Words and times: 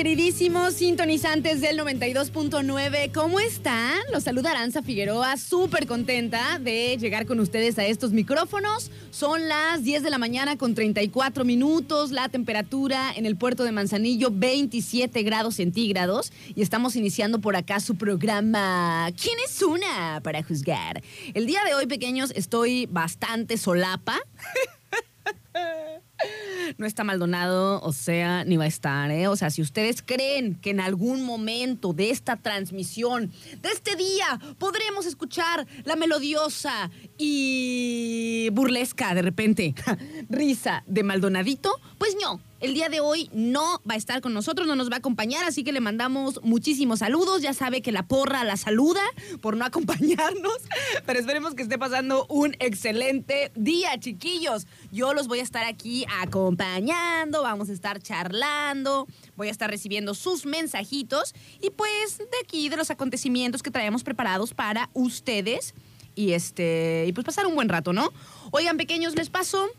Queridísimos 0.00 0.72
sintonizantes 0.72 1.60
del 1.60 1.78
92.9. 1.78 3.12
¿Cómo 3.12 3.38
están? 3.38 3.98
Los 4.10 4.24
saluda 4.24 4.52
Aranza 4.52 4.80
Figueroa, 4.80 5.36
súper 5.36 5.86
contenta 5.86 6.58
de 6.58 6.96
llegar 6.96 7.26
con 7.26 7.38
ustedes 7.38 7.78
a 7.78 7.84
estos 7.84 8.10
micrófonos. 8.12 8.90
Son 9.10 9.46
las 9.46 9.84
10 9.84 10.02
de 10.02 10.08
la 10.08 10.16
mañana 10.16 10.56
con 10.56 10.74
34 10.74 11.44
minutos, 11.44 12.12
la 12.12 12.30
temperatura 12.30 13.12
en 13.14 13.26
el 13.26 13.36
puerto 13.36 13.62
de 13.62 13.72
Manzanillo 13.72 14.30
27 14.32 15.22
grados 15.22 15.56
centígrados 15.56 16.32
y 16.54 16.62
estamos 16.62 16.96
iniciando 16.96 17.42
por 17.42 17.54
acá 17.54 17.78
su 17.78 17.96
programa 17.96 19.10
¿Quién 19.20 19.36
es 19.44 19.60
una 19.60 20.22
para 20.24 20.42
juzgar? 20.42 21.02
El 21.34 21.44
día 21.44 21.62
de 21.66 21.74
hoy, 21.74 21.84
pequeños, 21.84 22.32
estoy 22.34 22.86
bastante 22.86 23.58
solapa. 23.58 24.18
No 26.78 26.86
está 26.86 27.04
Maldonado, 27.04 27.80
o 27.82 27.92
sea, 27.92 28.44
ni 28.44 28.56
va 28.56 28.64
a 28.64 28.68
estar, 28.68 29.10
¿eh? 29.10 29.28
O 29.28 29.36
sea, 29.36 29.50
si 29.50 29.62
ustedes 29.62 30.02
creen 30.02 30.54
que 30.54 30.70
en 30.70 30.80
algún 30.80 31.22
momento 31.22 31.92
de 31.92 32.10
esta 32.10 32.36
transmisión, 32.36 33.32
de 33.60 33.68
este 33.70 33.96
día, 33.96 34.40
podremos 34.58 35.06
escuchar 35.06 35.66
la 35.84 35.96
melodiosa 35.96 36.90
y 37.18 38.48
burlesca, 38.52 39.14
de 39.14 39.22
repente, 39.22 39.74
risa 40.28 40.84
de 40.86 41.02
Maldonadito, 41.02 41.80
pues 41.98 42.16
no. 42.20 42.40
El 42.60 42.74
día 42.74 42.90
de 42.90 43.00
hoy 43.00 43.30
no 43.32 43.80
va 43.90 43.94
a 43.94 43.96
estar 43.96 44.20
con 44.20 44.34
nosotros, 44.34 44.68
no 44.68 44.76
nos 44.76 44.90
va 44.90 44.96
a 44.96 44.98
acompañar, 44.98 45.44
así 45.44 45.64
que 45.64 45.72
le 45.72 45.80
mandamos 45.80 46.42
muchísimos 46.42 46.98
saludos. 46.98 47.40
Ya 47.40 47.54
sabe 47.54 47.80
que 47.80 47.90
la 47.90 48.02
porra 48.02 48.44
la 48.44 48.58
saluda 48.58 49.00
por 49.40 49.56
no 49.56 49.64
acompañarnos, 49.64 50.58
pero 51.06 51.18
esperemos 51.18 51.54
que 51.54 51.62
esté 51.62 51.78
pasando 51.78 52.26
un 52.28 52.54
excelente 52.58 53.50
día, 53.54 53.98
chiquillos. 53.98 54.66
Yo 54.92 55.14
los 55.14 55.26
voy 55.26 55.38
a 55.38 55.42
estar 55.42 55.64
aquí 55.64 56.04
acompañando, 56.20 57.42
vamos 57.42 57.70
a 57.70 57.72
estar 57.72 57.98
charlando, 58.02 59.06
voy 59.36 59.48
a 59.48 59.50
estar 59.50 59.70
recibiendo 59.70 60.12
sus 60.12 60.44
mensajitos 60.44 61.34
y 61.62 61.70
pues 61.70 62.18
de 62.18 62.26
aquí 62.44 62.68
de 62.68 62.76
los 62.76 62.90
acontecimientos 62.90 63.62
que 63.62 63.70
traemos 63.70 64.04
preparados 64.04 64.52
para 64.52 64.90
ustedes 64.92 65.72
y 66.14 66.32
este 66.32 67.06
y 67.08 67.12
pues 67.14 67.24
pasar 67.24 67.46
un 67.46 67.54
buen 67.54 67.70
rato, 67.70 67.94
¿no? 67.94 68.12
Oigan, 68.50 68.76
pequeños, 68.76 69.14
les 69.14 69.30
paso 69.30 69.70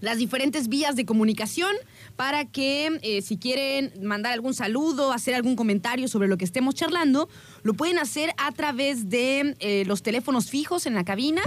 las 0.00 0.18
diferentes 0.18 0.68
vías 0.68 0.96
de 0.96 1.04
comunicación 1.04 1.74
para 2.18 2.46
que 2.46 2.98
eh, 3.02 3.22
si 3.22 3.38
quieren 3.38 3.92
mandar 4.02 4.32
algún 4.32 4.52
saludo, 4.52 5.12
hacer 5.12 5.36
algún 5.36 5.54
comentario 5.54 6.08
sobre 6.08 6.26
lo 6.26 6.36
que 6.36 6.44
estemos 6.44 6.74
charlando, 6.74 7.28
lo 7.62 7.74
pueden 7.74 7.96
hacer 7.96 8.34
a 8.38 8.50
través 8.50 9.08
de 9.08 9.54
eh, 9.60 9.84
los 9.86 10.02
teléfonos 10.02 10.50
fijos 10.50 10.86
en 10.86 10.94
la 10.94 11.04
cabina 11.04 11.42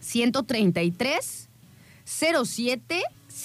133 0.00 1.48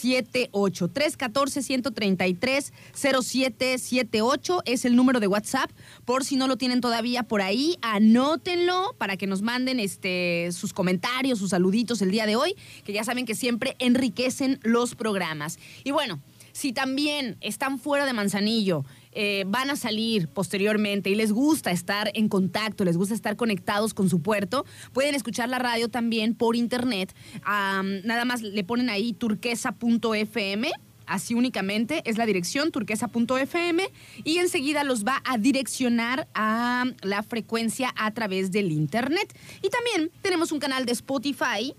0778 0.01 0.87
314 0.87 1.63
133 1.63 2.73
0778 2.93 4.61
es 4.65 4.85
el 4.85 4.95
número 4.95 5.19
de 5.19 5.27
WhatsApp. 5.27 5.71
Por 6.05 6.23
si 6.23 6.35
no 6.35 6.47
lo 6.47 6.57
tienen 6.57 6.81
todavía 6.81 7.23
por 7.23 7.41
ahí, 7.41 7.77
anótenlo 7.81 8.95
para 8.97 9.17
que 9.17 9.27
nos 9.27 9.41
manden 9.41 9.79
este 9.79 10.49
sus 10.51 10.73
comentarios, 10.73 11.39
sus 11.39 11.51
saluditos 11.51 12.01
el 12.01 12.11
día 12.11 12.25
de 12.25 12.35
hoy, 12.35 12.55
que 12.83 12.93
ya 12.93 13.03
saben 13.03 13.25
que 13.25 13.35
siempre 13.35 13.75
enriquecen 13.79 14.59
los 14.63 14.95
programas. 14.95 15.59
Y 15.83 15.91
bueno, 15.91 16.19
si 16.59 16.73
también 16.73 17.37
están 17.39 17.79
fuera 17.79 18.05
de 18.05 18.11
Manzanillo, 18.11 18.83
eh, 19.13 19.45
van 19.47 19.69
a 19.69 19.77
salir 19.77 20.27
posteriormente 20.27 21.09
y 21.09 21.15
les 21.15 21.31
gusta 21.31 21.71
estar 21.71 22.11
en 22.13 22.27
contacto, 22.27 22.83
les 22.83 22.97
gusta 22.97 23.15
estar 23.15 23.37
conectados 23.37 23.93
con 23.93 24.09
su 24.09 24.21
puerto, 24.21 24.65
pueden 24.91 25.15
escuchar 25.15 25.47
la 25.47 25.57
radio 25.57 25.87
también 25.87 26.35
por 26.35 26.57
internet. 26.57 27.15
Nada 27.45 28.25
más 28.25 28.41
le 28.41 28.63
ponen 28.65 28.89
ahí 28.89 29.13
turquesa.fm. 29.13 30.69
Así 31.05 31.33
únicamente 31.33 32.03
es 32.05 32.17
la 32.17 32.25
dirección 32.25 32.71
turquesa.fm 32.71 33.89
y 34.25 34.37
enseguida 34.37 34.83
los 34.83 35.05
va 35.05 35.23
a 35.23 35.37
direccionar 35.37 36.27
a 36.35 36.85
la 37.01 37.23
frecuencia 37.23 37.93
a 37.95 38.11
través 38.11 38.51
del 38.51 38.73
internet. 38.73 39.33
Y 39.63 39.69
también 39.69 40.11
tenemos 40.21 40.51
un 40.51 40.59
canal 40.59 40.85
de 40.85 40.91
Spotify 40.91 41.73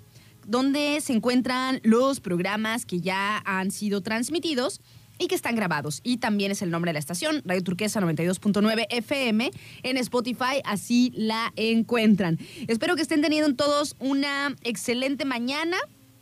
donde 0.51 1.01
se 1.01 1.13
encuentran 1.13 1.81
los 1.85 2.19
programas 2.19 2.85
que 2.85 3.01
ya 3.01 3.41
han 3.45 3.71
sido 3.71 4.01
transmitidos 4.01 4.81
y 5.17 5.29
que 5.29 5.37
están 5.37 5.55
grabados. 5.55 6.01
Y 6.03 6.17
también 6.17 6.51
es 6.51 6.61
el 6.61 6.71
nombre 6.71 6.89
de 6.89 6.95
la 6.95 6.99
estación, 6.99 7.43
Radio 7.45 7.63
Turquesa 7.63 8.01
92.9 8.01 8.87
FM, 8.91 9.51
en 9.85 9.97
Spotify, 9.99 10.61
así 10.65 11.13
la 11.15 11.53
encuentran. 11.55 12.39
Espero 12.67 12.97
que 12.97 13.03
estén 13.03 13.23
teniendo 13.23 13.55
todos 13.55 13.95
una 14.01 14.57
excelente 14.63 15.25
mañana. 15.25 15.77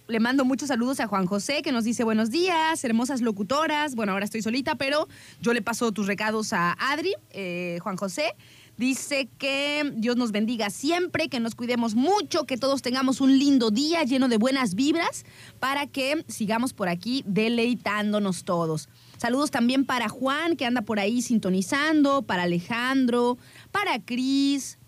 Le 0.08 0.20
mando 0.20 0.44
muchos 0.44 0.68
saludos 0.68 1.00
a 1.00 1.06
Juan 1.06 1.26
José, 1.26 1.62
que 1.62 1.72
nos 1.72 1.84
dice 1.84 2.04
buenos 2.04 2.30
días, 2.30 2.84
hermosas 2.84 3.22
locutoras. 3.22 3.94
Bueno, 3.94 4.12
ahora 4.12 4.26
estoy 4.26 4.42
solita, 4.42 4.74
pero 4.74 5.08
yo 5.40 5.54
le 5.54 5.62
paso 5.62 5.92
tus 5.92 6.06
recados 6.06 6.52
a 6.52 6.76
Adri, 6.78 7.14
eh, 7.30 7.78
Juan 7.82 7.96
José. 7.96 8.34
Dice 8.78 9.28
que 9.38 9.92
Dios 9.96 10.16
nos 10.16 10.30
bendiga 10.30 10.70
siempre, 10.70 11.28
que 11.28 11.40
nos 11.40 11.56
cuidemos 11.56 11.96
mucho, 11.96 12.44
que 12.44 12.56
todos 12.56 12.80
tengamos 12.80 13.20
un 13.20 13.36
lindo 13.36 13.72
día 13.72 14.04
lleno 14.04 14.28
de 14.28 14.36
buenas 14.36 14.76
vibras 14.76 15.24
para 15.58 15.88
que 15.88 16.24
sigamos 16.28 16.72
por 16.74 16.88
aquí 16.88 17.24
deleitándonos 17.26 18.44
todos. 18.44 18.88
Saludos 19.16 19.50
también 19.50 19.84
para 19.84 20.08
Juan, 20.08 20.54
que 20.54 20.64
anda 20.64 20.82
por 20.82 21.00
ahí 21.00 21.22
sintonizando, 21.22 22.22
para 22.22 22.44
Alejandro, 22.44 23.36
para 23.72 23.98
Cris, 23.98 24.78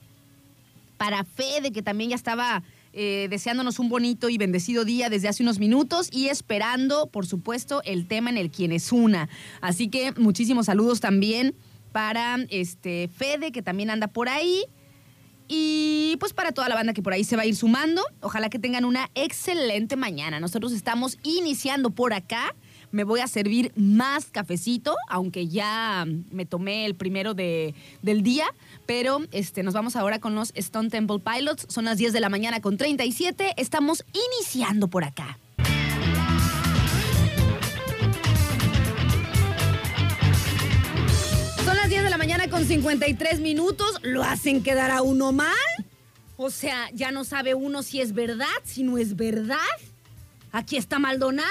para 0.96 1.24
Fede, 1.24 1.72
que 1.72 1.82
también 1.82 2.10
ya 2.10 2.16
estaba 2.16 2.62
eh, 2.92 3.26
deseándonos 3.28 3.80
un 3.80 3.88
bonito 3.88 4.28
y 4.28 4.38
bendecido 4.38 4.84
día 4.84 5.10
desde 5.10 5.26
hace 5.26 5.42
unos 5.42 5.58
minutos 5.58 6.10
y 6.12 6.28
esperando, 6.28 7.08
por 7.08 7.26
supuesto, 7.26 7.82
el 7.84 8.06
tema 8.06 8.30
en 8.30 8.36
el 8.36 8.52
quien 8.52 8.70
es 8.70 8.92
una. 8.92 9.28
Así 9.60 9.88
que 9.88 10.12
muchísimos 10.12 10.66
saludos 10.66 11.00
también 11.00 11.56
para 11.92 12.38
este 12.50 13.08
Fede, 13.08 13.52
que 13.52 13.62
también 13.62 13.90
anda 13.90 14.06
por 14.08 14.28
ahí. 14.28 14.64
Y 15.48 16.16
pues 16.20 16.32
para 16.32 16.52
toda 16.52 16.68
la 16.68 16.76
banda 16.76 16.92
que 16.92 17.02
por 17.02 17.12
ahí 17.12 17.24
se 17.24 17.34
va 17.34 17.42
a 17.42 17.46
ir 17.46 17.56
sumando, 17.56 18.02
ojalá 18.20 18.50
que 18.50 18.60
tengan 18.60 18.84
una 18.84 19.10
excelente 19.16 19.96
mañana. 19.96 20.38
Nosotros 20.38 20.72
estamos 20.72 21.18
iniciando 21.24 21.90
por 21.90 22.12
acá 22.12 22.54
me 22.92 23.04
voy 23.04 23.20
a 23.20 23.28
servir 23.28 23.72
más 23.76 24.26
cafecito, 24.26 24.96
aunque 25.08 25.48
ya 25.48 26.06
me 26.30 26.46
tomé 26.46 26.86
el 26.86 26.94
primero 26.94 27.34
de, 27.34 27.74
del 28.02 28.22
día, 28.22 28.46
pero 28.86 29.20
este, 29.32 29.62
nos 29.62 29.74
vamos 29.74 29.96
ahora 29.96 30.18
con 30.18 30.34
los 30.34 30.52
Stone 30.54 30.90
Temple 30.90 31.18
Pilots. 31.20 31.66
Son 31.68 31.84
las 31.84 31.98
10 31.98 32.12
de 32.12 32.20
la 32.20 32.28
mañana 32.28 32.60
con 32.60 32.76
37. 32.76 33.54
Estamos 33.56 34.04
iniciando 34.12 34.88
por 34.88 35.04
acá. 35.04 35.38
De 42.10 42.14
la 42.14 42.18
mañana 42.18 42.50
con 42.50 42.64
53 42.66 43.38
minutos. 43.38 43.98
¿Lo 44.02 44.24
hacen 44.24 44.64
quedar 44.64 44.90
a 44.90 45.00
uno 45.00 45.30
mal? 45.30 45.54
O 46.36 46.50
sea, 46.50 46.90
ya 46.92 47.12
no 47.12 47.22
sabe 47.22 47.54
uno 47.54 47.84
si 47.84 48.00
es 48.00 48.14
verdad, 48.14 48.46
si 48.64 48.82
no 48.82 48.98
es 48.98 49.14
verdad. 49.14 49.58
Aquí 50.50 50.76
está 50.76 50.98
Maldonado. 50.98 51.46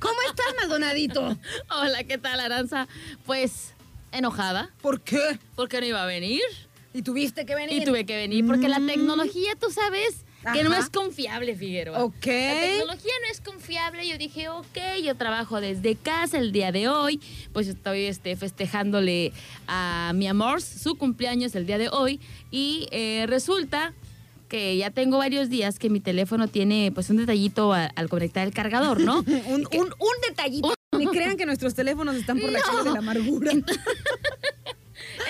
¿Cómo 0.00 0.16
estás, 0.28 0.46
Maldonadito? 0.60 1.38
Hola, 1.70 2.02
¿qué 2.02 2.18
tal, 2.18 2.40
Aranza? 2.40 2.88
Pues 3.26 3.74
enojada 4.10 4.70
¿Por 4.82 5.02
qué? 5.02 5.38
porque 5.54 5.80
no 5.80 5.86
iba 5.86 6.02
a 6.02 6.06
venir. 6.06 6.42
¿Y 6.92 7.02
tuviste 7.02 7.46
que 7.46 7.54
venir? 7.54 7.80
Y 7.82 7.84
tuve 7.84 8.04
que 8.06 8.16
venir 8.16 8.44
porque 8.46 8.68
la 8.68 8.80
Mm. 8.80 8.86
tecnología, 8.88 9.52
tú 9.54 9.70
sabes, 9.70 10.23
que 10.52 10.62
no 10.64 10.74
es 10.74 10.90
confiable, 10.90 11.56
Figueroa. 11.56 12.04
Ok. 12.04 12.26
La 12.26 12.60
tecnología 12.60 13.12
no 13.24 13.30
es 13.32 13.40
confiable. 13.40 14.06
Yo 14.08 14.18
dije, 14.18 14.48
ok, 14.48 14.78
yo 15.02 15.14
trabajo 15.16 15.60
desde 15.60 15.96
casa 15.96 16.38
el 16.38 16.52
día 16.52 16.72
de 16.72 16.88
hoy. 16.88 17.20
Pues 17.52 17.68
estoy 17.68 18.04
este, 18.04 18.36
festejándole 18.36 19.32
a 19.66 20.12
mi 20.14 20.26
amor 20.26 20.60
su 20.62 20.96
cumpleaños 20.96 21.54
el 21.54 21.66
día 21.66 21.78
de 21.78 21.88
hoy. 21.88 22.20
Y 22.50 22.88
eh, 22.90 23.24
resulta 23.28 23.94
que 24.48 24.76
ya 24.76 24.90
tengo 24.90 25.18
varios 25.18 25.48
días 25.48 25.78
que 25.78 25.88
mi 25.90 26.00
teléfono 26.00 26.46
tiene 26.48 26.92
pues 26.94 27.08
un 27.10 27.16
detallito 27.16 27.72
al 27.72 28.08
conectar 28.08 28.46
el 28.46 28.52
cargador, 28.54 29.00
¿no? 29.00 29.18
Un, 29.46 29.66
un, 29.72 29.86
un 29.98 30.14
detallito. 30.28 30.74
Ni 30.96 31.06
crean 31.08 31.36
que 31.36 31.44
nuestros 31.46 31.74
teléfonos 31.74 32.14
están 32.14 32.38
por 32.38 32.52
la 32.52 32.60
calle 32.60 32.84
de 32.84 32.92
la 32.92 32.98
amargura. 33.00 33.50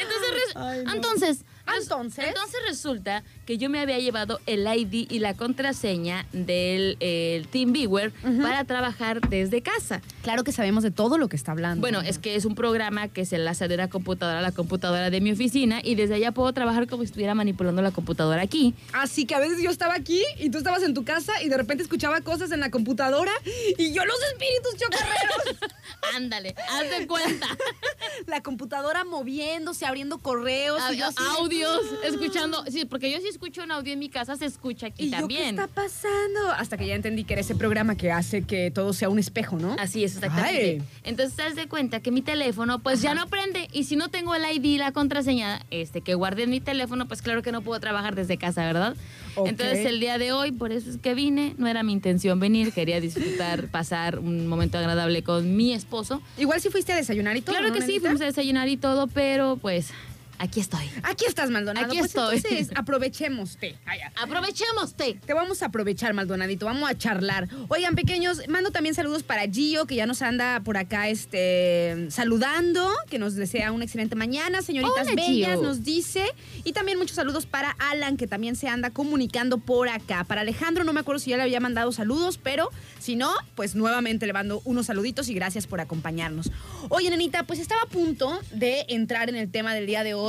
Entonces, 0.00 0.31
res- 0.32 0.56
Ay, 0.56 0.82
no. 0.84 0.94
entonces, 0.94 1.44
Entonces. 1.81 2.25
entonces 2.28 2.61
resulta 2.66 3.25
que 3.44 3.58
yo 3.58 3.69
me 3.70 3.81
había 3.81 3.99
llevado 3.99 4.41
el 4.46 4.67
ID 4.67 5.11
y 5.11 5.19
la 5.19 5.35
contraseña 5.35 6.26
del 6.32 6.96
el 7.00 7.46
TeamViewer 7.49 8.12
para 8.43 8.64
trabajar 8.64 9.20
desde 9.29 9.62
casa. 9.62 10.00
Claro 10.23 10.44
que 10.44 10.52
sabemos 10.52 10.82
de 10.82 10.91
todo 10.91 11.19
lo 11.19 11.29
que 11.29 11.37
está 11.37 11.52
hablando. 11.52 11.81
Bueno, 11.81 12.00
es 12.00 12.19
que 12.19 12.37
es 12.37 12.44
un 12.44 12.55
programa 12.55 13.08
que 13.08 13.25
se 13.26 13.37
enlaza 13.37 13.69
de 13.69 13.75
una 13.75 13.88
computadora 13.88 14.38
a 14.38 14.43
la 14.43 14.52
computadora 14.52 15.11
de 15.11 15.20
mi 15.20 15.32
oficina 15.32 15.81
y 15.82 15.94
desde 15.94 16.14
allá 16.14 16.32
puedo 16.32 16.52
trabajar 16.52 16.87
como 16.88 17.02
si 17.02 17.06
estuviera 17.06 17.35
manipulando 17.35 17.82
la 17.82 17.91
computadora 17.91 18.43
aquí. 18.43 18.75
Así 18.93 19.26
que 19.26 19.35
a 19.35 19.38
veces 19.41 19.62
yo 19.62 19.70
estaba 19.70 19.94
aquí 19.94 20.23
y 20.38 20.50
tú 20.50 20.58
estabas 20.58 20.82
en 20.82 20.94
tu 20.94 21.05
casa 21.05 21.32
y 21.43 21.49
de 21.49 21.56
repente 21.56 21.82
escuchaba 21.82 22.20
cosas 22.23 22.50
en 22.52 22.61
la 22.61 22.70
computadora 22.70 23.32
y 23.79 23.93
yo 23.93 24.05
los 24.05 24.17
espíritus 24.32 24.76
chocarreros. 24.79 25.73
Ándale, 26.17 26.55
haz 26.70 26.90
de 26.99 27.06
cuenta. 27.06 27.47
la 28.26 28.43
computadora 28.43 29.05
moviéndose, 29.05 29.85
abriendo 29.87 30.19
correos. 30.19 30.81
y 30.93 30.97
yo 30.97 31.06
así 31.06 31.17
de- 31.23 31.29
Audios, 31.38 31.81
escuchando. 32.05 32.64
Sí, 32.70 32.85
porque 32.85 33.11
yo 33.11 33.19
sí 33.20 33.26
escucho 33.35 33.65
un 33.65 33.73
audio 33.73 33.93
en 33.93 33.99
mi 33.99 34.09
casa, 34.09 34.37
se 34.37 34.47
escucha 34.47 34.87
aquí 34.87 35.05
¿Y 35.05 35.11
yo 35.11 35.17
qué 35.17 35.19
también. 35.19 35.59
está 35.59 35.67
pasando? 35.67 36.53
Hasta 36.57 36.77
que 36.77 36.87
ya 36.87 36.95
entendí 36.95 37.25
que 37.25 37.35
era 37.35 37.41
ese 37.41 37.57
programa 37.57 37.97
que 37.97 38.13
hace 38.13 38.43
que 38.43 38.71
todo 38.71 38.93
sea 38.93 39.09
un 39.09 39.19
espejo, 39.19 39.59
¿no? 39.59 39.75
Así 39.79 40.05
es, 40.05 40.15
exactamente. 40.15 40.81
Ay. 40.81 40.83
Entonces, 41.03 41.35
te 41.35 41.43
das 41.43 41.57
de 41.57 41.67
cuenta 41.67 42.01
que 42.01 42.13
mi 42.13 42.23
teléfono, 42.23 42.79
pues 42.79 43.03
ya 43.03 43.15
no 43.15 43.27
prende. 43.27 43.69
Y 43.73 43.85
si 43.85 43.97
no 43.97 44.09
tengo 44.09 44.35
el 44.37 44.45
ID 44.45 44.65
y 44.65 44.79
la 44.79 44.93
contraseña 44.93 45.61
este, 45.71 46.01
que 46.01 46.15
guardé 46.15 46.45
en 46.45 46.51
mi 46.51 46.61
teléfono, 46.61 47.09
pues 47.09 47.23
claro 47.23 47.43
que 47.43 47.51
no 47.51 47.63
puedo 47.63 47.81
trabajar 47.81 48.15
desde 48.15 48.37
casa, 48.39 48.65
¿verdad? 48.65 48.97
Entonces, 49.45 49.85
el 49.85 49.99
día 49.99 50.17
de 50.17 50.31
hoy, 50.31 50.53
por 50.53 50.71
eso 50.71 50.89
es 50.89 50.99
que 50.99 51.15
vine. 51.15 51.55
No 51.59 51.67
era 51.67 51.83
mi 51.83 51.93
intención 51.93 52.39
venir, 52.39 52.73
quería 52.73 53.01
disfrutar, 53.01 53.67
pasar 53.71 54.21
un 54.21 54.47
momento 54.47 54.79
agradable 54.79 55.25
con 55.25 55.57
mi 55.57 55.73
esposo. 55.73 56.23
Igual 56.39 56.61
si 56.61 56.71
fuiste 56.71 56.93
a 56.93 56.97
desayunar 56.97 57.37
y 57.37 57.41
todo. 57.41 57.57
claro 57.57 57.73
¿no, 57.73 57.75
que 57.75 57.83
sí, 57.83 57.99
fuimos 57.99 58.21
a 58.21 58.27
desayunar 58.27 58.69
y 58.69 58.77
todo, 58.77 59.09
pero 59.09 59.57
pues 59.57 59.91
aquí 60.39 60.61
estoy. 60.61 60.91
Aquí 61.03 61.25
estás, 61.27 61.51
Maldonado. 61.51 61.87
Aquí 61.87 61.99
Pues 61.99 62.11
estoy. 62.11 62.37
Entonces, 62.37 62.71
aprovechemos. 62.77 63.57
Te. 63.57 63.77
Ay, 63.87 64.01
ay. 64.05 64.13
Aprovechemos, 64.23 64.95
té. 64.95 65.19
Te 65.25 65.33
vamos 65.35 65.63
a 65.63 65.67
aprovechar, 65.67 66.13
Maldonadito. 66.15 66.67
Vamos 66.67 66.89
a 66.89 66.97
charlar. 66.97 67.49
Oigan, 67.69 67.95
pequeños, 67.95 68.47
mando 68.49 68.71
también 68.71 68.95
saludos 68.95 69.23
para 69.23 69.43
Gio, 69.51 69.87
que 69.87 69.95
ya 69.97 70.07
nos 70.07 70.23
anda 70.23 70.61
por 70.61 70.77
acá 70.77 71.09
este, 71.09 72.07
saludando, 72.11 72.89
que 73.09 73.19
nos 73.19 73.35
desea 73.35 73.73
una 73.73 73.85
excelente 73.85 74.17
mañana. 74.17 74.63
Señoritas 74.63 75.07
Hola, 75.07 75.15
bellas, 75.15 75.59
Gio. 75.59 75.63
nos 75.63 75.85
dice. 75.85 76.25
Y 76.65 76.73
también 76.73 76.99
muchos 76.99 77.17
saludos 77.17 77.47
para 77.47 77.71
Alan, 77.79 78.17
que 78.17 78.27
también 78.27 78.57
se 78.57 78.69
anda 78.69 78.91
comunicando 78.91 79.59
por 79.59 79.89
acá. 79.89 80.25
Para 80.25 80.41
Alejandro, 80.43 80.85
no 80.85 80.93
me 80.93 81.01
acuerdo 81.01 81.19
si 81.19 81.31
ya 81.31 81.37
le 81.37 81.43
había 81.45 81.61
mandado 81.61 81.93
saludos, 81.93 82.39
pero 82.43 82.71
si 82.99 83.17
no, 83.17 83.33
pues 83.55 83.75
nuevamente 83.75 84.27
le 84.27 84.33
mando 84.33 84.63
unos 84.65 84.87
saluditos 84.87 85.29
y 85.29 85.35
gracias 85.35 85.67
por 85.67 85.81
acompañarnos. 85.81 86.51
Oye, 86.89 87.11
nenita, 87.11 87.45
pues 87.45 87.59
estaba 87.59 87.83
a 87.83 87.87
punto 87.87 88.41
de 88.53 88.85
entrar 88.89 89.29
en 89.29 89.37
el 89.37 89.51
tema 89.51 89.75
del 89.75 89.87
día 89.87 90.03
de 90.05 90.15
hoy. 90.15 90.24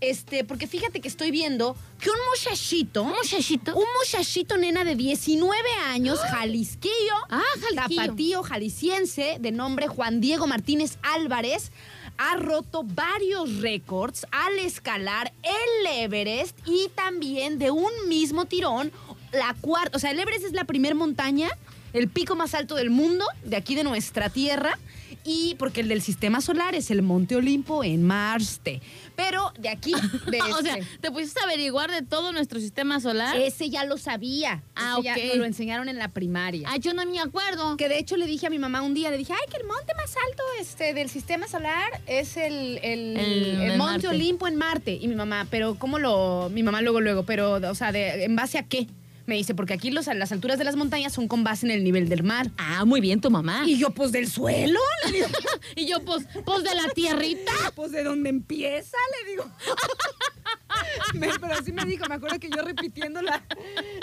Este, 0.00 0.42
porque 0.44 0.66
fíjate 0.66 1.00
que 1.00 1.06
estoy 1.06 1.30
viendo 1.30 1.76
que 2.00 2.10
un 2.10 2.16
muchachito, 2.30 3.02
Un 3.02 3.10
muchachito. 3.12 3.74
un 3.76 3.84
muchachito 4.00 4.56
nena 4.56 4.84
de 4.84 4.96
19 4.96 5.56
años, 5.86 6.18
jalisquillo, 6.18 7.14
Ah, 7.30 7.40
Jalisquillo. 7.60 8.00
tapatío 8.02 8.42
jalisciense, 8.42 9.36
de 9.40 9.52
nombre 9.52 9.86
Juan 9.86 10.20
Diego 10.20 10.46
Martínez 10.48 10.98
Álvarez, 11.02 11.70
ha 12.18 12.36
roto 12.36 12.82
varios 12.84 13.58
récords 13.60 14.26
al 14.32 14.58
escalar 14.58 15.32
el 15.44 15.86
Everest 16.02 16.58
y 16.66 16.88
también 16.94 17.58
de 17.60 17.70
un 17.70 17.90
mismo 18.08 18.44
tirón, 18.46 18.90
la 19.32 19.54
cuarta, 19.60 19.96
o 19.96 20.00
sea, 20.00 20.10
el 20.10 20.18
Everest 20.20 20.44
es 20.46 20.52
la 20.52 20.64
primer 20.64 20.94
montaña, 20.96 21.48
el 21.92 22.08
pico 22.08 22.34
más 22.36 22.54
alto 22.54 22.74
del 22.74 22.90
mundo, 22.90 23.24
de 23.44 23.56
aquí 23.56 23.74
de 23.74 23.84
nuestra 23.84 24.30
tierra, 24.30 24.78
y 25.24 25.54
porque 25.58 25.82
el 25.82 25.88
del 25.88 26.02
sistema 26.02 26.40
solar 26.40 26.74
es 26.74 26.90
el 26.90 27.02
Monte 27.02 27.36
Olimpo 27.36 27.84
en 27.84 28.02
Marte. 28.02 28.80
Pero 29.14 29.52
de 29.58 29.68
aquí, 29.68 29.92
de 30.30 30.40
o 30.42 30.62
sea, 30.62 30.76
este- 30.78 30.98
te 31.00 31.10
pusiste 31.12 31.38
a 31.40 31.44
averiguar 31.44 31.90
de 31.90 32.02
todo 32.02 32.32
nuestro 32.32 32.58
sistema 32.58 32.98
solar. 32.98 33.36
ese 33.36 33.70
ya 33.70 33.84
lo 33.84 33.98
sabía. 33.98 34.62
Ah, 34.74 34.96
Ese 35.04 35.30
ok. 35.32 35.36
lo 35.36 35.44
enseñaron 35.44 35.88
en 35.88 35.98
la 35.98 36.08
primaria. 36.08 36.68
Ah, 36.72 36.78
yo 36.78 36.92
no 36.94 37.04
me 37.06 37.20
acuerdo. 37.20 37.76
Que 37.76 37.88
de 37.88 37.98
hecho 37.98 38.16
le 38.16 38.26
dije 38.26 38.46
a 38.46 38.50
mi 38.50 38.58
mamá 38.58 38.80
un 38.82 38.94
día, 38.94 39.10
le 39.10 39.18
dije, 39.18 39.32
ay, 39.32 39.50
que 39.50 39.58
el 39.58 39.66
monte 39.66 39.94
más 39.94 40.12
alto 40.28 40.42
este, 40.60 40.94
del 40.94 41.08
sistema 41.10 41.46
solar 41.46 42.00
es 42.06 42.36
el, 42.36 42.78
el, 42.82 43.16
El- 43.16 43.18
el 43.18 43.60
el 43.60 43.78
monte 43.78 44.06
Marte. 44.06 44.08
Olimpo 44.08 44.48
en 44.48 44.56
Marte. 44.56 44.98
Y 45.00 45.06
mi 45.08 45.14
mamá, 45.14 45.46
pero 45.50 45.76
¿cómo 45.76 45.98
lo...? 45.98 46.50
Mi 46.52 46.62
mamá 46.62 46.80
luego, 46.82 47.00
luego, 47.00 47.24
pero, 47.24 47.52
o 47.70 47.74
sea, 47.74 47.92
de, 47.92 48.24
¿en 48.24 48.34
base 48.34 48.58
a 48.58 48.64
qué? 48.64 48.88
Me 49.26 49.36
dice, 49.36 49.54
porque 49.54 49.72
aquí 49.74 49.90
los, 49.90 50.06
las 50.08 50.32
alturas 50.32 50.58
de 50.58 50.64
las 50.64 50.74
montañas 50.76 51.12
son 51.12 51.28
con 51.28 51.44
base 51.44 51.64
en 51.66 51.72
el 51.72 51.84
nivel 51.84 52.08
del 52.08 52.22
mar. 52.24 52.50
Ah, 52.58 52.84
muy 52.84 53.00
bien 53.00 53.20
tu 53.20 53.30
mamá. 53.30 53.62
Y 53.66 53.78
yo, 53.78 53.90
pues, 53.90 54.10
¿del 54.12 54.28
suelo? 54.28 54.80
Le 55.06 55.12
digo, 55.12 55.26
Y 55.76 55.86
yo, 55.86 56.00
pues, 56.04 56.26
pues 56.44 56.64
de 56.64 56.74
la 56.74 56.88
tierrita. 56.94 57.52
pues, 57.76 57.92
¿de 57.92 58.02
dónde 58.02 58.30
empieza? 58.30 58.96
Le 59.24 59.30
digo. 59.30 59.44
Me- 61.14 61.28
pero 61.40 61.54
así 61.54 61.70
me 61.72 61.84
dijo, 61.84 62.04
me 62.08 62.14
acuerdo 62.14 62.38
que 62.40 62.48
yo 62.48 62.62
repitiendo 62.62 63.20
la, 63.22 63.42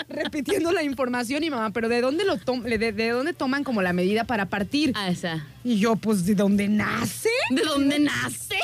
repitiendo 0.08 0.70
la 0.72 0.82
información 0.84 1.42
y 1.42 1.50
mamá, 1.50 1.70
pero 1.70 1.88
¿de 1.88 2.00
dónde 2.00 2.24
lo 2.24 2.36
tom- 2.38 2.62
de, 2.62 2.78
de 2.78 3.08
dónde 3.10 3.32
toman 3.32 3.64
como 3.64 3.82
la 3.82 3.92
medida 3.92 4.24
para 4.24 4.46
partir? 4.46 4.92
Ah, 4.94 5.08
esa. 5.10 5.46
Y 5.64 5.78
yo, 5.78 5.96
pues, 5.96 6.24
¿de 6.24 6.34
dónde 6.36 6.68
nace? 6.68 7.28
¿De 7.50 7.62
dónde 7.62 7.98
nace? 7.98 8.56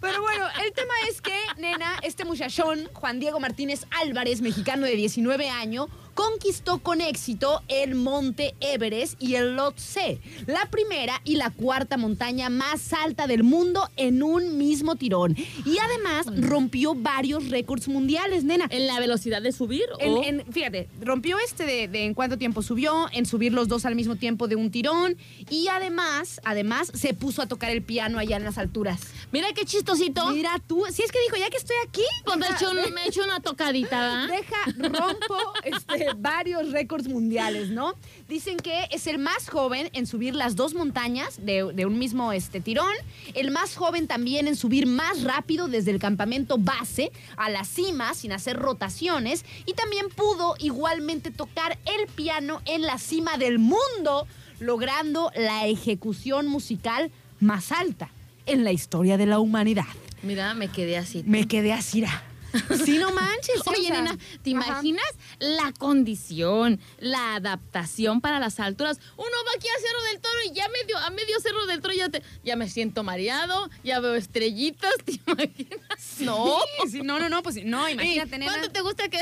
Pero 0.00 0.20
bueno, 0.20 0.46
el 0.64 0.72
tema 0.72 0.94
es 1.08 1.20
que, 1.20 1.34
nena, 1.58 1.98
este 2.02 2.24
muchachón, 2.24 2.88
Juan 2.92 3.20
Diego 3.20 3.40
Martínez 3.40 3.86
Álvarez, 4.02 4.40
mexicano 4.40 4.86
de 4.86 4.96
19 4.96 5.48
años, 5.48 5.88
conquistó 6.14 6.78
con 6.78 7.00
éxito 7.00 7.62
el 7.68 7.94
Monte 7.94 8.54
Everest 8.60 9.20
y 9.22 9.34
el 9.36 9.56
Lhotse, 9.56 10.20
la 10.46 10.66
primera 10.70 11.20
y 11.24 11.36
la 11.36 11.50
cuarta 11.50 11.96
montaña 11.96 12.48
más 12.48 12.92
alta 12.92 13.26
del 13.26 13.42
mundo 13.42 13.88
en 13.96 14.22
un 14.22 14.58
mismo 14.58 14.96
tirón. 14.96 15.36
Y 15.64 15.78
además 15.78 16.26
rompió 16.48 16.94
varios 16.94 17.48
récords 17.50 17.88
mundiales, 17.88 18.44
nena. 18.44 18.66
¿En 18.70 18.86
la 18.86 18.98
velocidad 19.00 19.42
de 19.42 19.52
subir? 19.52 19.84
En- 19.98 20.12
o- 20.12 20.22
en- 20.24 20.44
fíjate, 20.52 20.88
rompió 21.00 21.38
este 21.38 21.64
de, 21.64 21.88
de 21.88 22.04
en 22.04 22.14
cuánto 22.14 22.38
tiempo 22.38 22.62
subió, 22.62 23.06
en 23.12 23.26
subir 23.26 23.52
los 23.52 23.68
dos 23.68 23.84
al 23.84 23.94
mismo 23.94 24.16
tiempo 24.16 24.48
de 24.48 24.56
un 24.56 24.70
tirón 24.70 25.16
y 25.50 25.68
además, 25.68 26.40
además 26.44 26.90
se 26.94 27.14
puso 27.14 27.42
a 27.42 27.46
tocar 27.46 27.70
el 27.70 27.82
piano 27.82 28.18
allá 28.18 28.36
en 28.36 28.44
las 28.44 28.58
alturas. 28.58 29.00
Mira 29.32 29.48
qué 29.54 29.64
chistosito. 29.64 30.30
Mira 30.32 30.60
tú, 30.66 30.84
si 30.92 31.02
es 31.02 31.10
que 31.12 31.18
dijo, 31.20 31.36
ya 31.36 31.48
que 31.50 31.56
estoy 31.56 31.76
aquí, 31.86 32.02
Pues 32.24 32.36
me 32.38 32.46
he 32.46 32.50
hecho, 32.50 32.70
un- 32.70 32.94
me 32.94 33.04
he 33.04 33.08
hecho 33.08 33.22
una 33.24 33.40
tocadita, 33.40 34.26
¿verdad? 34.26 34.28
Deja, 34.78 34.98
rompo 34.98 35.36
este, 35.64 36.01
varios 36.18 36.70
récords 36.70 37.08
mundiales, 37.08 37.70
¿no? 37.70 37.94
Dicen 38.28 38.56
que 38.58 38.86
es 38.90 39.06
el 39.06 39.18
más 39.18 39.48
joven 39.48 39.90
en 39.92 40.06
subir 40.06 40.34
las 40.34 40.56
dos 40.56 40.74
montañas 40.74 41.44
de, 41.44 41.72
de 41.72 41.86
un 41.86 41.98
mismo 41.98 42.32
este, 42.32 42.60
tirón, 42.60 42.92
el 43.34 43.50
más 43.50 43.76
joven 43.76 44.06
también 44.06 44.48
en 44.48 44.56
subir 44.56 44.86
más 44.86 45.22
rápido 45.22 45.68
desde 45.68 45.90
el 45.90 45.98
campamento 45.98 46.58
base 46.58 47.12
a 47.36 47.50
la 47.50 47.64
cima 47.64 48.14
sin 48.14 48.32
hacer 48.32 48.56
rotaciones 48.56 49.44
y 49.66 49.74
también 49.74 50.08
pudo 50.08 50.54
igualmente 50.58 51.30
tocar 51.30 51.78
el 51.84 52.06
piano 52.08 52.60
en 52.66 52.82
la 52.82 52.98
cima 52.98 53.36
del 53.38 53.58
mundo, 53.58 54.26
logrando 54.60 55.30
la 55.36 55.66
ejecución 55.66 56.46
musical 56.46 57.10
más 57.40 57.72
alta 57.72 58.10
en 58.46 58.64
la 58.64 58.72
historia 58.72 59.16
de 59.16 59.26
la 59.26 59.38
humanidad. 59.38 59.84
Mira, 60.22 60.54
me 60.54 60.68
quedé 60.68 60.96
así. 60.96 61.24
Me 61.26 61.48
quedé 61.48 61.72
así. 61.72 62.02
ra. 62.02 62.22
Sí, 62.84 62.98
no 62.98 63.10
manches. 63.12 63.60
o 63.66 63.70
Oye, 63.70 63.86
sea, 63.88 63.96
nena, 64.02 64.16
¿te 64.42 64.50
ajá. 64.56 64.68
imaginas 64.68 65.04
la 65.38 65.72
condición, 65.72 66.80
la 66.98 67.36
adaptación 67.36 68.20
para 68.20 68.38
las 68.40 68.60
alturas? 68.60 68.98
Uno 69.16 69.28
va 69.46 69.50
aquí 69.56 69.68
a 69.68 69.80
Cerro 69.80 70.02
del 70.10 70.20
Toro 70.20 70.38
y 70.50 70.52
ya 70.54 70.68
medio, 70.68 70.98
a 70.98 71.10
medio 71.10 71.40
Cerro 71.40 71.66
del 71.66 71.80
Toro 71.80 71.94
ya, 71.94 72.08
te- 72.08 72.22
ya 72.44 72.56
me 72.56 72.68
siento 72.68 73.02
mareado, 73.02 73.70
ya 73.84 74.00
veo 74.00 74.14
estrellitas, 74.14 74.92
¿te 75.04 75.12
imaginas? 75.26 75.80
No. 76.20 76.58
Sí, 76.84 76.90
sí, 76.90 77.00
no, 77.02 77.18
no, 77.18 77.28
no, 77.28 77.42
pues 77.42 77.54
sí, 77.56 77.62
no, 77.64 77.88
imagínate, 77.88 78.36
¿Y 78.36 78.38
nena. 78.40 78.52
¿Cuánto 78.52 78.70
te 78.70 78.80
gusta 78.80 79.08
que, 79.08 79.18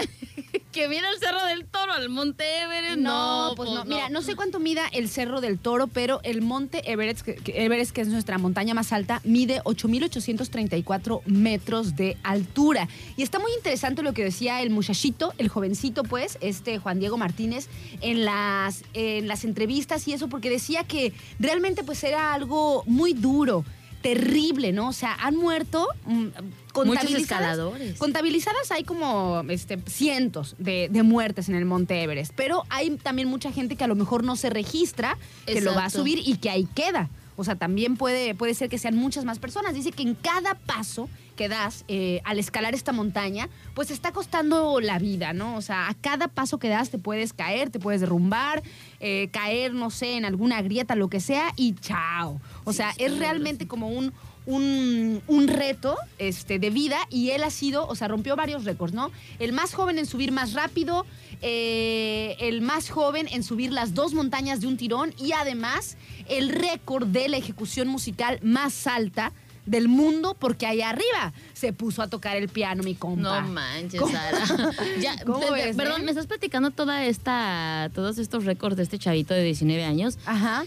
que 0.72 0.86
viera 0.88 1.08
el 1.10 1.18
Cerro 1.18 1.44
del 1.46 1.64
Toro 1.66 1.92
al 1.92 2.08
Monte 2.08 2.44
Everest? 2.62 2.98
No, 2.98 3.52
pues 3.56 3.70
no. 3.70 3.84
Mira, 3.84 4.08
no 4.08 4.22
sé 4.22 4.36
cuánto 4.36 4.60
mida 4.60 4.86
el 4.92 5.08
Cerro 5.08 5.40
del 5.40 5.58
Toro, 5.58 5.88
pero 5.88 6.20
el 6.22 6.42
monte 6.42 6.90
Everest, 6.90 7.22
que, 7.22 7.34
que- 7.34 7.64
Everest, 7.64 7.90
que 7.92 8.00
es 8.02 8.08
nuestra 8.08 8.38
montaña 8.38 8.72
más 8.74 8.92
alta, 8.92 9.20
mide 9.24 9.60
8.834 9.64 11.22
metros 11.26 11.96
de 11.96 12.16
altura. 12.22 12.88
Y 13.16 13.22
está 13.22 13.38
muy 13.38 13.52
interesante 13.52 14.02
lo 14.02 14.12
que 14.12 14.24
decía 14.24 14.62
el 14.62 14.70
muchachito, 14.70 15.34
el 15.38 15.48
jovencito, 15.48 16.04
pues, 16.04 16.38
este 16.40 16.78
Juan 16.78 17.00
Diego 17.00 17.16
Martínez, 17.16 17.68
en 18.00 18.24
las, 18.24 18.84
en 18.94 19.28
las 19.28 19.44
entrevistas 19.44 20.06
y 20.08 20.12
eso, 20.12 20.28
porque 20.28 20.50
decía 20.50 20.84
que 20.84 21.12
realmente 21.38 21.82
pues 21.84 22.02
era 22.04 22.32
algo 22.32 22.84
muy 22.86 23.12
duro. 23.12 23.64
Terrible, 24.02 24.72
¿no? 24.72 24.88
O 24.88 24.92
sea, 24.92 25.14
han 25.20 25.36
muerto 25.36 25.86
mm, 26.06 26.26
contabilizadas- 26.72 27.20
escaladores. 27.20 27.98
Contabilizadas 27.98 28.70
hay 28.70 28.84
como 28.84 29.42
este, 29.48 29.78
cientos 29.86 30.56
de, 30.58 30.88
de 30.90 31.02
muertes 31.02 31.48
en 31.48 31.54
el 31.54 31.64
Monte 31.64 32.02
Everest, 32.02 32.32
pero 32.34 32.64
hay 32.70 32.96
también 32.96 33.28
mucha 33.28 33.52
gente 33.52 33.76
que 33.76 33.84
a 33.84 33.88
lo 33.88 33.94
mejor 33.94 34.24
no 34.24 34.36
se 34.36 34.50
registra, 34.50 35.18
que 35.46 35.60
lo 35.60 35.74
va 35.74 35.84
a 35.86 35.90
subir 35.90 36.20
y 36.24 36.36
que 36.38 36.50
ahí 36.50 36.66
queda. 36.74 37.08
O 37.36 37.44
sea, 37.44 37.56
también 37.56 37.96
puede, 37.96 38.34
puede 38.34 38.54
ser 38.54 38.68
que 38.68 38.76
sean 38.78 38.96
muchas 38.96 39.24
más 39.24 39.38
personas. 39.38 39.74
Dice 39.74 39.92
que 39.92 40.02
en 40.02 40.14
cada 40.14 40.54
paso 40.54 41.08
que 41.40 41.48
das 41.48 41.86
eh, 41.88 42.20
al 42.24 42.38
escalar 42.38 42.74
esta 42.74 42.92
montaña, 42.92 43.48
pues 43.72 43.88
te 43.88 43.94
está 43.94 44.12
costando 44.12 44.78
la 44.78 44.98
vida, 44.98 45.32
¿no? 45.32 45.56
O 45.56 45.62
sea, 45.62 45.88
a 45.88 45.94
cada 45.94 46.28
paso 46.28 46.58
que 46.58 46.68
das 46.68 46.90
te 46.90 46.98
puedes 46.98 47.32
caer, 47.32 47.70
te 47.70 47.78
puedes 47.78 48.02
derrumbar, 48.02 48.62
eh, 49.00 49.30
caer, 49.32 49.72
no 49.72 49.88
sé, 49.88 50.18
en 50.18 50.26
alguna 50.26 50.60
grieta, 50.60 50.96
lo 50.96 51.08
que 51.08 51.18
sea, 51.18 51.54
y 51.56 51.72
chao. 51.76 52.42
O 52.64 52.74
sea, 52.74 52.92
es 52.98 53.16
realmente 53.16 53.66
como 53.66 53.88
un, 53.88 54.12
un, 54.44 55.22
un 55.28 55.48
reto 55.48 55.96
este, 56.18 56.58
de 56.58 56.68
vida 56.68 56.98
y 57.08 57.30
él 57.30 57.42
ha 57.42 57.50
sido, 57.50 57.88
o 57.88 57.94
sea, 57.94 58.06
rompió 58.06 58.36
varios 58.36 58.66
récords, 58.66 58.92
¿no? 58.92 59.10
El 59.38 59.54
más 59.54 59.72
joven 59.72 59.98
en 59.98 60.04
subir 60.04 60.32
más 60.32 60.52
rápido, 60.52 61.06
eh, 61.40 62.36
el 62.40 62.60
más 62.60 62.90
joven 62.90 63.28
en 63.32 63.44
subir 63.44 63.72
las 63.72 63.94
dos 63.94 64.12
montañas 64.12 64.60
de 64.60 64.66
un 64.66 64.76
tirón 64.76 65.14
y 65.16 65.32
además 65.32 65.96
el 66.28 66.50
récord 66.50 67.06
de 67.06 67.30
la 67.30 67.38
ejecución 67.38 67.88
musical 67.88 68.40
más 68.42 68.86
alta 68.86 69.32
del 69.70 69.88
mundo 69.88 70.36
porque 70.38 70.66
allá 70.66 70.90
arriba 70.90 71.32
se 71.52 71.72
puso 71.72 72.02
a 72.02 72.08
tocar 72.08 72.36
el 72.36 72.48
piano 72.48 72.82
mi 72.82 72.94
compa. 72.94 73.40
No 73.40 73.48
manches, 73.48 74.00
¿Cómo? 74.00 74.12
Sara. 74.12 74.44
Ya, 75.00 75.16
¿Cómo 75.24 75.40
pe- 75.40 75.52
ves, 75.52 75.76
perdón, 75.76 76.00
eh? 76.00 76.04
me 76.04 76.10
estás 76.10 76.26
platicando 76.26 76.70
toda 76.70 77.04
esta, 77.04 77.90
todos 77.94 78.18
estos 78.18 78.44
récords 78.44 78.76
de 78.76 78.82
este 78.82 78.98
chavito 78.98 79.32
de 79.34 79.42
19 79.44 79.84
años. 79.84 80.18
Ajá. 80.26 80.64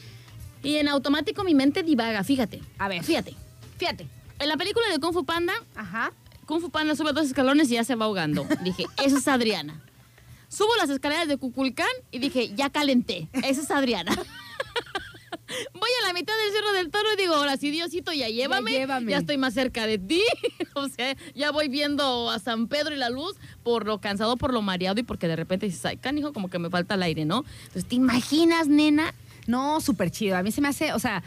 Y 0.64 0.78
en 0.78 0.88
automático 0.88 1.44
mi 1.44 1.54
mente 1.54 1.84
divaga, 1.84 2.24
fíjate. 2.24 2.62
A 2.78 2.88
ver. 2.88 3.04
Fíjate. 3.04 3.36
Fíjate. 3.78 4.08
En 4.40 4.48
la 4.48 4.56
película 4.58 4.86
de 4.90 5.00
Kung 5.00 5.14
Fu 5.14 5.26
Panda, 5.26 5.54
Ajá. 5.76 6.12
Kung 6.46 6.62
Fu 6.62 6.70
Panda 6.70 6.96
sube 6.96 7.12
dos 7.14 7.26
escalones 7.28 7.70
y 7.70 7.74
ya 7.74 7.84
se 7.84 7.96
va 7.96 8.06
ahogando. 8.06 8.46
Dije, 8.64 8.86
esa 9.04 9.18
es 9.18 9.28
Adriana. 9.28 9.82
Subo 10.48 10.70
las 10.78 10.90
escaleras 10.90 11.28
de 11.28 11.38
Cuculcán 11.38 11.88
y 12.12 12.20
dije, 12.20 12.54
ya 12.56 12.70
calenté. 12.70 13.28
Esa 13.34 13.62
es 13.62 13.72
Adriana. 13.72 14.16
Voy 15.74 15.90
a 16.02 16.08
la 16.08 16.14
mitad 16.14 16.34
del 16.44 16.54
Cerro 16.54 16.72
del 16.74 16.90
Toro 16.90 17.14
y 17.14 17.22
digo, 17.22 17.36
ahora 17.36 17.58
sí, 17.58 17.72
Diosito, 17.72 18.14
ya 18.14 18.28
llévame. 18.30 18.72
Ya, 18.72 18.80
llévame. 18.80 19.16
estoy 19.16 19.38
más 19.38 19.54
cerca 19.54 19.86
de 19.86 19.98
ti. 19.98 20.24
o 20.74 20.88
sea, 20.90 21.16
ya 21.36 21.52
voy 21.52 21.68
viendo 21.68 22.30
a 22.30 22.40
San 22.40 22.68
Pedro 22.68 22.96
y 22.96 22.98
la 22.98 23.10
luz 23.10 23.36
por 23.64 23.86
lo 23.86 24.00
cansado, 24.00 24.38
por 24.38 24.54
lo 24.54 24.62
mareado 24.62 25.00
y 25.00 25.04
porque 25.04 25.28
de 25.28 25.36
repente 25.36 25.66
dices, 25.66 25.86
ay, 25.86 25.98
canijo, 25.98 26.34
como 26.34 26.50
que 26.50 26.60
me 26.60 26.70
falta 26.70 26.96
el 26.96 27.04
aire, 27.04 27.26
¿no? 27.26 27.46
Entonces, 27.66 27.86
¿te 27.86 27.96
imaginas, 27.96 28.68
nena? 28.68 29.14
No, 29.48 29.82
súper 29.82 30.12
chido. 30.12 30.38
A 30.38 30.44
mí 30.44 30.52
se 30.52 30.62
me 30.62 30.70
hace, 30.70 30.94
o 30.94 31.00
sea, 31.00 31.24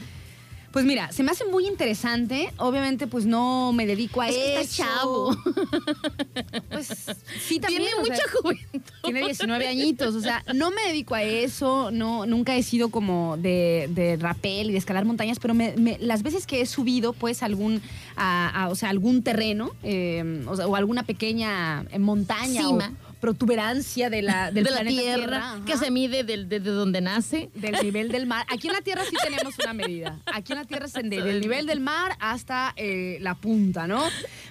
pues 0.76 0.84
mira, 0.84 1.10
se 1.10 1.22
me 1.22 1.30
hace 1.30 1.46
muy 1.46 1.66
interesante. 1.66 2.52
Obviamente, 2.58 3.06
pues 3.06 3.24
no 3.24 3.72
me 3.72 3.86
dedico 3.86 4.20
a 4.20 4.28
Es 4.28 4.36
eso. 4.36 4.60
está 4.60 4.84
chavo. 4.84 5.34
Pues 6.70 6.88
sí, 7.40 7.58
también. 7.58 7.82
Tiene 7.82 8.04
sea, 8.04 8.14
mucha 8.14 8.22
juventud. 8.42 8.80
Tiene 9.02 9.20
19 9.24 9.66
añitos, 9.68 10.14
o 10.14 10.20
sea, 10.20 10.44
no 10.54 10.70
me 10.70 10.82
dedico 10.88 11.14
a 11.14 11.22
eso, 11.22 11.90
no, 11.90 12.26
nunca 12.26 12.54
he 12.56 12.62
sido 12.62 12.90
como 12.90 13.36
de, 13.38 13.88
de 13.90 14.16
rappel 14.16 14.68
y 14.68 14.72
de 14.72 14.78
escalar 14.78 15.04
montañas, 15.06 15.38
pero 15.38 15.54
me- 15.54 15.74
me- 15.78 15.96
las 15.98 16.22
veces 16.22 16.46
que 16.46 16.60
he 16.60 16.66
subido, 16.66 17.14
pues, 17.14 17.42
algún, 17.42 17.80
a- 18.16 18.64
a- 18.64 18.68
o 18.68 18.74
sea, 18.74 18.90
algún 18.90 19.22
terreno, 19.22 19.70
eh, 19.82 20.44
o, 20.46 20.56
sea, 20.56 20.66
o 20.66 20.76
alguna 20.76 21.04
pequeña 21.04 21.86
eh, 21.90 21.98
montaña 21.98 22.60
Cima. 22.62 22.92
o 23.05 23.05
protuberancia 23.20 24.10
de 24.10 24.22
la, 24.22 24.50
del 24.50 24.64
de 24.64 24.70
la 24.70 24.84
tierra, 24.84 25.60
que 25.66 25.76
se 25.76 25.90
mide 25.90 26.24
desde 26.24 26.60
donde 26.60 27.00
nace. 27.00 27.50
del 27.54 27.76
nivel 27.82 28.08
del 28.10 28.26
mar. 28.26 28.46
Aquí 28.48 28.66
en 28.68 28.72
la 28.74 28.80
Tierra 28.80 29.02
sí 29.08 29.16
tenemos 29.22 29.58
una 29.58 29.72
medida. 29.72 30.20
Aquí 30.26 30.52
en 30.52 30.58
la 30.58 30.64
Tierra 30.64 30.86
es 30.86 30.92
de- 30.92 31.02
del 31.02 31.40
nivel 31.40 31.66
del 31.66 31.80
mar 31.80 32.16
hasta 32.20 32.72
eh, 32.76 33.18
la 33.20 33.34
punta, 33.34 33.86
¿no? 33.86 34.04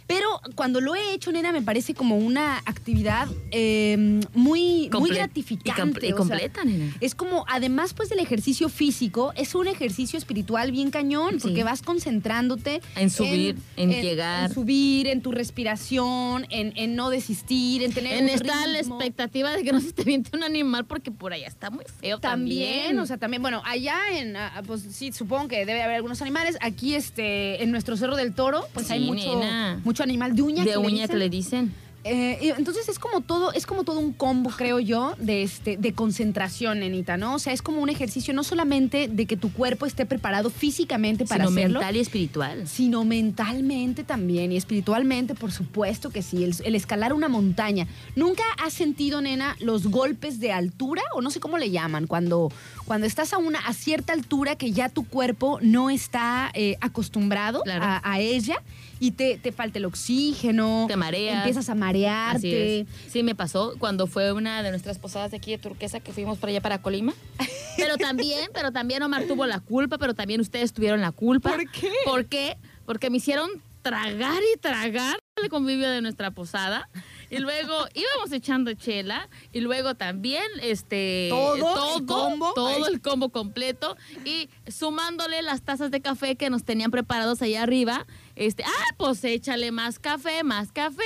Pero 0.07 0.27
cuando 0.55 0.81
lo 0.81 0.93
he 0.95 1.13
hecho, 1.13 1.31
nena, 1.31 1.51
me 1.51 1.61
parece 1.61 1.93
como 1.95 2.17
una 2.17 2.57
actividad 2.65 3.27
eh, 3.51 4.19
muy, 4.33 4.89
muy 4.91 5.09
gratificante. 5.09 5.69
y 5.69 5.81
comple- 5.81 6.09
y 6.09 6.13
o 6.13 6.15
sea, 6.15 6.15
completa, 6.17 6.63
nena. 6.63 6.93
Es 7.01 7.15
como, 7.15 7.45
además 7.47 7.93
pues 7.93 8.09
del 8.09 8.19
ejercicio 8.19 8.69
físico, 8.69 9.33
es 9.35 9.55
un 9.55 9.67
ejercicio 9.67 10.19
espiritual 10.19 10.71
bien 10.71 10.91
cañón, 10.91 11.33
Sí. 11.39 11.39
porque 11.47 11.63
vas 11.63 11.81
concentrándote 11.81 12.81
En 12.95 13.09
subir, 13.09 13.55
en 13.77 13.89
llegar. 13.89 14.49
En 14.49 14.53
subir, 14.53 15.07
en 15.07 15.21
tu 15.21 15.31
respiración, 15.31 16.45
en, 16.49 16.73
en 16.75 16.95
no 16.95 17.09
desistir, 17.09 17.83
en 17.83 17.91
tener 17.93 18.13
En 18.17 18.23
un 18.25 18.29
esta 18.29 18.67
la 18.67 18.79
expectativa 18.79 19.51
de 19.51 19.63
que 19.63 19.71
no 19.71 19.79
se 19.81 19.91
te 19.91 20.03
viente 20.03 20.29
un 20.35 20.43
animal 20.43 20.85
porque 20.85 21.11
por 21.11 21.33
allá 21.33 21.47
está 21.47 21.69
muy 21.69 21.85
feo 21.99 22.19
También, 22.19 22.69
también. 22.79 22.99
o 22.99 23.05
sea, 23.05 23.17
también, 23.17 23.41
bueno, 23.41 23.61
allá 23.65 23.97
en, 24.13 24.35
ah, 24.37 24.61
pues 24.65 24.81
sí, 24.91 25.11
supongo 25.11 25.47
que 25.47 25.65
debe 25.65 25.81
haber 25.81 25.95
algunos 25.97 26.21
animales. 26.21 26.57
Aquí, 26.61 26.95
este, 26.95 27.63
en 27.63 27.71
nuestro 27.71 27.97
Cerro 27.97 28.15
del 28.15 28.33
Toro, 28.33 28.65
pues 28.73 28.87
Sí, 28.87 28.93
hay 28.93 28.99
mucho, 29.05 29.39
nena. 29.39 29.81
Mucho 29.95 30.03
animal 30.03 30.35
de 30.35 30.41
uña. 30.41 30.63
de 30.65 30.71
que 30.71 30.77
le 30.77 30.89
dicen. 30.89 31.07
que 31.07 31.15
le 31.17 31.29
dicen. 31.29 31.73
Eh, 32.07 32.53
entonces 32.55 32.87
es 32.87 32.99
como 32.99 33.21
todo, 33.21 33.51
es 33.53 33.65
como 33.65 33.83
todo 33.83 33.99
un 33.99 34.13
combo, 34.13 34.51
creo 34.51 34.79
yo, 34.79 35.15
de 35.17 35.41
este, 35.41 35.75
de 35.75 35.91
concentración, 35.93 36.81
nenita, 36.81 37.17
¿no? 37.17 37.33
O 37.33 37.39
sea, 37.39 37.51
es 37.51 37.63
como 37.63 37.81
un 37.81 37.89
ejercicio 37.89 38.31
no 38.31 38.43
solamente 38.43 39.07
de 39.07 39.25
que 39.25 39.35
tu 39.37 39.51
cuerpo 39.51 39.87
esté 39.87 40.05
preparado 40.05 40.51
físicamente 40.51 41.25
para 41.25 41.45
Sino 41.47 41.57
hacerlo, 41.57 41.79
mental 41.79 41.95
y 41.95 41.99
espiritual. 42.01 42.67
sino 42.67 43.05
mentalmente 43.05 44.03
también 44.03 44.51
y 44.51 44.55
espiritualmente, 44.57 45.33
por 45.33 45.51
supuesto 45.51 46.11
que 46.11 46.21
sí. 46.21 46.43
El, 46.43 46.53
el 46.63 46.75
escalar 46.75 47.11
una 47.11 47.27
montaña. 47.27 47.87
¿Nunca 48.15 48.43
has 48.63 48.73
sentido, 48.73 49.19
nena, 49.21 49.55
los 49.59 49.87
golpes 49.87 50.39
de 50.39 50.51
altura? 50.51 51.01
O 51.15 51.21
no 51.21 51.31
sé 51.31 51.39
cómo 51.39 51.57
le 51.57 51.71
llaman, 51.71 52.05
cuando, 52.05 52.51
cuando 52.85 53.07
estás 53.07 53.33
a 53.33 53.39
una 53.39 53.57
a 53.65 53.73
cierta 53.73 54.13
altura 54.13 54.55
que 54.57 54.71
ya 54.71 54.89
tu 54.89 55.07
cuerpo 55.07 55.57
no 55.63 55.89
está 55.89 56.51
eh, 56.53 56.77
acostumbrado 56.81 57.63
Claro. 57.63 57.83
a, 57.83 57.99
a 58.03 58.19
ella 58.19 58.61
y 58.99 59.11
te, 59.11 59.37
te 59.37 59.51
falta 59.51 59.77
el 59.79 59.85
oxígeno. 59.85 60.85
Te 60.87 60.95
mareas. 60.95 61.37
Empiezas 61.37 61.69
a 61.69 61.73
Así 61.73 61.79
marearte. 61.79 62.79
es. 62.81 62.87
Sí, 63.09 63.23
me 63.23 63.35
pasó 63.35 63.73
cuando 63.77 64.07
fue 64.07 64.31
una 64.31 64.63
de 64.63 64.69
nuestras 64.71 64.99
posadas 64.99 65.31
de 65.31 65.37
aquí 65.37 65.51
de 65.51 65.57
Turquesa 65.57 65.99
que 65.99 66.13
fuimos 66.13 66.37
para 66.37 66.51
allá 66.51 66.61
para 66.61 66.81
Colima. 66.81 67.13
Pero 67.77 67.97
también, 67.97 68.49
pero 68.53 68.71
también 68.71 69.03
Omar 69.03 69.25
tuvo 69.25 69.45
la 69.45 69.59
culpa, 69.59 69.97
pero 69.97 70.13
también 70.13 70.39
ustedes 70.39 70.71
tuvieron 70.71 71.01
la 71.01 71.11
culpa. 71.11 71.51
¿Por 71.51 71.69
qué? 71.69 71.91
¿Por 72.05 72.25
qué? 72.25 72.57
Porque 72.85 73.09
me 73.09 73.17
hicieron 73.17 73.49
tragar 73.81 74.41
y 74.55 74.57
tragar 74.59 75.19
el 75.43 75.49
convivio 75.49 75.89
de 75.89 76.01
nuestra 76.01 76.31
posada. 76.31 76.89
Y 77.29 77.39
luego 77.39 77.73
íbamos 77.93 78.31
echando 78.31 78.73
chela 78.73 79.27
y 79.51 79.59
luego 79.59 79.95
también 79.95 80.45
este 80.61 81.27
¿Todo 81.29 81.97
el 81.97 82.05
combo? 82.05 82.53
todo 82.53 82.87
el 82.87 83.01
combo 83.01 83.29
completo 83.29 83.97
y 84.23 84.49
sumándole 84.67 85.41
las 85.41 85.61
tazas 85.61 85.91
de 85.91 86.01
café 86.01 86.35
que 86.37 86.49
nos 86.49 86.63
tenían 86.63 86.91
preparados 86.91 87.41
allá 87.41 87.61
arriba, 87.63 88.05
este, 88.35 88.63
ah, 88.63 88.93
pues 88.97 89.23
échale 89.23 89.71
más 89.71 89.99
café, 89.99 90.43
más 90.43 90.71
café. 90.71 91.03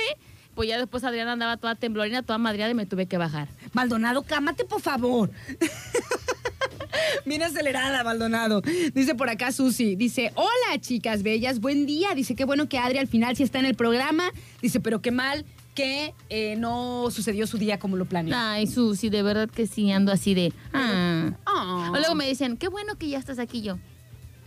Pues 0.54 0.68
ya 0.68 0.78
después 0.78 1.04
Adriana 1.04 1.32
andaba 1.32 1.56
toda 1.56 1.74
temblorina, 1.74 2.22
toda 2.22 2.38
madreada 2.38 2.72
y 2.72 2.74
me 2.74 2.86
tuve 2.86 3.06
que 3.06 3.16
bajar. 3.16 3.48
Maldonado, 3.72 4.22
cámate, 4.22 4.64
por 4.64 4.80
favor. 4.80 5.30
Bien 7.24 7.42
acelerada, 7.42 8.02
Maldonado. 8.02 8.62
Dice 8.94 9.14
por 9.14 9.30
acá 9.30 9.52
Susi. 9.52 9.96
Dice, 9.96 10.32
hola, 10.34 10.80
chicas 10.80 11.22
bellas, 11.22 11.60
buen 11.60 11.86
día. 11.86 12.14
Dice, 12.14 12.34
qué 12.34 12.44
bueno 12.44 12.68
que 12.68 12.78
Adri 12.78 12.98
al 12.98 13.08
final 13.08 13.36
sí 13.36 13.42
está 13.42 13.58
en 13.58 13.66
el 13.66 13.74
programa. 13.74 14.30
Dice, 14.60 14.80
pero 14.80 15.00
qué 15.00 15.10
mal 15.10 15.44
que 15.74 16.14
eh, 16.28 16.56
no 16.56 17.10
sucedió 17.10 17.46
su 17.46 17.56
día 17.56 17.78
como 17.78 17.96
lo 17.96 18.04
planeó. 18.04 18.34
Ay, 18.36 18.66
Susi, 18.66 19.08
de 19.08 19.22
verdad 19.22 19.48
que 19.48 19.66
sí, 19.66 19.90
ando 19.92 20.12
así 20.12 20.34
de... 20.34 20.52
Ah. 20.72 21.30
Ah. 21.46 21.90
O 21.92 21.96
luego 21.96 22.14
me 22.14 22.26
dicen, 22.26 22.56
qué 22.56 22.68
bueno 22.68 22.96
que 22.96 23.08
ya 23.08 23.18
estás 23.18 23.38
aquí 23.38 23.62
yo. 23.62 23.78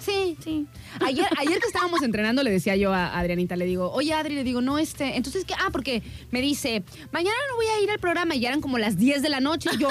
Sí. 0.04 0.38
Sí. 0.44 0.68
Ayer, 1.06 1.26
ayer 1.38 1.60
que 1.60 1.68
estábamos 1.68 2.02
entrenando 2.02 2.44
le 2.44 2.52
decía 2.52 2.76
yo 2.76 2.94
a 2.94 3.18
Adrianita, 3.18 3.56
le 3.56 3.66
digo, 3.66 3.92
oye 3.92 4.14
Adri, 4.14 4.36
le 4.36 4.44
digo, 4.44 4.62
no, 4.62 4.78
este, 4.78 5.16
entonces, 5.16 5.46
¿qué? 5.46 5.54
Ah, 5.58 5.70
porque 5.72 6.02
me 6.32 6.42
dice, 6.42 6.84
mañana 7.12 7.36
no 7.50 7.56
voy 7.56 7.66
a 7.68 7.80
ir 7.82 7.90
al 7.92 8.00
programa 8.00 8.36
y 8.36 8.42
ya 8.42 8.50
eran 8.50 8.62
como 8.62 8.78
las 8.78 8.98
10 8.98 9.22
de 9.22 9.30
la 9.30 9.40
noche. 9.40 9.70
Y 9.74 9.78
yo, 9.78 9.90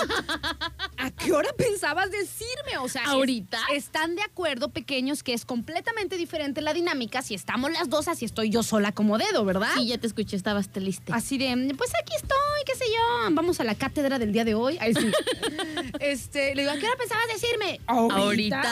¿a 0.98 1.10
qué 1.12 1.32
hora 1.32 1.50
pensabas 1.56 2.10
decirme? 2.10 2.78
O 2.80 2.88
sea, 2.88 3.02
es- 3.02 3.08
¿Ahorita? 3.08 3.58
están 3.72 4.14
de 4.16 4.22
acuerdo, 4.22 4.68
pequeños, 4.70 5.22
que 5.22 5.32
es 5.32 5.44
completamente 5.44 6.16
diferente 6.16 6.60
la 6.60 6.74
dinámica 6.74 7.22
si 7.22 7.34
estamos 7.34 7.70
las 7.72 7.88
dos, 7.88 8.08
así 8.08 8.24
estoy 8.24 8.50
yo 8.50 8.62
sola 8.62 8.92
como 8.92 9.18
dedo, 9.18 9.44
¿verdad? 9.44 9.68
Sí, 9.76 9.86
ya 9.88 9.98
te 9.98 10.06
escuché, 10.06 10.36
estabas 10.36 10.70
triste. 10.70 11.12
Así 11.12 11.38
de, 11.38 11.74
pues 11.76 11.90
aquí 12.00 12.14
estoy, 12.16 12.38
qué 12.66 12.74
sé 12.74 12.84
yo, 12.86 13.34
vamos 13.34 13.60
a 13.60 13.64
la 13.64 13.74
cátedra 13.74 14.18
del 14.18 14.32
día 14.32 14.44
de 14.44 14.54
hoy. 14.54 14.76
Ahí 14.80 14.94
sí. 14.94 15.06
Este, 16.00 16.54
le 16.54 16.62
digo, 16.62 16.72
¿a 16.74 16.78
qué 16.78 16.86
hora 16.86 16.96
pensabas 16.96 17.26
decirme? 17.32 17.80
¿Ahorita? 17.86 18.62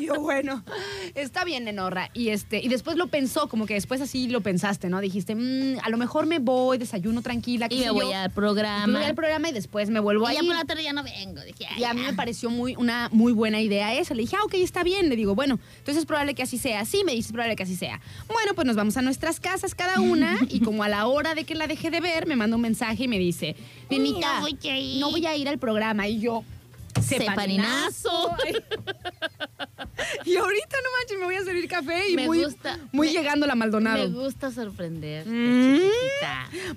Y 0.00 0.06
yo, 0.06 0.20
bueno, 0.20 0.64
está 1.14 1.44
bien, 1.44 1.64
Nenorra. 1.64 2.10
Y 2.14 2.28
este, 2.30 2.60
y 2.60 2.68
después 2.68 2.96
lo 2.96 3.06
pensó, 3.08 3.48
como 3.48 3.66
que 3.66 3.74
después 3.74 4.00
así 4.00 4.28
lo 4.28 4.40
pensaste, 4.40 4.88
¿no? 4.88 5.00
Dijiste, 5.00 5.34
"Mm, 5.34 5.78
a 5.82 5.88
lo 5.90 5.96
mejor 5.96 6.26
me 6.26 6.38
voy, 6.38 6.78
desayuno 6.78 7.22
tranquila, 7.22 7.66
Y 7.70 7.80
me 7.80 7.90
voy 7.90 8.06
yo. 8.06 8.14
al 8.16 8.28
Me 8.28 8.34
programa. 8.34 8.98
voy 8.98 9.06
al 9.06 9.14
programa 9.14 9.48
y 9.48 9.52
después 9.52 9.90
me 9.90 10.00
vuelvo 10.00 10.26
a 10.26 10.32
y 10.32 10.36
ya 10.36 10.42
por 10.42 10.54
la 10.54 10.64
tarde 10.64 10.82
ya 10.82 10.92
no 10.92 11.02
vengo. 11.02 11.40
Dije, 11.42 11.66
Y 11.76 11.84
a 11.84 11.94
mí 11.94 12.02
me 12.02 12.12
pareció 12.14 12.50
muy, 12.50 12.74
una 12.76 13.08
muy 13.12 13.32
buena 13.32 13.60
idea 13.60 13.94
esa. 13.94 14.14
Le 14.14 14.22
dije, 14.22 14.36
ah, 14.36 14.44
ok, 14.44 14.54
está 14.54 14.82
bien. 14.82 15.08
Le 15.08 15.16
digo, 15.16 15.34
bueno, 15.34 15.58
entonces 15.78 16.02
es 16.02 16.06
probable 16.06 16.34
que 16.34 16.42
así 16.42 16.58
sea. 16.58 16.84
Sí, 16.84 17.02
me 17.04 17.12
dice, 17.12 17.28
es 17.28 17.32
probable 17.32 17.56
que 17.56 17.62
así 17.62 17.76
sea. 17.76 18.00
Bueno, 18.28 18.54
pues 18.54 18.66
nos 18.66 18.76
vamos 18.76 18.96
a 18.96 19.02
nuestras 19.02 19.40
casas 19.40 19.74
cada 19.74 20.00
una 20.00 20.38
y 20.48 20.60
como 20.60 20.82
a 20.82 20.88
la 20.88 21.06
hora 21.06 21.34
de 21.34 21.44
que 21.44 21.54
la 21.54 21.66
dejé 21.66 21.90
de 21.90 22.00
ver, 22.00 22.26
me 22.26 22.36
manda 22.36 22.56
un 22.56 22.62
mensaje 22.62 23.04
y 23.04 23.08
me 23.08 23.18
dice, 23.18 23.56
Nenita, 23.90 24.36
No 24.36 24.40
voy 24.42 24.58
a 24.70 24.78
ir". 24.78 25.00
no 25.00 25.10
voy 25.10 25.26
a 25.26 25.36
ir 25.36 25.48
al 25.48 25.58
programa. 25.58 26.08
Y 26.08 26.20
yo, 26.20 26.44
Separinazo. 27.02 28.30
y 30.24 30.36
ahorita 30.36 30.76
no 30.82 30.90
manches, 30.98 31.18
me 31.18 31.24
voy 31.24 31.34
a 31.36 31.44
servir 31.44 31.68
café 31.68 32.08
y 32.10 32.16
Me 32.16 32.26
muy, 32.26 32.42
gusta, 32.44 32.78
muy 32.92 33.08
me- 33.08 33.12
llegando 33.12 33.46
la 33.46 33.54
Maldonado. 33.54 34.08
Me 34.08 34.14
gusta 34.14 34.50
sorprender. 34.50 35.26
Mm. 35.26 35.80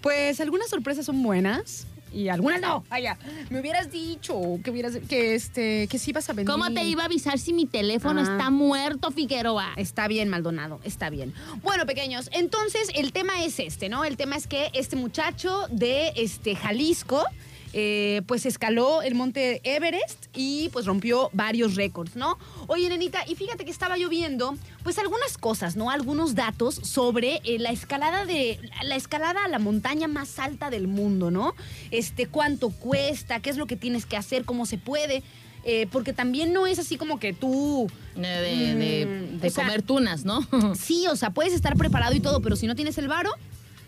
Pues 0.02 0.40
algunas 0.42 0.70
sorpresas 0.70 1.06
son 1.06 1.22
buenas 1.24 1.88
y 2.14 2.30
algunas 2.30 2.62
no. 2.62 2.84
Vaya, 2.90 3.18
me 3.50 3.60
hubieras 3.60 3.92
dicho 3.92 4.40
que 4.64 4.72
hubieras 4.72 4.98
que 5.10 5.36
este 5.36 5.88
que 5.88 6.00
sí 6.00 6.14
vas 6.14 6.30
a 6.30 6.34
venir. 6.34 6.50
¿Cómo 6.50 6.72
te 6.74 6.84
iba 6.84 7.04
a 7.04 7.06
avisar 7.06 7.38
si 7.38 7.54
mi 7.54 7.66
teléfono 7.66 8.22
Ah. 8.22 8.24
está 8.24 8.50
muerto, 8.50 9.12
Figueroa? 9.12 9.74
Está 9.76 10.08
bien, 10.08 10.30
Maldonado, 10.30 10.80
está 10.84 11.10
bien. 11.10 11.34
Bueno, 11.64 11.86
pequeños, 11.86 12.30
entonces 12.34 12.90
el 12.96 13.12
tema 13.12 13.44
es 13.44 13.60
este, 13.60 13.90
¿no? 13.90 14.04
El 14.06 14.18
tema 14.18 14.36
es 14.36 14.48
que 14.48 14.70
este 14.74 14.96
muchacho 14.96 15.68
de 15.70 16.14
este 16.16 16.56
Jalisco, 16.56 17.26
eh, 17.74 18.22
pues 18.28 18.46
escaló 18.46 19.02
el 19.02 19.14
monte 19.16 19.62
Everest 19.64 20.26
y 20.36 20.70
pues 20.70 20.86
rompió 20.86 21.30
varios 21.34 21.76
récords, 21.76 22.16
¿no? 22.16 22.38
Oye, 22.68 22.90
nenita, 22.90 23.20
y 23.28 23.36
fíjate 23.36 23.66
que 23.66 23.72
estaba 23.72 23.98
yo 23.98 24.10
viendo, 24.10 24.56
pues 24.84 24.98
algunas 24.98 25.38
cosas, 25.38 25.76
¿no? 25.76 25.90
Algunos 25.92 26.34
datos 26.36 26.76
sobre 26.76 27.42
eh, 27.44 27.60
la 27.60 27.72
escalada 27.72 28.26
de 28.26 28.60
la 28.84 28.96
escalada 28.96 29.46
a 29.46 29.48
la 29.48 29.60
montaña 29.60 30.08
más 30.08 30.40
alta 30.40 30.70
del 30.70 30.88
mundo, 30.88 31.30
¿no? 31.32 31.54
Este, 31.92 32.28
cuánto 32.28 32.70
cuesta, 32.70 33.40
qué 33.42 33.50
es 33.50 33.58
lo 33.58 33.66
que 33.68 33.76
tienes 33.76 34.06
que 34.06 34.18
hacer, 34.18 34.46
cómo 34.46 34.66
se 34.66 34.78
puede. 34.78 35.24
eh, 35.70 35.86
porque 35.92 36.14
también 36.14 36.54
no 36.54 36.66
es 36.66 36.80
así 36.80 36.96
como 36.96 37.20
que 37.20 37.34
tú 37.34 37.90
De, 38.16 38.22
de- 38.28 38.76
de- 38.76 39.06
Mm, 39.06 39.42
sea, 39.52 39.66
comer 39.66 39.82
tunas, 39.82 40.24
¿no? 40.24 40.40
Sí, 40.80 41.08
o 41.08 41.16
sea, 41.18 41.32
puedes 41.32 41.52
estar 41.54 41.76
preparado 41.76 42.16
y 42.16 42.22
todo, 42.22 42.42
pero 42.42 42.56
si 42.56 42.68
no 42.68 42.76
tienes 42.76 42.98
el 42.98 43.10
varo, 43.10 43.32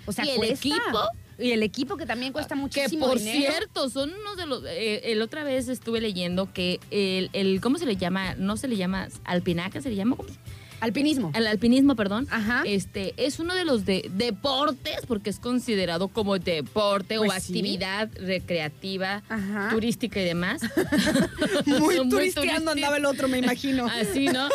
o 0.05 0.11
sea, 0.11 0.25
¿Y 0.25 0.31
el 0.31 0.37
cuesta. 0.37 0.55
equipo? 0.55 0.99
Y 1.39 1.51
el 1.51 1.63
equipo 1.63 1.95
que 1.97 2.05
también 2.05 2.33
cuesta 2.33 2.55
Que 2.55 2.61
muchísimo 2.61 3.07
por 3.07 3.17
dinero. 3.17 3.51
cierto, 3.53 3.89
son 3.89 4.11
unos 4.13 4.35
de 4.37 4.45
los. 4.45 4.63
eh, 4.65 5.11
el 5.11 5.21
otra 5.21 5.43
vez 5.43 5.67
estuve 5.69 6.01
leyendo 6.01 6.51
que 6.51 6.79
el, 6.91 7.29
el- 7.33 7.61
¿Cómo 7.61 7.77
se 7.77 7.85
le 7.85 7.95
llama? 7.95 8.35
No 8.35 8.57
se 8.57 8.67
le 8.67 8.75
llama 8.75 9.07
alpinaje, 9.23 9.81
se 9.81 9.89
le 9.89 9.95
llama. 9.95 10.15
¿cómo 10.17 10.27
se- 10.29 10.35
Alpinismo. 10.81 11.31
El 11.35 11.45
alpinismo, 11.45 11.97
perdón. 11.97 12.25
Ajá. 12.31 12.63
Este 12.65 13.13
es 13.17 13.39
uno 13.39 13.53
de 13.53 13.65
los 13.65 13.83
de 13.85 14.09
deportes, 14.13 14.99
porque 15.09 15.29
es 15.29 15.37
considerado 15.37 16.07
como 16.07 16.39
deporte 16.39 17.17
Pues 17.17 17.29
o 17.29 17.33
sí. 17.33 17.37
actividad 17.51 18.09
recreativa, 18.17 19.21
Ajá. 19.27 19.69
turística 19.71 20.21
y 20.21 20.23
demás. 20.23 20.61
Muy, 21.65 21.97
Muy 21.99 22.09
turisteando 22.09 22.71
andaba 22.71 22.95
el 22.97 23.05
otro, 23.05 23.27
me 23.27 23.39
imagino. 23.39 23.87
Así, 23.87 24.27
¿no? 24.27 24.47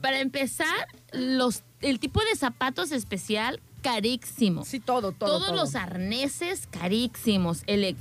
Para 0.00 0.20
empezar, 0.20 0.86
los, 1.12 1.62
el 1.80 1.98
tipo 1.98 2.20
de 2.30 2.36
zapatos 2.36 2.92
especial, 2.92 3.60
carísimo. 3.82 4.64
Sí, 4.64 4.80
todo, 4.80 5.12
todo. 5.12 5.30
Todos 5.30 5.46
todo. 5.48 5.56
los 5.56 5.74
arneses 5.74 6.66
carísimos. 6.70 7.62
El, 7.66 7.84
e, 7.84 7.96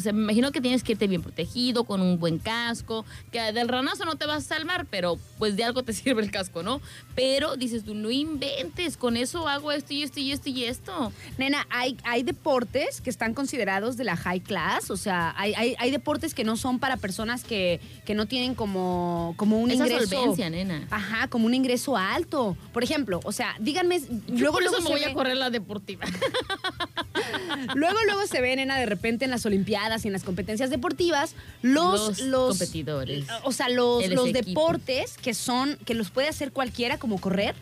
se- 0.00 0.12
me 0.12 0.22
imagino 0.22 0.52
que 0.52 0.60
tienes 0.60 0.82
que 0.82 0.92
irte 0.92 1.06
bien 1.06 1.22
protegido, 1.22 1.84
con 1.84 2.00
un 2.00 2.18
buen 2.18 2.38
casco, 2.38 3.04
que 3.32 3.40
del 3.52 3.68
ranazo 3.68 4.04
no 4.04 4.16
te 4.16 4.26
vas 4.26 4.44
a 4.50 4.56
salvar, 4.56 4.86
pero 4.90 5.18
pues 5.38 5.56
de 5.56 5.64
algo 5.64 5.82
te 5.82 5.92
sirve 5.92 6.22
el 6.22 6.30
casco, 6.30 6.62
¿no? 6.62 6.80
Pero 7.14 7.56
dices 7.56 7.84
tú, 7.84 7.94
no 7.94 8.10
inventes, 8.10 8.96
con 8.96 9.16
eso 9.16 9.48
hago 9.48 9.72
esto 9.72 9.92
y 9.94 10.02
esto 10.02 10.20
y 10.20 10.32
esto 10.32 10.48
y 10.50 10.64
esto. 10.64 11.12
Nena, 11.38 11.66
hay, 11.70 11.96
hay 12.04 12.22
deportes 12.22 13.00
que 13.00 13.10
están 13.10 13.34
considerados 13.34 13.96
de 13.96 14.04
la 14.04 14.16
high 14.16 14.40
class, 14.40 14.90
o 14.90 14.96
sea, 14.96 15.34
hay, 15.36 15.54
hay, 15.54 15.74
hay 15.78 15.90
deportes 15.90 16.34
que 16.34 16.44
no 16.44 16.56
son 16.56 16.78
para 16.78 16.96
personas 16.96 17.44
que, 17.44 17.80
que 18.04 18.14
no 18.14 18.26
tienen 18.26 18.54
como, 18.54 19.34
como 19.36 19.58
un 19.60 19.70
Esa 19.70 19.86
ingreso. 19.86 20.08
solvencia, 20.08 20.50
nena. 20.50 20.86
Ajá, 20.90 21.28
como 21.28 21.46
un 21.46 21.54
ingreso 21.54 21.96
alto. 21.96 22.56
Por 22.72 22.82
ejemplo, 22.84 23.20
o 23.24 23.32
sea, 23.32 23.54
díganme, 23.60 24.00
Yo 24.00 24.06
luego, 24.28 24.54
por 24.54 24.62
eso 24.62 24.72
luego 24.72 24.84
me 24.84 24.90
voy 24.96 25.04
a 25.04 25.13
correr 25.14 25.36
la 25.36 25.50
deportiva. 25.50 26.06
Luego, 27.74 27.98
luego 28.04 28.26
se 28.26 28.40
ve, 28.40 28.54
nena, 28.56 28.78
de 28.78 28.86
repente 28.86 29.24
en 29.24 29.30
las 29.30 29.46
Olimpiadas 29.46 30.04
y 30.04 30.08
en 30.08 30.12
las 30.12 30.24
competencias 30.24 30.70
deportivas, 30.70 31.34
los, 31.62 32.20
Los 32.20 32.20
los, 32.20 32.58
competidores. 32.58 33.26
O 33.44 33.52
sea, 33.52 33.68
los, 33.68 34.06
los 34.08 34.32
deportes 34.32 35.16
que 35.16 35.34
son, 35.34 35.76
que 35.84 35.94
los 35.94 36.10
puede 36.10 36.28
hacer 36.28 36.52
cualquiera, 36.52 36.98
como 36.98 37.20
correr. 37.20 37.54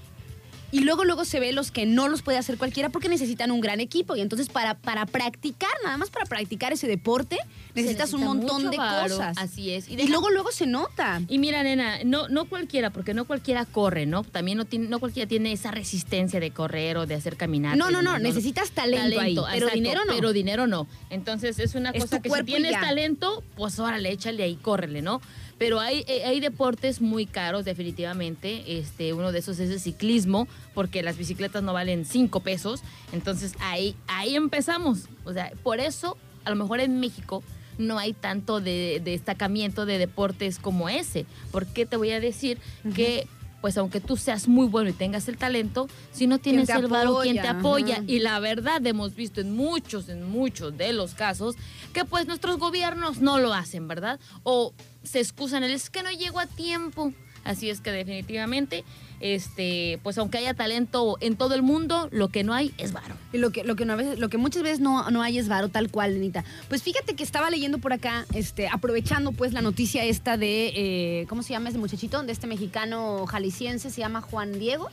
Y 0.72 0.80
luego, 0.80 1.04
luego 1.04 1.24
se 1.26 1.38
ve 1.38 1.52
los 1.52 1.70
que 1.70 1.86
no 1.86 2.08
los 2.08 2.22
puede 2.22 2.38
hacer 2.38 2.56
cualquiera 2.56 2.88
porque 2.88 3.08
necesitan 3.10 3.50
un 3.50 3.60
gran 3.60 3.78
equipo. 3.78 4.16
Y 4.16 4.20
entonces, 4.22 4.48
para, 4.48 4.74
para 4.74 5.04
practicar, 5.06 5.70
nada 5.84 5.98
más 5.98 6.08
para 6.10 6.24
practicar 6.24 6.72
ese 6.72 6.88
deporte, 6.88 7.36
necesitas 7.74 8.10
Se 8.10 8.16
un 8.16 8.22
necesita 8.22 8.52
montón 8.54 8.70
de 8.70 8.76
varo, 8.78 9.14
cosas. 9.14 9.36
Así 9.38 9.70
es. 9.70 9.88
Y, 9.90 9.96
deja- 9.96 10.08
luego, 10.08 10.30
luego 10.30 10.50
se 10.50 10.66
nota. 10.66 11.20
Y 11.28 11.38
mira, 11.38 11.62
nena, 11.62 11.98
no, 12.04 12.26
no 12.28 12.46
cualquiera, 12.46 12.88
porque 12.90 13.12
no 13.12 13.26
cualquiera 13.26 13.66
corre, 13.66 14.06
¿no? 14.06 14.24
También 14.24 14.56
no, 14.56 14.64
tiene, 14.64 14.88
no 14.88 14.98
cualquiera 14.98 15.28
tiene 15.28 15.52
esa 15.52 15.70
resistencia 15.70 16.40
de 16.40 16.50
correr 16.52 16.96
o 16.96 17.04
de 17.06 17.14
hacer 17.16 17.36
caminar. 17.36 17.76
No, 17.76 17.90
no, 17.90 18.00
no, 18.00 18.18
necesitas 18.18 18.70
talento, 18.70 19.20
ahí, 19.20 19.34
pero 19.34 19.46
exacto, 19.66 19.74
dinero 19.74 20.00
no. 20.06 20.12
Pero 20.14 20.32
dinero 20.32 20.66
no. 20.66 20.86
Entonces 21.10 21.58
es 21.58 21.74
una 21.74 21.90
Es 21.90 22.02
cosa 22.02 22.22
que 22.22 22.30
si 22.30 22.40
y 22.40 22.44
tienes 22.44 22.70
ya. 22.72 22.80
talento, 22.80 23.44
pues 23.56 23.78
órale, 23.78 24.10
échale 24.10 24.42
ahí, 24.42 24.56
córrele, 24.56 25.02
¿no? 25.02 25.20
Pero 25.62 25.78
hay, 25.78 26.04
eh, 26.08 26.24
hay 26.24 26.40
deportes 26.40 27.00
muy 27.00 27.24
caros, 27.24 27.64
definitivamente. 27.64 28.80
Este, 28.80 29.12
uno 29.12 29.30
de 29.30 29.38
esos 29.38 29.60
es 29.60 29.70
el 29.70 29.78
ciclismo, 29.78 30.48
porque 30.74 31.04
las 31.04 31.16
bicicletas 31.16 31.62
no 31.62 31.72
valen 31.72 32.04
cinco 32.04 32.40
pesos. 32.40 32.82
Entonces 33.12 33.54
ahí, 33.60 33.94
ahí 34.08 34.34
empezamos. 34.34 35.04
O 35.24 35.32
sea, 35.32 35.52
por 35.62 35.78
eso, 35.78 36.16
a 36.44 36.50
lo 36.50 36.56
mejor 36.56 36.80
en 36.80 36.98
México 36.98 37.44
no 37.78 38.00
hay 38.00 38.12
tanto 38.12 38.60
de, 38.60 39.00
de 39.04 39.12
destacamiento 39.12 39.86
de 39.86 39.98
deportes 39.98 40.58
como 40.58 40.88
ese. 40.88 41.26
¿Por 41.52 41.68
qué 41.68 41.86
te 41.86 41.96
voy 41.96 42.10
a 42.10 42.18
decir 42.18 42.58
que, 42.96 43.28
pues 43.60 43.78
aunque 43.78 44.00
tú 44.00 44.16
seas 44.16 44.48
muy 44.48 44.66
bueno 44.66 44.90
y 44.90 44.94
tengas 44.94 45.28
el 45.28 45.36
talento, 45.36 45.88
si 46.10 46.26
no 46.26 46.40
tienes 46.40 46.70
el 46.70 46.88
varo, 46.88 47.20
quien 47.22 47.36
te 47.36 47.46
apoya, 47.46 47.58
apoya? 47.58 47.94
ajá. 47.98 48.04
Y 48.08 48.18
la 48.18 48.40
verdad 48.40 48.84
hemos 48.84 49.14
visto 49.14 49.40
en 49.40 49.54
muchos, 49.54 50.08
en 50.08 50.28
muchos 50.28 50.76
de 50.76 50.92
los 50.92 51.14
casos 51.14 51.54
que 51.92 52.04
pues 52.04 52.26
nuestros 52.26 52.58
gobiernos 52.58 53.20
no 53.20 53.38
lo 53.38 53.54
hacen, 53.54 53.86
¿verdad? 53.86 54.18
O 54.42 54.74
se 55.02 55.20
excusan, 55.20 55.64
es 55.64 55.90
que 55.90 56.02
no 56.02 56.10
llego 56.10 56.40
a 56.40 56.46
tiempo. 56.46 57.12
Así 57.44 57.70
es 57.70 57.80
que 57.80 57.90
definitivamente, 57.90 58.84
este, 59.20 59.98
pues 60.02 60.16
aunque 60.18 60.38
haya 60.38 60.54
talento 60.54 61.16
en 61.20 61.36
todo 61.36 61.54
el 61.54 61.62
mundo, 61.62 62.08
lo 62.12 62.28
que 62.28 62.44
no 62.44 62.54
hay 62.54 62.72
es 62.78 62.92
varo. 62.92 63.16
Y 63.32 63.38
lo 63.38 63.50
que, 63.50 63.64
lo 63.64 63.74
que, 63.74 63.84
no, 63.84 63.96
muchas 64.38 64.62
veces 64.62 64.80
no, 64.80 65.10
no 65.10 65.22
hay 65.22 65.38
es 65.38 65.48
varo, 65.48 65.68
tal 65.68 65.90
cual, 65.90 66.14
Lenita. 66.14 66.44
Pues 66.68 66.82
fíjate 66.82 67.16
que 67.16 67.24
estaba 67.24 67.50
leyendo 67.50 67.78
por 67.78 67.92
acá, 67.92 68.26
este, 68.32 68.68
aprovechando 68.68 69.32
pues 69.32 69.52
la 69.52 69.60
noticia 69.60 70.04
esta 70.04 70.36
de, 70.36 70.72
eh, 70.74 71.26
¿cómo 71.28 71.42
se 71.42 71.52
llama 71.52 71.68
este 71.68 71.80
muchachito? 71.80 72.22
De 72.22 72.30
este 72.30 72.46
mexicano 72.46 73.26
jalisciense, 73.26 73.90
se 73.90 74.00
llama 74.00 74.20
Juan 74.20 74.58
Diego. 74.58 74.88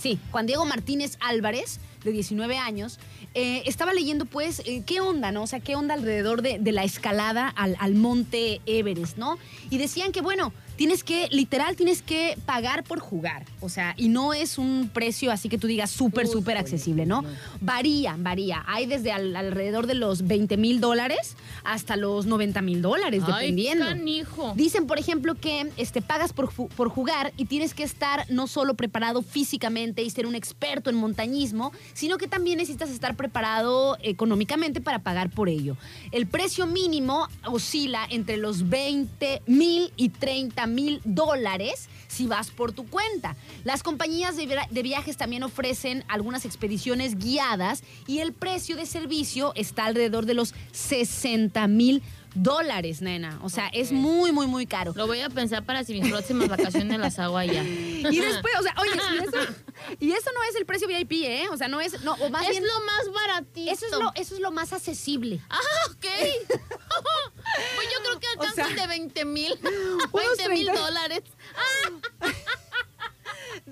Sí, 0.00 0.18
Juan 0.30 0.46
Diego 0.46 0.64
Martínez 0.64 1.18
Álvarez, 1.20 1.78
de 2.04 2.12
19 2.12 2.56
años. 2.56 2.98
Eh, 3.34 3.62
estaba 3.66 3.92
leyendo 3.92 4.24
pues 4.24 4.62
eh, 4.64 4.82
qué 4.86 5.00
onda, 5.00 5.30
¿no? 5.30 5.42
O 5.42 5.46
sea, 5.46 5.60
qué 5.60 5.76
onda 5.76 5.92
alrededor 5.92 6.40
de, 6.40 6.58
de 6.58 6.72
la 6.72 6.84
escalada 6.84 7.48
al, 7.48 7.76
al 7.78 7.94
monte 7.94 8.62
Everest, 8.64 9.18
¿no? 9.18 9.38
Y 9.68 9.76
decían 9.76 10.12
que, 10.12 10.22
bueno, 10.22 10.54
tienes 10.80 11.04
que, 11.04 11.28
literal, 11.30 11.76
tienes 11.76 12.00
que 12.00 12.38
pagar 12.46 12.84
por 12.84 13.00
jugar. 13.00 13.44
O 13.60 13.68
sea, 13.68 13.92
y 13.98 14.08
no 14.08 14.32
es 14.32 14.56
un 14.56 14.88
precio 14.90 15.30
así 15.30 15.50
que 15.50 15.58
tú 15.58 15.66
digas 15.66 15.90
súper, 15.90 16.26
súper 16.26 16.56
accesible, 16.56 17.04
¿no? 17.04 17.20
no. 17.20 17.28
Varía, 17.60 18.16
varía. 18.18 18.64
Hay 18.66 18.86
desde 18.86 19.12
al- 19.12 19.36
alrededor 19.36 19.86
de 19.86 19.92
los 19.92 20.26
20 20.26 20.56
mil 20.56 20.80
dólares 20.80 21.36
hasta 21.64 21.96
los 21.96 22.24
90 22.24 22.62
mil 22.62 22.80
dólares, 22.80 23.26
dependiendo. 23.26 23.84
Ay, 23.84 23.90
canijo. 23.90 24.54
Dicen, 24.56 24.86
por 24.86 24.98
ejemplo, 24.98 25.34
que 25.34 25.70
este, 25.76 26.00
pagas 26.00 26.32
por, 26.32 26.50
por 26.50 26.88
jugar 26.88 27.34
y 27.36 27.44
tienes 27.44 27.74
que 27.74 27.82
estar 27.82 28.24
no 28.30 28.46
solo 28.46 28.72
preparado 28.72 29.20
físicamente 29.20 30.02
y 30.02 30.08
ser 30.08 30.24
un 30.26 30.34
experto 30.34 30.88
en 30.88 30.96
montañismo, 30.96 31.72
sino 31.92 32.16
que 32.16 32.26
también 32.26 32.56
necesitas 32.56 32.88
estar 32.88 33.16
preparado 33.16 33.98
económicamente 34.02 34.80
para 34.80 35.00
pagar 35.00 35.28
por 35.28 35.50
ello. 35.50 35.76
El 36.10 36.26
precio 36.26 36.66
mínimo 36.66 37.28
oscila 37.44 38.06
entre 38.08 38.38
los 38.38 38.70
20 38.70 39.42
mil 39.46 39.92
y 39.98 40.08
30 40.08 40.68
mil 40.68 40.69
dólares 41.04 41.88
si 42.08 42.26
vas 42.26 42.50
por 42.50 42.72
tu 42.72 42.86
cuenta. 42.88 43.36
Las 43.64 43.82
compañías 43.82 44.36
de, 44.36 44.46
via- 44.46 44.68
de 44.70 44.82
viajes 44.82 45.16
también 45.16 45.42
ofrecen 45.42 46.04
algunas 46.08 46.44
expediciones 46.44 47.18
guiadas 47.18 47.82
y 48.06 48.18
el 48.20 48.32
precio 48.32 48.76
de 48.76 48.86
servicio 48.86 49.52
está 49.54 49.84
alrededor 49.86 50.26
de 50.26 50.34
los 50.34 50.54
60 50.72 51.66
mil 51.68 52.02
dólares, 52.34 53.02
nena. 53.02 53.40
O 53.42 53.48
sea, 53.48 53.66
es 53.68 53.90
muy, 53.90 54.30
muy, 54.30 54.46
muy 54.46 54.64
caro. 54.64 54.92
Lo 54.94 55.08
voy 55.08 55.20
a 55.20 55.28
pensar 55.28 55.64
para 55.64 55.82
si 55.82 55.94
mis 56.00 56.08
próximas 56.10 56.48
vacaciones 56.48 56.98
las 56.98 57.18
hago 57.18 57.36
allá. 57.36 57.64
Y 58.00 58.18
después, 58.18 58.54
o 58.58 58.62
sea, 58.62 58.74
oye, 58.80 58.92
y 58.94 59.18
eso, 59.18 59.52
y 60.00 60.12
eso 60.12 60.30
no 60.34 60.42
es 60.48 60.56
el 60.56 60.64
precio 60.64 60.88
VIP, 60.88 61.12
¿eh? 61.24 61.44
O 61.52 61.56
sea, 61.56 61.68
no 61.68 61.80
es, 61.80 62.02
no, 62.02 62.14
o 62.14 62.30
más 62.30 62.44
es 62.44 62.50
bien, 62.50 62.64
lo 62.66 62.80
más 62.86 63.12
baratito. 63.12 63.70
eso 63.70 63.86
es 63.86 63.92
lo, 63.92 64.10
eso 64.14 64.34
es 64.34 64.40
lo 64.40 64.50
más 64.50 64.72
accesible. 64.72 65.40
Ah, 65.50 65.58
ok. 65.90 66.06
pues 67.74 67.88
yo 67.92 67.98
creo 68.02 68.20
que 68.20 68.26
O 68.26 68.30
alcanza 68.42 68.66
sea, 68.68 68.74
de 68.82 68.86
20 68.86 69.24
mil. 69.24 69.58
unos 69.62 70.12
20 70.12 70.48
mil 70.50 70.64
30. 70.66 70.72
dólares. 70.80 71.22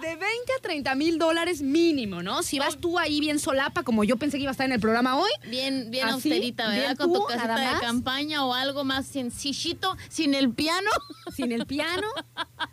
De 0.00 0.14
20 0.14 0.22
a 0.56 0.62
30 0.62 0.94
mil 0.94 1.18
dólares 1.18 1.60
mínimo, 1.60 2.22
¿no? 2.22 2.42
Si 2.44 2.58
vas 2.58 2.76
tú 2.76 2.98
ahí 2.98 3.18
bien 3.20 3.38
solapa, 3.40 3.82
como 3.82 4.04
yo 4.04 4.16
pensé 4.16 4.36
que 4.36 4.44
iba 4.44 4.50
a 4.50 4.52
estar 4.52 4.66
en 4.66 4.72
el 4.72 4.80
programa 4.80 5.16
hoy, 5.16 5.30
Bien, 5.48 5.90
bien 5.90 6.04
¿Así? 6.04 6.14
austerita, 6.14 6.68
¿verdad? 6.68 6.84
¿Bien 6.84 6.96
Con 6.96 7.12
tu 7.12 7.18
tú, 7.18 7.34
nada 7.34 7.74
de 7.74 7.80
campaña 7.80 8.44
o 8.44 8.54
algo 8.54 8.84
más 8.84 9.06
sencillito, 9.06 9.96
sin 10.08 10.34
el 10.34 10.52
piano. 10.52 10.90
sin 11.36 11.50
el 11.50 11.66
piano. 11.66 12.06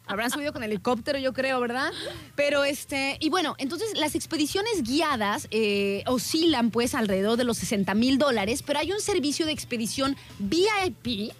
Habrán 0.05 0.29
subido 0.29 0.53
con 0.53 0.63
helicóptero, 0.63 1.17
yo 1.17 1.33
creo, 1.33 1.59
¿verdad? 1.59 1.91
Pero 2.35 2.63
este, 2.63 3.17
y 3.19 3.29
bueno, 3.29 3.55
entonces 3.57 3.97
las 3.97 4.13
expediciones 4.13 4.83
guiadas 4.83 5.47
eh, 5.51 6.03
oscilan 6.05 6.69
pues 6.69 6.93
alrededor 6.93 7.37
de 7.37 7.43
los 7.43 7.57
60 7.57 7.93
mil 7.95 8.17
dólares, 8.19 8.61
pero 8.61 8.79
hay 8.79 8.91
un 8.91 9.01
servicio 9.01 9.45
de 9.47 9.51
expedición 9.51 10.15
VIP. 10.37 11.33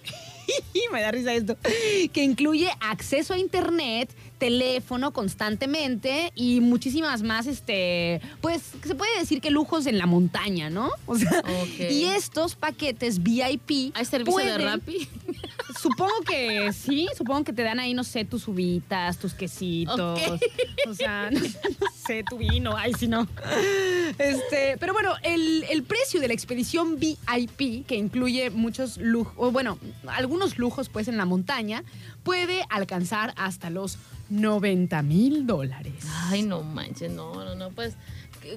Me 0.91 1.01
da 1.01 1.11
risa 1.11 1.33
esto, 1.33 1.57
que 2.13 2.23
incluye 2.23 2.69
acceso 2.79 3.33
a 3.33 3.37
internet, 3.37 4.09
teléfono 4.37 5.11
constantemente 5.13 6.31
y 6.35 6.59
muchísimas 6.61 7.23
más, 7.23 7.47
este, 7.47 8.21
pues 8.41 8.61
se 8.83 8.95
puede 8.95 9.17
decir 9.19 9.41
que 9.41 9.49
lujos 9.49 9.85
en 9.85 9.97
la 9.97 10.05
montaña, 10.05 10.69
¿no? 10.69 10.89
O 11.07 11.17
sea, 11.17 11.43
y 11.89 12.05
estos 12.05 12.55
paquetes 12.55 13.23
VIP 13.23 13.91
¿Hay 13.95 14.05
servicio 14.05 14.37
de 14.37 14.43
pueden- 14.53 14.61
Rappi? 14.65 15.07
Supongo 15.81 16.13
que 16.25 16.71
sí, 16.73 17.07
supongo 17.17 17.43
que 17.43 17.53
te 17.53 17.61
dan 17.61 17.79
ahí, 17.79 17.93
no 17.93 18.03
sé, 18.03 18.23
tus 18.25 18.47
uvitas, 18.47 19.17
tus 19.19 19.33
quesitos. 19.33 19.99
Ok. 20.19 20.41
O 20.87 20.93
sea, 20.93 21.29
no, 21.29 21.39
no 21.79 21.87
sé, 22.07 22.23
tu 22.27 22.37
vino, 22.37 22.75
ay, 22.77 22.93
si 22.93 23.07
no. 23.07 23.27
Este, 24.17 24.77
pero 24.79 24.93
bueno, 24.93 25.13
el, 25.23 25.63
el 25.69 25.83
precio 25.83 26.21
de 26.21 26.27
la 26.27 26.33
expedición 26.33 26.97
VIP, 26.99 27.85
que 27.85 27.95
incluye 27.95 28.49
muchos 28.49 28.97
lujos, 28.97 29.33
o 29.37 29.51
bueno, 29.51 29.77
algunos 30.07 30.57
lujos 30.57 30.89
pues 30.89 31.07
en 31.07 31.17
la 31.17 31.25
montaña, 31.25 31.83
puede 32.23 32.63
alcanzar 32.69 33.33
hasta 33.35 33.69
los 33.69 33.97
90 34.29 35.01
mil 35.03 35.45
dólares. 35.45 35.93
Ay, 36.29 36.43
no 36.43 36.63
manches, 36.63 37.11
no, 37.11 37.43
no, 37.43 37.55
no, 37.55 37.69
pues 37.71 37.95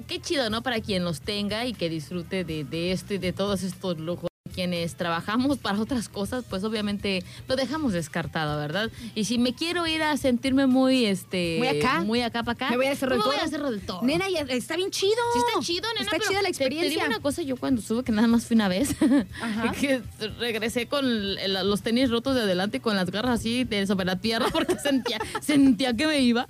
qué, 0.07 0.19
chido, 0.19 0.49
¿no? 0.49 0.61
Para 0.63 0.79
quien 0.81 1.03
los 1.03 1.21
tenga 1.21 1.65
y 1.65 1.73
que 1.73 1.89
disfrute 1.89 2.43
de, 2.43 2.63
de 2.63 2.91
esto 2.91 3.13
y 3.13 3.17
de 3.17 3.33
todos 3.33 3.63
estos 3.63 3.99
lujos. 3.99 4.28
Quienes 4.59 4.95
trabajamos 4.95 5.57
para 5.59 5.79
otras 5.79 6.09
cosas, 6.09 6.43
pues 6.49 6.65
obviamente 6.65 7.23
lo 7.47 7.55
dejamos 7.55 7.93
descartado, 7.93 8.59
¿verdad? 8.59 8.91
Y 9.15 9.23
si 9.23 9.37
me 9.37 9.53
quiero 9.55 9.87
ir 9.87 10.03
a 10.03 10.17
sentirme 10.17 10.67
muy, 10.67 11.05
este... 11.05 11.55
Muy 11.59 11.67
acá. 11.69 12.01
Muy 12.01 12.21
acá 12.21 12.43
para 12.43 12.51
acá. 12.55 12.69
Me 12.71 12.75
voy 12.75 12.87
a 12.87 12.89
pues 12.89 12.99
del 12.99 13.09
me 13.19 13.23
voy 13.23 13.35
a 13.37 13.47
Cerro 13.47 13.71
del 13.71 13.79
Toro. 13.79 14.01
Nena, 14.05 14.29
ya 14.29 14.41
está 14.41 14.75
bien 14.75 14.91
chido. 14.91 15.15
Sí 15.33 15.39
está 15.47 15.61
chido, 15.61 15.87
nena. 15.93 16.01
Está 16.01 16.17
pero 16.17 16.27
chida 16.27 16.41
la 16.41 16.49
te- 16.49 16.57
Te, 16.57 16.63
experiencia. 16.65 16.89
digo 16.89 17.05
una 17.05 17.21
cosa, 17.21 17.41
yo 17.41 17.55
cuando 17.55 17.81
sube, 17.81 18.03
que 18.03 18.11
nada 18.11 18.27
más 18.27 18.45
fui 18.47 18.55
una 18.55 18.67
vez, 18.67 18.93
Ajá. 19.41 19.71
que 19.79 20.01
regresé 20.39 20.87
con 20.87 21.05
los 21.69 21.81
tenis 21.81 22.09
rotos 22.09 22.35
de 22.35 22.41
adelante 22.41 22.77
y 22.77 22.79
con 22.81 22.97
las 22.97 23.09
garras 23.11 23.39
así 23.39 23.63
de 23.63 23.87
sobre 23.87 24.05
la 24.05 24.17
tierra 24.19 24.47
porque 24.51 24.75
sentía, 24.77 25.19
sentía 25.39 25.93
que 25.95 26.05
me 26.05 26.19
iba. 26.19 26.49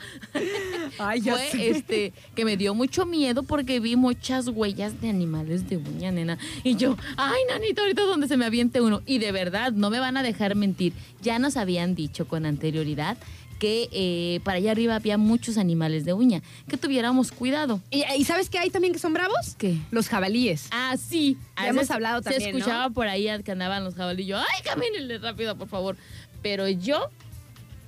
Ay, 0.98 1.22
ya 1.22 1.34
Fue 1.36 1.52
sé. 1.52 1.69
este 1.69 2.13
que 2.36 2.43
me 2.43 2.58
dio 2.58 2.74
mucho 2.74 3.06
miedo 3.06 3.43
porque 3.43 3.80
vi 3.80 3.95
muchas 3.95 4.48
huellas 4.48 5.00
de 5.00 5.10
animales 5.10 5.69
de 5.69 5.78
uña, 5.78 6.12
nena. 6.12 6.39
Y 6.63 6.76
yo, 6.76 6.98
ay, 7.17 7.39
nanita, 7.50 7.82
ahorita 7.84 7.99
donde 8.08 8.28
se 8.28 8.38
me 8.38 8.46
aviente 8.46 8.82
uno. 8.82 9.02
Y 9.06 9.20
de 9.20 9.32
verdad, 9.32 9.72
no 9.72 9.90
me 9.90 10.00
van 10.00 10.18
a 10.18 10.24
dejar 10.24 10.56
mentir. 10.56 10.94
Ya 11.22 11.40
nos 11.40 11.58
habían 11.58 11.96
dicho 11.96 12.28
con 12.28 12.46
anterioridad 12.46 13.18
que 13.60 13.90
eh, 13.92 14.40
para 14.44 14.58
allá 14.58 14.72
arriba 14.72 14.96
había 14.96 15.18
muchos 15.18 15.58
animales 15.58 16.06
de 16.06 16.14
uña, 16.14 16.42
que 16.70 16.78
tuviéramos 16.78 17.32
cuidado. 17.32 17.82
¿Y, 17.92 18.04
y 18.18 18.24
sabes 18.24 18.50
qué 18.50 18.58
hay 18.58 18.70
también 18.70 18.94
que 18.94 19.00
son 19.00 19.14
bravos? 19.14 19.56
¿Qué? 19.58 19.78
Los 19.92 20.08
jabalíes. 20.08 20.68
Ah, 20.72 20.96
sí. 20.98 21.38
Ya 21.58 21.68
hemos 21.68 21.82
veces 21.82 21.92
hablado 21.92 22.22
también, 22.22 22.42
Se 22.42 22.52
¿no? 22.52 22.58
escuchaba 22.58 22.90
por 22.90 23.08
ahí 23.08 23.28
que 23.44 23.52
andaban 23.52 23.84
los 23.84 23.96
jabalillos. 23.96 24.40
Ay, 24.40 24.64
camínenle 24.64 25.18
rápido, 25.18 25.58
por 25.58 25.68
favor. 25.68 25.98
Pero 26.42 26.70
yo 26.70 27.10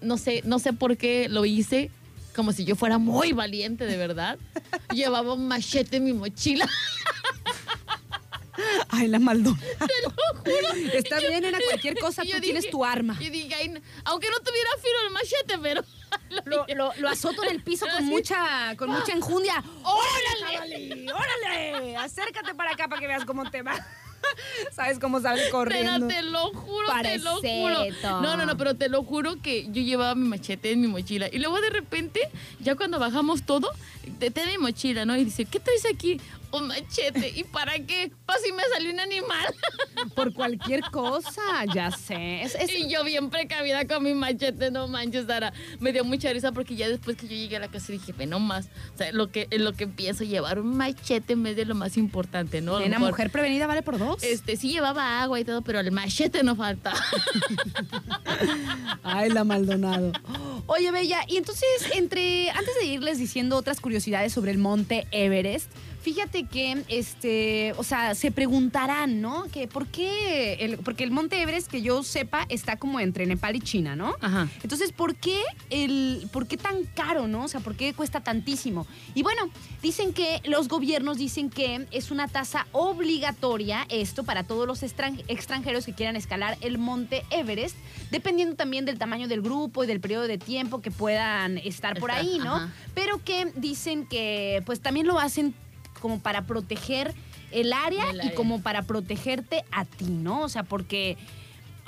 no 0.01 0.17
sé, 0.17 0.41
no 0.45 0.59
sé 0.59 0.73
por 0.73 0.97
qué 0.97 1.29
lo 1.29 1.45
hice 1.45 1.89
como 2.35 2.51
si 2.53 2.65
yo 2.65 2.75
fuera 2.75 2.97
muy 2.97 3.33
valiente, 3.33 3.85
de 3.85 3.97
verdad. 3.97 4.37
Llevaba 4.93 5.33
un 5.33 5.47
machete 5.47 5.97
en 5.97 6.05
mi 6.05 6.13
mochila. 6.13 6.67
Ay, 8.89 9.07
la 9.07 9.19
maldona. 9.19 9.59
Te 9.59 9.93
lo 10.03 10.09
juro. 10.11 10.73
Está 10.93 11.19
bien, 11.19 11.45
en 11.45 11.55
cualquier 11.69 11.97
cosa 11.99 12.23
tú 12.23 12.29
yo 12.29 12.39
tienes 12.41 12.69
tu 12.69 12.83
arma. 12.83 13.17
Y 13.19 13.29
dije, 13.29 13.53
ay, 13.55 13.73
aunque 14.05 14.29
no 14.29 14.39
tuviera 14.39 14.69
filo 14.81 14.97
el 15.07 15.13
machete, 15.13 15.57
pero... 15.61 15.83
Lo, 16.45 16.65
lo- 16.75 16.91
lo 16.97 17.07
azoto 17.09 17.41
en 17.45 17.51
el 17.51 17.63
piso 17.63 17.85
con 17.87 18.05
mucha, 18.05 18.75
con 18.75 18.89
mucha 18.89 19.13
enjundia. 19.13 19.63
¡Órale, 19.83 20.53
jabalí! 20.53 21.05
¡Órale! 21.09 21.95
Acércate 21.97 22.53
para 22.53 22.71
acá 22.71 22.89
para 22.89 22.99
que 22.99 23.07
veas 23.07 23.23
cómo 23.23 23.49
te 23.49 23.61
va. 23.61 23.73
¿Sabes 24.73 24.99
cómo 24.99 25.19
sale 25.21 25.49
corriendo? 25.49 26.07
te 26.07 26.21
lo 26.21 26.49
juro, 26.51 26.87
te 27.01 27.17
lo 27.19 27.35
juro. 27.37 27.75
Pareceto. 27.75 28.21
No, 28.21 28.35
no, 28.37 28.45
no, 28.45 28.57
pero 28.57 28.75
te 28.75 28.89
lo 28.89 29.03
juro 29.03 29.41
que 29.41 29.65
yo 29.71 29.81
llevaba 29.81 30.15
mi 30.15 30.27
machete 30.27 30.71
en 30.71 30.81
mi 30.81 30.87
mochila. 30.87 31.27
Y 31.31 31.39
luego 31.39 31.59
de 31.61 31.69
repente, 31.69 32.29
ya 32.59 32.75
cuando 32.75 32.99
bajamos 32.99 33.43
todo, 33.43 33.71
te 34.19 34.31
mi 34.47 34.57
mochila, 34.57 35.05
¿no? 35.05 35.15
Y 35.15 35.23
dice, 35.25 35.45
¿qué 35.45 35.59
traes 35.59 35.85
aquí? 35.85 36.19
Un 36.53 36.67
machete. 36.67 37.31
¿Y 37.35 37.43
para 37.45 37.73
qué? 37.79 38.11
Para 38.25 38.39
si 38.39 38.51
me 38.51 38.63
salió 38.73 38.91
un 38.91 38.99
animal. 38.99 39.53
Por 40.15 40.33
cualquier 40.33 40.81
cosa, 40.91 41.41
ya 41.73 41.91
sé. 41.91 42.41
Es- 42.43 42.55
es- 42.55 42.69
Y 42.71 42.89
yo 42.89 43.03
bien 43.03 43.29
precavida 43.29 43.85
con 43.87 44.03
mi 44.03 44.13
machete, 44.13 44.71
no 44.71 44.87
manches, 44.87 45.27
Sara. 45.27 45.53
Me 45.79 45.91
dio 45.93 46.03
mucha 46.03 46.31
risa 46.33 46.51
porque 46.51 46.75
ya 46.75 46.89
después 46.89 47.17
que 47.17 47.27
yo 47.27 47.35
llegué 47.35 47.57
a 47.57 47.59
la 47.59 47.67
casa 47.69 47.91
dije, 47.91 48.13
ve 48.13 48.25
nomás. 48.25 48.67
O 48.93 48.97
sea, 48.97 49.11
lo 49.11 49.31
que, 49.31 49.47
lo 49.51 49.73
que 49.73 49.87
pienso 49.87 50.23
llevar 50.23 50.59
un 50.59 50.75
machete 50.77 51.33
en 51.33 51.43
vez 51.43 51.55
de 51.55 51.65
lo 51.65 51.75
más 51.75 51.97
importante, 51.97 52.61
¿no? 52.61 52.75
A 52.75 52.79
lo 52.79 52.85
Nena, 52.85 52.99
mejor, 52.99 53.11
mujer 53.11 53.31
prevenida 53.31 53.67
vale 53.67 53.81
por 53.81 53.97
dos. 53.97 54.21
Este, 54.23 54.55
sí 54.57 54.69
llevaba 54.71 55.21
agua 55.21 55.39
y 55.39 55.45
todo, 55.45 55.61
pero 55.61 55.79
el 55.79 55.91
machete 55.91 56.43
no 56.43 56.55
falta. 56.55 56.93
Ay, 59.03 59.29
la 59.29 59.43
Maldonado. 59.43 60.11
Oye, 60.67 60.91
Bella, 60.91 61.21
y 61.27 61.37
entonces, 61.37 61.65
entre, 61.95 62.49
antes 62.51 62.73
de 62.79 62.85
irles 62.85 63.17
diciendo 63.19 63.57
otras 63.57 63.79
curiosidades 63.79 64.33
sobre 64.33 64.51
el 64.51 64.57
monte 64.57 65.07
Everest, 65.11 65.69
fíjate 66.01 66.45
que, 66.45 66.83
este, 66.87 67.73
o 67.77 67.83
sea, 67.83 68.15
se 68.15 68.31
preguntarán, 68.31 69.21
¿no? 69.21 69.45
Que 69.51 69.67
por 69.67 69.87
qué, 69.87 70.53
el, 70.55 70.77
porque 70.79 71.03
el 71.03 71.11
monte 71.11 71.41
Everest, 71.41 71.69
que 71.69 71.81
yo 71.81 72.03
sepa, 72.03 72.45
está 72.49 72.77
como 72.77 72.99
entre 72.99 73.25
Nepal 73.25 73.55
y 73.55 73.61
China, 73.61 73.95
¿no? 73.95 74.15
Ajá. 74.21 74.47
Entonces, 74.63 74.91
¿por 74.91 75.15
qué, 75.15 75.39
el, 75.69 76.27
¿por 76.31 76.47
qué 76.47 76.57
tan 76.57 76.83
caro, 76.95 77.27
no? 77.27 77.45
O 77.45 77.47
sea, 77.47 77.59
¿por 77.59 77.75
qué 77.75 77.93
cuesta 77.93 78.21
tantísimo? 78.21 78.87
Y 79.15 79.23
bueno, 79.23 79.49
dicen 79.81 80.13
que 80.13 80.41
los 80.45 80.67
gobiernos 80.67 81.17
dicen 81.17 81.49
que 81.49 81.87
es 81.91 82.11
una 82.11 82.27
tasa 82.27 82.67
obligatoria 82.71 83.85
esto 83.89 84.23
para 84.23 84.43
todos 84.43 84.67
los 84.67 84.83
extran- 84.83 85.23
extranjeros 85.27 85.85
que 85.85 85.93
quieran 85.93 86.15
escalar 86.15 86.57
el 86.61 86.77
monte 86.77 87.23
Everest, 87.29 87.75
dependiendo 88.09 88.55
también 88.55 88.85
del 88.85 88.97
tamaño 88.97 89.27
del 89.27 89.41
grupo 89.41 89.83
y 89.83 89.87
del 89.87 89.99
periodo 89.99 90.27
de 90.27 90.37
tiempo 90.37 90.81
que 90.81 90.91
puedan 90.91 91.57
estar 91.59 91.99
por 91.99 92.11
ahí, 92.11 92.39
¿no? 92.39 92.55
ajá. 92.55 92.73
Pero 92.93 93.23
que 93.23 93.51
dicen 93.55 94.05
que 94.07 94.63
pues 94.65 94.79
también 94.81 95.07
lo 95.07 95.19
hacen 95.19 95.53
como 96.01 96.19
para 96.19 96.45
proteger 96.45 97.13
el 97.51 97.71
área, 97.71 98.09
El 98.09 98.25
y 98.25 98.33
como 98.33 98.61
para 98.61 98.81
protegerte 98.81 99.63
a 99.71 99.85
ti, 99.85 100.05
¿no? 100.05 100.41
O 100.41 100.49
sea, 100.49 100.63
porque 100.63 101.17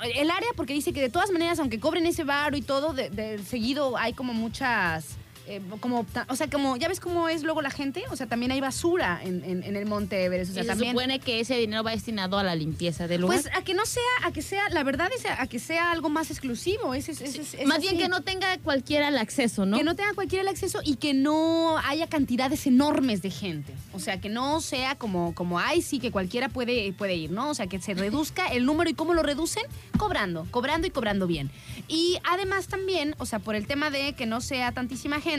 el 0.00 0.30
área, 0.30 0.48
porque 0.56 0.72
dice 0.72 0.92
que 0.92 1.00
de 1.00 1.10
todas 1.10 1.30
maneras, 1.30 1.58
aunque 1.58 1.80
cobren 1.80 2.06
ese 2.06 2.24
varo 2.24 2.56
y 2.56 2.62
todo, 2.62 2.92
de, 2.92 3.10
de 3.10 3.38
seguido 3.38 3.96
hay 3.96 4.12
como 4.12 4.32
muchas. 4.32 5.16
Eh, 5.46 5.60
como, 5.80 6.06
o 6.28 6.36
sea, 6.36 6.48
como, 6.48 6.76
¿ya 6.76 6.88
ves 6.88 7.00
cómo 7.00 7.28
es 7.28 7.42
luego 7.42 7.60
la 7.62 7.70
gente? 7.70 8.02
O 8.10 8.16
sea, 8.16 8.26
también 8.26 8.52
hay 8.52 8.60
basura 8.60 9.20
en, 9.22 9.44
en- 9.44 9.62
en 9.62 9.76
el 9.76 9.86
Monte 9.86 10.24
Everest. 10.24 10.52
O 10.52 10.54
sea, 10.54 10.62
y 10.62 10.66
se 10.66 10.68
también. 10.70 10.92
supone 10.92 11.18
que 11.20 11.40
ese 11.40 11.56
dinero 11.56 11.82
va 11.82 11.90
destinado 11.90 12.38
a 12.38 12.42
la 12.42 12.54
limpieza 12.54 13.06
del 13.06 13.20
lugar. 13.22 13.40
Pues 13.42 13.54
a 13.54 13.62
que 13.62 13.74
no 13.74 13.84
sea, 13.86 14.02
a 14.24 14.32
que 14.32 14.42
sea, 14.42 14.68
la 14.70 14.82
verdad 14.82 15.10
es 15.16 15.26
a, 15.26 15.42
a 15.42 15.46
que 15.46 15.58
sea 15.58 15.90
algo 15.92 16.08
más 16.08 16.30
exclusivo. 16.30 16.94
Es, 16.94 17.08
es- 17.08 17.20
es 17.54 17.66
Más 17.66 17.80
bien 17.80 17.98
que 17.98 18.08
no 18.08 18.22
tenga 18.22 18.56
cualquiera 18.58 19.08
el 19.08 19.18
acceso, 19.18 19.66
¿no? 19.66 19.76
Que 19.76 19.84
no 19.84 19.94
tenga 19.94 20.14
cualquiera 20.14 20.42
el 20.42 20.48
acceso 20.48 20.80
y 20.84 20.96
que 20.96 21.14
no 21.14 21.76
haya 21.78 22.06
cantidades 22.06 22.66
enormes 22.66 23.20
de 23.22 23.30
gente. 23.30 23.72
O 23.92 23.98
sea, 23.98 24.20
que 24.20 24.28
no 24.28 24.60
sea 24.60 24.94
como, 24.96 25.34
como 25.34 25.58
ay, 25.58 25.82
sí, 25.82 25.98
que 26.00 26.10
cualquiera 26.10 26.48
puede, 26.48 26.92
puede 26.92 27.14
ir, 27.16 27.30
¿no? 27.30 27.50
O 27.50 27.54
sea, 27.54 27.66
que 27.66 27.80
se 27.80 27.94
reduzca 27.94 28.46
el 28.48 28.64
número 28.64 28.88
y 28.90 28.94
cómo 28.94 29.14
lo 29.14 29.22
reducen, 29.22 29.62
cobrando, 29.98 30.46
cobrando 30.50 30.86
y 30.86 30.90
cobrando 30.90 31.26
bien. 31.26 31.50
Y 31.88 32.18
además 32.24 32.66
también, 32.68 33.14
o 33.18 33.26
sea, 33.26 33.38
por 33.40 33.54
el 33.56 33.66
tema 33.66 33.90
de 33.90 34.14
que 34.14 34.26
no 34.26 34.40
sea 34.40 34.72
tantísima 34.72 35.20
gente, 35.20 35.33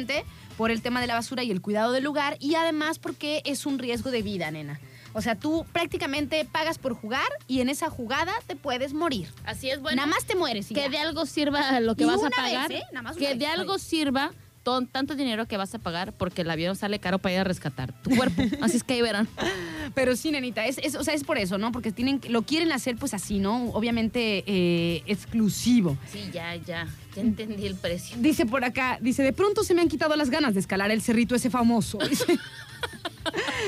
por 0.58 0.72
el 0.72 0.82
tema 0.82 1.02
de 1.02 1.08
la 1.08 1.16
basura 1.16 1.44
y 1.44 1.52
el 1.52 1.62
cuidado 1.62 1.92
del 1.92 2.04
lugar, 2.04 2.38
y 2.40 2.56
además 2.56 3.00
porque 3.00 3.42
es 3.46 3.66
un 3.66 3.80
riesgo 3.80 4.12
de 4.12 4.22
vida, 4.22 4.50
nena. 4.52 4.80
O 5.14 5.22
sea, 5.22 5.36
tú 5.36 5.66
prácticamente 5.72 6.44
pagas 6.44 6.78
por 6.78 6.94
jugar 6.94 7.28
y 7.48 7.62
en 7.62 7.70
esa 7.70 7.90
jugada 7.90 8.34
te 8.48 8.58
puedes 8.58 8.94
morir. 8.94 9.30
Así 9.46 9.70
es, 9.70 9.80
bueno. 9.82 9.96
Nada 9.96 10.08
más 10.08 10.26
te 10.26 10.36
mueres. 10.36 10.70
y 10.72 10.74
que 10.74 10.82
ya. 10.82 10.90
de 10.90 10.98
algo 10.98 11.26
sirva 11.26 11.80
lo 11.80 11.96
que 11.96 12.04
Y 12.04 12.06
vas 12.06 12.22
a 12.22 12.24
vez, 12.26 12.36
pagar. 12.36 12.72
¿eh? 12.74 12.84
Nada 12.92 13.02
más 13.04 13.16
que 13.16 13.30
vez. 13.30 13.40
de 13.40 13.48
algo 13.48 13.78
sirva 13.80 14.34
ton- 14.66 14.88
tanto 14.88 15.16
dinero 15.16 15.48
que 15.48 15.56
vas 15.56 15.74
a 15.76 15.80
pagar 15.80 16.12
porque 16.12 16.42
el 16.42 16.50
avión 16.52 16.76
sale 16.76 17.00
caro 17.00 17.20
para 17.20 17.36
ir 17.36 17.40
a 17.40 17.44
rescatar 17.46 17.94
tu 18.02 18.10
cuerpo. 18.10 18.42
Así 18.62 18.76
es 18.78 18.84
que 18.84 18.96
ahí 18.96 19.02
verán. 19.02 19.30
Pero 19.94 20.18
sí, 20.18 20.32
nenita, 20.32 20.66
es, 20.66 20.78
es- 20.80 20.96
o 20.96 21.04
sea, 21.06 21.14
es 21.14 21.24
por 21.24 21.38
eso, 21.38 21.58
¿no? 21.58 21.72
Porque 21.72 21.94
tienen, 21.94 22.20
lo 22.28 22.42
quieren 22.42 22.74
hacer 22.74 22.98
pues 22.98 23.14
así, 23.14 23.40
¿no? 23.40 23.70
Obviamente 23.70 24.44
eh, 24.48 25.04
exclusivo. 25.06 25.98
Sí, 26.12 26.30
ya, 26.34 26.56
ya. 26.56 26.88
Ya 27.16 27.22
entendí 27.22 27.66
el 27.66 27.76
precio. 27.76 28.18
Dice 28.20 28.46
por 28.46 28.66
acá, 28.66 28.98
dice, 29.00 29.24
de 29.24 29.32
pronto 29.32 29.64
se 29.64 29.74
me 29.74 29.82
han 29.82 29.88
quitado 29.88 30.18
las 30.18 30.30
ganas 30.30 30.54
de 30.54 30.60
escalar 30.60 30.92
el 30.92 31.02
cerrito 31.02 31.34
ese 31.36 31.50
famoso. 31.50 31.98
Dice. 32.10 32.38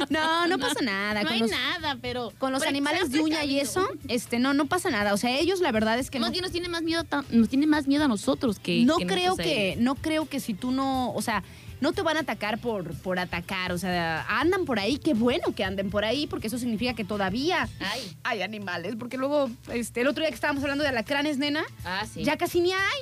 No, 0.10 0.47
no 0.47 0.57
pasa 0.60 0.81
nada. 0.81 1.21
No 1.21 1.27
con 1.27 1.33
hay 1.33 1.39
los, 1.39 1.51
nada, 1.51 1.97
pero. 2.01 2.31
con 2.38 2.51
los 2.51 2.63
animales 2.63 3.10
de 3.12 3.21
uña 3.21 3.43
y 3.43 3.60
eso, 3.60 3.88
este, 4.07 4.39
no, 4.39 4.53
no 4.53 4.65
pasa 4.67 4.89
nada. 4.89 5.13
O 5.13 5.17
sea, 5.17 5.38
ellos 5.38 5.60
la 5.62 5.71
verdad 5.71 5.99
es 5.99 6.10
que 6.12 6.19
no. 6.19 6.25
Más 6.25 6.31
bien 6.31 6.43
nos 6.43 6.51
tiene 6.51 6.69
más 6.69 6.81
miedo, 6.83 7.03
nos 7.29 7.49
tiene 7.49 7.67
más 7.67 7.88
miedo 7.88 8.03
a 8.05 8.07
nosotros 8.07 8.60
que. 8.60 8.83
no 8.86 8.97
que 8.97 9.07
creo 9.07 9.36
que, 9.36 9.73
ellos. 9.73 9.81
no 9.83 9.95
creo 9.95 10.27
que 10.27 10.39
si 10.39 10.53
tú 10.53 10.71
no, 10.71 11.12
o 11.13 11.21
sea, 11.21 11.43
no 11.79 11.93
te 11.93 12.01
van 12.01 12.17
a 12.17 12.21
atacar 12.21 12.57
por, 12.60 12.93
por 13.01 13.19
atacar. 13.19 13.71
O 13.71 13.77
sea, 13.77 14.25
andan 14.29 14.65
por 14.65 14.79
ahí, 14.79 14.97
qué 14.97 15.13
bueno 15.13 15.53
que 15.55 15.63
anden 15.63 15.89
por 15.89 16.05
ahí, 16.05 16.25
porque 16.27 16.47
eso 16.47 16.57
significa 16.57 16.93
que 16.93 17.03
todavía 17.03 17.69
Ay. 17.79 18.17
hay 18.23 18.41
animales. 18.41 18.95
Porque 18.97 19.17
luego, 19.17 19.49
este, 19.71 20.01
el 20.01 20.07
otro 20.07 20.21
día 20.21 20.29
que 20.29 20.36
estábamos 20.36 20.63
hablando 20.63 20.83
de 20.83 20.89
alacranes, 20.89 21.38
nena, 21.38 21.63
Ah, 21.86 22.05
sí. 22.12 22.23
ya 22.23 22.38
casi 22.38 22.62
ni 22.62 22.73
hay. 22.73 23.01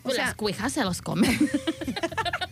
O 0.00 0.02
Pues 0.08 0.16
sea, 0.16 0.26
las 0.26 0.34
cuejas 0.34 0.72
se 0.72 0.84
los 0.84 1.02
comen. 1.02 1.36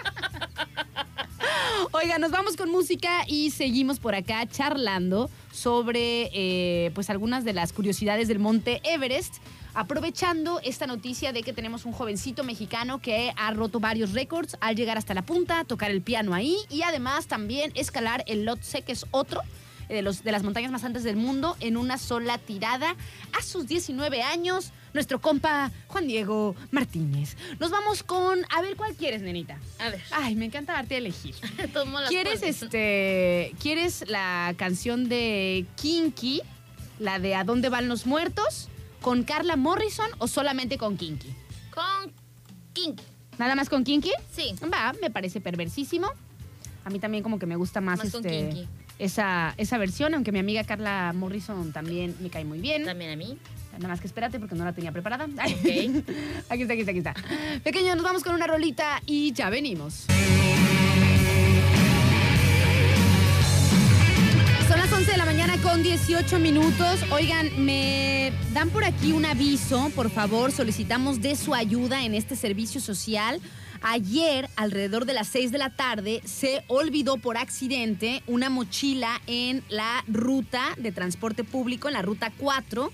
Oiga, 1.92 2.18
nos 2.18 2.30
vamos 2.30 2.56
con 2.56 2.70
música 2.70 3.24
y 3.26 3.50
seguimos 3.50 3.98
por 3.98 4.14
acá 4.14 4.46
charlando 4.46 5.30
sobre 5.52 6.30
eh, 6.32 6.90
pues 6.94 7.10
algunas 7.10 7.44
de 7.44 7.52
las 7.52 7.72
curiosidades 7.72 8.28
del 8.28 8.38
monte 8.38 8.80
Everest. 8.84 9.36
Aprovechando 9.74 10.60
esta 10.62 10.86
noticia 10.86 11.32
de 11.32 11.42
que 11.42 11.52
tenemos 11.52 11.84
un 11.84 11.92
jovencito 11.92 12.44
mexicano 12.44 13.00
que 13.00 13.32
ha 13.36 13.50
roto 13.50 13.80
varios 13.80 14.12
récords 14.12 14.56
al 14.60 14.76
llegar 14.76 14.98
hasta 14.98 15.14
la 15.14 15.22
punta, 15.22 15.64
tocar 15.64 15.90
el 15.90 16.02
piano 16.02 16.32
ahí 16.32 16.56
y 16.70 16.82
además 16.82 17.26
también 17.26 17.72
escalar 17.74 18.22
el 18.26 18.44
Lhotse, 18.44 18.82
que 18.82 18.92
es 18.92 19.06
otro 19.10 19.40
de, 19.88 20.02
los, 20.02 20.22
de 20.22 20.32
las 20.32 20.42
montañas 20.42 20.70
más 20.70 20.84
altas 20.84 21.02
del 21.02 21.16
mundo, 21.16 21.56
en 21.60 21.76
una 21.76 21.98
sola 21.98 22.38
tirada 22.38 22.96
a 23.36 23.42
sus 23.42 23.66
19 23.66 24.22
años. 24.22 24.72
Nuestro 24.92 25.20
compa 25.20 25.72
Juan 25.88 26.06
Diego 26.06 26.54
Martínez. 26.70 27.36
Nos 27.58 27.70
vamos 27.70 28.02
con. 28.04 28.46
A 28.54 28.62
ver, 28.62 28.76
¿cuál 28.76 28.94
quieres, 28.94 29.22
nenita? 29.22 29.58
A 29.80 29.90
ver. 29.90 30.00
Ay, 30.12 30.36
me 30.36 30.44
encanta 30.44 30.72
darte 30.72 30.94
a 30.94 30.98
elegir. 30.98 31.34
Tomo 31.72 32.00
las 32.00 32.08
¿Quieres 32.08 32.42
este 32.42 33.52
quieres 33.60 34.04
la 34.08 34.54
canción 34.56 35.08
de 35.08 35.66
Kinky, 35.76 36.42
la 37.00 37.18
de 37.18 37.34
¿A 37.34 37.42
dónde 37.42 37.68
van 37.68 37.88
los 37.88 38.06
muertos? 38.06 38.68
con 39.04 39.22
Carla 39.22 39.56
Morrison 39.56 40.08
o 40.16 40.26
solamente 40.26 40.78
con 40.78 40.96
Kinky? 40.96 41.28
Con 41.74 42.10
King. 42.72 42.94
Nada 43.38 43.54
más 43.54 43.68
con 43.68 43.84
Kinky? 43.84 44.10
Sí. 44.32 44.54
Va, 44.72 44.94
me 45.02 45.10
parece 45.10 45.42
perversísimo. 45.42 46.08
A 46.86 46.90
mí 46.90 46.98
también 46.98 47.22
como 47.22 47.38
que 47.38 47.44
me 47.44 47.56
gusta 47.56 47.82
más, 47.82 47.98
Más 47.98 48.10
con 48.10 48.24
este 48.24 48.48
Kinky. 48.48 48.68
Esa 48.98 49.54
esa 49.56 49.78
versión, 49.78 50.14
aunque 50.14 50.32
mi 50.32 50.38
amiga 50.38 50.64
Carla 50.64 51.12
Morrison 51.14 51.72
también 51.72 52.14
me 52.20 52.30
cae 52.30 52.44
muy 52.44 52.60
bien. 52.60 52.84
También 52.84 53.10
a 53.12 53.16
mí. 53.16 53.36
Nada 53.74 53.88
más 53.88 54.00
que 54.00 54.06
espérate 54.06 54.38
porque 54.38 54.54
no 54.54 54.64
la 54.64 54.72
tenía 54.72 54.92
preparada. 54.92 55.26
Ay, 55.38 55.52
Ok. 55.54 56.06
aquí 56.48 56.62
está, 56.62 56.74
aquí 56.74 56.80
está, 56.80 56.90
aquí 56.90 56.98
está. 56.98 57.14
Pequeño, 57.64 57.94
nos 57.96 58.04
vamos 58.04 58.22
con 58.22 58.34
una 58.34 58.46
rolita 58.46 59.02
y 59.06 59.32
ya 59.32 59.50
venimos. 59.50 60.06
Son 64.68 64.78
las 64.78 64.92
11 64.92 65.10
de 65.10 65.16
la 65.18 65.24
mañana 65.24 65.56
con 65.58 65.82
18 65.82 66.38
minutos. 66.38 67.00
Oigan, 67.10 67.50
me 67.64 68.32
dan 68.52 68.70
por 68.70 68.84
aquí 68.84 69.12
un 69.12 69.24
aviso, 69.24 69.90
por 69.94 70.10
favor, 70.10 70.52
solicitamos 70.52 71.20
de 71.20 71.36
su 71.36 71.54
ayuda 71.54 72.04
en 72.04 72.14
este 72.14 72.34
servicio 72.36 72.80
social. 72.80 73.40
Ayer, 73.86 74.48
alrededor 74.56 75.04
de 75.04 75.12
las 75.12 75.28
6 75.28 75.52
de 75.52 75.58
la 75.58 75.68
tarde, 75.68 76.22
se 76.24 76.64
olvidó 76.68 77.18
por 77.18 77.36
accidente 77.36 78.22
una 78.26 78.48
mochila 78.48 79.20
en 79.26 79.62
la 79.68 80.02
ruta 80.08 80.74
de 80.78 80.90
transporte 80.90 81.44
público, 81.44 81.88
en 81.88 81.92
la 81.92 82.00
ruta 82.00 82.32
4, 82.38 82.90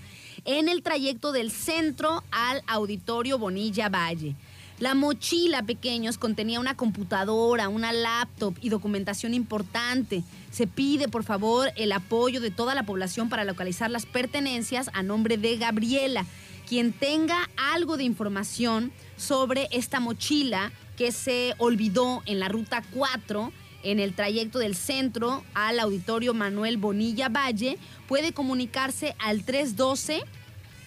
en 0.47 0.69
el 0.69 0.83
trayecto 0.83 1.31
del 1.31 1.53
centro 1.53 2.25
al 2.33 2.65
auditorio 2.67 3.39
Bonilla 3.39 3.89
Valle. 3.89 4.35
La 4.81 4.97
mochila, 4.97 5.63
pequeños, 5.63 6.19
contenía 6.19 6.59
una 6.59 6.77
computadora, 6.77 7.69
una 7.69 7.93
laptop 7.93 8.57
y 8.61 8.69
documentación 8.69 9.33
importante. 9.33 10.25
Se 10.51 10.67
pide, 10.67 11.07
por 11.07 11.23
favor, 11.23 11.71
el 11.77 11.93
apoyo 11.93 12.41
de 12.41 12.51
toda 12.51 12.75
la 12.75 12.83
población 12.83 13.29
para 13.29 13.45
localizar 13.45 13.93
las 13.93 14.07
pertenencias 14.07 14.91
a 14.93 15.05
nombre 15.05 15.37
de 15.37 15.57
Gabriela. 15.57 16.27
Quien 16.71 16.93
tenga 16.93 17.51
algo 17.57 17.97
de 17.97 18.05
información 18.05 18.93
sobre 19.17 19.69
esta 19.73 19.99
mochila 19.99 20.71
que 20.97 21.11
se 21.11 21.55
olvidó 21.59 22.23
en 22.27 22.39
la 22.39 22.49
ruta 22.49 22.85
4, 22.93 23.53
en 23.83 23.99
el 23.99 24.15
trayecto 24.15 24.61
del 24.61 24.77
centro 24.77 25.43
al 25.53 25.81
auditorio 25.81 26.33
Manuel 26.33 26.77
Bonilla 26.77 27.29
Valle, 27.29 27.77
puede 28.07 28.33
comunicarse 28.33 29.17
al 29.19 29.43
312 29.43 30.23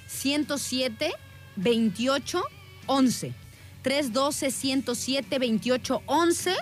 107 0.08 1.12
28 1.58 2.44
11. 2.88 3.34
312-107-2811. 3.84 6.56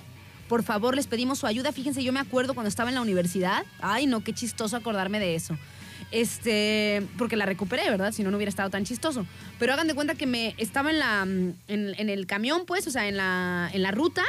Por 0.50 0.64
favor, 0.64 0.96
les 0.96 1.06
pedimos 1.06 1.38
su 1.38 1.46
ayuda. 1.46 1.72
Fíjense, 1.72 2.04
yo 2.04 2.12
me 2.12 2.20
acuerdo 2.20 2.56
cuando 2.56 2.70
estaba 2.70 2.90
en 2.90 2.96
la 2.96 3.02
universidad. 3.02 3.66
Ay, 3.82 4.08
no, 4.08 4.24
qué 4.24 4.34
chistoso 4.34 4.76
acordarme 4.76 5.20
de 5.20 5.36
eso. 5.36 5.60
Este, 6.12 7.08
porque 7.18 7.38
la 7.38 7.46
recuperé, 7.46 7.90
¿verdad? 7.90 8.12
Si 8.12 8.22
no, 8.22 8.32
no 8.32 8.38
hubiera 8.38 8.50
estado 8.50 8.70
tan 8.70 8.84
chistoso. 8.84 9.26
Pero 9.60 9.74
hagan 9.74 9.88
de 9.88 9.94
cuenta 9.94 10.16
que 10.16 10.26
me 10.26 10.54
estaba 10.58 10.90
en 10.92 11.00
la 11.00 11.22
en, 11.24 11.56
en 11.68 12.10
el 12.10 12.28
camión, 12.28 12.64
pues, 12.66 12.86
o 12.88 12.92
sea, 12.92 13.08
en 13.08 13.18
la, 13.18 13.70
en 13.74 13.82
la 13.82 13.92
ruta, 13.92 14.24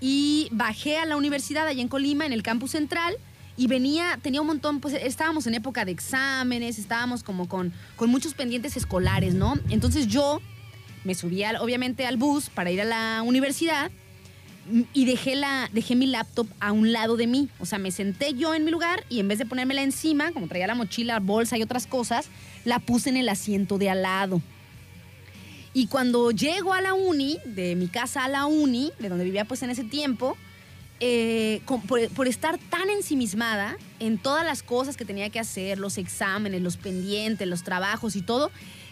y 0.00 0.48
bajé 0.50 0.98
a 0.98 1.06
la 1.06 1.16
universidad 1.16 1.66
allá 1.66 1.82
en 1.82 1.88
Colima, 1.88 2.26
en 2.26 2.32
el 2.32 2.42
campus 2.42 2.72
central, 2.72 3.16
y 3.56 3.66
venía, 3.66 4.18
tenía 4.22 4.40
un 4.40 4.46
montón, 4.46 4.80
pues 4.80 4.94
estábamos 4.94 5.46
en 5.46 5.54
época 5.54 5.84
de 5.84 5.92
exámenes, 5.92 6.78
estábamos 6.78 7.22
como 7.22 7.48
con, 7.48 7.72
con 7.96 8.08
muchos 8.10 8.34
pendientes 8.34 8.76
escolares, 8.76 9.34
¿no? 9.34 9.58
Entonces 9.68 10.06
yo 10.06 10.40
me 11.04 11.14
subí 11.14 11.42
obviamente 11.60 12.06
al 12.06 12.16
bus 12.16 12.48
para 12.50 12.70
ir 12.70 12.80
a 12.80 12.84
la 12.84 13.22
universidad 13.22 13.90
mm, 13.90 13.99
y 14.92 15.04
dejé, 15.04 15.36
la, 15.36 15.68
dejé 15.72 15.96
mi 15.96 16.06
laptop 16.06 16.46
a 16.60 16.72
un 16.72 16.92
lado 16.92 17.16
de 17.16 17.26
mí. 17.26 17.48
O 17.58 17.66
sea, 17.66 17.78
me 17.78 17.90
senté 17.90 18.34
yo 18.34 18.54
en 18.54 18.64
mi 18.64 18.70
lugar 18.70 19.04
y 19.08 19.20
en 19.20 19.28
vez 19.28 19.38
de 19.38 19.46
ponérmela 19.46 19.82
encima, 19.82 20.32
como 20.32 20.48
traía 20.48 20.66
la 20.66 20.74
mochila, 20.74 21.18
bolsa 21.20 21.58
y 21.58 21.62
otras 21.62 21.86
cosas, 21.86 22.28
la 22.64 22.78
puse 22.78 23.10
en 23.10 23.16
el 23.16 23.28
asiento 23.28 23.78
de 23.78 23.90
al 23.90 24.02
lado. 24.02 24.40
Y 25.72 25.86
cuando 25.86 26.30
llego 26.30 26.72
a 26.72 26.80
la 26.80 26.94
uni, 26.94 27.38
de 27.44 27.76
mi 27.76 27.88
casa 27.88 28.24
a 28.24 28.28
la 28.28 28.46
uni, 28.46 28.92
de 28.98 29.08
donde 29.08 29.24
vivía 29.24 29.44
pues 29.44 29.62
en 29.62 29.70
ese 29.70 29.84
tiempo, 29.84 30.36
eh, 30.98 31.62
por 32.14 32.28
estar 32.28 32.58
tan 32.58 32.90
ensimismada 32.90 33.78
en 34.00 34.18
todas 34.18 34.44
las 34.44 34.62
cosas 34.62 34.96
que 34.96 35.04
tenía 35.04 35.30
que 35.30 35.40
hacer, 35.40 35.78
los 35.78 35.96
exámenes, 35.96 36.60
los 36.60 36.76
pendientes, 36.76 37.48
los 37.48 37.62
trabajos 37.62 38.16
y 38.16 38.22
todo, 38.22 38.50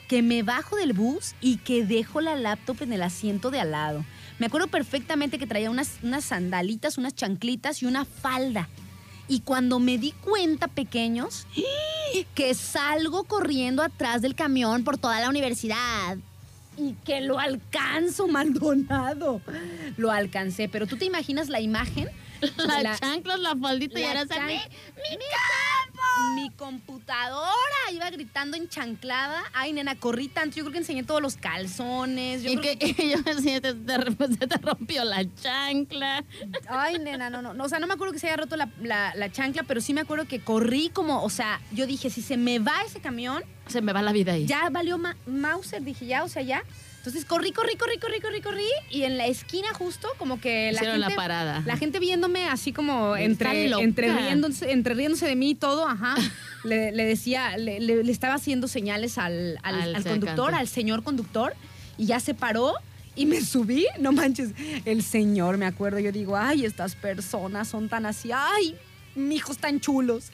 que 0.08 0.22
me 0.22 0.42
bajo 0.42 0.76
del 0.76 0.94
bus 0.94 1.34
y 1.40 1.58
que 1.58 1.84
dejo 1.84 2.20
la 2.20 2.34
laptop 2.34 2.82
en 2.82 2.94
el 2.94 3.02
asiento 3.02 3.50
de 3.50 3.60
al 3.60 3.72
lado. 3.72 4.04
Me 4.38 4.46
acuerdo 4.46 4.68
perfectamente 4.68 5.38
que 5.38 5.46
traía 5.46 5.70
unas, 5.70 5.98
unas 6.02 6.24
sandalitas, 6.24 6.98
unas 6.98 7.14
chanclitas 7.14 7.82
y 7.82 7.86
una 7.86 8.04
falda. 8.04 8.68
Y 9.26 9.40
cuando 9.40 9.78
me 9.78 9.98
di 9.98 10.12
cuenta, 10.12 10.68
pequeños, 10.68 11.46
que 12.34 12.54
salgo 12.54 13.24
corriendo 13.24 13.82
atrás 13.82 14.22
del 14.22 14.34
camión 14.34 14.84
por 14.84 14.98
toda 14.98 15.20
la 15.20 15.28
universidad 15.28 16.18
y 16.78 16.94
que 17.04 17.20
lo 17.20 17.38
alcanzo, 17.38 18.28
Maldonado. 18.28 19.42
Lo 19.96 20.10
alcancé, 20.10 20.68
pero 20.68 20.86
tú 20.86 20.96
te 20.96 21.04
imaginas 21.04 21.48
la 21.48 21.60
imagen. 21.60 22.08
Sea, 22.40 22.82
La, 22.82 22.98
chanclas, 22.98 23.40
la 23.40 23.56
faldita 23.56 23.98
y 24.00 24.04
ahora 24.04 24.26
chan- 24.26 24.38
sale. 24.38 24.54
¡Mi 24.96 25.16
campo! 25.18 26.02
Mi 26.34 26.50
computadora 26.50 27.90
iba 27.92 28.08
gritando 28.10 28.56
enchanclada. 28.56 29.42
Ay, 29.52 29.72
nena, 29.72 29.98
corrí 29.98 30.28
tanto. 30.28 30.56
Yo 30.56 30.62
creo 30.64 30.72
que 30.72 30.78
enseñé 30.78 31.02
todos 31.02 31.20
los 31.22 31.36
calzones. 31.36 32.42
Yo 32.42 32.50
Y 32.50 32.56
creo 32.56 32.78
que 32.78 32.92
yo 33.10 33.18
me 33.24 33.34
decía, 33.34 33.60
te- 33.60 33.74
te- 33.74 34.26
se 34.38 34.46
te 34.46 34.56
rompió 34.58 35.04
la 35.04 35.24
chancla. 35.34 36.24
Ay, 36.68 36.98
nena, 36.98 37.30
no, 37.30 37.42
no, 37.42 37.54
no. 37.54 37.64
O 37.64 37.68
sea, 37.68 37.78
no 37.80 37.86
me 37.86 37.94
acuerdo 37.94 38.12
que 38.12 38.18
se 38.20 38.26
haya 38.28 38.36
roto 38.36 38.56
la, 38.56 38.68
la- 38.80 39.14
la 39.14 39.30
chancla, 39.32 39.62
pero 39.64 39.80
sí 39.80 39.92
me 39.94 40.00
acuerdo 40.02 40.26
que 40.26 40.40
corrí 40.40 40.90
como, 40.90 41.22
o 41.22 41.30
sea, 41.30 41.60
yo 41.72 41.86
dije, 41.86 42.10
si 42.10 42.22
se 42.22 42.36
me 42.36 42.58
va 42.58 42.82
ese 42.86 43.00
camión, 43.00 43.42
Se 43.66 43.80
me 43.80 43.92
va 43.92 44.02
la 44.02 44.12
vida 44.12 44.32
ahí. 44.32 44.46
ya 44.46 44.68
valió 44.70 44.98
Ma- 44.98 45.16
Mauser, 45.26 45.82
dije, 45.82 46.06
ya, 46.06 46.24
o 46.24 46.28
sea, 46.28 46.42
ya. 46.42 46.62
Entonces 46.98 47.24
corrí, 47.24 47.52
corrí, 47.52 47.76
corrí, 47.76 47.96
corrí, 47.98 48.20
corrí, 48.20 48.40
corrí. 48.42 48.66
Y 48.90 49.02
en 49.04 49.16
la 49.16 49.26
esquina 49.26 49.68
justo, 49.72 50.08
como 50.18 50.40
que 50.40 50.72
la 50.72 50.78
Hicieron 50.78 50.96
gente... 51.00 51.10
la 51.10 51.16
parada. 51.16 51.62
La 51.64 51.76
gente 51.76 51.98
viéndome 52.00 52.44
así 52.48 52.72
como 52.72 53.16
entre, 53.16 53.70
entre, 53.80 54.12
riéndose, 54.12 54.70
entre 54.72 54.94
riéndose 54.94 55.26
de 55.26 55.36
mí 55.36 55.50
y 55.50 55.54
todo, 55.54 55.86
ajá. 55.88 56.16
le, 56.64 56.92
le 56.92 57.04
decía, 57.04 57.56
le, 57.56 57.80
le- 57.80 58.02
le 58.04 58.12
estaba 58.12 58.34
haciendo 58.34 58.68
señales 58.68 59.16
al, 59.16 59.58
al- 59.62 59.80
Al 59.80 59.94
al 59.96 60.04
conductor, 60.04 60.54
al 60.54 60.68
señor 60.68 61.02
conductor, 61.02 61.54
y 61.96 62.06
ya 62.06 62.20
se 62.20 62.34
paró 62.34 62.74
y 63.16 63.26
me 63.26 63.40
subí. 63.40 63.86
No 64.00 64.12
manches, 64.12 64.50
el 64.84 65.02
señor, 65.02 65.56
me 65.56 65.66
acuerdo, 65.66 65.98
yo 66.00 66.12
digo, 66.12 66.36
ay, 66.36 66.64
estas 66.64 66.94
personas 66.94 67.68
son 67.68 67.88
tan 67.88 68.06
así, 68.06 68.30
ay, 68.34 68.76
mijos 69.14 69.58
tan 69.58 69.80
chulos. 69.80 70.30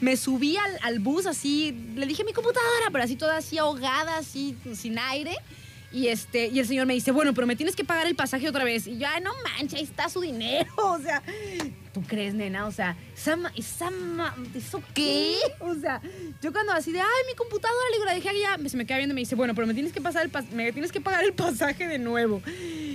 Me 0.00 0.16
subí 0.16 0.56
al, 0.56 0.78
al 0.82 0.98
bus 0.98 1.26
así, 1.26 1.72
le 1.94 2.06
dije 2.06 2.22
mi 2.24 2.32
computadora, 2.32 2.90
pero 2.92 3.02
así 3.04 3.16
toda 3.16 3.38
así 3.38 3.56
ahogada, 3.56 4.18
así 4.18 4.56
sin 4.74 4.98
aire. 4.98 5.34
Y 5.90 6.08
este, 6.08 6.48
y 6.48 6.58
el 6.58 6.66
señor 6.66 6.86
me 6.86 6.94
dice, 6.94 7.12
bueno, 7.12 7.32
pero 7.32 7.46
me 7.46 7.56
tienes 7.56 7.74
que 7.74 7.84
pagar 7.84 8.06
el 8.06 8.14
pasaje 8.14 8.48
otra 8.48 8.64
vez. 8.64 8.86
Y 8.86 8.98
yo, 8.98 9.06
ay, 9.08 9.22
no 9.22 9.32
manches, 9.42 9.74
ahí 9.74 9.84
está 9.84 10.08
su 10.08 10.20
dinero. 10.20 10.70
O 10.98 10.98
sea, 11.00 11.22
¿tú 11.92 12.02
crees, 12.02 12.34
nena? 12.34 12.66
O 12.66 12.72
sea, 12.72 12.96
¿eso 13.14 14.82
qué? 14.94 15.36
O 15.60 15.74
sea, 15.74 16.00
yo 16.42 16.52
cuando 16.52 16.72
así 16.72 16.92
de, 16.92 17.00
ay, 17.00 17.06
mi 17.26 17.34
computadora, 17.34 17.88
le 17.90 17.96
digo, 17.96 18.04
la 18.04 18.14
dejé 18.14 18.28
allá, 18.30 18.58
se 18.68 18.76
me 18.76 18.84
queda 18.84 18.98
viendo 18.98 19.12
y 19.12 19.16
me 19.16 19.20
dice, 19.20 19.34
bueno, 19.34 19.54
pero 19.54 19.66
me 19.66 19.74
tienes 19.74 19.92
que 19.92 20.00
pasar 20.00 20.24
el 20.24 20.54
me 20.54 20.72
tienes 20.72 20.92
que 20.92 21.00
pagar 21.00 21.24
el 21.24 21.34
pasaje 21.34 21.86
de 21.86 21.98
nuevo. 21.98 22.42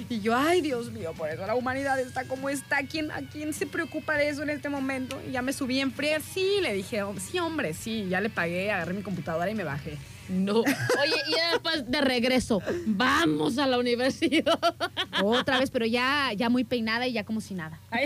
Y 0.10 0.22
yo, 0.22 0.36
ay, 0.36 0.62
Dios 0.62 0.92
mío, 0.92 1.14
por 1.18 1.30
eso 1.30 1.46
la 1.46 1.56
humanidad 1.56 2.00
está 2.00 2.26
como 2.26 2.50
está. 2.50 2.84
¿Quién, 2.86 3.12
¿A 3.12 3.22
quién 3.22 3.54
se 3.54 3.66
preocupa 3.66 4.16
de 4.16 4.30
eso 4.30 4.44
en 4.44 4.50
este 4.50 4.70
momento? 4.70 5.20
Y 5.28 5.32
ya 5.32 5.42
me 5.42 5.54
subí 5.54 5.80
en 5.80 5.92
fría. 5.92 6.20
Sí, 6.20 6.60
le 6.62 6.74
dije, 6.74 7.04
"Oh, 7.04 7.16
sí, 7.20 7.40
hombre, 7.40 7.74
sí, 7.74 8.08
ya 8.10 8.22
le 8.22 8.30
pagué, 8.30 8.72
agarré 8.72 8.94
mi 8.94 9.02
computadora 9.02 9.50
y 9.50 9.56
me 9.56 9.64
bajé. 9.64 9.98
No. 10.30 10.60
Oye, 10.62 11.16
y 11.28 11.52
después 11.52 11.90
de 11.90 12.02
regreso, 12.02 12.62
vamos 12.86 13.58
a 13.58 13.68
la 13.68 13.78
universidad. 13.78 14.58
Otra 15.24 15.60
vez, 15.60 15.70
pero 15.70 15.86
ya, 15.86 16.32
ya 16.34 16.50
muy 16.50 16.64
peinada 16.64 17.08
y 17.08 17.14
ya 17.14 17.24
como 17.26 17.42
si 17.42 17.54
nada. 17.54 17.80
¡Hola! 17.92 18.04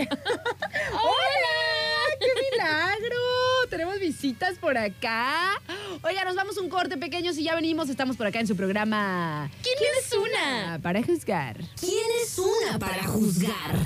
¡Qué 2.20 2.26
milagro! 2.52 3.16
Tenemos 3.68 3.98
visitas 4.00 4.58
por 4.58 4.78
acá. 4.78 5.60
Oiga, 6.02 6.24
nos 6.24 6.34
vamos 6.34 6.56
un 6.56 6.68
corte 6.68 6.96
pequeños 6.96 7.36
y 7.36 7.44
ya 7.44 7.54
venimos. 7.54 7.90
Estamos 7.90 8.16
por 8.16 8.26
acá 8.26 8.40
en 8.40 8.46
su 8.46 8.56
programa. 8.56 9.50
¿Quién 9.62 9.76
es 9.98 10.12
una? 10.12 10.78
Para 10.80 11.02
juzgar. 11.02 11.56
¿Quién 11.78 12.06
es 12.22 12.38
una 12.38 12.78
para 12.78 13.04
juzgar? 13.04 13.76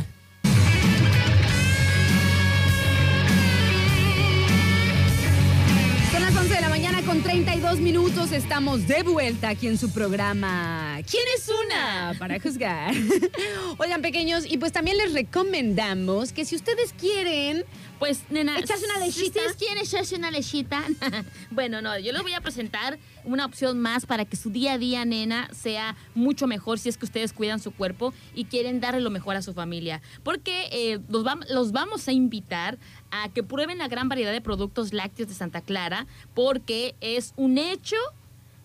Son 6.12 6.22
las 6.22 6.36
11 6.36 6.54
de 6.54 6.60
la 6.60 6.68
mañana 6.68 7.02
con 7.02 7.22
32 7.22 7.80
minutos. 7.80 8.30
Estamos 8.32 8.86
de 8.86 9.02
vuelta 9.02 9.48
aquí 9.48 9.66
en 9.66 9.78
su 9.78 9.90
programa. 9.90 11.00
¿Quién 11.10 11.24
es 11.36 11.48
una? 11.48 12.14
Para 12.18 12.38
juzgar. 12.38 12.94
Oigan, 13.78 14.00
pequeños, 14.00 14.44
y 14.46 14.58
pues 14.58 14.70
también 14.72 14.96
les 14.98 15.12
recomendamos 15.12 16.32
que 16.32 16.44
si 16.44 16.54
ustedes 16.54 16.92
quieren 16.92 17.64
Pues, 18.02 18.24
nena, 18.30 18.58
¿Echarse 18.58 18.84
una 18.84 18.98
lechita? 18.98 19.20
Si 19.20 19.26
ustedes 19.26 19.54
quieren 19.54 19.78
echarse 19.78 20.16
una 20.16 20.32
lechita, 20.32 20.82
bueno, 21.52 21.80
no, 21.80 21.96
yo 22.00 22.12
les 22.12 22.20
voy 22.20 22.32
a 22.32 22.40
presentar 22.40 22.98
una 23.22 23.46
opción 23.46 23.78
más 23.78 24.06
para 24.06 24.24
que 24.24 24.34
su 24.34 24.50
día 24.50 24.72
a 24.72 24.78
día, 24.78 25.04
nena, 25.04 25.48
sea 25.54 25.94
mucho 26.16 26.48
mejor 26.48 26.80
si 26.80 26.88
es 26.88 26.98
que 26.98 27.04
ustedes 27.04 27.32
cuidan 27.32 27.60
su 27.60 27.70
cuerpo 27.70 28.12
y 28.34 28.46
quieren 28.46 28.80
darle 28.80 29.02
lo 29.02 29.10
mejor 29.10 29.36
a 29.36 29.42
su 29.42 29.54
familia. 29.54 30.02
Porque 30.24 30.68
eh, 30.72 30.98
los 31.06 31.70
vamos 31.70 32.08
a 32.08 32.12
invitar 32.12 32.76
a 33.12 33.28
que 33.28 33.44
prueben 33.44 33.78
la 33.78 33.86
gran 33.86 34.08
variedad 34.08 34.32
de 34.32 34.40
productos 34.40 34.92
lácteos 34.92 35.28
de 35.28 35.36
Santa 35.36 35.60
Clara, 35.60 36.08
porque 36.34 36.96
es 37.00 37.34
un 37.36 37.56
hecho 37.56 37.94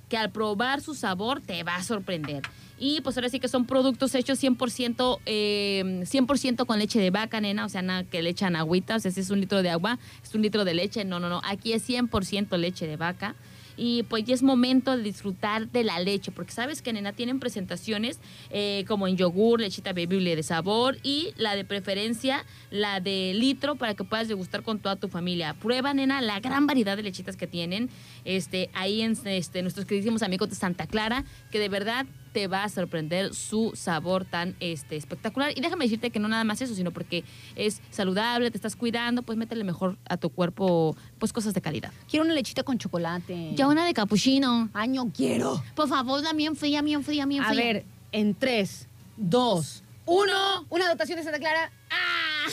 que 0.09 0.17
al 0.17 0.31
probar 0.31 0.81
su 0.81 0.95
sabor 0.95 1.41
te 1.41 1.61
va 1.61 1.75
a 1.75 1.83
sorprender. 1.83 2.41
Y 2.79 3.01
pues 3.01 3.17
ahora 3.17 3.29
sí 3.29 3.39
que 3.39 3.47
son 3.47 3.65
productos 3.65 4.13
hechos 4.13 4.41
100%, 4.41 5.19
eh, 5.25 6.03
100% 6.05 6.65
con 6.65 6.79
leche 6.79 6.99
de 6.99 7.09
vaca, 7.09 7.41
nena, 7.41 7.65
o 7.65 7.69
sea, 7.69 7.81
nada 7.81 8.03
que 8.03 8.21
le 8.21 8.29
echan 8.29 8.55
agüita, 8.55 8.97
o 8.97 8.99
sea, 8.99 9.11
si 9.11 9.21
es 9.21 9.29
un 9.29 9.39
litro 9.39 9.63
de 9.63 9.69
agua, 9.69 9.97
es 10.23 10.33
un 10.35 10.43
litro 10.43 10.63
de 10.63 10.75
leche, 10.75 11.03
no, 11.03 11.19
no, 11.19 11.29
no, 11.29 11.41
aquí 11.43 11.73
es 11.73 11.87
100% 11.87 12.57
leche 12.57 12.87
de 12.87 12.97
vaca. 12.97 13.35
Y 13.77 14.03
pues 14.03 14.25
ya 14.25 14.33
es 14.33 14.41
momento 14.41 14.97
de 14.97 15.03
disfrutar 15.03 15.69
de 15.69 15.83
la 15.83 15.99
leche, 15.99 16.31
porque 16.31 16.51
sabes 16.51 16.81
que, 16.81 16.91
nena, 16.91 17.13
tienen 17.13 17.39
presentaciones 17.39 18.19
eh, 18.49 18.83
como 18.87 19.07
en 19.07 19.17
yogur, 19.17 19.61
lechita 19.61 19.93
bebible 19.93 20.35
de 20.35 20.41
sabor 20.41 20.97
y 21.03 21.29
la 21.37 21.55
de 21.55 21.63
preferencia, 21.63 22.43
la 22.71 22.99
de 22.99 23.33
litro, 23.35 23.75
para 23.75 23.93
que 23.93 24.03
puedas 24.03 24.27
degustar 24.27 24.63
con 24.63 24.79
toda 24.79 24.95
tu 24.95 25.09
familia. 25.09 25.53
Prueba, 25.53 25.93
nena, 25.93 26.21
la 26.21 26.39
gran 26.39 26.65
variedad 26.65 26.97
de 26.97 27.03
lechitas 27.03 27.37
que 27.37 27.45
tienen 27.45 27.91
este, 28.25 28.71
ahí 28.73 29.01
en 29.01 29.15
este, 29.25 29.61
nuestros 29.61 29.85
queridísimos 29.85 30.23
amigos 30.23 30.49
de 30.49 30.55
Santa 30.55 30.87
Clara, 30.87 31.23
que 31.51 31.59
de 31.59 31.69
verdad 31.69 32.07
te 32.37 32.45
va 32.45 32.65
a 32.65 32.69
sorprender 32.69 33.33
su 33.33 33.71
sabor 33.75 34.23
tan 34.23 34.55
este, 34.59 34.95
espectacular. 34.95 35.53
Y 35.57 35.61
déjame 35.61 35.85
decirte 35.85 36.11
que 36.11 36.19
no 36.19 36.27
nada 36.27 36.43
más 36.43 36.61
eso, 36.61 36.75
sino 36.75 36.91
porque 36.91 37.23
es 37.55 37.81
saludable, 37.89 38.51
te 38.51 38.57
estás 38.59 38.75
cuidando, 38.75 39.23
pues 39.23 39.39
métele 39.39 39.63
mejor 39.63 39.97
a 40.07 40.17
tu 40.17 40.29
cuerpo 40.29 40.95
pues 41.17 41.33
cosas 41.33 41.55
de 41.55 41.61
calidad. 41.61 41.91
Quiero 42.07 42.23
una 42.23 42.35
lechita 42.35 42.61
con 42.61 42.77
chocolate. 42.77 43.53
Ya 43.55 43.67
una 43.67 43.87
de 43.87 43.93
capuchino. 43.95 44.69
Ay, 44.75 44.89
no 44.89 45.11
quiero. 45.11 45.63
Por 45.73 45.89
favor, 45.89 46.21
la 46.21 46.33
bien 46.33 46.55
fría, 46.55 46.83
bien 46.83 47.03
fría, 47.03 47.25
bien 47.25 47.41
A 47.41 47.47
fría. 47.49 47.63
ver, 47.73 47.85
en 48.11 48.35
tres, 48.35 48.87
dos, 49.15 49.83
uno. 50.05 50.67
Una 50.69 50.87
dotación 50.89 51.17
de 51.17 51.23
Santa 51.23 51.39
Clara. 51.39 51.71
¡Ah! 51.89 52.45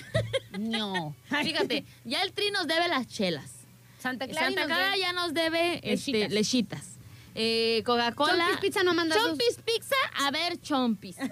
No. 0.58 1.14
Fíjate, 1.42 1.84
ya 2.06 2.22
el 2.22 2.32
Tri 2.32 2.50
nos 2.52 2.66
debe 2.66 2.88
las 2.88 3.06
chelas. 3.06 3.50
Santa 3.98 4.26
Clara. 4.28 4.50
y 4.50 4.54
Santa 4.54 4.66
Clara 4.66 4.96
ya 4.96 5.12
nos 5.12 5.34
debe 5.34 5.80
este, 5.82 6.12
Lechitas. 6.12 6.32
lechitas. 6.32 6.93
Eh, 7.34 7.82
Coca-Cola. 7.84 8.44
Chompis 8.46 8.60
Pizza 8.60 8.82
no 8.84 8.94
manda. 8.94 9.16
Chompis 9.16 9.58
Pizza, 9.64 9.96
a 10.24 10.30
ver, 10.30 10.60
Chompis. 10.60 11.16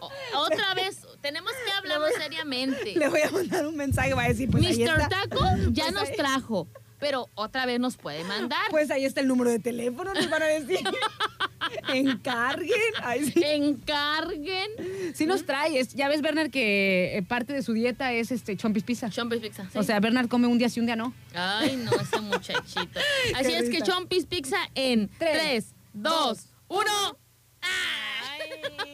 O- 0.00 0.38
otra 0.44 0.74
vez, 0.74 0.98
tenemos 1.20 1.50
que 1.64 1.72
hablarlo 1.72 2.06
seriamente. 2.16 2.94
Le 2.94 3.08
voy 3.08 3.20
a 3.22 3.30
mandar 3.32 3.66
un 3.66 3.76
mensaje, 3.76 4.14
va 4.14 4.24
a 4.24 4.28
decir, 4.28 4.48
pues 4.48 4.64
ahí 4.64 4.78
Mr. 4.84 5.00
está. 5.00 5.08
Taco 5.08 5.40
ya 5.72 5.84
Pues 5.86 5.94
nos 5.94 6.08
ahí- 6.10 6.16
trajo, 6.16 6.68
pero 7.00 7.28
otra 7.34 7.66
vez 7.66 7.80
nos 7.80 7.96
puede 7.96 8.22
mandar. 8.22 8.62
Pues 8.70 8.92
ahí 8.92 9.04
está 9.04 9.20
el 9.22 9.26
número 9.26 9.50
de 9.50 9.58
teléfono, 9.58 10.14
nos 10.14 10.30
van 10.30 10.42
a 10.42 10.46
decir. 10.46 10.78
Encarguen. 11.88 12.78
Ay, 13.02 13.30
sí. 13.30 13.42
Encarguen 13.44 14.70
Sí 15.14 15.26
nos 15.26 15.44
trae. 15.46 15.78
es- 15.78 15.94
ya 15.94 16.08
ves, 16.08 16.20
Bernard, 16.22 16.50
que 16.50 17.16
eh, 17.16 17.22
parte 17.22 17.52
de 17.52 17.62
su 17.62 17.72
dieta 17.72 18.12
es 18.12 18.30
este 18.30 18.56
chompis 18.56 18.82
pizza. 18.84 19.10
Chompis 19.10 19.40
Pizza. 19.40 19.64
sí. 19.72 19.78
O 19.78 19.82
sea, 19.82 20.00
Bernard 20.00 20.28
come 20.28 20.46
un 20.46 20.58
día 20.58 20.68
sí, 20.68 20.80
un 20.80 20.86
día 20.86 20.96
no. 20.96 21.12
Ay, 21.34 21.76
no, 21.76 21.90
ese 22.00 22.20
muchachito. 22.20 23.00
Así 23.34 23.48
Qué 23.50 23.58
es 23.58 23.70
que. 23.70 23.82
Chompis 23.82 24.26
Pizza 24.26 24.56
en 24.74 25.08
Tres, 25.18 25.32
3, 25.42 25.74
2, 25.94 26.38
1. 26.68 27.18
Ay, 27.60 28.50
no 28.62 28.68
nos 28.68 28.78
han 28.86 28.87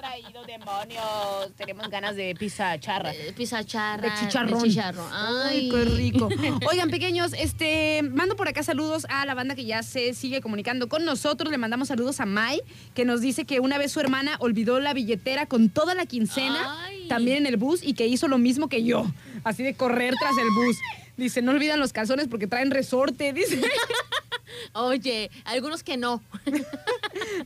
traído 0.00 0.42
demonios. 0.44 1.54
Tenemos 1.56 1.88
ganas 1.90 2.16
de 2.16 2.34
pizza 2.34 2.78
charra. 2.80 3.12
Pizza 3.36 3.64
charra. 3.64 4.08
De 4.08 4.14
chicharrón. 4.18 4.62
De 4.62 4.68
chicharrón. 4.68 5.06
Ay, 5.12 5.58
Ay, 5.58 5.70
qué 5.70 5.84
rico. 5.84 6.28
Oigan, 6.70 6.90
pequeños, 6.90 7.32
este, 7.34 8.02
mando 8.02 8.34
por 8.34 8.48
acá 8.48 8.62
saludos 8.62 9.06
a 9.10 9.26
la 9.26 9.34
banda 9.34 9.54
que 9.54 9.64
ya 9.66 9.82
se 9.82 10.14
sigue 10.14 10.40
comunicando 10.40 10.88
con 10.88 11.04
nosotros. 11.04 11.50
Le 11.50 11.58
mandamos 11.58 11.88
saludos 11.88 12.20
a 12.20 12.26
Mai, 12.26 12.62
que 12.94 13.04
nos 13.04 13.20
dice 13.20 13.44
que 13.44 13.60
una 13.60 13.76
vez 13.76 13.92
su 13.92 14.00
hermana 14.00 14.36
olvidó 14.40 14.80
la 14.80 14.94
billetera 14.94 15.46
con 15.46 15.68
toda 15.68 15.94
la 15.94 16.06
quincena, 16.06 16.84
Ay. 16.84 17.06
también 17.08 17.38
en 17.38 17.46
el 17.46 17.56
bus, 17.58 17.82
y 17.82 17.92
que 17.92 18.06
hizo 18.06 18.26
lo 18.26 18.38
mismo 18.38 18.68
que 18.68 18.82
yo, 18.82 19.04
así 19.44 19.62
de 19.62 19.74
correr 19.74 20.14
tras 20.18 20.36
el 20.38 20.50
bus. 20.54 20.76
Dice, 21.18 21.42
no 21.42 21.52
olvidan 21.52 21.78
los 21.78 21.92
calzones 21.92 22.28
porque 22.28 22.46
traen 22.46 22.70
resorte, 22.70 23.34
dice. 23.34 23.60
Oye, 24.72 25.30
algunos 25.44 25.82
que 25.82 25.96
no. 25.96 26.22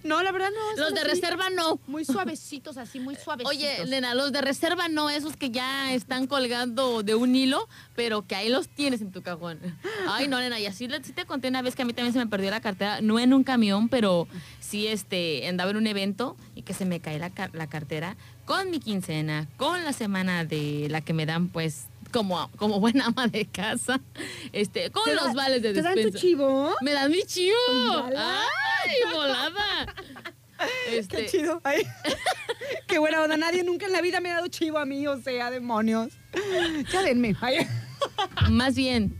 No, 0.02 0.22
la 0.22 0.32
verdad 0.32 0.50
no. 0.50 0.82
Los 0.82 0.94
de 0.94 1.00
así, 1.00 1.10
reserva 1.10 1.50
no. 1.50 1.78
Muy 1.86 2.04
suavecitos, 2.04 2.76
así, 2.76 3.00
muy 3.00 3.16
suavecitos. 3.16 3.56
Oye, 3.56 3.86
nena, 3.86 4.14
los 4.14 4.32
de 4.32 4.40
reserva 4.40 4.88
no, 4.88 5.08
esos 5.08 5.36
que 5.36 5.50
ya 5.50 5.92
están 5.92 6.26
colgando 6.26 7.02
de 7.02 7.14
un 7.14 7.34
hilo, 7.34 7.68
pero 7.94 8.26
que 8.26 8.34
ahí 8.34 8.48
los 8.48 8.68
tienes 8.68 9.00
en 9.00 9.12
tu 9.12 9.22
cajón. 9.22 9.58
Ay, 10.08 10.28
no, 10.28 10.38
nena, 10.40 10.58
y 10.60 10.66
así 10.66 10.88
sí 11.02 11.12
te 11.12 11.24
conté 11.24 11.48
una 11.48 11.62
vez 11.62 11.74
que 11.74 11.82
a 11.82 11.84
mí 11.84 11.92
también 11.92 12.12
se 12.12 12.18
me 12.18 12.26
perdió 12.26 12.50
la 12.50 12.60
cartera, 12.60 13.00
no 13.00 13.18
en 13.18 13.32
un 13.32 13.44
camión, 13.44 13.88
pero 13.88 14.28
sí 14.60 14.86
este, 14.86 15.46
andaba 15.48 15.70
en 15.70 15.78
un 15.78 15.86
evento 15.86 16.36
y 16.54 16.62
que 16.62 16.74
se 16.74 16.84
me 16.84 17.00
cae 17.00 17.18
la, 17.18 17.32
la 17.52 17.66
cartera 17.68 18.16
con 18.44 18.70
mi 18.70 18.80
quincena, 18.80 19.48
con 19.56 19.84
la 19.84 19.92
semana 19.92 20.44
de 20.44 20.88
la 20.90 21.00
que 21.00 21.14
me 21.14 21.26
dan, 21.26 21.48
pues, 21.48 21.86
como, 22.14 22.48
como 22.56 22.78
buena 22.80 23.06
ama 23.06 23.26
de 23.26 23.44
casa, 23.46 24.00
este, 24.52 24.90
con 24.92 25.04
¿Te 25.04 25.14
los 25.14 25.24
da- 25.26 25.32
vales 25.34 25.60
de 25.62 25.74
¿Te 25.74 25.82
dan 25.82 25.94
despensa. 25.96 26.18
tu 26.18 26.24
chivo? 26.26 26.74
Me 26.80 26.92
dan 26.92 27.10
mi 27.10 27.22
chivo. 27.24 27.56
Volada. 27.76 28.40
¡Ay, 28.84 29.12
volada! 29.12 29.94
Este, 30.90 31.16
Qué 31.16 31.26
chido. 31.26 31.60
Ay. 31.64 31.82
Qué 32.86 32.98
buena 32.98 33.20
onda. 33.22 33.36
Nadie 33.36 33.64
nunca 33.64 33.86
en 33.86 33.92
la 33.92 34.00
vida 34.00 34.20
me 34.20 34.30
ha 34.30 34.34
dado 34.36 34.46
chivo 34.46 34.78
a 34.78 34.86
mí, 34.86 35.06
o 35.08 35.20
sea, 35.20 35.50
demonios. 35.50 36.12
Ya 36.92 37.02
denme. 37.02 37.34
Ay. 37.40 37.66
Más 38.50 38.74
bien, 38.76 39.14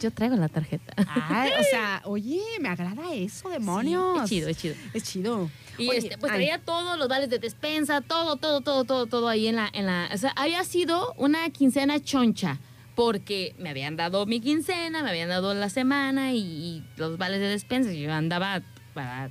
yo 0.00 0.10
traigo 0.10 0.36
la 0.36 0.48
tarjeta. 0.48 0.94
Ay, 1.28 1.50
o 1.58 1.62
sea, 1.64 2.02
oye, 2.06 2.40
me 2.60 2.68
agrada 2.68 3.12
eso, 3.14 3.48
demonios. 3.48 4.28
Sí, 4.28 4.38
es 4.38 4.46
chido, 4.46 4.48
es 4.48 4.56
chido. 4.56 4.74
Es 4.94 5.02
chido. 5.02 5.50
Y 5.78 5.88
Oye, 5.88 5.98
este, 5.98 6.18
pues 6.18 6.32
ay, 6.32 6.38
traía 6.38 6.58
todos 6.58 6.98
los 6.98 7.08
vales 7.08 7.28
de 7.28 7.38
despensa, 7.38 8.00
todo, 8.00 8.36
todo, 8.36 8.60
todo, 8.62 8.84
todo, 8.84 9.06
todo 9.06 9.28
ahí 9.28 9.46
en 9.46 9.56
la, 9.56 9.68
en 9.72 9.86
la. 9.86 10.08
O 10.12 10.16
sea, 10.16 10.32
había 10.36 10.64
sido 10.64 11.12
una 11.16 11.48
quincena 11.50 12.00
choncha. 12.00 12.58
Porque 12.94 13.54
me 13.58 13.68
habían 13.68 13.94
dado 13.96 14.24
mi 14.24 14.40
quincena, 14.40 15.02
me 15.02 15.10
habían 15.10 15.28
dado 15.28 15.52
la 15.52 15.68
semana 15.68 16.32
y, 16.32 16.38
y 16.38 16.84
los 16.96 17.18
vales 17.18 17.40
de 17.40 17.48
despensa. 17.48 17.92
y 17.92 18.00
Yo 18.00 18.10
andaba 18.10 18.62
para 18.94 19.28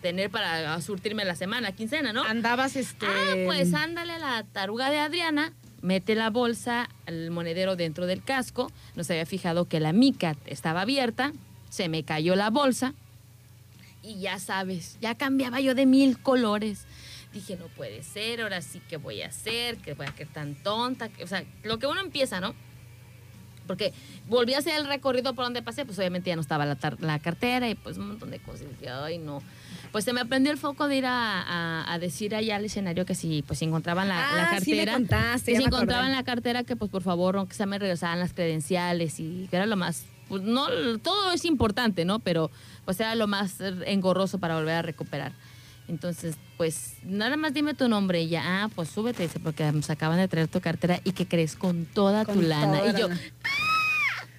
tener 0.00 0.30
para 0.30 0.80
surtirme 0.80 1.24
la 1.24 1.34
semana, 1.34 1.72
quincena, 1.72 2.12
¿no? 2.12 2.22
Andabas, 2.22 2.76
este... 2.76 3.06
Ah, 3.06 3.34
pues 3.44 3.74
ándale 3.74 4.12
a 4.14 4.18
la 4.18 4.44
taruga 4.44 4.90
de 4.90 4.98
Adriana, 4.98 5.52
mete 5.80 6.14
la 6.14 6.30
bolsa, 6.30 6.88
el 7.06 7.30
monedero 7.30 7.76
dentro 7.76 8.06
del 8.06 8.22
casco. 8.22 8.70
No 8.94 9.04
se 9.04 9.14
había 9.14 9.26
fijado 9.26 9.66
que 9.66 9.80
la 9.80 9.92
mica 9.92 10.36
estaba 10.46 10.82
abierta, 10.82 11.32
se 11.70 11.88
me 11.88 12.02
cayó 12.02 12.36
la 12.36 12.50
bolsa 12.50 12.94
y 14.02 14.20
ya 14.20 14.38
sabes, 14.38 14.98
ya 15.00 15.14
cambiaba 15.16 15.60
yo 15.60 15.74
de 15.74 15.86
mil 15.86 16.18
colores. 16.18 16.84
Dije, 17.32 17.56
no 17.56 17.66
puede 17.66 18.02
ser, 18.02 18.40
ahora 18.40 18.62
sí 18.62 18.80
que 18.88 18.96
voy 18.96 19.22
a 19.22 19.28
hacer, 19.28 19.76
que 19.78 19.94
voy 19.94 20.06
a 20.06 20.14
quedar 20.14 20.32
tan 20.32 20.54
tonta. 20.54 21.10
o 21.22 21.26
sea, 21.26 21.44
lo 21.62 21.78
que 21.78 21.86
uno 21.86 22.00
empieza, 22.00 22.40
¿no? 22.40 22.54
Porque 23.68 23.92
volví 24.28 24.54
a 24.54 24.58
hacer 24.58 24.74
el 24.74 24.86
recorrido 24.88 25.34
por 25.34 25.44
donde 25.44 25.62
pasé, 25.62 25.84
pues 25.84 25.96
obviamente 26.00 26.28
ya 26.30 26.34
no 26.34 26.42
estaba 26.42 26.66
la, 26.66 26.74
tar- 26.74 27.00
la 27.00 27.20
cartera 27.20 27.68
y 27.70 27.76
pues 27.76 27.96
un 27.98 28.08
montón 28.08 28.32
de 28.32 28.40
cosas. 28.40 28.66
Y, 28.82 28.86
ay, 28.86 29.18
no. 29.18 29.40
Pues 29.92 30.04
se 30.04 30.12
me 30.12 30.20
aprendió 30.20 30.50
el 30.50 30.58
foco 30.58 30.88
de 30.88 30.96
ir 30.96 31.06
a, 31.06 31.40
a- 31.42 31.92
a 31.92 31.98
decir 32.00 32.34
allá 32.34 32.56
al 32.56 32.64
escenario 32.64 33.06
que 33.06 33.14
si 33.14 33.42
pues 33.42 33.60
si 33.60 33.64
encontraban 33.66 34.08
la, 34.08 34.16
la 34.34 34.50
Ah, 34.50 34.60
sí 34.60 34.72
me 34.72 34.78
cartera. 34.78 34.92
contaste, 34.94 35.52
que 35.52 35.58
si 35.58 35.64
encontraban 35.64 36.10
la 36.12 36.24
cartera, 36.24 36.64
que 36.64 36.74
pues 36.74 36.90
por 36.90 37.02
favor, 37.02 37.36
no, 37.36 37.46
que 37.46 37.54
se 37.54 37.64
me 37.66 37.78
regresaran 37.78 38.18
las 38.18 38.32
credenciales 38.32 39.20
y 39.20 39.46
que 39.50 39.56
era 39.56 39.66
lo 39.66 39.76
más. 39.76 40.04
Pues 40.28 40.42
no, 40.42 40.66
todo 40.98 41.32
es 41.32 41.44
importante, 41.46 42.04
¿no? 42.04 42.18
Pero 42.18 42.50
pues 42.84 42.98
era 43.00 43.14
lo 43.14 43.26
más 43.28 43.56
engorroso 43.86 44.38
para 44.38 44.56
volver 44.56 44.74
a 44.74 44.82
recuperar. 44.82 45.32
Entonces, 45.88 46.36
pues 46.58 46.96
nada 47.02 47.38
más 47.38 47.54
dime 47.54 47.72
tu 47.72 47.88
nombre 47.88 48.20
y 48.20 48.28
ya, 48.28 48.42
ah, 48.44 48.68
pues 48.74 48.90
súbete, 48.90 49.22
dice, 49.22 49.40
porque 49.40 49.72
nos 49.72 49.88
acaban 49.88 50.18
de 50.18 50.28
traer 50.28 50.46
tu 50.46 50.60
cartera 50.60 51.00
y 51.02 51.12
que 51.12 51.26
crees 51.26 51.56
con 51.56 51.86
toda 51.86 52.26
tu 52.26 52.42
lana. 52.42 52.80
toda 52.80 52.90
y 52.90 53.00
yo, 53.00 53.08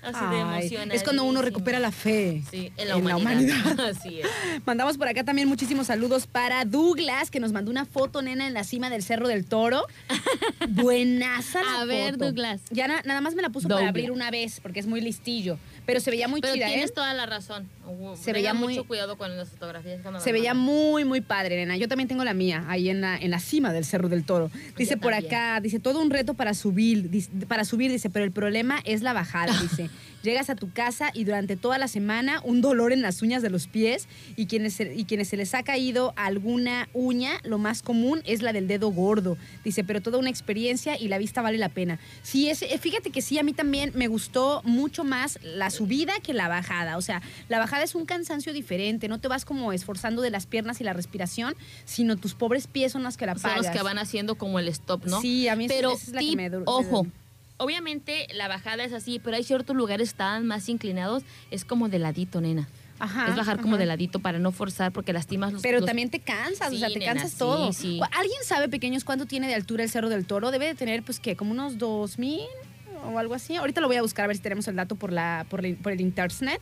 así 0.01 0.19
de 0.19 0.41
Ay, 0.41 0.59
emocionada. 0.61 0.93
es 0.93 1.03
cuando 1.03 1.23
uno 1.23 1.41
recupera 1.41 1.79
la 1.79 1.91
fe 1.91 2.41
Sí, 2.49 2.71
en 2.77 2.87
la 2.87 2.95
humanidad. 2.97 3.79
Así 3.79 4.19
es. 4.21 4.27
Mandamos 4.65 4.97
por 4.97 5.07
acá 5.07 5.23
también 5.23 5.47
muchísimos 5.47 5.87
saludos 5.87 6.27
para 6.27 6.65
Douglas, 6.65 7.29
que 7.31 7.39
nos 7.39 7.51
mandó 7.51 7.71
una 7.71 7.85
foto, 7.85 8.21
nena, 8.21 8.47
en 8.47 8.53
la 8.53 8.63
cima 8.63 8.89
del 8.89 9.03
Cerro 9.03 9.27
del 9.27 9.45
Toro. 9.45 9.85
Buenaza 10.69 11.61
la 11.63 11.81
A 11.81 11.85
ver. 11.85 12.17
Douglas. 12.17 12.61
Ya 12.69 12.87
na- 12.87 13.01
nada 13.05 13.21
más 13.21 13.35
me 13.35 13.41
la 13.41 13.49
puso 13.49 13.67
para 13.67 13.87
abrir 13.87 14.11
una 14.11 14.31
vez, 14.31 14.59
porque 14.61 14.79
es 14.79 14.87
muy 14.87 15.01
listillo. 15.01 15.57
Pero 15.85 15.99
se 15.99 16.11
veía 16.11 16.27
muy 16.27 16.41
Pero 16.41 16.53
chida, 16.53 16.67
tienes 16.67 16.91
¿eh? 16.91 16.93
toda 16.93 17.13
la 17.13 17.25
razón. 17.25 17.67
Se 18.15 18.33
veía 18.33 18.53
muy- 18.53 18.73
mucho 18.75 18.87
cuidado 18.87 19.17
con 19.17 19.35
las 19.37 19.49
fotografías. 19.49 20.01
cuando 20.01 20.19
Se 20.19 20.31
veía 20.31 20.53
muy, 20.53 21.05
muy 21.05 21.21
padre, 21.21 21.55
nena. 21.55 21.77
Yo 21.77 21.87
también 21.87 22.07
tengo 22.07 22.23
la 22.23 22.33
mía, 22.33 22.65
ahí 22.67 22.89
en 22.89 23.01
la, 23.01 23.17
en 23.17 23.31
la 23.31 23.39
cima 23.39 23.73
del 23.73 23.85
Cerro 23.85 24.09
del 24.09 24.23
Toro. 24.25 24.51
Dice 24.77 24.95
Yo 24.95 25.01
por 25.01 25.11
también. 25.13 25.33
acá, 25.33 25.59
dice, 25.61 25.79
todo 25.79 26.01
un 26.01 26.09
reto 26.09 26.33
para 26.33 26.53
subir, 26.53 27.09
dice- 27.09 27.29
para 27.47 27.65
subir, 27.65 27.91
dice, 27.91 28.09
pero 28.09 28.25
el 28.25 28.31
problema 28.31 28.79
es 28.83 29.01
la 29.01 29.13
bajada, 29.13 29.53
dice. 29.61 29.89
Llegas 30.21 30.49
a 30.49 30.55
tu 30.55 30.69
casa 30.73 31.11
y 31.13 31.23
durante 31.23 31.55
toda 31.55 31.77
la 31.77 31.87
semana 31.87 32.41
un 32.43 32.59
dolor 32.59 32.91
en 32.91 33.01
las 33.01 33.21
uñas 33.21 33.41
de 33.41 33.49
los 33.49 33.67
pies 33.67 34.09
y 34.35 34.47
quienes, 34.47 34.73
se- 34.73 34.93
y 34.93 35.05
quienes 35.05 35.29
se 35.29 35.37
les 35.37 35.53
ha 35.53 35.63
caído 35.63 36.13
alguna 36.17 36.89
uña, 36.93 37.39
lo 37.43 37.57
más 37.57 37.81
común 37.81 38.21
es 38.25 38.41
la 38.41 38.51
del 38.51 38.67
dedo 38.67 38.89
gordo. 38.91 39.37
Dice, 39.63 39.85
pero 39.85 40.01
toda 40.01 40.17
una 40.17 40.29
experiencia 40.29 40.99
y 40.99 41.07
la 41.07 41.17
vista 41.19 41.41
vale 41.41 41.57
la 41.57 41.69
pena. 41.69 41.99
Sí, 42.21 42.49
es, 42.49 42.61
eh, 42.63 42.77
fíjate 42.81 43.11
que 43.11 43.21
sí, 43.21 43.39
a 43.39 43.43
mí 43.43 43.53
también 43.53 43.91
me 43.95 44.07
gustó 44.09 44.61
mucho 44.65 45.05
más 45.05 45.39
la 45.41 45.69
subida 45.69 46.13
que 46.21 46.33
la 46.33 46.49
bajada. 46.49 46.97
O 46.97 47.01
sea, 47.01 47.21
la 47.47 47.59
bajada 47.59 47.78
es 47.83 47.95
un 47.95 48.05
cansancio 48.05 48.53
diferente, 48.53 49.07
no 49.07 49.19
te 49.19 49.27
vas 49.27 49.45
como 49.45 49.71
esforzando 49.73 50.21
de 50.21 50.29
las 50.29 50.45
piernas 50.45 50.79
y 50.81 50.83
la 50.83 50.93
respiración, 50.93 51.55
sino 51.85 52.15
tus 52.17 52.33
pobres 52.35 52.67
pies 52.67 52.91
son 52.91 53.03
los 53.03 53.17
que 53.17 53.25
la 53.25 53.33
Son 53.33 53.43
pagas. 53.43 53.65
los 53.65 53.75
que 53.75 53.81
van 53.81 53.97
haciendo 53.97 54.35
como 54.35 54.59
el 54.59 54.67
stop, 54.67 55.05
¿no? 55.05 55.21
Sí, 55.21 55.47
a 55.47 55.55
mí 55.55 55.67
pero 55.67 55.91
esa 55.93 56.03
es 56.03 56.09
la 56.13 56.19
que 56.21 56.27
tip, 56.27 56.35
me 56.37 56.51
dur- 56.51 56.59
me 56.59 56.63
ojo, 56.65 57.07
obviamente 57.57 58.27
la 58.33 58.47
bajada 58.47 58.83
es 58.83 58.93
así, 58.93 59.19
pero 59.19 59.35
hay 59.37 59.43
ciertos 59.43 59.75
lugares 59.75 60.09
que 60.09 60.13
están 60.13 60.45
más 60.47 60.69
inclinados, 60.69 61.23
es 61.51 61.65
como 61.65 61.89
de 61.89 61.99
ladito, 61.99 62.41
nena. 62.41 62.67
Ajá, 63.01 63.29
es 63.29 63.35
bajar 63.37 63.61
como 63.61 63.77
de 63.77 63.85
ladito 63.85 64.19
para 64.19 64.39
no 64.39 64.51
forzar 64.51 64.91
porque 64.91 65.13
lastimas 65.13 65.53
los 65.53 65.61
Pero 65.61 65.79
los- 65.79 65.85
también 65.87 66.09
te 66.09 66.19
cansas, 66.19 66.67
o 66.67 66.71
Sí, 66.71 66.79
sea, 66.79 66.89
te 66.89 66.99
nena, 66.99 67.13
cansas 67.13 67.31
sí, 67.31 67.37
todo. 67.37 67.71
sí. 67.71 67.99
¿Alguien 68.11 68.39
sabe, 68.43 68.67
pequeños, 68.67 69.05
cuánto 69.05 69.25
tiene 69.25 69.47
de 69.47 69.55
altura 69.55 69.83
el 69.85 69.89
Cerro 69.89 70.09
del 70.09 70.25
Toro? 70.25 70.51
Debe 70.51 70.65
de 70.65 70.75
tener, 70.75 71.01
pues, 71.03 71.21
¿qué? 71.21 71.37
Como 71.37 71.51
unos 71.51 71.77
2000 71.77 72.41
o 73.05 73.17
algo 73.17 73.35
así. 73.35 73.55
Ahorita 73.55 73.79
lo 73.79 73.87
voy 73.87 73.95
a 73.95 74.01
buscar 74.01 74.25
a 74.25 74.27
ver 74.27 74.35
si 74.35 74.41
tenemos 74.43 74.67
el 74.67 74.75
dato 74.75 74.97
por, 74.97 75.13
la, 75.13 75.45
por, 75.49 75.63
la- 75.65 75.77
por 75.81 75.93
el 75.93 76.01
internet, 76.01 76.59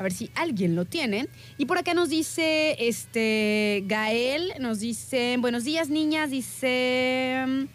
a 0.00 0.02
ver 0.02 0.12
si 0.12 0.30
alguien 0.34 0.74
lo 0.76 0.86
tiene. 0.86 1.28
Y 1.58 1.66
por 1.66 1.76
acá 1.76 1.92
nos 1.92 2.08
dice, 2.08 2.74
este, 2.78 3.84
Gael, 3.86 4.54
nos 4.58 4.80
dice, 4.80 5.36
buenos 5.38 5.64
días, 5.64 5.90
niñas, 5.90 6.30
dice... 6.30 7.68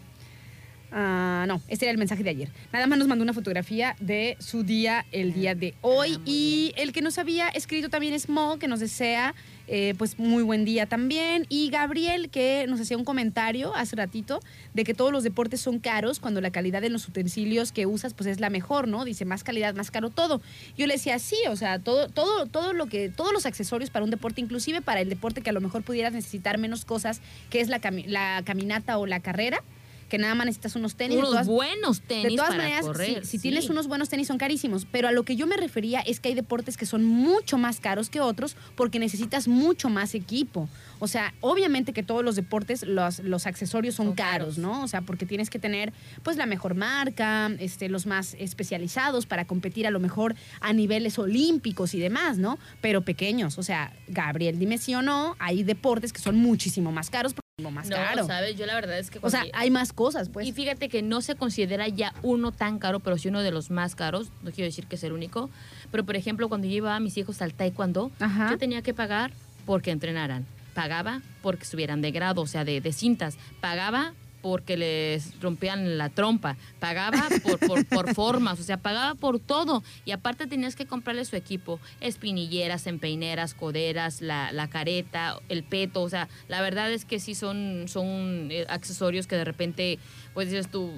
Ah, 0.90 1.44
no, 1.46 1.62
este 1.68 1.84
era 1.84 1.92
el 1.92 1.98
mensaje 1.98 2.24
de 2.24 2.30
ayer. 2.30 2.48
Nada 2.72 2.88
más 2.88 2.98
nos 2.98 3.06
mandó 3.06 3.22
una 3.22 3.32
fotografía 3.32 3.94
de 4.00 4.36
su 4.40 4.64
día 4.64 5.06
el 5.12 5.34
día 5.34 5.54
de 5.54 5.74
hoy. 5.82 6.14
Ah, 6.14 6.18
muy 6.18 6.32
y 6.32 6.72
el 6.76 6.92
que 6.92 7.00
nos 7.00 7.18
había 7.18 7.48
escrito 7.48 7.90
también 7.90 8.12
es 8.12 8.28
Mo, 8.28 8.58
que 8.58 8.66
nos 8.66 8.80
desea 8.80 9.32
eh, 9.68 9.94
pues 9.98 10.18
muy 10.18 10.42
buen 10.42 10.64
día 10.64 10.86
también. 10.86 11.46
Y 11.48 11.70
Gabriel, 11.70 12.30
que 12.30 12.66
nos 12.68 12.80
hacía 12.80 12.96
un 12.96 13.04
comentario 13.04 13.74
hace 13.74 13.96
ratito 13.96 14.40
de 14.74 14.84
que 14.84 14.94
todos 14.94 15.12
los 15.12 15.24
deportes 15.24 15.60
son 15.60 15.78
caros 15.78 16.20
cuando 16.20 16.40
la 16.40 16.50
calidad 16.50 16.82
de 16.82 16.90
los 16.90 17.08
utensilios 17.08 17.72
que 17.72 17.86
usas 17.86 18.14
pues 18.14 18.28
es 18.28 18.40
la 18.40 18.50
mejor, 18.50 18.88
¿no? 18.88 19.04
Dice 19.04 19.24
más 19.24 19.44
calidad, 19.44 19.74
más 19.74 19.90
caro 19.90 20.10
todo. 20.10 20.40
Yo 20.76 20.86
le 20.86 20.94
decía, 20.94 21.18
sí, 21.18 21.36
o 21.48 21.56
sea, 21.56 21.78
todo, 21.78 22.08
todo, 22.08 22.46
todo 22.46 22.72
lo 22.72 22.86
que, 22.86 23.08
todos 23.08 23.32
los 23.32 23.46
accesorios 23.46 23.90
para 23.90 24.04
un 24.04 24.10
deporte, 24.10 24.40
inclusive 24.40 24.82
para 24.82 25.00
el 25.00 25.08
deporte 25.08 25.42
que 25.42 25.50
a 25.50 25.52
lo 25.52 25.60
mejor 25.60 25.82
pudieras 25.82 26.12
necesitar 26.12 26.58
menos 26.58 26.84
cosas, 26.84 27.20
que 27.50 27.60
es 27.60 27.68
la, 27.68 27.80
la 28.06 28.42
caminata 28.44 28.98
o 28.98 29.06
la 29.06 29.20
carrera, 29.20 29.62
que 30.08 30.18
nada 30.18 30.34
más 30.34 30.46
necesitas 30.46 30.76
unos 30.76 30.94
tenis. 30.94 31.16
unos 31.18 31.30
todas- 31.30 31.46
buenos 31.46 32.00
tenis 32.00 32.24
de 32.24 32.36
todas 32.36 32.50
para 32.50 32.62
maneras, 32.62 32.84
correr. 32.86 33.24
si, 33.24 33.30
si 33.32 33.38
sí. 33.38 33.42
tienes 33.42 33.68
unos 33.70 33.88
buenos 33.88 34.08
tenis 34.08 34.28
son 34.28 34.38
carísimos, 34.38 34.86
pero 34.90 35.08
a 35.08 35.12
lo 35.12 35.24
que 35.24 35.36
yo 35.36 35.46
me 35.46 35.56
refería 35.56 36.00
es 36.00 36.20
que 36.20 36.28
hay 36.28 36.34
deportes 36.34 36.76
que 36.76 36.86
son 36.86 37.04
mucho 37.04 37.58
más 37.58 37.80
caros 37.80 38.10
que 38.10 38.20
otros 38.20 38.56
porque 38.74 38.98
necesitas 38.98 39.48
mucho 39.48 39.88
más 39.88 40.14
equipo. 40.14 40.68
O 40.98 41.08
sea, 41.08 41.34
obviamente 41.40 41.92
que 41.92 42.02
todos 42.02 42.24
los 42.24 42.36
deportes, 42.36 42.82
los, 42.86 43.18
los 43.18 43.46
accesorios 43.46 43.94
son, 43.94 44.06
Son 44.06 44.14
caros, 44.14 44.54
caros. 44.54 44.58
¿no? 44.58 44.82
O 44.82 44.88
sea, 44.88 45.02
porque 45.02 45.26
tienes 45.26 45.50
que 45.50 45.58
tener 45.58 45.92
pues 46.22 46.36
la 46.36 46.46
mejor 46.46 46.74
marca, 46.74 47.50
este, 47.58 47.88
los 47.88 48.06
más 48.06 48.34
especializados 48.38 49.26
para 49.26 49.44
competir 49.46 49.86
a 49.86 49.90
lo 49.90 50.00
mejor 50.00 50.34
a 50.60 50.72
niveles 50.72 51.18
olímpicos 51.18 51.94
y 51.94 51.98
demás, 51.98 52.38
¿no? 52.38 52.58
Pero 52.80 53.02
pequeños. 53.02 53.58
O 53.58 53.62
sea, 53.62 53.92
Gabriel, 54.08 54.58
dime 54.58 54.78
sí 54.78 54.94
o 54.94 55.02
no, 55.02 55.36
hay 55.38 55.62
deportes 55.64 56.12
que 56.12 56.20
son 56.20 56.36
muchísimo 56.36 56.92
más 56.92 57.10
caros 57.10 57.34
más 57.72 57.88
no, 57.88 57.96
caro. 57.96 58.26
sabes, 58.26 58.54
yo 58.58 58.66
la 58.66 58.74
verdad 58.74 58.98
es 58.98 59.08
que 59.10 59.18
O 59.22 59.30
sea, 59.30 59.46
hay 59.54 59.70
más 59.70 59.94
cosas, 59.94 60.28
pues. 60.28 60.46
Y 60.46 60.52
fíjate 60.52 60.90
que 60.90 61.00
no 61.00 61.22
se 61.22 61.36
considera 61.36 61.88
ya 61.88 62.12
uno 62.22 62.52
tan 62.52 62.78
caro, 62.78 63.00
pero 63.00 63.16
sí 63.16 63.28
uno 63.28 63.40
de 63.42 63.50
los 63.50 63.70
más 63.70 63.94
caros. 63.94 64.28
No 64.42 64.50
quiero 64.50 64.66
decir 64.66 64.86
que 64.86 64.96
es 64.96 65.04
el 65.04 65.12
único. 65.12 65.48
Pero, 65.90 66.04
por 66.04 66.16
ejemplo, 66.16 66.50
cuando 66.50 66.66
yo 66.66 66.74
llevaba 66.74 66.96
a 66.96 67.00
mis 67.00 67.16
hijos 67.16 67.40
al 67.40 67.54
taekwondo, 67.54 68.10
Ajá. 68.20 68.50
yo 68.50 68.58
tenía 68.58 68.82
que 68.82 68.92
pagar 68.92 69.32
porque 69.64 69.90
entrenaran. 69.90 70.44
Pagaba 70.74 71.22
porque 71.40 71.62
estuvieran 71.62 72.02
de 72.02 72.10
grado, 72.10 72.42
o 72.42 72.46
sea, 72.46 72.66
de, 72.66 72.82
de 72.82 72.92
cintas. 72.92 73.38
Pagaba 73.62 74.12
porque 74.42 74.76
les 74.76 75.40
rompían 75.40 75.98
la 75.98 76.08
trompa. 76.08 76.56
Pagaba 76.78 77.28
por, 77.42 77.58
por, 77.58 77.84
por 77.86 78.14
formas, 78.14 78.60
o 78.60 78.62
sea, 78.62 78.76
pagaba 78.76 79.14
por 79.14 79.38
todo. 79.38 79.82
Y 80.04 80.12
aparte 80.12 80.46
tenías 80.46 80.76
que 80.76 80.86
comprarle 80.86 81.24
su 81.24 81.36
equipo. 81.36 81.80
Espinilleras, 82.00 82.86
empeineras, 82.86 83.54
coderas, 83.54 84.20
la, 84.20 84.52
la 84.52 84.68
careta, 84.68 85.40
el 85.48 85.62
peto. 85.64 86.02
O 86.02 86.08
sea, 86.08 86.28
la 86.48 86.60
verdad 86.60 86.92
es 86.92 87.04
que 87.04 87.18
sí 87.18 87.34
son, 87.34 87.84
son 87.88 88.48
eh, 88.50 88.66
accesorios 88.68 89.26
que 89.26 89.36
de 89.36 89.44
repente, 89.44 89.98
pues 90.34 90.50
dices 90.50 90.70
tú, 90.70 90.92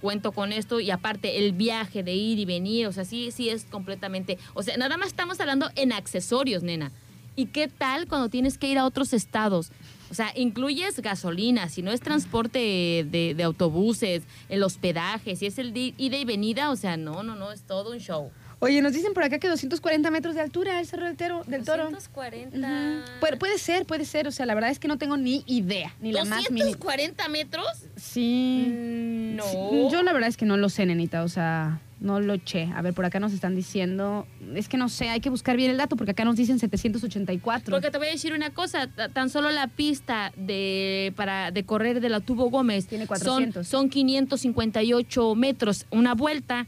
cuento 0.00 0.32
con 0.32 0.52
esto. 0.52 0.80
Y 0.80 0.90
aparte 0.90 1.38
el 1.38 1.52
viaje 1.52 2.02
de 2.02 2.14
ir 2.14 2.38
y 2.38 2.44
venir, 2.44 2.86
o 2.86 2.92
sea, 2.92 3.04
sí, 3.04 3.30
sí 3.30 3.48
es 3.48 3.64
completamente... 3.64 4.38
O 4.54 4.62
sea, 4.62 4.76
nada 4.76 4.96
más 4.96 5.08
estamos 5.08 5.40
hablando 5.40 5.70
en 5.76 5.92
accesorios, 5.92 6.62
nena. 6.62 6.92
¿Y 7.36 7.46
qué 7.46 7.68
tal 7.68 8.06
cuando 8.06 8.28
tienes 8.28 8.58
que 8.58 8.68
ir 8.68 8.78
a 8.78 8.84
otros 8.84 9.12
estados? 9.12 9.72
O 10.10 10.14
sea, 10.14 10.32
incluyes 10.36 11.00
gasolina, 11.00 11.68
si 11.68 11.82
no 11.82 11.90
es 11.92 12.00
transporte 12.00 12.58
de, 12.58 13.34
de 13.36 13.42
autobuses, 13.42 14.22
el 14.48 14.62
hospedaje, 14.62 15.36
si 15.36 15.46
es 15.46 15.58
el 15.58 15.72
de 15.72 15.94
ida 15.96 16.16
y 16.16 16.24
venida, 16.24 16.70
o 16.70 16.76
sea, 16.76 16.96
no, 16.96 17.22
no, 17.22 17.34
no, 17.34 17.50
es 17.52 17.62
todo 17.62 17.92
un 17.92 17.98
show. 17.98 18.30
Oye, 18.60 18.80
nos 18.80 18.92
dicen 18.92 19.12
por 19.12 19.22
acá 19.24 19.38
que 19.38 19.48
240 19.48 20.10
metros 20.10 20.34
de 20.34 20.40
altura 20.40 20.78
el 20.80 20.86
Cerro 20.86 21.04
del, 21.06 21.16
Tero- 21.16 21.44
del 21.44 21.64
Toro. 21.64 21.90
240. 21.90 22.56
Ujú. 22.56 23.20
Puede, 23.20 23.36
puede 23.36 23.58
ser, 23.58 23.84
puede 23.84 24.04
ser. 24.06 24.26
O 24.26 24.30
sea, 24.30 24.46
la 24.46 24.54
verdad 24.54 24.70
es 24.70 24.78
que 24.78 24.88
no 24.88 24.96
tengo 24.96 25.16
ni 25.18 25.42
idea, 25.46 25.94
ni 26.00 26.12
la 26.12 26.24
más 26.24 26.50
mínima. 26.50 26.70
¿240 26.78 27.28
metros? 27.28 27.66
Sí. 27.96 28.64
Mm, 28.68 29.36
No. 29.36 29.44
Sí, 29.44 29.88
Yo 29.92 30.02
la 30.02 30.12
verdad 30.12 30.28
es 30.30 30.36
que 30.38 30.46
no 30.46 30.56
lo 30.56 30.68
sé, 30.70 30.86
nenita. 30.86 31.24
O 31.24 31.28
sea, 31.28 31.80
no 32.04 32.20
lo 32.20 32.34
eché. 32.34 32.68
A 32.76 32.82
ver, 32.82 32.92
por 32.94 33.04
acá 33.04 33.18
nos 33.18 33.32
están 33.32 33.56
diciendo. 33.56 34.26
Es 34.54 34.68
que 34.68 34.76
no 34.76 34.88
sé, 34.88 35.08
hay 35.08 35.20
que 35.20 35.30
buscar 35.30 35.56
bien 35.56 35.70
el 35.70 35.78
dato 35.78 35.96
porque 35.96 36.12
acá 36.12 36.24
nos 36.24 36.36
dicen 36.36 36.58
784. 36.58 37.70
Porque 37.74 37.90
te 37.90 37.98
voy 37.98 38.08
a 38.08 38.10
decir 38.10 38.32
una 38.34 38.50
cosa, 38.50 38.86
ta- 38.88 39.08
tan 39.08 39.30
solo 39.30 39.50
la 39.50 39.66
pista 39.68 40.30
de 40.36 41.12
para 41.16 41.50
de 41.50 41.64
correr 41.64 42.00
de 42.00 42.08
la 42.10 42.20
Tubo 42.20 42.50
Gómez 42.50 42.86
Tiene 42.86 43.06
son, 43.06 43.08
400. 43.08 43.66
son 43.66 43.88
558 43.88 45.34
metros, 45.34 45.86
una 45.90 46.14
vuelta, 46.14 46.66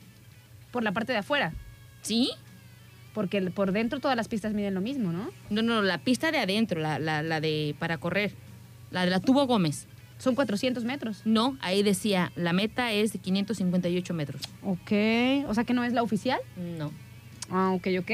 Por 0.73 0.83
la 0.83 0.93
parte 0.93 1.13
de 1.13 1.19
afuera. 1.19 1.53
¿sí? 2.03 2.31
Porque 3.15 3.41
por 3.51 3.73
dentro 3.73 3.99
todas 4.01 4.17
las 4.17 4.29
pistas 4.29 4.53
miden 4.53 4.75
lo 4.75 4.81
mismo, 4.81 5.11
¿no? 5.13 5.31
No, 5.51 5.63
no, 5.63 5.83
la 5.83 5.99
pista 5.99 6.31
de 6.31 6.39
adentro, 6.39 6.81
la, 6.81 6.99
la, 6.99 7.23
la 7.23 7.41
de 7.41 7.75
para 7.79 7.99
correr, 7.99 8.33
la 8.91 9.05
de 9.05 9.11
la 9.11 9.21
Tubo 9.21 9.47
Gómez. 9.47 9.87
Son 10.19 10.35
400 10.35 10.85
metros. 10.85 11.21
No, 11.25 11.57
ahí 11.61 11.83
decía, 11.83 12.33
la 12.37 12.53
meta 12.53 12.93
es 12.93 13.13
de 13.13 13.19
558 13.19 14.15
metros. 14.15 14.43
Ok. 14.63 14.93
O 15.49 15.55
sea 15.55 15.65
que 15.65 15.75
no 15.75 15.85
es 15.85 15.93
la 15.93 16.03
oficial. 16.03 16.41
No. 16.57 16.91
Ah, 17.51 17.73
ok, 17.75 17.89
ok. 18.01 18.11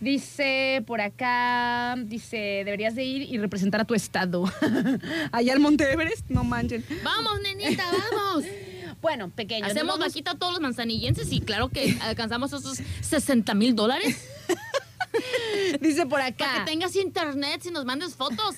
Dice 0.00 0.82
por 0.86 1.00
acá, 1.00 1.94
dice, 1.96 2.36
deberías 2.36 2.94
de 2.94 3.04
ir 3.04 3.22
y 3.22 3.38
representar 3.38 3.80
a 3.80 3.84
tu 3.84 3.94
estado. 3.94 4.44
Allá 5.32 5.52
al 5.54 5.60
Monte 5.60 5.90
Everest, 5.90 6.28
no 6.28 6.44
manchen. 6.44 6.84
Vamos, 7.02 7.40
nenita, 7.42 7.84
vamos. 8.12 8.44
Bueno, 9.02 9.28
pequeños. 9.30 9.70
Hacemos 9.70 9.98
vamos- 9.98 10.08
vaquita 10.08 10.32
a 10.32 10.34
todos 10.36 10.52
los 10.54 10.60
manzanillenses 10.62 11.30
y 11.30 11.40
claro 11.40 11.68
que 11.68 11.96
alcanzamos 12.00 12.52
esos 12.52 12.80
60 13.02 13.52
mil 13.54 13.74
dólares. 13.76 14.26
Dice 15.80 16.02
por 16.02 16.20
Para 16.20 16.26
acá. 16.26 16.64
que 16.64 16.70
tengas 16.70 16.96
internet 16.96 17.62
y 17.66 17.70
nos 17.70 17.84
mandes 17.84 18.14
fotos. 18.14 18.56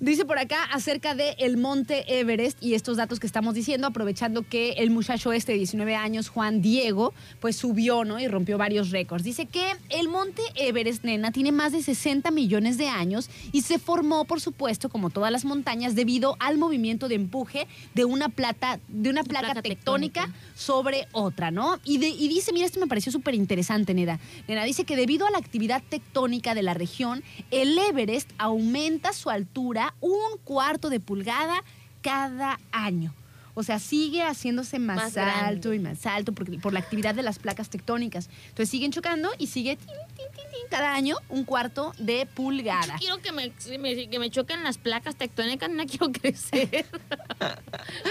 Dice 0.00 0.24
por 0.24 0.38
acá 0.38 0.62
acerca 0.72 1.14
de 1.16 1.34
el 1.38 1.56
monte 1.56 2.20
Everest 2.20 2.62
y 2.62 2.74
estos 2.74 2.96
datos 2.96 3.18
que 3.18 3.26
estamos 3.26 3.54
diciendo, 3.54 3.88
aprovechando 3.88 4.42
que 4.42 4.72
el 4.74 4.90
muchacho 4.90 5.32
este 5.32 5.52
de 5.52 5.58
19 5.58 5.96
años, 5.96 6.28
Juan 6.28 6.62
Diego, 6.62 7.12
pues 7.40 7.56
subió, 7.56 8.04
¿no? 8.04 8.20
Y 8.20 8.28
rompió 8.28 8.58
varios 8.58 8.90
récords. 8.90 9.24
Dice 9.24 9.46
que 9.46 9.72
el 9.88 10.08
monte 10.08 10.40
Everest, 10.54 11.02
nena, 11.02 11.32
tiene 11.32 11.50
más 11.50 11.72
de 11.72 11.82
60 11.82 12.30
millones 12.30 12.78
de 12.78 12.86
años 12.88 13.28
y 13.50 13.62
se 13.62 13.78
formó, 13.80 14.24
por 14.24 14.40
supuesto, 14.40 14.88
como 14.88 15.10
todas 15.10 15.32
las 15.32 15.44
montañas, 15.44 15.96
debido 15.96 16.36
al 16.38 16.58
movimiento 16.58 17.08
de 17.08 17.16
empuje 17.16 17.66
de 17.94 18.04
una 18.04 18.28
plata, 18.28 18.78
de 18.88 19.10
una 19.10 19.24
placa, 19.24 19.46
Placa 19.52 19.62
tectónica, 19.62 20.22
tectónica. 20.26 20.48
sobre 20.56 21.08
otra, 21.12 21.50
¿no? 21.50 21.80
Y, 21.84 21.98
de- 21.98 22.08
y 22.08 22.28
dice, 22.28 22.52
mira, 22.52 22.66
esto 22.66 22.78
me 22.78 22.86
pareció 22.86 23.10
súper 23.10 23.34
interesante, 23.34 23.94
nena. 23.94 24.20
Nena, 24.46 24.62
dice 24.64 24.84
que 24.84 24.94
debido 24.96 25.26
a 25.26 25.30
la 25.32 25.38
actividad 25.38 25.82
tectónica 25.88 26.54
de 26.54 26.62
la 26.62 26.74
región, 26.74 27.24
el 27.50 27.76
Everest 27.78 28.30
aumenta 28.38 29.12
su 29.18 29.30
altura 29.30 29.94
un 30.00 30.38
cuarto 30.44 30.88
de 30.88 31.00
pulgada 31.00 31.62
cada 32.00 32.58
año. 32.72 33.12
O 33.58 33.64
sea, 33.64 33.80
sigue 33.80 34.22
haciéndose 34.22 34.78
más, 34.78 34.96
Más 34.96 35.16
alto 35.16 35.70
grande. 35.70 35.74
y 35.74 35.78
más 35.80 36.06
alto 36.06 36.30
por, 36.32 36.60
por 36.60 36.72
la 36.72 36.78
actividad 36.78 37.12
de 37.12 37.24
las 37.24 37.40
placas 37.40 37.68
tectónicas. 37.70 38.30
Entonces 38.50 38.68
siguen 38.70 38.92
chocando 38.92 39.30
y 39.36 39.48
sigue 39.48 39.74
tin, 39.74 39.86
tin, 39.88 39.96
tin, 40.16 40.44
tin, 40.52 40.60
cada 40.70 40.94
año 40.94 41.16
un 41.28 41.42
cuarto 41.42 41.92
de 41.98 42.20
Yo 42.20 42.34
pulgada. 42.36 42.94
quiero 43.00 43.18
que 43.18 43.32
me, 43.32 43.52
me- 43.80 44.08
que 44.08 44.18
me 44.20 44.30
choquen 44.30 44.62
las 44.62 44.78
placas 44.78 45.16
tectónicas, 45.16 45.68
no 45.70 45.84
quiero 45.88 46.12
crecer. 46.12 46.86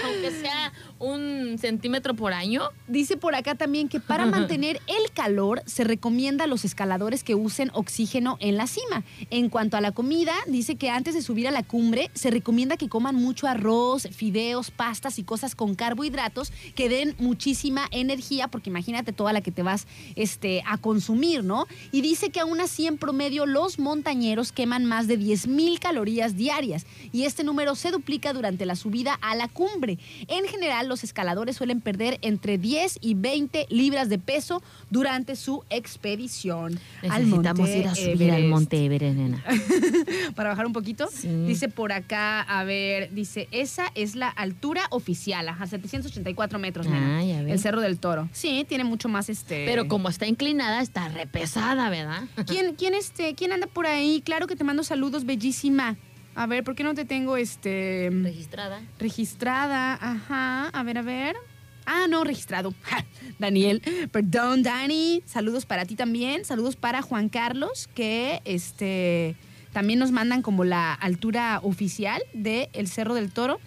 Aunque 0.04 0.30
sea 0.40 0.72
un 0.98 1.56
centímetro 1.58 2.14
por 2.14 2.32
año. 2.34 2.62
Dice 2.86 3.16
por 3.16 3.34
acá 3.34 3.54
también 3.54 3.88
que 3.88 4.00
para 4.00 4.26
mantener 4.36 4.80
el 4.86 5.10
calor 5.14 5.62
se 5.64 5.84
recomienda 5.84 6.44
a 6.44 6.46
los 6.46 6.66
escaladores 6.66 7.24
que 7.24 7.34
usen 7.34 7.70
oxígeno 7.72 8.36
en 8.40 8.56
la 8.58 8.66
cima. 8.66 9.02
En 9.30 9.48
cuanto 9.48 9.78
a 9.78 9.80
la 9.80 9.92
comida, 9.92 10.34
dice 10.46 10.76
que 10.76 10.90
antes 10.90 11.14
de 11.14 11.22
subir 11.22 11.48
a 11.48 11.52
la 11.52 11.62
cumbre 11.62 12.10
se 12.12 12.30
recomienda 12.30 12.76
que 12.76 12.90
coman 12.90 13.14
mucho 13.14 13.46
arroz, 13.46 14.08
fideos, 14.12 14.70
pastas 14.70 15.18
y 15.18 15.24
cosas 15.24 15.37
con 15.54 15.74
carbohidratos 15.74 16.52
que 16.74 16.88
den 16.88 17.14
muchísima 17.18 17.88
energía, 17.90 18.48
porque 18.48 18.70
imagínate 18.70 19.12
toda 19.12 19.32
la 19.32 19.40
que 19.40 19.52
te 19.52 19.62
vas 19.62 19.86
este, 20.16 20.62
a 20.66 20.78
consumir, 20.78 21.44
¿no? 21.44 21.66
Y 21.92 22.00
dice 22.00 22.30
que 22.30 22.40
aún 22.40 22.60
así 22.60 22.86
en 22.86 22.98
promedio 22.98 23.46
los 23.46 23.78
montañeros 23.78 24.52
queman 24.52 24.84
más 24.84 25.06
de 25.06 25.18
10.000 25.18 25.78
calorías 25.78 26.36
diarias 26.36 26.86
y 27.12 27.24
este 27.24 27.44
número 27.44 27.74
se 27.74 27.90
duplica 27.90 28.32
durante 28.32 28.66
la 28.66 28.76
subida 28.76 29.14
a 29.14 29.34
la 29.36 29.48
cumbre. 29.48 29.98
En 30.26 30.44
general, 30.46 30.88
los 30.88 31.04
escaladores 31.04 31.56
suelen 31.56 31.80
perder 31.80 32.18
entre 32.22 32.58
10 32.58 32.98
y 33.00 33.14
20 33.14 33.66
libras 33.70 34.08
de 34.08 34.18
peso 34.18 34.62
durante 34.90 35.36
su 35.36 35.64
expedición. 35.70 36.78
Necesitamos 37.02 37.68
ir 37.68 37.88
a 37.88 37.94
subir 37.94 38.30
al. 38.30 38.48
Monte 38.48 38.84
Everest, 38.84 39.16
nena. 39.16 39.44
Para 40.34 40.50
bajar 40.50 40.66
un 40.66 40.72
poquito. 40.72 41.08
Sí. 41.12 41.28
Dice 41.46 41.68
por 41.68 41.92
acá, 41.92 42.40
a 42.42 42.64
ver, 42.64 43.12
dice, 43.12 43.48
esa 43.50 43.90
es 43.94 44.14
la 44.14 44.28
altura 44.28 44.82
oficial, 44.90 45.17
ajá, 45.26 45.66
784 45.66 46.58
metros, 46.58 46.86
nena. 46.86 47.18
Ah, 47.18 47.24
ya. 47.24 47.40
El 47.40 47.58
Cerro 47.58 47.80
del 47.80 47.98
Toro. 47.98 48.28
Sí, 48.32 48.64
tiene 48.68 48.84
mucho 48.84 49.08
más 49.08 49.28
este... 49.28 49.64
Pero 49.66 49.88
como 49.88 50.08
está 50.08 50.26
inclinada, 50.26 50.80
está 50.80 51.08
repesada, 51.08 51.90
¿verdad? 51.90 52.22
¿Quién, 52.46 52.74
quién, 52.74 52.94
este, 52.94 53.34
¿Quién 53.34 53.52
anda 53.52 53.66
por 53.66 53.86
ahí? 53.86 54.22
Claro 54.24 54.46
que 54.46 54.56
te 54.56 54.64
mando 54.64 54.82
saludos, 54.84 55.24
bellísima. 55.24 55.96
A 56.34 56.46
ver, 56.46 56.62
¿por 56.62 56.74
qué 56.76 56.84
no 56.84 56.94
te 56.94 57.04
tengo 57.04 57.36
este 57.36 58.10
Registrada. 58.12 58.80
registrada? 58.98 59.94
Ajá, 60.00 60.68
a 60.68 60.82
ver, 60.84 60.98
a 60.98 61.02
ver. 61.02 61.36
Ah, 61.84 62.06
no, 62.08 62.22
registrado. 62.22 62.74
Ja, 62.82 63.04
Daniel, 63.38 63.82
perdón, 64.12 64.62
Dani. 64.62 65.22
Saludos 65.26 65.66
para 65.66 65.84
ti 65.84 65.96
también. 65.96 66.44
Saludos 66.44 66.76
para 66.76 67.02
Juan 67.02 67.28
Carlos, 67.28 67.88
que 67.94 68.40
este 68.44 69.36
también 69.72 69.98
nos 69.98 70.12
mandan 70.12 70.42
como 70.42 70.64
la 70.64 70.92
altura 70.94 71.60
oficial 71.62 72.22
del 72.34 72.68
el 72.72 72.88
Cerro 72.88 73.14
del 73.14 73.30
Toro. 73.32 73.58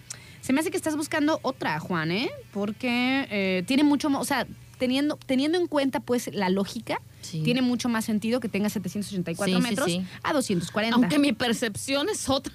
Se 0.42 0.52
me 0.52 0.60
hace 0.60 0.70
que 0.70 0.76
estás 0.76 0.96
buscando 0.96 1.38
otra, 1.42 1.78
Juan, 1.80 2.10
¿eh? 2.12 2.30
Porque 2.52 3.26
eh, 3.30 3.62
tiene 3.66 3.82
mucho, 3.84 4.08
o 4.08 4.24
sea, 4.24 4.46
teniendo, 4.78 5.16
teniendo 5.24 5.56
en 5.56 5.66
cuenta 5.68 6.00
pues 6.00 6.28
la 6.34 6.50
lógica, 6.50 7.00
Sí. 7.22 7.40
tiene 7.44 7.62
mucho 7.62 7.88
más 7.88 8.04
sentido 8.04 8.40
que 8.40 8.48
tenga 8.48 8.68
784 8.68 9.46
Sí, 9.46 9.62
sí, 9.62 9.68
metros 9.70 9.86
sí. 9.86 10.04
a 10.24 10.32
240. 10.32 10.96
Aunque 10.96 11.20
mi 11.20 11.32
percepción 11.32 12.08
es 12.08 12.28
otra. 12.28 12.52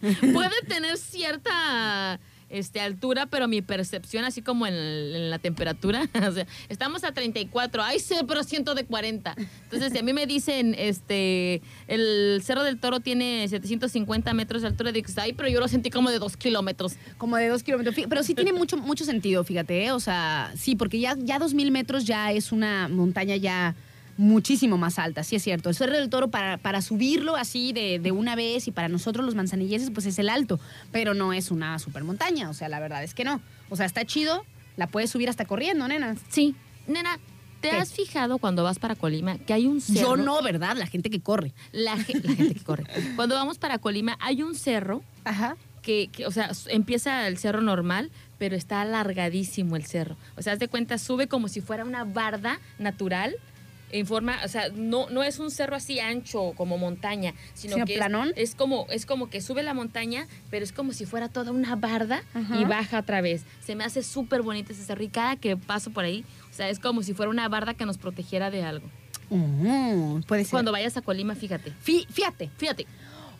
Puede 0.32 0.62
tener 0.66 0.96
cierta 0.96 2.18
este, 2.52 2.80
altura, 2.80 3.26
pero 3.26 3.48
mi 3.48 3.62
percepción, 3.62 4.24
así 4.24 4.42
como 4.42 4.66
en, 4.66 5.30
la 5.30 5.38
temperatura, 5.38 6.08
o 6.28 6.32
sea, 6.32 6.46
estamos 6.68 7.02
a 7.02 7.12
34, 7.12 7.82
ay, 7.82 7.98
sí, 7.98 8.14
pero 8.28 8.44
siento 8.44 8.74
de 8.74 8.84
40. 8.84 9.34
Entonces, 9.64 9.92
si 9.92 9.98
a 9.98 10.02
mí 10.02 10.12
me 10.12 10.26
dicen, 10.26 10.74
este, 10.78 11.62
el 11.88 12.42
Cerro 12.44 12.62
del 12.62 12.78
Toro 12.78 13.00
tiene 13.00 13.48
750 13.48 14.34
metros 14.34 14.62
de 14.62 14.68
altura, 14.68 14.92
digo, 14.92 15.08
ay, 15.16 15.32
pero 15.32 15.48
yo 15.48 15.58
lo 15.58 15.68
sentí 15.68 15.90
como 15.90 16.10
de 16.10 16.18
2 16.18 16.36
kilómetros. 16.36 16.94
Como 17.18 17.36
de 17.36 17.48
dos 17.48 17.62
kilómetros. 17.62 17.94
Pero 18.08 18.22
sí 18.22 18.34
tiene 18.34 18.52
mucho, 18.52 18.76
mucho 18.76 19.04
sentido, 19.04 19.44
fíjate, 19.44 19.84
¿eh? 19.84 19.92
O 19.92 20.00
sea, 20.00 20.52
sí, 20.56 20.76
porque 20.76 21.00
ya, 21.00 21.16
ya 21.18 21.38
dos 21.38 21.54
mil 21.54 21.70
metros 21.70 22.04
ya 22.04 22.32
es 22.32 22.52
una 22.52 22.88
montaña 22.88 23.36
ya 23.36 23.74
muchísimo 24.16 24.78
más 24.78 24.98
alta, 24.98 25.24
sí 25.24 25.36
es 25.36 25.42
cierto. 25.42 25.68
El 25.68 25.74
Cerro 25.74 25.96
del 25.96 26.08
Toro, 26.10 26.28
para, 26.28 26.58
para 26.58 26.82
subirlo 26.82 27.36
así 27.36 27.72
de, 27.72 27.98
de 27.98 28.12
una 28.12 28.34
vez 28.36 28.68
y 28.68 28.70
para 28.72 28.88
nosotros 28.88 29.24
los 29.24 29.34
manzanilleses, 29.34 29.90
pues 29.90 30.06
es 30.06 30.18
el 30.18 30.28
alto, 30.28 30.60
pero 30.90 31.14
no 31.14 31.32
es 31.32 31.50
una 31.50 31.78
super 31.78 32.04
montaña, 32.04 32.48
o 32.50 32.54
sea, 32.54 32.68
la 32.68 32.80
verdad 32.80 33.02
es 33.04 33.14
que 33.14 33.24
no. 33.24 33.40
O 33.70 33.76
sea, 33.76 33.86
está 33.86 34.04
chido, 34.04 34.44
la 34.76 34.86
puedes 34.86 35.10
subir 35.10 35.28
hasta 35.28 35.44
corriendo, 35.44 35.88
nena. 35.88 36.16
Sí, 36.28 36.54
nena, 36.86 37.18
¿te 37.60 37.70
¿Qué? 37.70 37.76
has 37.76 37.92
fijado 37.92 38.38
cuando 38.38 38.64
vas 38.64 38.78
para 38.78 38.94
Colima 38.96 39.38
que 39.38 39.52
hay 39.54 39.66
un 39.66 39.80
cerro? 39.80 40.00
Yo 40.00 40.16
no, 40.16 40.42
¿verdad? 40.42 40.76
La 40.76 40.86
gente 40.86 41.08
que 41.10 41.20
corre. 41.20 41.52
La, 41.72 41.96
ge- 41.96 42.20
la 42.22 42.34
gente 42.34 42.54
que 42.54 42.62
corre. 42.64 42.84
Cuando 43.16 43.34
vamos 43.34 43.58
para 43.58 43.78
Colima 43.78 44.16
hay 44.20 44.42
un 44.42 44.54
cerro 44.54 45.02
Ajá. 45.24 45.56
que, 45.80 46.08
que, 46.12 46.26
o 46.26 46.30
sea, 46.30 46.50
empieza 46.68 47.26
el 47.28 47.38
cerro 47.38 47.60
normal, 47.62 48.10
pero 48.38 48.56
está 48.56 48.80
alargadísimo 48.80 49.76
el 49.76 49.86
cerro. 49.86 50.16
O 50.36 50.42
sea, 50.42 50.54
haz 50.54 50.58
de 50.58 50.68
cuenta, 50.68 50.98
sube 50.98 51.28
como 51.28 51.48
si 51.48 51.60
fuera 51.60 51.84
una 51.84 52.04
barda 52.04 52.58
natural. 52.78 53.36
En 53.92 54.06
forma, 54.06 54.38
o 54.44 54.48
sea, 54.48 54.68
no, 54.74 55.08
no 55.10 55.22
es 55.22 55.38
un 55.38 55.50
cerro 55.50 55.76
así 55.76 56.00
ancho 56.00 56.52
como 56.56 56.78
montaña, 56.78 57.34
sino 57.54 57.74
¿Sino 57.74 57.86
que 57.86 57.92
es- 57.92 57.98
planón? 57.98 58.32
Es, 58.36 58.54
como, 58.54 58.86
es 58.90 59.04
como 59.06 59.28
que 59.30 59.40
sube 59.40 59.62
la 59.62 59.74
montaña, 59.74 60.26
pero 60.50 60.64
es 60.64 60.72
como 60.72 60.92
si 60.92 61.04
fuera 61.06 61.28
toda 61.28 61.52
una 61.52 61.76
barda 61.76 62.22
Ajá. 62.34 62.56
y 62.58 62.64
baja 62.64 62.98
otra 63.00 63.20
vez. 63.20 63.44
Se 63.64 63.76
me 63.76 63.84
hace 63.84 64.02
súper 64.02 64.42
bonito 64.42 64.72
ese 64.72 64.82
cerro 64.84 65.04
y 65.04 65.08
cada 65.08 65.36
que 65.36 65.56
paso 65.56 65.90
por 65.90 66.04
ahí, 66.04 66.24
o 66.50 66.54
sea, 66.54 66.68
es 66.70 66.78
como 66.78 67.02
si 67.02 67.12
fuera 67.14 67.30
una 67.30 67.48
barda 67.48 67.74
que 67.74 67.84
nos 67.86 67.98
protegiera 67.98 68.50
de 68.50 68.62
algo. 68.64 68.88
Mm, 69.30 70.22
puede 70.22 70.44
ser. 70.44 70.50
Cuando 70.52 70.72
vayas 70.72 70.96
a 70.96 71.02
Colima, 71.02 71.34
fíjate. 71.34 71.72
Fí- 71.84 72.06
fíjate, 72.08 72.50
Fíjate. 72.56 72.86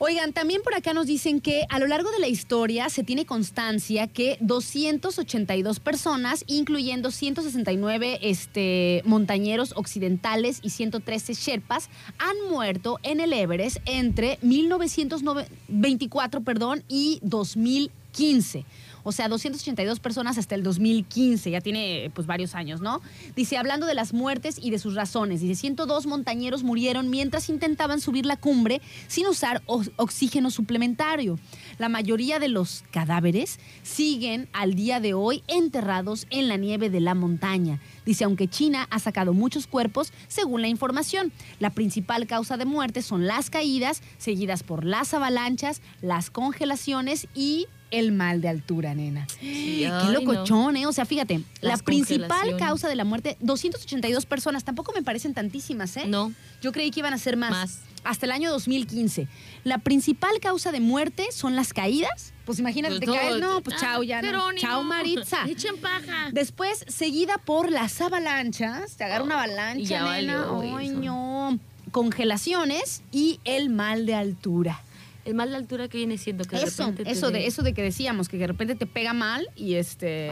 Oigan, 0.04 0.32
también 0.32 0.62
por 0.62 0.74
acá 0.74 0.94
nos 0.94 1.06
dicen 1.06 1.40
que 1.40 1.64
a 1.68 1.78
lo 1.78 1.86
largo 1.86 2.10
de 2.10 2.18
la 2.18 2.26
historia 2.26 2.88
se 2.88 3.04
tiene 3.04 3.24
constancia 3.24 4.08
que 4.08 4.36
282 4.40 5.78
personas, 5.78 6.42
incluyendo 6.48 7.12
169 7.12 8.18
este, 8.20 9.02
montañeros 9.04 9.72
occidentales 9.76 10.58
y 10.60 10.70
113 10.70 11.34
sherpas, 11.34 11.88
han 12.18 12.34
muerto 12.50 12.98
en 13.04 13.20
el 13.20 13.32
Everest 13.32 13.76
entre 13.84 14.40
1924 14.42 16.40
perdón, 16.40 16.82
y 16.88 17.20
2015. 17.22 18.64
O 19.04 19.12
sea, 19.12 19.28
282 19.28 20.00
personas 20.00 20.38
hasta 20.38 20.54
el 20.54 20.62
2015, 20.62 21.50
ya 21.50 21.60
tiene 21.60 22.10
pues 22.14 22.26
varios 22.26 22.54
años, 22.54 22.80
¿no? 22.80 23.00
Dice, 23.34 23.56
hablando 23.56 23.86
de 23.86 23.94
las 23.94 24.12
muertes 24.12 24.58
y 24.60 24.70
de 24.70 24.78
sus 24.78 24.94
razones, 24.94 25.40
dice, 25.40 25.54
102 25.54 26.06
montañeros 26.06 26.62
murieron 26.62 27.10
mientras 27.10 27.48
intentaban 27.48 28.00
subir 28.00 28.26
la 28.26 28.36
cumbre 28.36 28.80
sin 29.08 29.26
usar 29.26 29.62
oxígeno 29.66 30.50
suplementario. 30.50 31.38
La 31.78 31.88
mayoría 31.88 32.38
de 32.38 32.48
los 32.48 32.84
cadáveres 32.90 33.58
siguen 33.82 34.48
al 34.52 34.74
día 34.74 35.00
de 35.00 35.14
hoy 35.14 35.42
enterrados 35.48 36.26
en 36.30 36.48
la 36.48 36.56
nieve 36.56 36.90
de 36.90 37.00
la 37.00 37.14
montaña. 37.14 37.80
Dice, 38.04 38.24
aunque 38.24 38.48
China 38.48 38.86
ha 38.90 38.98
sacado 38.98 39.32
muchos 39.32 39.66
cuerpos, 39.66 40.12
según 40.28 40.62
la 40.62 40.68
información, 40.68 41.32
la 41.58 41.70
principal 41.70 42.26
causa 42.26 42.56
de 42.56 42.64
muerte 42.64 43.02
son 43.02 43.26
las 43.26 43.50
caídas, 43.50 44.02
seguidas 44.18 44.62
por 44.62 44.84
las 44.84 45.14
avalanchas, 45.14 45.82
las 46.00 46.30
congelaciones 46.30 47.28
y 47.34 47.66
el 47.92 48.10
mal 48.10 48.40
de 48.40 48.48
altura, 48.48 48.94
nena. 48.94 49.26
Qué 49.38 49.86
ay, 49.86 50.12
locochón, 50.12 50.76
¿eh? 50.76 50.86
O 50.86 50.92
sea, 50.92 51.04
fíjate, 51.04 51.42
la 51.60 51.76
principal 51.76 52.56
causa 52.58 52.88
de 52.88 52.96
la 52.96 53.04
muerte, 53.04 53.36
282 53.40 54.26
personas, 54.26 54.64
tampoco 54.64 54.92
me 54.92 55.02
parecen 55.02 55.34
tantísimas, 55.34 55.96
¿eh? 55.96 56.06
No. 56.08 56.32
Yo 56.60 56.72
creí 56.72 56.90
que 56.90 57.00
iban 57.00 57.14
a 57.14 57.18
ser 57.18 57.36
más. 57.36 57.50
Más. 57.50 57.80
Hasta 58.04 58.26
el 58.26 58.32
año 58.32 58.50
2015. 58.50 59.28
La 59.62 59.78
principal 59.78 60.40
causa 60.40 60.72
de 60.72 60.80
muerte 60.80 61.26
son 61.30 61.54
las 61.54 61.72
caídas. 61.72 62.32
Pues 62.44 62.58
imagínate, 62.58 62.98
te 62.98 63.06
Pues 63.06 63.20
caes, 63.20 63.38
no, 63.38 63.60
pues 63.60 63.76
ah, 63.76 63.80
chao, 63.80 64.02
ya 64.02 64.20
no. 64.22 64.52
Chao, 64.56 64.82
Maritza. 64.82 65.44
Echen 65.48 65.76
paja. 65.76 66.30
Después, 66.32 66.84
seguida 66.88 67.38
por 67.38 67.70
las 67.70 68.00
avalanchas. 68.00 68.96
Te 68.96 69.04
agarra 69.04 69.24
una 69.24 69.34
y 69.34 69.38
avalancha, 69.38 70.16
nena. 70.16 70.36
valió 70.40 70.76
Ay, 70.76 70.88
no. 70.88 71.60
Congelaciones 71.92 73.02
y 73.12 73.38
el 73.44 73.68
mal 73.68 74.06
de 74.06 74.14
altura. 74.14 74.82
Es 75.24 75.34
más 75.34 75.48
la 75.48 75.58
altura 75.58 75.88
que 75.88 75.98
viene 75.98 76.18
siendo 76.18 76.44
que 76.44 76.56
de 76.56 76.62
Eso, 76.64 76.82
repente 76.82 77.04
te 77.04 77.10
eso 77.12 77.30
de, 77.30 77.46
eso 77.46 77.62
de 77.62 77.74
que 77.74 77.82
decíamos, 77.82 78.28
que 78.28 78.38
de 78.38 78.46
repente 78.48 78.74
te 78.74 78.86
pega 78.86 79.12
mal 79.12 79.48
y 79.54 79.74
este 79.74 80.30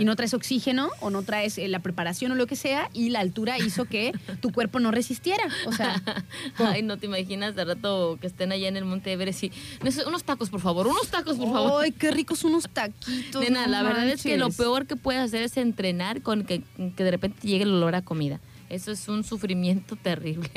y 0.00 0.04
no 0.04 0.16
traes 0.16 0.34
oxígeno 0.34 0.90
o 1.00 1.08
no 1.10 1.22
traes 1.22 1.56
eh, 1.56 1.66
la 1.68 1.78
preparación 1.78 2.32
o 2.32 2.34
lo 2.34 2.46
que 2.46 2.54
sea, 2.56 2.90
y 2.92 3.08
la 3.10 3.20
altura 3.20 3.58
hizo 3.58 3.86
que 3.86 4.12
tu 4.40 4.52
cuerpo 4.52 4.80
no 4.80 4.90
resistiera. 4.90 5.42
O 5.66 5.72
sea, 5.72 6.02
Ay, 6.58 6.82
no 6.82 6.98
te 6.98 7.06
imaginas 7.06 7.54
de 7.56 7.64
rato 7.64 8.18
que 8.20 8.26
estén 8.26 8.52
allá 8.52 8.68
en 8.68 8.76
el 8.76 8.84
Monte 8.84 9.12
Everest 9.12 9.44
y 9.44 9.50
"Neces- 9.80 10.06
unos 10.06 10.24
tacos, 10.24 10.50
por 10.50 10.60
favor, 10.60 10.86
unos 10.86 11.08
tacos, 11.08 11.36
por 11.38 11.50
favor. 11.52 11.82
¡Ay, 11.84 11.92
qué 11.92 12.10
ricos 12.10 12.44
unos 12.44 12.68
taquitos! 12.68 13.42
Nena, 13.42 13.64
no 13.66 13.72
la 13.72 13.82
verdad 13.82 14.08
es 14.08 14.22
que 14.22 14.36
lo 14.36 14.50
peor 14.50 14.86
que 14.86 14.96
puedes 14.96 15.22
hacer 15.22 15.42
es 15.42 15.56
entrenar 15.56 16.20
con 16.22 16.44
que, 16.44 16.62
que 16.96 17.04
de 17.04 17.10
repente 17.10 17.46
llegue 17.46 17.64
el 17.64 17.70
olor 17.72 17.94
a 17.94 18.02
comida. 18.02 18.40
Eso 18.68 18.92
es 18.92 19.08
un 19.08 19.24
sufrimiento 19.24 19.96
terrible. 19.96 20.50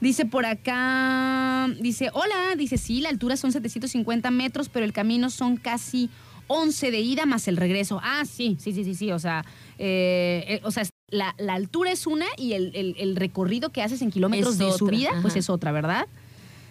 Dice 0.00 0.24
por 0.24 0.46
acá, 0.46 1.68
dice, 1.80 2.10
hola, 2.12 2.54
dice, 2.56 2.78
sí, 2.78 3.00
la 3.00 3.08
altura 3.08 3.36
son 3.36 3.52
750 3.52 4.30
metros, 4.30 4.68
pero 4.68 4.84
el 4.84 4.92
camino 4.92 5.30
son 5.30 5.56
casi 5.56 6.10
11 6.46 6.90
de 6.90 7.00
ida 7.00 7.26
más 7.26 7.48
el 7.48 7.56
regreso. 7.56 8.00
Ah, 8.02 8.24
sí, 8.24 8.56
sí, 8.60 8.72
sí, 8.72 8.84
sí, 8.84 8.94
sí, 8.94 9.12
o 9.12 9.18
sea, 9.18 9.44
eh, 9.78 10.44
eh, 10.48 10.60
o 10.64 10.70
sea, 10.70 10.84
la, 11.10 11.34
la 11.38 11.54
altura 11.54 11.90
es 11.92 12.06
una 12.06 12.26
y 12.36 12.52
el, 12.52 12.70
el- 12.74 12.94
el 12.98 13.16
recorrido 13.16 13.70
que 13.70 13.82
haces 13.82 14.00
en 14.02 14.10
kilómetros 14.10 14.52
Es 14.52 14.58
de 14.58 14.64
otra, 14.66 14.78
subida, 14.78 15.10
pues 15.22 15.36
es 15.36 15.50
otra, 15.50 15.72
¿verdad? 15.72 16.06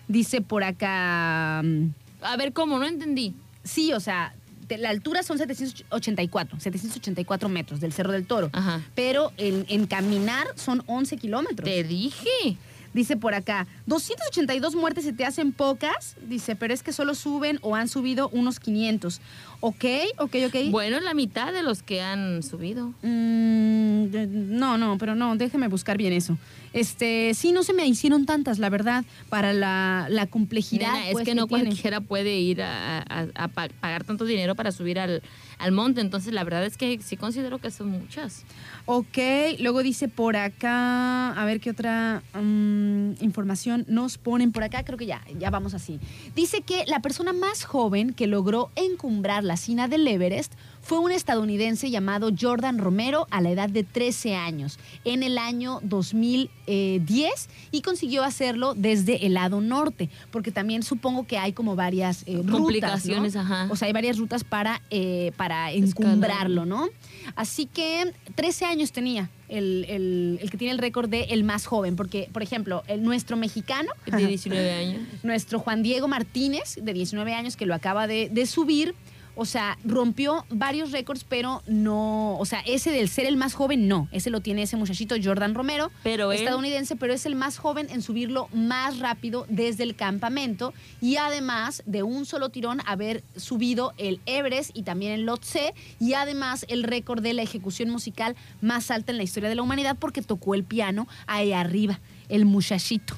Dice 0.07 0.41
por 0.41 0.63
acá, 0.63 1.61
mm, 1.63 1.85
A 2.21 2.35
ver, 2.37 2.53
¿cómo? 2.53 2.79
No 2.79 2.85
entendí. 2.87 3.33
sí, 3.63 3.93
o 3.93 3.99
sea, 3.99 4.33
la 4.77 4.89
altura 4.89 5.23
son 5.23 5.37
784, 5.39 6.59
784 6.59 7.49
metros 7.49 7.79
del 7.79 7.91
Cerro 7.91 8.11
del 8.11 8.25
Toro, 8.25 8.49
Ajá. 8.53 8.81
pero 8.95 9.31
en, 9.37 9.65
en 9.67 9.87
caminar 9.87 10.45
son 10.55 10.83
11 10.85 11.17
kilómetros. 11.17 11.67
Te 11.67 11.83
dije. 11.83 12.57
Dice 12.93 13.17
por 13.17 13.33
acá, 13.35 13.67
282 13.85 14.75
muertes 14.75 15.03
se 15.05 15.13
te 15.13 15.25
hacen 15.25 15.51
pocas, 15.51 16.15
dice, 16.27 16.55
pero 16.55 16.73
es 16.73 16.81
que 16.83 16.91
solo 16.91 17.13
suben 17.15 17.59
o 17.61 17.75
han 17.75 17.87
subido 17.87 18.29
unos 18.29 18.59
500. 18.59 19.21
Ok, 19.61 19.85
ok, 20.17 20.35
ok. 20.47 20.55
Bueno, 20.71 20.99
la 21.01 21.13
mitad 21.13 21.51
de 21.53 21.61
los 21.63 21.83
que 21.83 22.01
han 22.01 22.41
subido. 22.43 22.93
Mm, 23.01 24.57
no, 24.57 24.77
no, 24.77 24.97
pero 24.97 25.15
no, 25.15 25.35
déjeme 25.35 25.67
buscar 25.67 25.97
bien 25.97 26.13
eso. 26.13 26.37
Este, 26.71 27.33
sí, 27.33 27.51
no 27.51 27.63
se 27.63 27.73
me 27.73 27.85
hicieron 27.87 28.25
tantas, 28.25 28.59
la 28.59 28.69
verdad, 28.69 29.03
para 29.29 29.53
la, 29.53 30.07
la 30.09 30.27
complejidad. 30.27 30.93
Nena, 30.93 31.07
es 31.07 31.13
pues, 31.13 31.25
que 31.25 31.35
no 31.35 31.47
tiene. 31.47 31.65
cualquiera 31.65 31.99
puede 32.01 32.37
ir 32.39 32.61
a, 32.61 32.99
a- 32.99 33.27
a 33.35 33.47
pa- 33.47 33.69
pagar 33.81 34.03
tanto 34.03 34.23
dinero 34.25 34.55
para 34.55 34.71
subir 34.71 34.99
al, 34.99 35.21
al 35.57 35.71
monte. 35.71 35.99
Entonces, 36.01 36.31
la 36.33 36.43
verdad 36.43 36.63
es 36.65 36.77
que 36.77 36.99
sí 37.03 37.17
considero 37.17 37.57
que 37.57 37.71
son 37.71 37.89
muchas. 37.89 38.43
Ok, 38.91 39.19
luego 39.59 39.83
dice 39.83 40.07
por 40.07 40.35
acá, 40.35 41.29
a 41.33 41.45
ver 41.45 41.59
qué 41.59 41.69
otra 41.69 42.23
mm, 42.33 43.23
información 43.23 43.85
nos 43.87 44.17
ponen 44.17 44.51
por 44.51 44.63
acá, 44.63 44.83
creo 44.83 44.97
que 44.97 45.05
ya, 45.05 45.21
ya 45.37 45.51
vamos 45.51 45.75
así. 45.75 45.99
Dice 46.35 46.63
que 46.63 46.85
la 46.87 46.99
persona 46.99 47.31
más 47.31 47.65
joven 47.65 48.13
que 48.13 48.25
logró 48.25 48.71
encumbrar 48.75 49.43
la 49.43 49.57
cima 49.57 49.87
del 49.87 50.07
Everest 50.07 50.53
fue 50.81 50.97
un 50.97 51.11
estadounidense 51.11 51.91
llamado 51.91 52.31
Jordan 52.35 52.79
Romero 52.79 53.27
a 53.29 53.41
la 53.41 53.51
edad 53.51 53.69
de 53.69 53.83
13 53.83 54.35
años, 54.35 54.79
en 55.05 55.21
el 55.21 55.37
año 55.37 55.81
2010, 55.83 57.49
y 57.69 57.81
consiguió 57.83 58.23
hacerlo 58.23 58.73
desde 58.73 59.23
el 59.27 59.35
lado 59.35 59.61
norte, 59.61 60.09
porque 60.31 60.51
también 60.51 60.81
supongo 60.81 61.27
que 61.27 61.37
hay 61.37 61.53
como 61.53 61.75
varias 61.75 62.23
eh, 62.23 62.37
rutas, 62.37 62.45
¿no? 62.45 62.57
Complicaciones, 62.57 63.35
ajá. 63.35 63.67
O 63.69 63.75
sea, 63.75 63.85
hay 63.85 63.93
varias 63.93 64.17
rutas 64.17 64.43
para, 64.43 64.81
eh, 64.89 65.31
para 65.37 65.71
encumbrarlo, 65.71 66.65
¿no? 66.65 66.89
Así 67.35 67.65
que 67.65 68.13
13 68.35 68.65
años 68.65 68.91
tenía 68.91 69.29
el, 69.47 69.85
el- 69.89 70.39
el 70.41 70.49
que 70.51 70.57
tiene 70.57 70.71
el 70.73 70.77
récord 70.79 71.09
de 71.09 71.23
el 71.25 71.43
más 71.43 71.65
joven, 71.65 71.95
porque, 71.95 72.29
por 72.31 72.43
ejemplo, 72.43 72.83
el, 72.87 73.01
nuestro 73.03 73.37
mexicano, 73.37 73.89
De 74.05 74.25
19 74.27 74.71
años. 74.71 75.01
nuestro 75.23 75.59
Juan 75.59 75.83
Diego 75.83 76.07
Martínez, 76.07 76.77
de 76.81 76.93
19 76.93 77.33
años, 77.33 77.55
que 77.55 77.65
lo 77.65 77.73
acaba 77.75 78.07
de, 78.07 78.29
de 78.29 78.45
subir, 78.45 78.95
o 79.39 79.45
sea, 79.45 79.77
rompió 79.85 80.45
varios 80.49 80.91
récords, 80.91 81.23
pero 81.23 81.63
no, 81.65 82.37
o 82.37 82.45
sea, 82.45 82.59
ese 82.65 82.91
del 82.91 83.07
ser 83.07 83.25
el 83.25 83.37
más 83.37 83.53
joven, 83.53 83.87
no, 83.87 84.09
ese 84.11 84.29
lo 84.29 84.41
tiene 84.41 84.63
ese 84.63 84.75
muchachito 84.75 85.15
Jordan 85.23 85.55
Romero, 85.55 85.91
Pero 86.03 86.31
él- 86.33 86.39
estadounidense, 86.39 86.97
pero 86.97 87.13
es 87.13 87.25
el 87.25 87.35
más 87.35 87.57
joven 87.57 87.87
en 87.89 88.01
subirlo 88.01 88.49
más 88.51 88.99
rápido 88.99 89.45
desde 89.49 89.83
el 89.83 89.95
campamento 89.95 90.73
y 91.01 91.15
además 91.15 91.83
de 91.85 92.03
un 92.03 92.25
solo 92.25 92.49
tirón 92.49 92.81
haber 92.85 93.23
subido 93.37 93.93
el 93.97 94.19
Everest 94.25 94.71
y 94.73 94.83
también 94.83 95.13
el 95.13 95.25
Lhotse 95.25 95.73
y 95.99 96.13
además 96.13 96.65
el 96.67 96.83
récord 96.83 97.21
de 97.23 97.33
la 97.33 97.41
ejecución 97.41 97.89
musical 97.89 98.35
más 98.59 98.91
alta 98.91 99.11
en 99.13 99.17
la 99.17 99.23
historia 99.23 99.47
de 99.47 99.55
la 99.55 99.61
humanidad 99.61 99.95
porque 99.97 100.21
tocó 100.21 100.53
el 100.53 100.65
piano 100.65 101.07
ahí 101.27 101.53
arriba, 101.53 102.01
el 102.27 102.43
muchachito. 102.45 103.15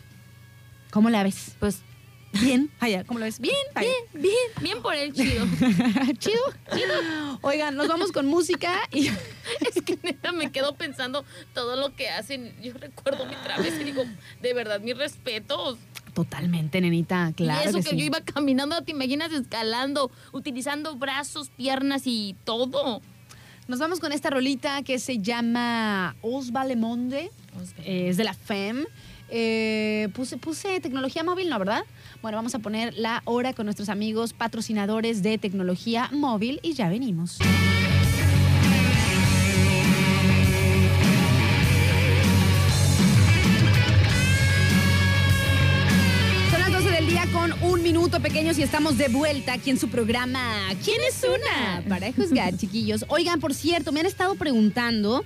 ¿Cómo 0.91 1.09
la 1.09 1.23
ves? 1.23 1.55
Pues 1.59 1.81
Bien, 2.33 2.69
allá, 2.79 3.03
¿cómo 3.03 3.19
la 3.19 3.25
ves? 3.25 3.39
Bien, 3.39 3.55
bien, 3.75 3.93
bien, 4.13 4.33
bien 4.61 4.81
por 4.81 4.95
el 4.95 5.13
chido. 5.13 5.45
chido, 6.17 6.41
chido. 6.73 7.39
Oigan, 7.41 7.75
nos 7.75 7.87
vamos 7.87 8.11
con 8.11 8.27
música 8.27 8.73
y 8.91 9.07
es 9.75 9.81
que 9.85 9.97
neta 10.03 10.31
me 10.31 10.51
quedo 10.51 10.75
pensando 10.75 11.25
todo 11.53 11.75
lo 11.75 11.95
que 11.95 12.09
hacen. 12.09 12.53
Yo 12.61 12.73
recuerdo 12.73 13.25
mi 13.25 13.35
travesía 13.35 13.81
y 13.81 13.85
digo, 13.85 14.03
de 14.41 14.53
verdad, 14.53 14.79
mis 14.79 14.97
respetos. 14.97 15.77
totalmente, 16.13 16.81
nenita, 16.81 17.31
claro. 17.35 17.61
y 17.65 17.69
eso 17.69 17.77
que 17.79 17.83
que, 17.83 17.89
sí. 17.91 17.97
yo 17.97 18.05
iba 18.05 18.21
caminando, 18.21 18.81
¿te 18.81 18.91
imaginas 18.91 19.31
escalando, 19.31 20.11
utilizando 20.31 20.95
brazos, 20.95 21.49
piernas 21.49 22.03
y 22.05 22.35
todo? 22.43 23.01
Nos 23.67 23.79
vamos 23.79 23.99
con 23.99 24.11
esta 24.11 24.29
rolita 24.29 24.83
que 24.83 24.99
se 24.99 25.19
llama 25.19 26.15
Osvalde 26.21 26.75
Monde. 26.75 27.31
Eh, 27.85 28.09
es 28.09 28.17
de 28.17 28.23
la 28.23 28.33
FEM. 28.33 28.85
Eh, 29.33 30.09
puse, 30.13 30.37
puse 30.37 30.81
tecnología 30.81 31.23
móvil, 31.23 31.49
¿no, 31.49 31.57
verdad? 31.57 31.85
Bueno, 32.21 32.37
vamos 32.37 32.53
a 32.53 32.59
poner 32.59 32.93
la 32.95 33.21
hora 33.23 33.53
con 33.53 33.65
nuestros 33.65 33.87
amigos 33.87 34.33
patrocinadores 34.33 35.23
de 35.23 35.37
tecnología 35.37 36.09
móvil 36.11 36.59
y 36.61 36.73
ya 36.73 36.89
venimos. 36.89 37.37
Son 46.51 46.59
las 46.59 46.73
12 46.73 46.91
del 46.91 47.07
día 47.07 47.25
con 47.31 47.53
un 47.63 47.81
minuto 47.81 48.19
pequeños 48.19 48.59
y 48.59 48.63
estamos 48.63 48.97
de 48.97 49.07
vuelta 49.07 49.53
aquí 49.53 49.69
en 49.69 49.79
su 49.79 49.87
programa 49.87 50.67
¿Quién 50.83 50.99
es 51.07 51.23
una? 51.23 51.87
Para 51.87 52.11
juzgar, 52.11 52.57
chiquillos. 52.57 53.05
Oigan, 53.07 53.39
por 53.39 53.53
cierto, 53.53 53.93
me 53.93 54.01
han 54.01 54.07
estado 54.07 54.35
preguntando 54.35 55.23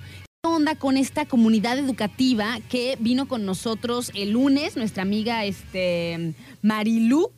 onda 0.48 0.74
con 0.74 0.96
esta 0.96 1.26
comunidad 1.26 1.78
educativa 1.78 2.58
que 2.68 2.96
vino 3.00 3.28
con 3.28 3.44
nosotros 3.44 4.10
el 4.14 4.30
lunes, 4.30 4.76
nuestra 4.76 5.02
amiga 5.02 5.44
este, 5.44 6.34
Marilú, 6.62 7.30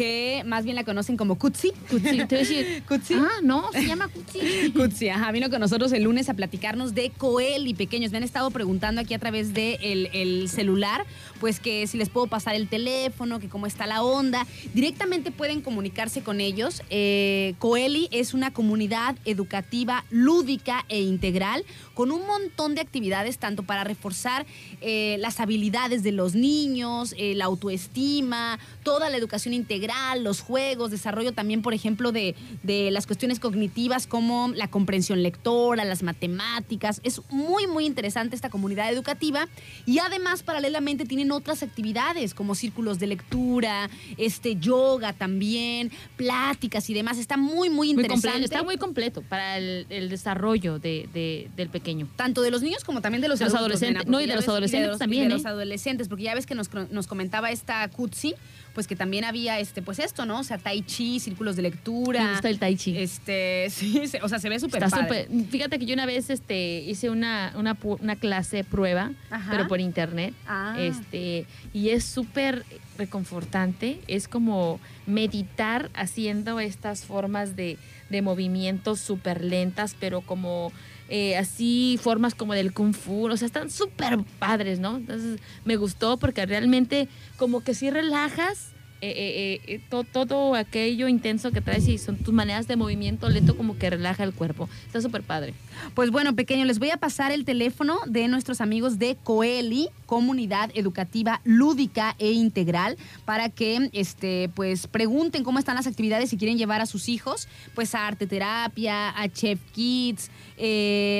que 0.00 0.44
más 0.46 0.64
bien 0.64 0.76
la 0.76 0.84
conocen 0.84 1.18
como 1.18 1.34
Kutsi. 1.34 1.72
Kutsi, 1.90 2.24
te 2.24 2.24
voy 2.24 2.36
a 2.36 2.38
decir, 2.38 2.82
Kutsi. 2.88 3.12
Ah, 3.16 3.40
no, 3.42 3.70
se 3.70 3.86
llama 3.86 4.08
Kutsi. 4.08 4.72
Kutsi, 4.74 5.10
ajá, 5.10 5.30
vino 5.30 5.50
con 5.50 5.60
nosotros 5.60 5.92
el 5.92 6.04
lunes 6.04 6.30
a 6.30 6.34
platicarnos 6.34 6.94
de 6.94 7.10
Coel 7.10 7.66
y 7.66 7.74
pequeños. 7.74 8.10
Me 8.10 8.16
han 8.16 8.24
estado 8.24 8.50
preguntando 8.50 9.02
aquí 9.02 9.12
a 9.12 9.18
través 9.18 9.52
del 9.52 9.78
de 9.82 10.10
el 10.14 10.48
celular, 10.48 11.04
pues 11.38 11.60
que 11.60 11.86
si 11.86 11.98
les 11.98 12.08
puedo 12.08 12.28
pasar 12.28 12.54
el 12.54 12.66
teléfono, 12.68 13.40
que 13.40 13.50
cómo 13.50 13.66
está 13.66 13.86
la 13.86 14.02
onda. 14.02 14.46
Directamente 14.72 15.32
pueden 15.32 15.60
comunicarse 15.60 16.22
con 16.22 16.40
ellos. 16.40 16.82
Eh, 16.88 17.52
Coeli 17.58 18.08
es 18.10 18.32
una 18.32 18.54
comunidad 18.54 19.16
educativa 19.26 20.06
lúdica 20.08 20.86
e 20.88 21.02
integral 21.02 21.66
con 21.92 22.10
un 22.10 22.26
montón 22.26 22.74
de 22.74 22.80
actividades 22.80 23.36
tanto 23.36 23.64
para 23.64 23.84
reforzar 23.84 24.46
eh, 24.80 25.16
las 25.18 25.40
habilidades 25.40 26.02
de 26.02 26.12
los 26.12 26.34
niños, 26.34 27.14
eh, 27.18 27.34
la 27.34 27.44
autoestima, 27.44 28.58
toda 28.82 29.10
la 29.10 29.16
educación 29.16 29.54
integral, 29.54 30.24
los 30.24 30.40
juegos, 30.40 30.90
desarrollo 30.90 31.32
también, 31.32 31.62
por 31.62 31.74
ejemplo, 31.74 32.12
de, 32.12 32.34
de 32.62 32.90
las 32.90 33.06
cuestiones 33.06 33.38
cognitivas 33.40 34.06
como 34.06 34.52
la 34.54 34.68
comprensión 34.68 35.22
lectora, 35.22 35.84
las 35.84 36.02
matemáticas. 36.02 37.00
Es 37.04 37.20
muy, 37.30 37.66
muy 37.66 37.86
interesante 37.86 38.34
esta 38.36 38.50
comunidad 38.50 38.90
educativa 38.92 39.48
y 39.86 39.98
además 39.98 40.42
paralelamente 40.42 41.04
tienen 41.04 41.30
otras 41.32 41.62
actividades 41.62 42.34
como 42.34 42.54
círculos 42.54 42.98
de 42.98 43.06
lectura, 43.08 43.90
este 44.16 44.56
yoga 44.56 45.12
también, 45.12 45.90
pláticas 46.16 46.88
y 46.90 46.94
demás. 46.94 47.18
Está 47.18 47.36
muy, 47.36 47.70
muy 47.70 47.90
interesante. 47.90 48.44
está 48.44 48.62
muy 48.62 48.76
completo 48.76 49.22
para 49.22 49.58
el, 49.58 49.86
el 49.90 50.08
desarrollo 50.08 50.78
de, 50.78 51.08
de- 51.12 51.50
del 51.56 51.68
pequeño. 51.68 52.08
tanto 52.16 52.42
de 52.42 52.50
los 52.50 52.62
niños 52.62 52.84
como 52.84 53.00
también 53.00 53.20
de 53.22 53.28
los, 53.28 53.38
De 53.38 53.44
los 53.46 53.54
adultos, 53.54 53.76
adolescentes. 53.82 54.06
nena, 54.06 54.10
No, 54.16 54.20
y 54.22 54.26
de 54.26 54.34
los 54.34 54.44
ves- 54.44 54.48
adolescentes 54.48 54.86
de 54.86 54.90
los- 54.92 54.98
también, 54.98 55.24
y 55.24 55.26
de 55.28 55.34
¿eh? 55.34 55.36
los 55.36 55.46
adolescentes, 55.46 56.08
porque 56.08 56.24
ya 56.24 56.34
ves 56.34 56.46
que 56.46 56.54
nos, 56.54 56.70
nos 56.90 57.06
comentaba 57.06 57.50
esta 57.50 57.88
Kutsi, 57.88 58.34
pues 58.80 58.86
que 58.86 58.96
también 58.96 59.24
había 59.26 59.58
este, 59.58 59.82
pues 59.82 59.98
esto, 59.98 60.24
¿no? 60.24 60.40
O 60.40 60.42
sea, 60.42 60.56
tai 60.56 60.80
chi, 60.80 61.20
círculos 61.20 61.54
de 61.54 61.60
lectura. 61.60 62.24
Me 62.24 62.30
gusta 62.30 62.48
el 62.48 62.58
tai 62.58 62.76
chi. 62.76 62.96
Este, 62.96 63.66
sí, 63.70 64.06
se- 64.06 64.22
o 64.22 64.28
sea, 64.30 64.38
se 64.38 64.48
ve 64.48 64.58
súper 64.58 64.88
padre. 64.88 65.28
Fíjate 65.50 65.78
que 65.78 65.84
yo 65.84 65.92
una 65.92 66.06
vez 66.06 66.30
este, 66.30 66.78
hice 66.80 67.10
una, 67.10 67.52
una, 67.56 67.76
una 67.82 68.16
clase 68.16 68.64
prueba, 68.64 69.12
Ajá. 69.28 69.50
pero 69.50 69.68
por 69.68 69.80
internet. 69.80 70.32
Ah. 70.46 70.76
Este, 70.78 71.44
y 71.74 71.90
es 71.90 72.04
súper 72.04 72.64
reconfortante. 72.96 74.00
Es 74.08 74.28
como 74.28 74.80
meditar 75.06 75.90
haciendo 75.92 76.58
estas 76.58 77.04
formas 77.04 77.56
de, 77.56 77.76
de 78.08 78.22
movimientos 78.22 78.98
súper 79.00 79.44
lentas, 79.44 79.94
pero 80.00 80.22
como 80.22 80.72
eh, 81.10 81.36
así 81.36 81.98
formas 82.00 82.34
como 82.34 82.54
del 82.54 82.72
kung 82.72 82.94
fu. 82.94 83.26
O 83.30 83.36
sea, 83.36 83.44
están 83.44 83.68
súper 83.68 84.20
padres, 84.38 84.78
¿no? 84.78 84.96
Entonces 84.96 85.38
me 85.66 85.76
gustó 85.76 86.16
porque 86.16 86.46
realmente 86.46 87.08
como 87.36 87.62
que 87.62 87.74
sí 87.74 87.90
relajas 87.90 88.69
eh, 89.02 89.60
eh, 89.66 89.74
eh, 89.74 89.80
to- 89.88 90.04
todo 90.04 90.54
aquello 90.54 91.08
intenso 91.08 91.52
que 91.52 91.60
traes 91.60 91.88
y 91.88 91.98
son 91.98 92.16
tus 92.16 92.34
maneras 92.34 92.68
de 92.68 92.76
movimiento 92.76 93.28
lento 93.28 93.56
como 93.56 93.78
que 93.78 93.88
relaja 93.90 94.24
el 94.24 94.32
cuerpo. 94.32 94.68
Está 94.86 95.00
súper 95.00 95.22
padre. 95.22 95.54
Pues 95.94 96.10
bueno, 96.10 96.34
pequeño, 96.36 96.64
les 96.66 96.78
voy 96.78 96.90
a 96.90 96.96
pasar 96.98 97.32
el 97.32 97.44
teléfono 97.44 97.98
de 98.06 98.28
nuestros 98.28 98.60
amigos 98.60 98.98
de 98.98 99.16
Coeli, 99.22 99.88
Comunidad 100.06 100.70
Educativa 100.74 101.40
Lúdica 101.44 102.14
e 102.18 102.32
Integral, 102.32 102.96
para 103.24 103.48
que 103.48 103.88
este, 103.92 104.50
pues 104.54 104.86
pregunten 104.86 105.44
cómo 105.44 105.58
están 105.58 105.76
las 105.76 105.86
actividades 105.86 106.30
si 106.30 106.36
quieren 106.36 106.58
llevar 106.58 106.80
a 106.80 106.86
sus 106.86 107.08
hijos, 107.08 107.48
pues 107.74 107.94
a 107.94 108.06
arte 108.06 108.26
terapia, 108.26 109.08
a 109.10 109.28
Chef 109.28 109.58
Kids, 109.72 110.30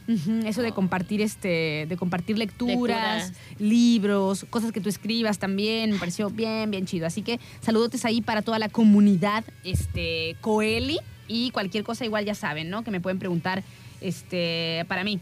Eso 0.45 0.63
de 0.63 0.73
compartir 0.73 1.21
este, 1.21 1.87
de 1.89 1.97
compartir 1.97 2.39
lecturas, 2.39 3.29
Lecturas. 3.29 3.33
libros, 3.59 4.47
cosas 4.51 4.73
que 4.73 4.81
tú 4.81 4.89
escribas 4.89 5.39
también, 5.39 5.91
me 5.93 5.99
pareció 5.99 6.31
bien, 6.31 6.71
bien 6.71 6.87
chido. 6.87 7.07
Así 7.07 7.23
que 7.23 7.39
saludotes 7.61 8.05
ahí 8.05 8.21
para 8.23 8.43
toda 8.43 8.59
la 8.59 8.69
comunidad, 8.69 9.45
este, 9.65 10.37
Coeli, 10.41 10.99
y 11.29 11.51
cualquier 11.53 11.85
cosa 11.85 12.05
igual 12.05 12.25
ya 12.25 12.35
saben, 12.35 12.71
¿no? 12.71 12.83
Que 12.83 12.91
me 12.91 13.01
pueden 13.01 13.19
preguntar, 13.19 13.63
este, 14.01 14.85
para 14.89 15.05
mí. 15.05 15.21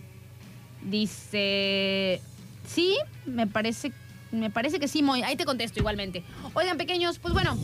Dice, 0.90 2.20
sí, 2.66 2.96
me 3.26 3.46
parece, 3.46 3.92
me 4.32 4.50
parece 4.50 4.78
que 4.78 4.88
sí, 4.88 5.02
Moy. 5.02 5.22
Ahí 5.22 5.36
te 5.36 5.44
contesto 5.44 5.78
igualmente. 5.78 6.22
Oigan, 6.54 6.76
pequeños, 6.76 7.18
pues 7.18 7.34
bueno, 7.34 7.56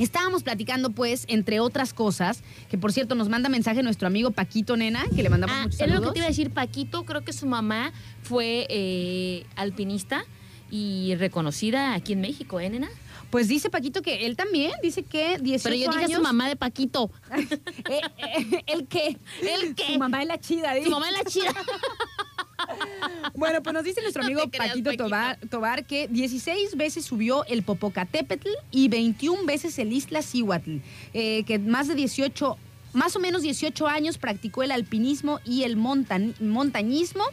Estábamos 0.00 0.42
platicando, 0.42 0.92
pues, 0.92 1.26
entre 1.28 1.60
otras 1.60 1.92
cosas, 1.92 2.42
que 2.70 2.78
por 2.78 2.90
cierto 2.90 3.14
nos 3.14 3.28
manda 3.28 3.50
mensaje 3.50 3.82
nuestro 3.82 4.06
amigo 4.06 4.30
Paquito 4.30 4.74
Nena, 4.74 5.04
que 5.14 5.22
le 5.22 5.28
mandamos 5.28 5.54
Ah, 5.54 5.62
muchos 5.64 5.78
es 5.78 5.90
lo 5.90 6.00
que 6.00 6.12
te 6.12 6.18
iba 6.20 6.24
a 6.24 6.30
decir, 6.30 6.50
Paquito, 6.52 7.04
creo 7.04 7.22
que 7.22 7.34
su 7.34 7.44
mamá 7.44 7.92
fue 8.22 8.66
eh, 8.70 9.44
alpinista 9.56 10.24
y 10.70 11.16
reconocida 11.16 11.92
aquí 11.92 12.14
en 12.14 12.22
México, 12.22 12.60
¿eh, 12.60 12.70
nena? 12.70 12.88
Pues 13.30 13.46
dice 13.48 13.70
Paquito 13.70 14.02
que 14.02 14.26
él 14.26 14.36
también, 14.36 14.72
dice 14.82 15.02
que 15.04 15.38
18 15.38 15.62
Pero 15.62 15.76
yo 15.76 15.90
dije 15.92 16.04
años. 16.06 16.16
su 16.18 16.22
mamá 16.22 16.48
de 16.48 16.56
Paquito. 16.56 17.10
Eh, 17.90 18.00
eh, 18.18 18.62
¿El 18.66 18.86
qué? 18.86 19.16
¿El 19.42 19.74
qué? 19.74 19.92
Su 19.94 19.98
mamá 19.98 20.22
es 20.22 20.28
la 20.28 20.38
chida. 20.38 20.72
Su 20.74 20.78
dice. 20.78 20.90
mamá 20.90 21.08
es 21.10 21.16
la 21.18 21.24
chida. 21.24 21.54
Bueno, 23.34 23.62
pues 23.62 23.72
nos 23.74 23.84
dice 23.84 24.00
nuestro 24.02 24.22
amigo 24.22 24.42
creas, 24.50 24.68
Paquito 24.68 24.84
Paquito. 24.90 25.04
Tobar, 25.04 25.38
Tobar 25.50 25.86
que 25.86 26.08
16 26.08 26.76
veces 26.76 27.04
subió 27.04 27.44
el 27.46 27.62
Popocatépetl 27.62 28.48
y 28.70 28.88
21 28.88 29.44
veces 29.44 29.78
el 29.78 29.92
Isla 29.92 30.22
Cihuatl. 30.22 30.76
Eh, 31.14 31.44
que 31.44 31.58
más 31.58 31.88
de 31.88 31.94
18, 31.94 32.58
más 32.92 33.16
o 33.16 33.18
menos 33.18 33.42
18 33.42 33.86
años 33.88 34.18
practicó 34.18 34.62
el 34.62 34.72
alpinismo 34.72 35.40
y 35.44 35.62
el 35.64 35.76
montan- 35.76 36.34
montañismo. 36.40 37.24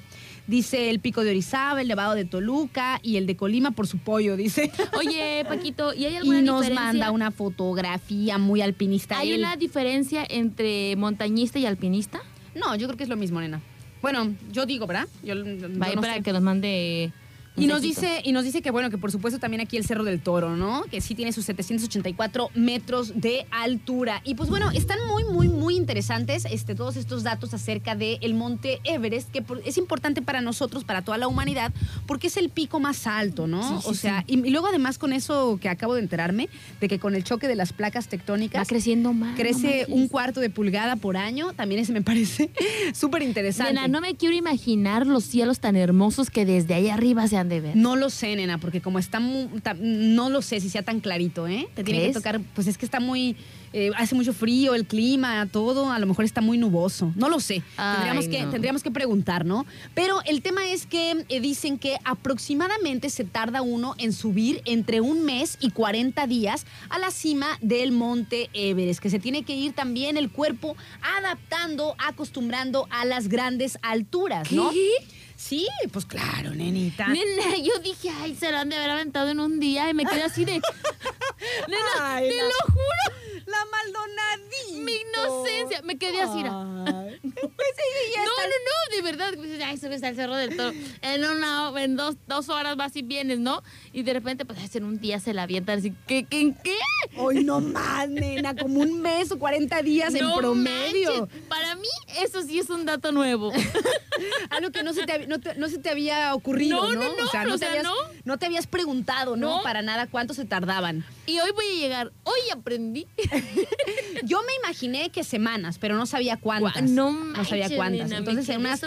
Dice 0.47 0.89
el 0.89 0.99
Pico 1.01 1.23
de 1.25 1.31
Orizaba, 1.31 1.81
el 1.81 1.89
Nevado 1.89 2.15
de 2.15 2.23
Toluca 2.23 2.99
y 3.03 3.17
el 3.17 3.27
de 3.27 3.35
Colima 3.35 3.71
por 3.71 3.85
su 3.85 3.97
pollo, 3.97 4.37
dice. 4.37 4.71
Oye, 4.97 5.43
Paquito, 5.47 5.93
¿y 5.93 6.05
hay 6.05 6.15
alguna 6.17 6.39
Y 6.39 6.41
nos 6.43 6.61
diferencia? 6.61 6.85
manda 6.85 7.11
una 7.11 7.31
fotografía 7.31 8.37
muy 8.37 8.61
alpinista. 8.61 9.19
¿Hay 9.19 9.31
él. 9.33 9.39
una 9.39 9.57
diferencia 9.57 10.25
entre 10.29 10.95
montañista 10.95 11.59
y 11.59 11.65
alpinista? 11.65 12.21
No, 12.55 12.75
yo 12.75 12.87
creo 12.87 12.97
que 12.97 13.03
es 13.03 13.09
lo 13.09 13.17
mismo, 13.17 13.41
nena. 13.41 13.61
Bueno, 14.01 14.33
yo 14.51 14.65
digo, 14.65 14.87
¿verdad? 14.87 15.07
Yo, 15.21 15.35
yo 15.35 15.67
no 15.67 15.79
para 16.01 16.13
sé. 16.15 16.23
que 16.23 16.31
nos 16.31 16.41
mande. 16.41 17.11
Y 17.57 17.67
nos 17.67 17.81
dice, 17.81 18.21
y 18.23 18.31
nos 18.31 18.43
dice 18.43 18.61
que 18.61 18.71
bueno, 18.71 18.89
que 18.89 18.97
por 18.97 19.11
supuesto 19.11 19.39
también 19.39 19.61
aquí 19.61 19.77
el 19.77 19.85
Cerro 19.85 20.03
del 20.03 20.21
Toro, 20.21 20.55
¿no? 20.55 20.83
Que 20.91 21.01
sí 21.01 21.15
tiene 21.15 21.31
sus 21.31 21.45
784 21.45 22.49
metros 22.55 23.13
de 23.15 23.45
altura. 23.51 24.21
Y 24.23 24.35
pues 24.35 24.49
bueno, 24.49 24.69
están 24.71 24.99
muy, 25.07 25.23
muy, 25.25 25.47
muy 25.47 25.75
interesantes 25.75 26.45
este, 26.45 26.75
todos 26.75 26.97
estos 26.97 27.23
datos 27.23 27.53
acerca 27.53 27.95
del 27.95 28.33
monte 28.33 28.79
Everest, 28.83 29.31
que 29.31 29.43
es 29.65 29.77
importante 29.77 30.21
para 30.21 30.41
nosotros, 30.41 30.83
para 30.83 31.01
toda 31.01 31.17
la 31.17 31.27
humanidad, 31.27 31.73
porque 32.05 32.27
es 32.27 32.37
el 32.37 32.49
pico 32.49 32.79
más 32.79 33.07
alto, 33.07 33.47
¿no? 33.47 33.63
Sí, 33.63 33.83
sí, 33.83 33.89
o 33.89 33.93
sea, 33.93 34.23
y, 34.27 34.45
y 34.45 34.51
luego 34.51 34.67
además 34.67 34.97
con 34.97 35.13
eso 35.13 35.57
que 35.61 35.69
acabo 35.69 35.95
de 35.95 36.01
enterarme, 36.01 36.49
de 36.79 36.87
que 36.87 36.99
con 36.99 37.15
el 37.15 37.23
choque 37.23 37.47
de 37.47 37.55
las 37.55 37.73
placas 37.73 38.05
Va 38.05 38.09
tectónicas 38.11 38.67
creciendo 38.67 39.13
más. 39.13 39.35
crece 39.35 39.85
no 39.87 39.95
un 39.95 40.07
cuarto 40.07 40.39
de 40.39 40.49
pulgada 40.49 40.95
por 40.95 41.17
año, 41.17 41.53
también 41.53 41.81
ese 41.81 41.93
me 41.93 42.01
parece 42.01 42.51
súper 42.93 43.23
interesante. 43.23 43.87
No 43.87 44.01
me 44.01 44.15
quiero 44.15 44.35
imaginar 44.35 45.07
los 45.07 45.23
cielos 45.23 45.59
tan 45.59 45.75
hermosos 45.75 46.29
que 46.29 46.45
desde 46.45 46.73
ahí 46.73 46.89
arriba 46.89 47.27
se 47.27 47.37
han 47.37 47.46
de 47.49 47.61
ver. 47.61 47.75
No 47.75 47.95
lo 47.95 48.09
sé, 48.09 48.35
nena, 48.35 48.57
porque 48.57 48.81
como 48.81 48.99
está 48.99 49.19
muy, 49.19 49.47
ta- 49.61 49.75
no 49.79 50.29
lo 50.29 50.41
sé 50.41 50.59
si 50.59 50.69
sea 50.69 50.83
tan 50.83 50.99
clarito, 50.99 51.47
¿eh? 51.47 51.67
Te 51.75 51.83
tiene 51.83 52.07
que 52.07 52.13
tocar, 52.13 52.39
pues 52.55 52.67
es 52.67 52.77
que 52.77 52.85
está 52.85 52.99
muy, 52.99 53.35
eh, 53.73 53.91
hace 53.97 54.15
mucho 54.15 54.33
frío, 54.33 54.73
el 54.75 54.85
clima, 54.85 55.45
todo, 55.51 55.91
a 55.91 55.99
lo 55.99 56.05
mejor 56.07 56.25
está 56.25 56.41
muy 56.41 56.57
nuboso. 56.57 57.11
No 57.15 57.29
lo 57.29 57.39
sé. 57.39 57.61
Ay, 57.77 57.95
tendríamos, 57.95 58.27
que, 58.27 58.41
no. 58.43 58.49
tendríamos 58.51 58.83
que 58.83 58.91
preguntar, 58.91 59.45
¿no? 59.45 59.65
Pero 59.93 60.19
el 60.25 60.41
tema 60.41 60.69
es 60.69 60.85
que 60.85 61.25
eh, 61.29 61.39
dicen 61.41 61.77
que 61.77 61.97
aproximadamente 62.03 63.09
se 63.09 63.23
tarda 63.23 63.61
uno 63.61 63.95
en 63.97 64.13
subir 64.13 64.61
entre 64.65 65.01
un 65.01 65.23
mes 65.23 65.57
y 65.59 65.71
40 65.71 66.27
días 66.27 66.65
a 66.89 66.99
la 66.99 67.11
cima 67.11 67.47
del 67.61 67.91
monte 67.91 68.49
Everest, 68.53 68.99
que 69.01 69.09
se 69.09 69.19
tiene 69.19 69.43
que 69.43 69.55
ir 69.55 69.73
también 69.73 70.17
el 70.17 70.29
cuerpo 70.29 70.75
adaptando, 71.17 71.95
acostumbrando 71.97 72.87
a 72.89 73.05
las 73.05 73.27
grandes 73.27 73.77
alturas, 73.81 74.51
¿no? 74.51 74.71
¿Qué? 74.71 74.89
Sí, 75.37 75.67
pues 75.91 76.05
claro, 76.05 76.49
nenita. 76.49 77.07
Nena, 77.09 77.57
yo 77.63 77.77
dije, 77.79 78.09
ay, 78.21 78.35
se 78.35 78.51
lo 78.51 78.57
han 78.57 78.69
de 78.69 78.75
haber 78.75 78.89
aventado 78.89 79.29
en 79.29 79.39
un 79.39 79.59
día 79.59 79.87
y 79.87 79.93
me 79.93 80.03
quedé 80.03 80.23
así 80.23 80.43
de. 80.45 80.53
Nena, 81.67 82.15
Ay, 82.15 82.29
te 82.29 82.37
lo 82.37 82.73
juro, 82.73 83.36
La 83.47 83.57
Maldonadita. 83.71 84.83
mi 84.83 84.93
inocencia. 84.95 85.81
Me 85.83 85.97
quedé 85.97 86.21
así. 86.21 86.39
era, 86.41 86.51
Ay. 86.51 87.19
No, 87.23 88.43
no, 88.43 88.57
no, 88.65 88.95
de 88.95 89.01
verdad. 89.01 89.33
pues, 89.35 89.59
Ay, 89.63 89.77
subes 89.77 90.03
al 90.03 90.15
cerro 90.15 90.35
del 90.35 90.55
toro. 90.55 90.71
En 91.01 91.23
una, 91.23 91.71
en 91.81 91.95
dos, 91.95 92.15
dos 92.27 92.49
horas 92.49 92.75
vas 92.75 92.95
y 92.95 93.01
vienes, 93.01 93.39
¿no? 93.39 93.63
Y 93.93 94.03
de 94.03 94.13
repente, 94.13 94.45
pues 94.45 94.75
en 94.75 94.83
un 94.83 94.99
día 94.99 95.19
se 95.19 95.33
la 95.33 95.43
avientan 95.43 95.79
así. 95.79 95.93
¿Qué, 96.07 96.25
qué, 96.25 96.53
qué? 96.63 96.77
Hoy 97.17 97.43
no 97.43 97.59
más, 97.61 98.09
nena, 98.09 98.55
como 98.55 98.79
un 98.81 99.01
mes 99.01 99.31
o 99.31 99.39
40 99.39 99.81
días 99.81 100.13
en 100.15 100.25
promedio. 100.35 101.21
manches. 101.27 101.43
Para 101.47 101.75
mí, 101.75 101.87
eso 102.19 102.41
sí 102.43 102.59
es 102.59 102.69
un 102.69 102.85
dato 102.85 103.11
nuevo. 103.11 103.51
Algo 104.49 104.71
que 104.71 104.83
no 104.83 104.93
se 104.93 105.05
te, 105.05 105.27
no 105.27 105.39
te- 105.39 105.55
no 105.55 105.67
se 105.69 105.77
te 105.77 105.89
había 105.89 106.33
ocurrido, 106.33 106.81
No, 106.83 106.93
¿no? 106.93 107.15
no, 107.15 107.25
o 107.25 107.27
sea, 107.27 107.43
no, 107.45 107.55
o 107.55 107.57
te 107.57 107.65
habías, 107.67 107.83
no. 107.83 107.93
no 108.25 108.37
te 108.37 108.45
habías 108.47 108.67
preguntado. 108.67 109.35
No. 109.37 109.61
Para 109.63 109.81
nada 109.81 110.07
cuánto 110.07 110.33
se 110.33 110.45
tardaban. 110.45 111.05
Y 111.25 111.39
hoy 111.39 111.51
voy 111.51 111.65
a 111.65 111.79
llegar. 111.79 112.11
Hoy 112.23 112.39
aprendí. 112.51 113.07
Yo 114.23 114.39
me 114.41 114.53
imaginé 114.63 115.09
que 115.09 115.23
semanas, 115.23 115.77
pero 115.79 115.95
no 115.95 116.05
sabía 116.05 116.37
cuántas. 116.37 116.83
No 116.83 117.33
sabía 117.45 117.69
cuántas. 117.75 118.09
nena, 118.09 118.17
Entonces, 118.17 118.49
en 118.49 118.61
unas 118.61 118.81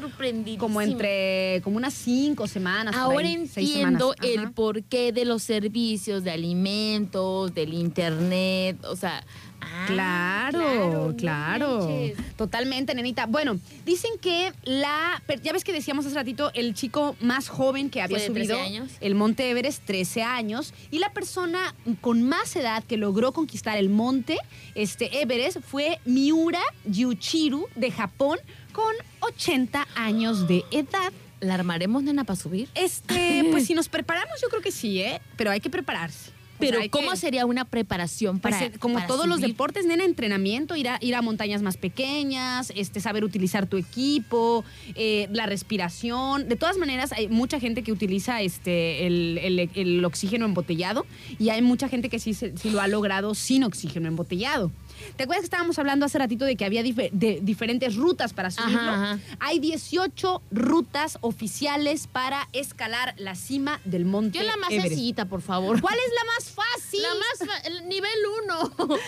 como 0.59 0.81
entre 0.81 1.61
como 1.63 1.77
unas 1.77 1.95
cinco 1.95 2.47
semanas. 2.47 2.95
Ahora 2.97 3.29
ahí, 3.29 3.47
seis 3.47 3.71
entiendo 3.71 4.15
semanas. 4.21 4.47
El 4.47 4.53
porqué 4.53 5.13
de 5.13 5.25
los 5.25 5.43
servicios 5.43 6.25
de 6.25 6.31
alimentos, 6.31 7.55
del 7.55 7.75
internet, 7.75 8.85
o 8.85 8.97
sea... 8.97 9.25
ah, 9.61 9.85
Claro, 9.87 11.09
no 11.09 11.17
claro. 11.17 11.89
Totalmente, 12.37 12.95
nenita. 12.95 13.27
Bueno, 13.27 13.59
dicen 13.85 14.13
que 14.21 14.53
la. 14.65 15.23
Ya 15.43 15.53
ves 15.53 15.65
que 15.65 15.73
decíamos 15.73 16.07
hace 16.07 16.15
ratito 16.15 16.51
el 16.55 16.75
chico 16.75 17.17
más 17.21 17.49
joven 17.49 17.91
que 17.91 18.03
había 18.03 18.19
Fue 18.19 18.29
de 18.29 18.35
13 18.35 18.53
subido 18.53 18.65
años. 18.65 18.91
el 19.01 19.15
Monte 19.15 19.51
Everest, 19.51 19.85
13 19.85 20.23
años. 20.23 20.75
Y 20.91 20.99
la 20.99 21.13
persona 21.13 21.75
con 22.01 22.23
más 22.23 22.55
edad 22.57 22.85
que 22.85 22.97
logró 22.97 23.33
conquistar 23.33 23.79
el 23.79 23.89
monte 23.91 24.39
este 24.75 25.21
Everest 25.21 25.59
fue 25.61 25.99
Miura 26.05 26.61
Yuchiru 26.85 27.67
de 27.77 27.91
Japón 27.91 28.39
con 28.73 28.95
80 29.21 29.87
años 29.97 30.49
de 30.49 30.65
edad. 30.71 31.13
¿La 31.41 31.55
armaremos, 31.55 32.03
nena, 32.03 32.25
para 32.25 32.39
subir? 32.39 32.69
Este, 32.75 33.49
pues 33.51 33.67
si 33.67 33.75
nos 33.75 33.89
preparamos, 33.89 34.41
yo 34.43 34.49
creo 34.49 34.61
que 34.61 34.71
sí, 34.71 35.01
¿eh? 35.01 35.23
Pero 35.37 35.51
hay 35.51 35.61
que 35.61 35.71
prepararse. 35.71 36.30
Pero 36.61 36.79
¿cómo 36.91 37.11
que- 37.13 37.17
sería 37.17 37.47
una 37.47 37.65
preparación 37.65 38.39
para 38.41 38.59
como 38.79 38.95
para 38.95 39.07
todos 39.07 39.27
los 39.27 39.41
deportes, 39.49 39.87
nena, 39.87 40.05
entrenamiento, 40.05 40.77
ir 40.77 40.89
a, 40.89 40.99
ir 41.01 41.15
a 41.15 41.23
montañas 41.23 41.63
más 41.63 41.77
pequeñas, 41.77 42.73
este, 42.77 43.01
saber 43.01 43.25
utilizar 43.25 43.67
tu 43.67 43.77
equipo, 43.77 44.65
eh, 44.95 45.29
la 45.33 45.47
respiración. 45.47 46.49
De 46.49 46.57
todas 46.57 46.77
maneras, 46.79 47.13
hay 47.13 47.29
mucha 47.29 47.59
gente 47.61 47.83
que 47.83 47.93
utiliza 47.93 48.43
este, 48.43 49.07
el, 49.07 49.39
el- 49.43 49.71
el 49.75 50.05
oxígeno 50.05 50.45
embotellado 50.45 51.07
y 51.39 51.49
hay 51.51 51.63
mucha 51.63 51.89
gente 51.89 52.09
que 52.09 52.19
sí, 52.19 52.35
sí 52.35 52.51
lo 52.71 52.81
ha 52.81 52.89
logrado 52.89 53.35
sin 53.35 53.65
oxígeno 53.65 54.09
embotellado. 54.09 54.71
¿Te 55.17 55.25
acuerdas 55.25 55.41
que 55.43 55.47
estábamos 55.47 55.79
hablando 55.79 56.07
hace 56.07 56.19
ratito 56.19 56.45
de 56.45 56.57
que 56.57 56.65
había 56.65 56.83
dife- 56.83 57.11
de 57.13 57.41
diferentes 57.43 57.97
rutas 57.97 58.33
para 58.33 58.51
subirlo? 58.51 58.81
Ajá, 58.81 59.13
ajá. 59.13 59.19
Hay 59.41 59.59
18 59.59 60.43
rutas 60.51 61.19
oficiales 61.21 62.07
para 62.07 62.49
escalar 62.53 63.15
la 63.19 63.35
cima 63.35 63.81
del 63.85 64.05
monte 64.05 64.39
Yo 64.39 64.45
la 64.45 64.57
más 64.57 64.71
Everest. 64.71 64.89
sencillita, 64.89 65.25
por 65.27 65.43
favor. 65.43 65.81
¿Cuál 65.81 65.95
es 65.97 66.13
la 66.15 66.25
más 66.33 66.51
fácil? 66.51 67.03
La 67.03 67.15
más 67.15 67.49
fa- 67.63 67.71
nivel 67.87 68.11
1. 68.45 68.99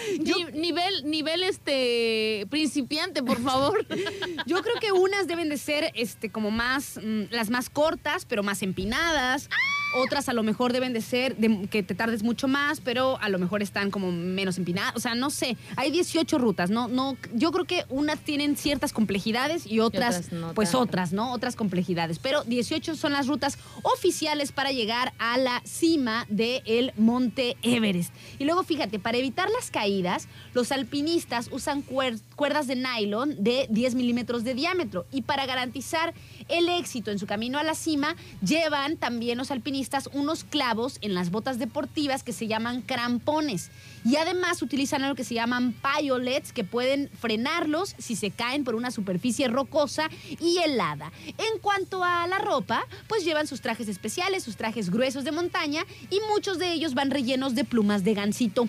nivel 0.54 1.10
nivel 1.10 1.42
este 1.42 2.46
principiante, 2.50 3.22
por 3.22 3.40
favor. 3.42 3.86
Yo 4.46 4.62
creo 4.62 4.74
que 4.80 4.92
unas 4.92 5.26
deben 5.26 5.48
de 5.48 5.58
ser 5.58 5.92
este 5.94 6.30
como 6.30 6.50
más 6.50 6.98
mm, 7.02 7.24
las 7.30 7.50
más 7.50 7.70
cortas, 7.70 8.24
pero 8.24 8.42
más 8.42 8.62
empinadas. 8.62 9.48
Otras 9.94 10.28
a 10.28 10.32
lo 10.32 10.42
mejor 10.42 10.72
deben 10.72 10.92
de 10.92 11.00
ser 11.00 11.36
de- 11.36 11.68
que 11.68 11.82
te 11.82 11.94
tardes 11.94 12.22
mucho 12.22 12.48
más, 12.48 12.80
pero 12.80 13.18
a 13.20 13.28
lo 13.28 13.38
mejor 13.38 13.62
están 13.62 13.90
como 13.90 14.10
menos 14.12 14.58
empinadas. 14.58 14.94
O 14.96 15.00
sea, 15.00 15.14
no 15.14 15.30
sé. 15.30 15.56
Hay 15.76 15.90
18 15.90 16.38
rutas, 16.38 16.70
no 16.70 16.88
no 16.88 17.16
yo 17.34 17.52
creo 17.52 17.64
que 17.64 17.84
unas 17.88 18.18
tienen 18.20 18.56
ciertas 18.56 18.92
complejidades 18.92 19.66
y 19.66 19.80
otras, 19.80 20.16
otras 20.16 20.32
no 20.32 20.54
pues 20.54 20.70
tanto. 20.70 20.80
otras, 20.80 21.12
¿no? 21.12 21.32
Otras 21.32 21.56
complejidades, 21.56 22.18
pero 22.18 22.42
18 22.44 22.94
son 22.96 23.12
las 23.12 23.26
rutas 23.26 23.58
oficiales 23.82 24.52
para 24.52 24.72
llegar 24.72 25.12
a 25.18 25.36
la 25.38 25.60
cima 25.64 26.26
del 26.28 26.92
Monte 26.96 27.56
Everest. 27.62 28.12
Y 28.38 28.44
luego 28.44 28.62
fíjate, 28.62 28.98
para 28.98 29.18
evitar 29.18 29.48
las 29.50 29.70
caídas, 29.70 30.28
los 30.54 30.72
alpinistas 30.72 31.48
usan 31.52 31.84
cuer- 31.84 32.20
cuerdas 32.36 32.66
de 32.66 32.76
nylon 32.76 33.42
de 33.42 33.66
10 33.70 33.94
milímetros 33.94 34.44
de 34.44 34.54
diámetro 34.54 35.06
y 35.12 35.22
para 35.22 35.46
garantizar 35.46 36.14
el 36.48 36.68
éxito 36.68 37.10
en 37.10 37.18
su 37.18 37.26
camino 37.26 37.58
a 37.58 37.62
la 37.62 37.74
cima, 37.74 38.16
llevan 38.44 38.96
también 38.96 39.38
los 39.38 39.50
alpinistas 39.50 40.08
unos 40.12 40.44
clavos 40.44 40.98
en 41.00 41.14
las 41.14 41.30
botas 41.30 41.58
deportivas 41.58 42.22
que 42.22 42.32
se 42.32 42.46
llaman 42.46 42.82
crampones. 42.82 43.70
Y 44.04 44.16
además 44.16 44.62
utilizan 44.62 45.02
algo 45.04 45.14
que 45.14 45.24
se 45.24 45.34
llaman 45.34 45.74
piolets 45.74 46.52
que 46.52 46.64
pueden 46.64 47.08
frenarlos 47.20 47.94
si 47.98 48.16
se 48.16 48.30
caen 48.30 48.64
por 48.64 48.74
una 48.74 48.90
superficie 48.90 49.48
rocosa 49.48 50.08
y 50.40 50.58
helada. 50.58 51.12
En 51.26 51.60
cuanto 51.60 52.02
a 52.04 52.26
la 52.26 52.38
ropa, 52.38 52.86
pues 53.08 53.24
llevan 53.24 53.46
sus 53.46 53.60
trajes 53.60 53.88
especiales, 53.88 54.42
sus 54.42 54.56
trajes 54.56 54.90
gruesos 54.90 55.24
de 55.24 55.32
montaña 55.32 55.84
y 56.10 56.20
muchos 56.32 56.58
de 56.58 56.72
ellos 56.72 56.94
van 56.94 57.10
rellenos 57.10 57.54
de 57.54 57.64
plumas 57.64 58.04
de 58.04 58.14
gansito. 58.14 58.68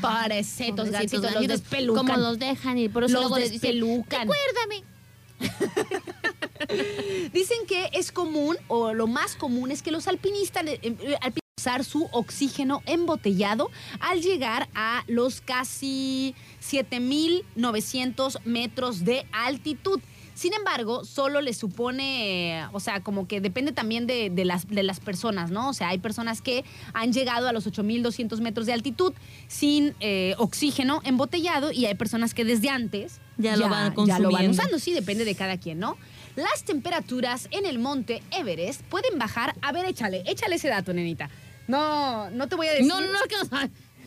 Parecetos, 0.00 0.90
gansitos, 0.90 1.34
los 1.34 1.48
despelucan. 1.48 2.06
Como 2.06 2.18
los 2.18 2.38
dejan 2.38 2.78
y 2.78 2.88
por 2.88 3.04
eso 3.04 3.14
Los 3.14 3.22
luego 3.22 3.38
les 3.38 3.50
dicen, 3.50 3.72
despelucan. 3.72 4.28
Recuérdame. 4.28 4.95
Dicen 7.32 7.58
que 7.68 7.90
es 7.92 8.12
común, 8.12 8.56
o 8.68 8.92
lo 8.94 9.06
más 9.06 9.36
común, 9.36 9.70
es 9.70 9.82
que 9.82 9.90
los 9.90 10.08
alpinistas 10.08 10.64
eh, 10.66 10.80
eh, 10.82 11.16
alpinistas 11.20 11.46
usar 11.58 11.84
su 11.84 12.06
oxígeno 12.12 12.82
embotellado 12.84 13.70
al 14.00 14.20
llegar 14.20 14.68
a 14.74 15.04
los 15.06 15.40
casi 15.40 16.34
7.900 16.60 18.42
metros 18.44 19.06
de 19.06 19.26
altitud. 19.32 20.00
Sin 20.34 20.52
embargo, 20.52 21.06
solo 21.06 21.40
le 21.40 21.54
supone, 21.54 22.66
o 22.74 22.78
sea, 22.78 23.02
como 23.02 23.26
que 23.26 23.40
depende 23.40 23.72
también 23.72 24.06
de, 24.06 24.28
de 24.28 24.44
las, 24.44 24.68
de 24.68 24.82
las 24.82 25.00
personas, 25.00 25.50
¿no? 25.50 25.70
O 25.70 25.72
sea, 25.72 25.88
hay 25.88 25.98
personas 25.98 26.42
que 26.42 26.62
han 26.92 27.14
llegado 27.14 27.48
a 27.48 27.54
los 27.54 27.66
8.200 27.66 28.38
metros 28.40 28.66
de 28.66 28.74
altitud 28.74 29.14
sin 29.48 29.94
eh, 30.00 30.34
oxígeno 30.36 31.00
embotellado 31.04 31.72
y 31.72 31.86
hay 31.86 31.94
personas 31.94 32.34
que 32.34 32.44
desde 32.44 32.68
antes 32.68 33.18
Ya 33.38 33.56
lo 33.56 33.68
van 33.68 33.94
ya 34.06 34.18
lo 34.18 34.30
van 34.30 34.32
consumiendo. 34.32 34.50
usando, 34.50 34.78
sí, 34.78 34.92
depende 34.92 35.24
de 35.24 35.34
cada 35.34 35.58
quien, 35.58 35.78
¿no? 35.78 35.96
Las 36.36 36.64
temperaturas 36.64 37.48
en 37.50 37.66
el 37.66 37.78
monte 37.78 38.22
Everest 38.30 38.82
pueden 38.82 39.18
bajar. 39.18 39.54
A 39.62 39.72
ver, 39.72 39.86
échale, 39.86 40.22
échale 40.26 40.56
ese 40.56 40.68
dato, 40.68 40.92
nenita. 40.92 41.30
No, 41.68 42.30
no 42.30 42.48
te 42.48 42.56
voy 42.56 42.66
a 42.68 42.72
decir. 42.72 42.86
No, 42.86 43.00
no, 43.00 43.06
no, 43.06 43.12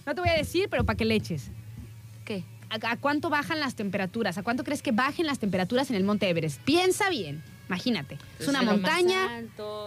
no 0.05 0.15
te 0.15 0.21
voy 0.21 0.29
a 0.29 0.33
decir, 0.33 0.67
pero 0.69 0.83
para 0.85 0.97
que 0.97 1.05
le 1.05 1.15
eches. 1.15 1.49
¿Qué? 2.25 2.43
¿A, 2.69 2.91
a 2.91 2.97
cuánto 2.97 3.29
bajan 3.29 3.59
las 3.59 3.75
temperaturas? 3.75 4.37
¿A 4.37 4.43
cuánto 4.43 4.63
crees 4.63 4.81
que 4.81 4.91
bajen 4.91 5.25
las 5.25 5.39
temperaturas 5.39 5.89
en 5.89 5.95
el 5.95 6.03
monte 6.03 6.29
Everest? 6.29 6.61
Piensa 6.61 7.09
bien, 7.09 7.43
imagínate. 7.67 8.17
Es 8.39 8.47
una 8.47 8.61
montaña 8.61 9.43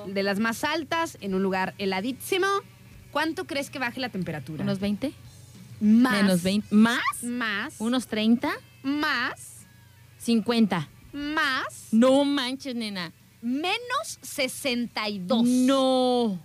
de 0.06 0.22
las 0.22 0.38
más 0.38 0.64
altas, 0.64 1.18
en 1.20 1.34
un 1.34 1.42
lugar 1.42 1.74
heladísimo. 1.78 2.46
¿Cuánto 3.10 3.46
crees 3.46 3.70
que 3.70 3.78
baje 3.78 4.00
la 4.00 4.08
temperatura? 4.08 4.64
¿Unos 4.64 4.80
20? 4.80 5.12
más. 5.80 6.22
Menos 6.22 6.42
20. 6.42 6.74
¿Más? 6.74 7.00
Más. 7.22 7.74
¿Unos 7.78 8.06
30? 8.06 8.52
Más. 8.82 9.66
50. 10.18 10.88
Más. 11.12 11.88
No 11.92 12.24
manches, 12.24 12.74
nena. 12.74 13.12
Menos 13.40 14.18
62. 14.22 15.44
No. 15.44 16.38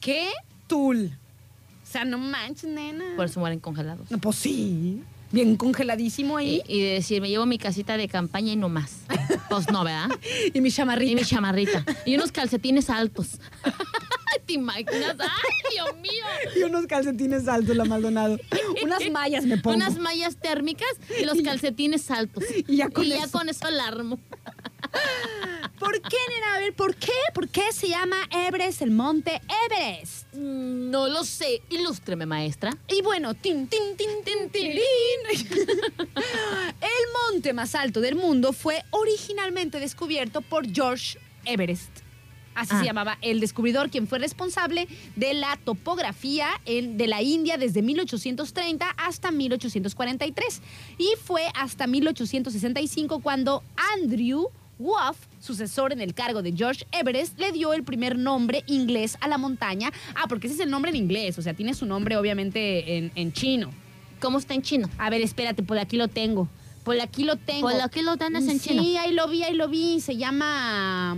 ¿Qué? 0.00 0.30
Tul. 0.66 1.10
O 1.82 1.86
sea, 1.86 2.04
no 2.04 2.18
manches, 2.18 2.68
nena. 2.70 3.04
Por 3.16 3.26
eso 3.26 3.40
mueren 3.40 3.60
congelados. 3.60 4.10
No, 4.10 4.18
pues 4.18 4.36
sí. 4.36 5.02
Bien 5.32 5.56
congeladísimo 5.56 6.38
Y, 6.38 6.44
ahí. 6.44 6.62
y 6.68 6.80
decir, 6.82 7.20
me 7.20 7.28
llevo 7.28 7.44
mi 7.46 7.58
casita 7.58 7.96
de 7.96 8.08
campaña 8.08 8.52
y 8.52 8.56
no 8.56 8.68
más. 8.68 9.00
Pues 9.48 9.70
no, 9.70 9.84
¿verdad? 9.84 10.08
Y, 10.52 10.60
mi 10.60 10.70
chamarrita. 10.72 11.12
Y 11.12 11.14
mi 11.14 11.22
chamarrita. 11.22 11.84
Y 12.04 12.16
unos 12.16 12.32
calcetines 12.32 12.90
altos. 12.90 13.38
¿Te 14.46 14.52
imaginas? 14.54 15.16
¡Ay, 15.18 15.72
Dios 15.72 15.96
mío! 16.00 16.24
Y 16.56 16.62
unos 16.62 16.86
calcetines 16.86 17.48
altos, 17.48 17.74
la 17.76 17.84
Maldonado. 17.84 18.38
Unas 18.82 19.08
mallas 19.10 19.44
me 19.46 19.56
pongo. 19.58 19.76
Unas 19.76 19.98
mallas 19.98 20.36
térmicas 20.36 20.88
y 21.20 21.24
los 21.24 21.40
calcetines 21.42 22.10
altos. 22.10 22.44
Y 22.68 22.76
ya 22.76 22.88
con 22.90 23.04
y 23.04 23.10
ya 23.10 23.24
eso. 23.24 23.30
con 23.38 23.48
eso 23.48 23.66
alarmo. 23.66 24.18
¿Por 25.78 26.00
qué, 26.00 26.16
nena? 26.28 26.54
A 26.56 26.60
ver, 26.60 26.74
¿por 26.74 26.94
qué? 26.94 27.12
¿Por 27.34 27.48
qué 27.48 27.72
se 27.72 27.88
llama 27.88 28.16
Everest 28.30 28.80
el 28.82 28.90
monte 28.90 29.40
Everest? 29.66 30.32
Mm, 30.34 30.90
No 30.90 31.08
lo 31.08 31.24
sé. 31.24 31.62
Ilústreme, 31.68 32.26
maestra. 32.26 32.76
Y 32.88 33.02
bueno, 33.02 33.34
tin, 33.34 33.66
tin, 33.66 33.96
tin, 33.96 34.08
tin, 34.24 34.50
tirirín. 34.50 34.82
El 36.80 37.32
monte 37.32 37.52
más 37.52 37.74
alto 37.74 38.00
del 38.00 38.14
mundo 38.14 38.52
fue 38.52 38.82
originalmente 38.90 39.80
descubierto 39.80 40.40
por 40.42 40.70
George 40.72 41.18
Everest. 41.44 41.90
Así 42.54 42.70
Ah. 42.74 42.78
se 42.80 42.84
llamaba 42.84 43.18
el 43.22 43.40
descubridor, 43.40 43.90
quien 43.90 44.06
fue 44.06 44.18
responsable 44.18 44.88
de 45.16 45.34
la 45.34 45.58
topografía 45.64 46.48
en- 46.66 46.96
de 46.96 47.06
la 47.08 47.22
India 47.22 47.56
desde 47.58 47.82
1830 47.82 48.90
hasta 48.96 49.30
1843. 49.30 50.60
Y 50.98 51.08
fue 51.24 51.42
hasta 51.54 51.86
1865 51.86 53.20
cuando 53.20 53.62
Andrew 53.94 54.48
Woff, 54.78 55.16
sucesor 55.40 55.92
en 55.92 56.00
el 56.00 56.14
cargo 56.14 56.42
de 56.42 56.52
George 56.52 56.84
Everest, 56.90 57.38
le 57.38 57.52
dio 57.52 57.72
el 57.74 57.84
primer 57.84 58.18
nombre 58.18 58.64
inglés 58.66 59.16
a 59.20 59.28
la 59.28 59.38
montaña. 59.38 59.92
Ah, 60.16 60.24
porque 60.28 60.48
ese 60.48 60.54
es 60.56 60.60
el 60.62 60.70
nombre 60.70 60.90
en 60.90 60.96
inglés, 60.96 61.38
o 61.38 61.42
sea, 61.42 61.54
tiene 61.54 61.74
su 61.74 61.86
nombre 61.86 62.16
obviamente 62.16 62.96
en, 62.96 63.12
en 63.14 63.32
chino. 63.32 63.70
¿Cómo 64.20 64.38
está 64.38 64.54
en 64.54 64.62
chino? 64.62 64.88
A 64.98 65.10
ver, 65.10 65.20
espérate, 65.20 65.62
por 65.62 65.78
aquí 65.78 65.96
lo 65.96 66.08
tengo. 66.08 66.48
Por 66.82 67.00
aquí 67.00 67.24
lo 67.24 67.36
tengo. 67.36 67.62
Por 67.70 67.80
aquí 67.80 68.02
lo 68.02 68.16
tienes 68.16 68.48
en 68.48 68.58
sí, 68.58 68.70
chino. 68.70 68.82
ahí 69.00 69.12
lo 69.12 69.28
vi, 69.28 69.42
ahí 69.42 69.54
lo 69.54 69.68
vi. 69.68 70.00
Se 70.00 70.16
llama. 70.16 71.16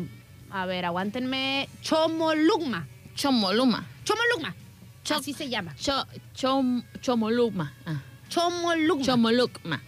A 0.59 0.65
ver, 0.65 0.87
aguántenme. 0.87 1.69
Chomolugma. 1.83 2.87
Chomoluma. 3.15 3.85
Chomolugma. 4.05 4.55
Cho- 5.05 5.17
Así 5.17 5.35
se 5.35 5.51
llama. 5.51 5.75
Cho, 5.77 5.93
chom, 6.35 6.83
chomolugma. 7.03 7.75
Ah, 7.85 8.01
Chomolugma. 8.29 9.05
chomolugma. 9.05 9.83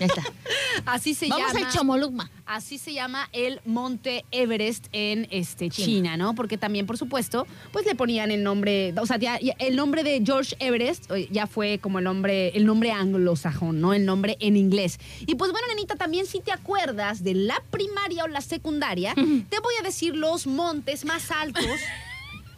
Ya 0.00 0.06
está. 0.06 0.22
Así 0.86 1.14
se 1.14 1.28
Vamos 1.28 1.52
llama. 1.52 1.66
al 1.66 1.72
chomolugma. 1.72 2.30
Así 2.46 2.78
se 2.78 2.92
llama 2.94 3.28
el 3.32 3.60
monte 3.64 4.24
Everest 4.30 4.86
en 4.92 5.26
este, 5.30 5.68
China. 5.70 5.86
China. 5.86 6.16
¿no? 6.16 6.34
Porque 6.34 6.56
también, 6.58 6.86
por 6.86 6.96
supuesto, 6.98 7.46
pues 7.72 7.84
le 7.86 7.94
ponían 7.94 8.30
el 8.30 8.42
nombre, 8.42 8.94
o 9.00 9.06
sea, 9.06 9.18
ya- 9.18 9.38
ya 9.40 9.54
el 9.58 9.76
nombre 9.76 10.02
de 10.02 10.22
George 10.24 10.56
Everest 10.60 11.10
eh, 11.10 11.28
ya 11.30 11.46
fue 11.46 11.78
como 11.78 11.98
el 11.98 12.04
nombre, 12.04 12.48
el 12.56 12.64
nombre 12.66 12.92
anglosajón, 12.92 13.80
¿no? 13.80 13.92
El 13.94 14.04
nombre 14.06 14.36
en 14.40 14.56
inglés. 14.56 14.98
Y 15.26 15.34
pues 15.34 15.50
bueno, 15.50 15.66
nenita, 15.68 15.96
también 15.96 16.26
si 16.26 16.40
te 16.40 16.52
acuerdas 16.52 17.22
de 17.22 17.34
la 17.34 17.62
primaria 17.70 18.24
o 18.24 18.28
la 18.28 18.40
secundaria, 18.40 19.14
te 19.14 19.58
voy 19.60 19.74
a 19.80 19.82
decir 19.82 20.14
los 20.16 20.46
montes 20.46 21.04
más 21.04 21.30
altos. 21.30 21.64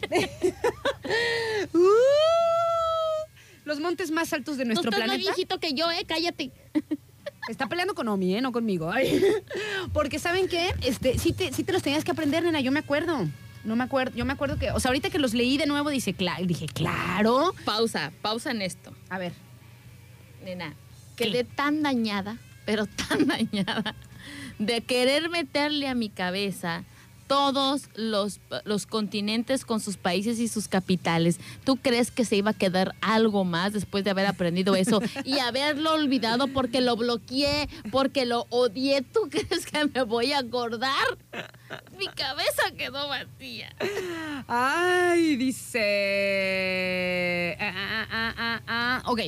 Uh, 1.73 1.79
los 3.71 3.79
montes 3.79 4.11
más 4.11 4.33
altos 4.33 4.57
de 4.57 4.65
nuestro 4.65 4.89
Tú 4.91 4.95
estás 4.95 5.07
más 5.07 5.15
planeta. 5.15 5.31
viejito 5.33 5.59
que 5.61 5.73
yo, 5.73 5.89
¿eh? 5.89 6.03
Cállate. 6.05 6.51
Está 7.47 7.67
peleando 7.67 7.95
con 7.95 8.05
Omi, 8.09 8.35
¿eh? 8.35 8.41
No 8.41 8.51
conmigo. 8.51 8.91
Ay. 8.91 9.21
Porque, 9.93 10.19
¿saben 10.19 10.49
qué? 10.49 10.75
Este, 10.83 11.17
sí, 11.17 11.31
te, 11.31 11.53
sí 11.53 11.63
te 11.63 11.71
los 11.71 11.81
tenías 11.81 12.03
que 12.03 12.11
aprender, 12.11 12.43
nena. 12.43 12.59
Yo 12.59 12.71
me 12.73 12.79
acuerdo. 12.79 13.27
No 13.63 13.75
me 13.77 13.83
acuerdo. 13.85 14.13
Yo 14.17 14.25
me 14.25 14.33
acuerdo 14.33 14.57
que... 14.59 14.71
O 14.71 14.79
sea, 14.81 14.89
ahorita 14.89 15.09
que 15.09 15.19
los 15.19 15.33
leí 15.33 15.57
de 15.57 15.67
nuevo, 15.67 15.89
dice, 15.89 16.13
cla- 16.15 16.45
dije, 16.45 16.65
claro. 16.65 17.53
Pausa, 17.63 18.11
pausa 18.21 18.51
en 18.51 18.61
esto. 18.61 18.93
A 19.09 19.17
ver. 19.17 19.31
Nena, 20.43 20.73
quedé 21.15 21.43
tan 21.45 21.81
dañada, 21.81 22.37
pero 22.65 22.87
tan 22.87 23.25
dañada, 23.27 23.95
de 24.59 24.81
querer 24.81 25.29
meterle 25.29 25.87
a 25.87 25.95
mi 25.95 26.09
cabeza 26.09 26.83
todos 27.31 27.83
los, 27.95 28.41
los 28.65 28.85
continentes 28.85 29.63
con 29.63 29.79
sus 29.79 29.95
países 29.95 30.37
y 30.39 30.49
sus 30.49 30.67
capitales. 30.67 31.39
¿Tú 31.63 31.77
crees 31.77 32.11
que 32.11 32.25
se 32.25 32.35
iba 32.35 32.51
a 32.51 32.53
quedar 32.53 32.93
algo 32.99 33.45
más 33.45 33.71
después 33.71 34.03
de 34.03 34.09
haber 34.11 34.25
aprendido 34.25 34.75
eso 34.75 34.99
y 35.23 35.39
haberlo 35.39 35.93
olvidado 35.93 36.49
porque 36.49 36.81
lo 36.81 36.97
bloqueé, 36.97 37.69
porque 37.89 38.25
lo 38.25 38.47
odié? 38.49 39.01
¿Tú 39.01 39.29
crees 39.29 39.65
que 39.65 39.85
me 39.85 40.03
voy 40.03 40.33
a 40.33 40.39
acordar? 40.39 40.91
Mi 41.97 42.07
cabeza 42.07 42.63
quedó 42.77 43.07
vacía. 43.07 43.73
Ay, 44.47 45.35
dice. 45.37 45.87
Ah, 47.59 47.73
ah, 47.75 48.07
ah, 48.11 48.33
ah, 48.37 48.61
ah. 48.67 49.01
Ok. 49.05 49.21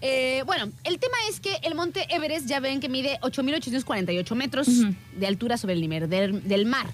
Eh, 0.00 0.42
bueno, 0.46 0.70
el 0.84 0.98
tema 0.98 1.16
es 1.28 1.40
que 1.40 1.56
el 1.62 1.74
monte 1.74 2.06
Everest 2.10 2.46
ya 2.46 2.60
ven 2.60 2.80
que 2.80 2.88
mide 2.88 3.18
8.848 3.22 4.34
metros 4.34 4.68
Ujú. 4.68 4.94
de 5.16 5.26
altura 5.26 5.56
sobre 5.56 5.74
el 5.74 5.80
nivel 5.80 6.08
del, 6.10 6.46
del 6.48 6.66
mar. 6.66 6.86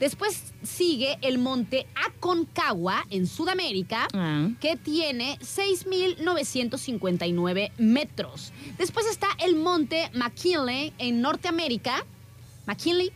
Después 0.00 0.52
sigue 0.62 1.18
el 1.20 1.38
monte 1.38 1.86
Aconcagua 1.94 3.04
en 3.10 3.26
Sudamérica, 3.26 4.08
Ah. 4.12 4.48
que 4.60 4.76
tiene 4.76 5.38
6.959 5.42 7.70
metros. 7.78 8.52
Después 8.78 9.06
está 9.06 9.28
el 9.44 9.56
monte 9.56 10.10
McKinley 10.14 10.92
en 10.98 11.20
Norteamérica, 11.20 12.04
McKinley, 12.66 13.12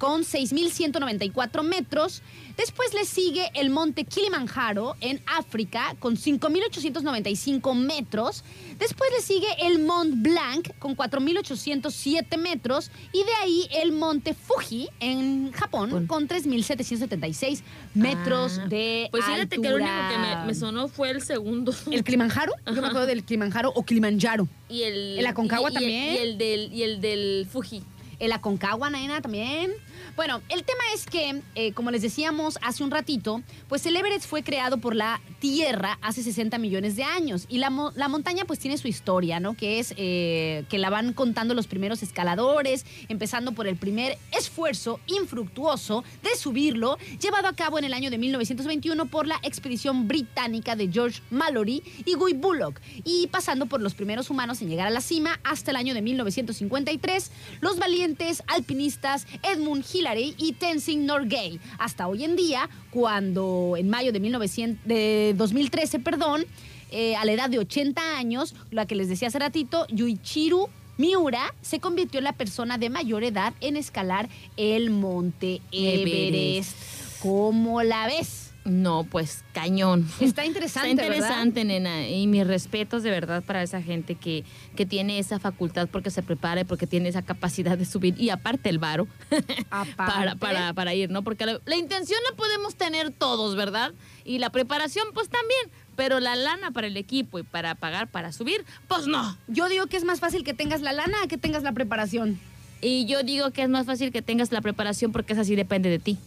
con 0.00 0.22
6.194 0.22 1.62
metros. 1.62 2.22
Después 2.56 2.94
le 2.94 3.04
sigue 3.04 3.50
el 3.54 3.68
monte 3.68 4.04
Kilimanjaro 4.06 4.96
en 5.02 5.20
África 5.26 5.94
con 5.98 6.16
5.895 6.16 7.74
metros. 7.74 8.42
Después 8.78 9.10
le 9.14 9.20
sigue 9.22 9.46
el 9.60 9.78
Mont 9.80 10.14
Blanc 10.22 10.70
con 10.78 10.96
4.807 10.96 12.38
metros. 12.38 12.90
Y 13.12 13.18
de 13.24 13.32
ahí 13.42 13.68
el 13.82 13.92
monte 13.92 14.32
Fuji 14.32 14.88
en 15.00 15.52
Japón 15.52 16.06
con 16.06 16.26
3.776 16.26 17.60
metros 17.94 18.58
Ah, 18.58 18.66
de 18.68 19.08
Pues 19.10 19.22
fíjate 19.24 19.58
que 19.60 19.68
lo 19.68 19.76
único 19.76 19.90
que 20.10 20.18
me, 20.18 20.26
altura. 20.28 20.44
me 20.46 20.54
sonó 20.54 20.88
fue 20.88 21.10
el 21.10 21.20
segundo. 21.22 21.74
¿El 21.90 22.02
Kilimanjaro? 22.04 22.52
Yo 22.66 22.80
me 22.80 22.88
acuerdo 22.88 23.06
del 23.06 23.22
Kilimanjaro 23.24 23.70
o 23.74 23.84
Kilimanjaro. 23.84 24.48
y 24.70 24.82
el, 24.84 25.18
¿El 25.18 25.26
Aconcagua 25.26 25.68
y- 25.68 25.72
y- 25.72 25.74
también? 25.74 26.14
Y 26.14 26.16
el 26.18 26.38
del, 26.38 26.72
y 26.72 26.82
el 26.84 27.00
del 27.02 27.46
Fuji. 27.52 27.82
El 28.18 28.32
Aconcagua, 28.32 28.90
nena, 28.90 29.20
también. 29.22 29.72
Bueno, 30.20 30.42
el 30.50 30.64
tema 30.64 30.82
es 30.94 31.06
que, 31.06 31.40
eh, 31.54 31.72
como 31.72 31.90
les 31.90 32.02
decíamos 32.02 32.58
hace 32.60 32.84
un 32.84 32.90
ratito, 32.90 33.40
pues 33.70 33.86
el 33.86 33.96
Everest 33.96 34.26
fue 34.26 34.42
creado 34.42 34.76
por 34.76 34.94
la 34.94 35.18
Tierra 35.38 35.98
hace 36.02 36.22
60 36.22 36.58
millones 36.58 36.94
de 36.94 37.04
años. 37.04 37.46
Y 37.48 37.56
la, 37.56 37.72
la 37.94 38.08
montaña 38.08 38.44
pues 38.44 38.58
tiene 38.58 38.76
su 38.76 38.86
historia, 38.86 39.40
¿no? 39.40 39.54
Que 39.54 39.78
es 39.78 39.94
eh, 39.96 40.66
que 40.68 40.76
la 40.76 40.90
van 40.90 41.14
contando 41.14 41.54
los 41.54 41.66
primeros 41.66 42.02
escaladores, 42.02 42.84
empezando 43.08 43.52
por 43.52 43.66
el 43.66 43.76
primer 43.76 44.18
esfuerzo 44.36 45.00
infructuoso 45.06 46.04
de 46.22 46.36
subirlo, 46.36 46.98
llevado 47.18 47.48
a 47.48 47.54
cabo 47.54 47.78
en 47.78 47.84
el 47.84 47.94
año 47.94 48.10
de 48.10 48.18
1921 48.18 49.06
por 49.06 49.26
la 49.26 49.40
expedición 49.42 50.06
británica 50.06 50.76
de 50.76 50.92
George 50.92 51.22
Mallory 51.30 51.82
y 52.04 52.12
Guy 52.12 52.34
Bullock, 52.34 52.78
y 53.04 53.28
pasando 53.28 53.64
por 53.64 53.80
los 53.80 53.94
primeros 53.94 54.28
humanos 54.28 54.60
en 54.60 54.68
llegar 54.68 54.86
a 54.86 54.90
la 54.90 55.00
cima 55.00 55.40
hasta 55.44 55.70
el 55.70 55.78
año 55.78 55.94
de 55.94 56.02
1953, 56.02 57.30
los 57.62 57.78
valientes 57.78 58.42
alpinistas 58.48 59.26
Edmund 59.42 59.82
Hillary 59.90 60.09
y 60.18 60.52
Tenzing 60.58 61.06
Norgay, 61.06 61.60
hasta 61.78 62.08
hoy 62.08 62.24
en 62.24 62.36
día, 62.36 62.68
cuando 62.90 63.74
en 63.76 63.88
mayo 63.88 64.12
de, 64.12 64.20
1900 64.20 64.84
de 64.86 65.34
2013, 65.36 66.00
perdón, 66.00 66.44
eh, 66.90 67.14
a 67.16 67.24
la 67.24 67.32
edad 67.32 67.48
de 67.48 67.58
80 67.58 68.16
años, 68.16 68.54
la 68.70 68.86
que 68.86 68.96
les 68.96 69.08
decía 69.08 69.28
hace 69.28 69.38
ratito, 69.38 69.86
Yuichiru 69.88 70.68
Miura 70.98 71.54
se 71.62 71.78
convirtió 71.78 72.18
en 72.18 72.24
la 72.24 72.32
persona 72.32 72.76
de 72.76 72.90
mayor 72.90 73.24
edad 73.24 73.54
en 73.60 73.76
escalar 73.76 74.28
el 74.56 74.90
monte 74.90 75.62
Everest. 75.72 76.76
¿Cómo 77.22 77.82
la 77.82 78.06
ves? 78.06 78.39
No, 78.64 79.04
pues 79.04 79.42
cañón. 79.54 80.06
Está 80.20 80.44
interesante, 80.44 80.90
Está 80.90 81.02
¿verdad? 81.04 81.16
interesante, 81.16 81.64
nena. 81.64 82.06
Y 82.08 82.26
mis 82.26 82.46
respetos 82.46 83.02
de 83.02 83.10
verdad 83.10 83.42
para 83.42 83.62
esa 83.62 83.80
gente 83.80 84.16
que, 84.16 84.44
que 84.76 84.84
tiene 84.84 85.18
esa 85.18 85.38
facultad 85.38 85.88
porque 85.90 86.10
se 86.10 86.22
prepara 86.22 86.60
y 86.60 86.64
porque 86.64 86.86
tiene 86.86 87.08
esa 87.08 87.22
capacidad 87.22 87.78
de 87.78 87.86
subir. 87.86 88.14
Y 88.20 88.28
aparte 88.28 88.68
el 88.68 88.78
varo 88.78 89.08
Aparte. 89.70 89.94
para, 89.96 90.34
para, 90.36 90.72
para 90.74 90.94
ir, 90.94 91.10
¿no? 91.10 91.22
Porque 91.22 91.46
la, 91.46 91.58
la 91.64 91.76
intención 91.76 92.18
la 92.30 92.36
podemos 92.36 92.74
tener 92.74 93.10
todos, 93.10 93.56
¿verdad? 93.56 93.92
Y 94.24 94.38
la 94.38 94.50
preparación, 94.50 95.08
pues 95.14 95.28
también. 95.30 95.70
Pero 95.96 96.20
la 96.20 96.36
lana 96.36 96.70
para 96.70 96.86
el 96.86 96.96
equipo 96.96 97.38
y 97.38 97.42
para 97.42 97.74
pagar 97.74 98.08
para 98.08 98.30
subir, 98.32 98.64
pues 98.88 99.06
no. 99.06 99.36
Yo 99.48 99.68
digo 99.68 99.86
que 99.86 99.96
es 99.96 100.04
más 100.04 100.20
fácil 100.20 100.44
que 100.44 100.54
tengas 100.54 100.82
la 100.82 100.92
lana 100.92 101.16
que 101.28 101.38
tengas 101.38 101.62
la 101.62 101.72
preparación. 101.72 102.38
Y 102.82 103.06
yo 103.06 103.22
digo 103.22 103.50
que 103.50 103.62
es 103.62 103.68
más 103.68 103.86
fácil 103.86 104.10
que 104.12 104.22
tengas 104.22 104.52
la 104.52 104.60
preparación 104.60 105.12
porque 105.12 105.32
esa 105.32 105.44
sí 105.44 105.56
depende 105.56 105.88
de 105.90 105.98
ti. 105.98 106.18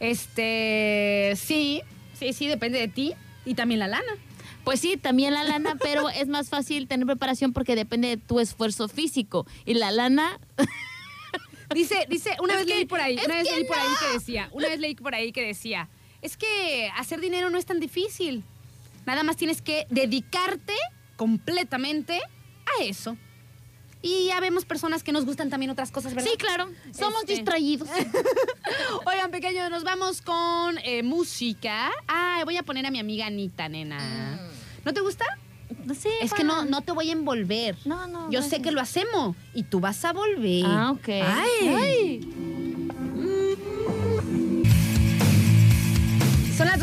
Este, 0.00 1.32
sí, 1.36 1.82
sí, 2.18 2.32
sí, 2.32 2.46
depende 2.46 2.78
de 2.78 2.88
ti 2.88 3.12
y 3.44 3.54
también 3.54 3.80
la 3.80 3.88
lana. 3.88 4.12
Pues 4.64 4.80
sí, 4.80 4.96
también 4.96 5.32
la 5.34 5.44
lana, 5.44 5.76
pero 5.80 6.08
es 6.10 6.26
más 6.28 6.48
fácil 6.48 6.88
tener 6.88 7.06
preparación 7.06 7.52
porque 7.52 7.76
depende 7.76 8.08
de 8.08 8.16
tu 8.16 8.40
esfuerzo 8.40 8.88
físico. 8.88 9.46
Y 9.64 9.74
la 9.74 9.90
lana, 9.92 10.38
Dice, 11.74 12.06
dice, 12.08 12.36
una 12.40 12.52
Es 12.54 12.58
vez 12.60 12.66
que- 12.68 12.74
leí 12.74 12.84
por 12.86 13.00
ahí, 13.00 13.18
una 13.24 13.34
vez 13.34 13.50
leí 13.52 13.64
por 13.64 13.76
ahí 13.76 13.88
que 14.00 14.12
decía, 14.18 14.48
una 14.52 14.68
vez 14.68 14.78
leí 14.78 14.94
por 14.94 15.14
ahí 15.16 15.32
que 15.32 15.44
decía, 15.44 15.88
es 16.22 16.36
que 16.36 16.88
hacer 16.96 17.20
dinero 17.20 17.50
no 17.50 17.58
es 17.58 17.66
tan 17.66 17.80
difícil. 17.80 18.44
Nada 19.04 19.24
más 19.24 19.36
tienes 19.36 19.62
que 19.62 19.84
dedicarte 19.90 20.74
completamente 21.16 22.20
a 22.20 22.84
eso. 22.84 23.16
Y 24.06 24.26
ya 24.28 24.38
vemos 24.40 24.64
personas 24.64 25.02
que 25.02 25.10
nos 25.12 25.24
gustan 25.24 25.50
también 25.50 25.70
otras 25.70 25.90
cosas, 25.90 26.14
¿verdad? 26.14 26.30
sí, 26.30 26.36
claro, 26.38 26.68
somos 26.96 27.22
Este. 27.22 27.34
distraídos. 27.34 27.88
Oigan, 29.06 29.30
pequeños, 29.30 29.68
nos 29.70 29.82
vamos 29.84 30.22
con 30.22 30.78
eh, 30.84 31.02
música. 31.02 31.90
Ah, 32.06 32.42
voy 32.44 32.56
a 32.56 32.62
poner 32.62 32.86
a 32.86 32.90
mi 32.90 32.98
amiga 33.00 33.26
Anita, 33.26 33.68
nena. 33.68 34.38
¿No 34.84 34.92
te 34.94 35.00
gusta? 35.00 35.24
No 35.84 35.94
sé. 35.94 36.08
Es 36.22 36.32
que 36.32 36.44
no, 36.44 36.64
no 36.64 36.82
te 36.82 36.92
voy 36.92 37.08
a 37.08 37.12
envolver. 37.12 37.76
No, 37.84 38.06
no, 38.06 38.30
Yo 38.30 38.40
no. 38.40 38.48
sé 38.48 38.62
que 38.62 38.70
lo 38.70 38.80
hacemos 38.80 39.34
y 39.54 39.64
tú 39.64 39.80
vas 39.80 40.04
a 40.04 40.12
volver. 40.12 40.64
Ah, 40.64 40.92
ok. 40.92 41.08
Ay. 41.08 42.20
Son 42.22 42.45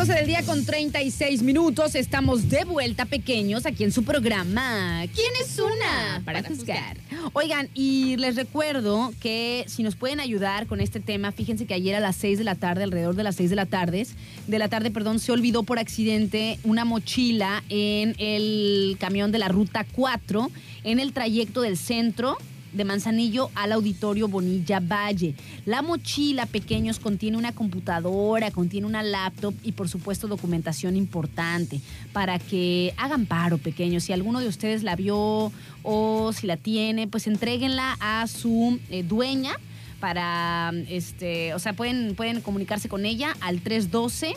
12 0.05 0.15
del 0.15 0.27
día 0.27 0.43
con 0.43 0.65
36 0.65 1.43
minutos. 1.43 1.95
Estamos 1.95 2.49
de 2.49 2.65
vuelta, 2.65 3.05
pequeños, 3.05 3.65
aquí 3.65 3.85
en 3.85 3.93
su 3.93 4.03
programa. 4.03 5.05
¿Quién 5.15 5.31
es 5.41 5.57
una? 5.57 6.21
Para, 6.25 6.41
Para 6.41 6.49
juzgar. 6.49 6.97
Oigan, 7.31 7.69
y 7.73 8.17
les 8.17 8.35
recuerdo 8.35 9.13
que 9.21 9.63
si 9.69 9.81
nos 9.81 9.95
pueden 9.95 10.19
ayudar 10.19 10.67
con 10.67 10.81
este 10.81 10.99
tema, 10.99 11.31
fíjense 11.31 11.65
que 11.65 11.73
ayer 11.73 11.95
a 11.95 12.01
las 12.01 12.17
6 12.17 12.37
de 12.37 12.43
la 12.43 12.55
tarde, 12.55 12.83
alrededor 12.83 13.15
de 13.15 13.23
las 13.23 13.37
6 13.37 13.49
de 13.49 13.55
la 13.55 13.65
tarde, 13.65 14.05
de 14.45 14.59
la 14.59 14.67
tarde, 14.67 14.91
perdón, 14.91 15.19
se 15.19 15.31
olvidó 15.31 15.63
por 15.63 15.79
accidente 15.79 16.59
una 16.65 16.83
mochila 16.83 17.63
en 17.69 18.13
el 18.17 18.97
camión 18.99 19.31
de 19.31 19.39
la 19.39 19.47
ruta 19.47 19.85
4 19.89 20.51
en 20.83 20.99
el 20.99 21.13
trayecto 21.13 21.61
del 21.61 21.77
centro 21.77 22.37
de 22.73 22.85
Manzanillo 22.85 23.49
al 23.55 23.71
Auditorio 23.71 24.27
Bonilla 24.27 24.79
Valle. 24.79 25.35
La 25.65 25.81
mochila, 25.81 26.45
pequeños, 26.45 26.99
contiene 26.99 27.37
una 27.37 27.53
computadora, 27.53 28.51
contiene 28.51 28.87
una 28.87 29.03
laptop 29.03 29.53
y 29.63 29.73
por 29.73 29.89
supuesto 29.89 30.27
documentación 30.27 30.95
importante 30.95 31.81
para 32.11 32.39
que 32.39 32.93
hagan 32.97 33.25
paro, 33.25 33.57
pequeños. 33.57 34.03
Si 34.03 34.13
alguno 34.13 34.39
de 34.39 34.47
ustedes 34.47 34.83
la 34.83 34.95
vio 34.95 35.51
o 35.83 36.33
si 36.33 36.47
la 36.47 36.57
tiene, 36.57 37.07
pues 37.07 37.27
entréguenla 37.27 37.97
a 37.99 38.27
su 38.27 38.79
eh, 38.89 39.03
dueña 39.03 39.53
para, 39.99 40.73
este, 40.89 41.53
o 41.53 41.59
sea, 41.59 41.73
pueden, 41.73 42.15
pueden 42.15 42.41
comunicarse 42.41 42.89
con 42.89 43.05
ella 43.05 43.37
al 43.39 43.61
312 43.61 44.35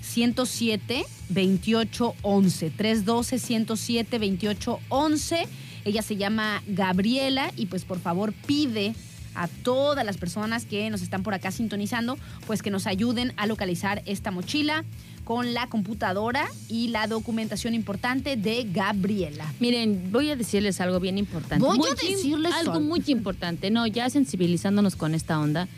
107 0.00 1.04
2811 1.28 2.70
312 2.70 3.38
107 3.38 4.18
2811 4.18 5.48
ella 5.84 6.02
se 6.02 6.16
llama 6.16 6.62
Gabriela 6.66 7.50
y 7.56 7.66
pues 7.66 7.84
por 7.84 7.98
favor 7.98 8.32
pide 8.46 8.94
a 9.34 9.48
todas 9.48 10.04
las 10.04 10.16
personas 10.16 10.66
que 10.66 10.90
nos 10.90 11.02
están 11.02 11.22
por 11.22 11.34
acá 11.34 11.50
sintonizando, 11.50 12.18
pues 12.46 12.62
que 12.62 12.70
nos 12.70 12.86
ayuden 12.86 13.32
a 13.36 13.46
localizar 13.46 14.02
esta 14.06 14.30
mochila 14.30 14.84
con 15.24 15.54
la 15.54 15.68
computadora 15.68 16.48
y 16.68 16.88
la 16.88 17.06
documentación 17.06 17.74
importante 17.74 18.36
de 18.36 18.64
Gabriela. 18.64 19.52
Miren, 19.60 20.10
voy 20.10 20.30
a 20.30 20.36
decirles 20.36 20.80
algo 20.80 21.00
bien 21.00 21.16
importante. 21.16 21.64
Voy 21.64 21.76
a 21.76 21.80
Muy 21.80 21.90
decirles 21.90 22.52
algo 22.52 22.80
muy 22.80 23.02
importante. 23.06 23.70
No, 23.70 23.86
ya 23.86 24.10
sensibilizándonos 24.10 24.96
con 24.96 25.14
esta 25.14 25.38
onda. 25.38 25.68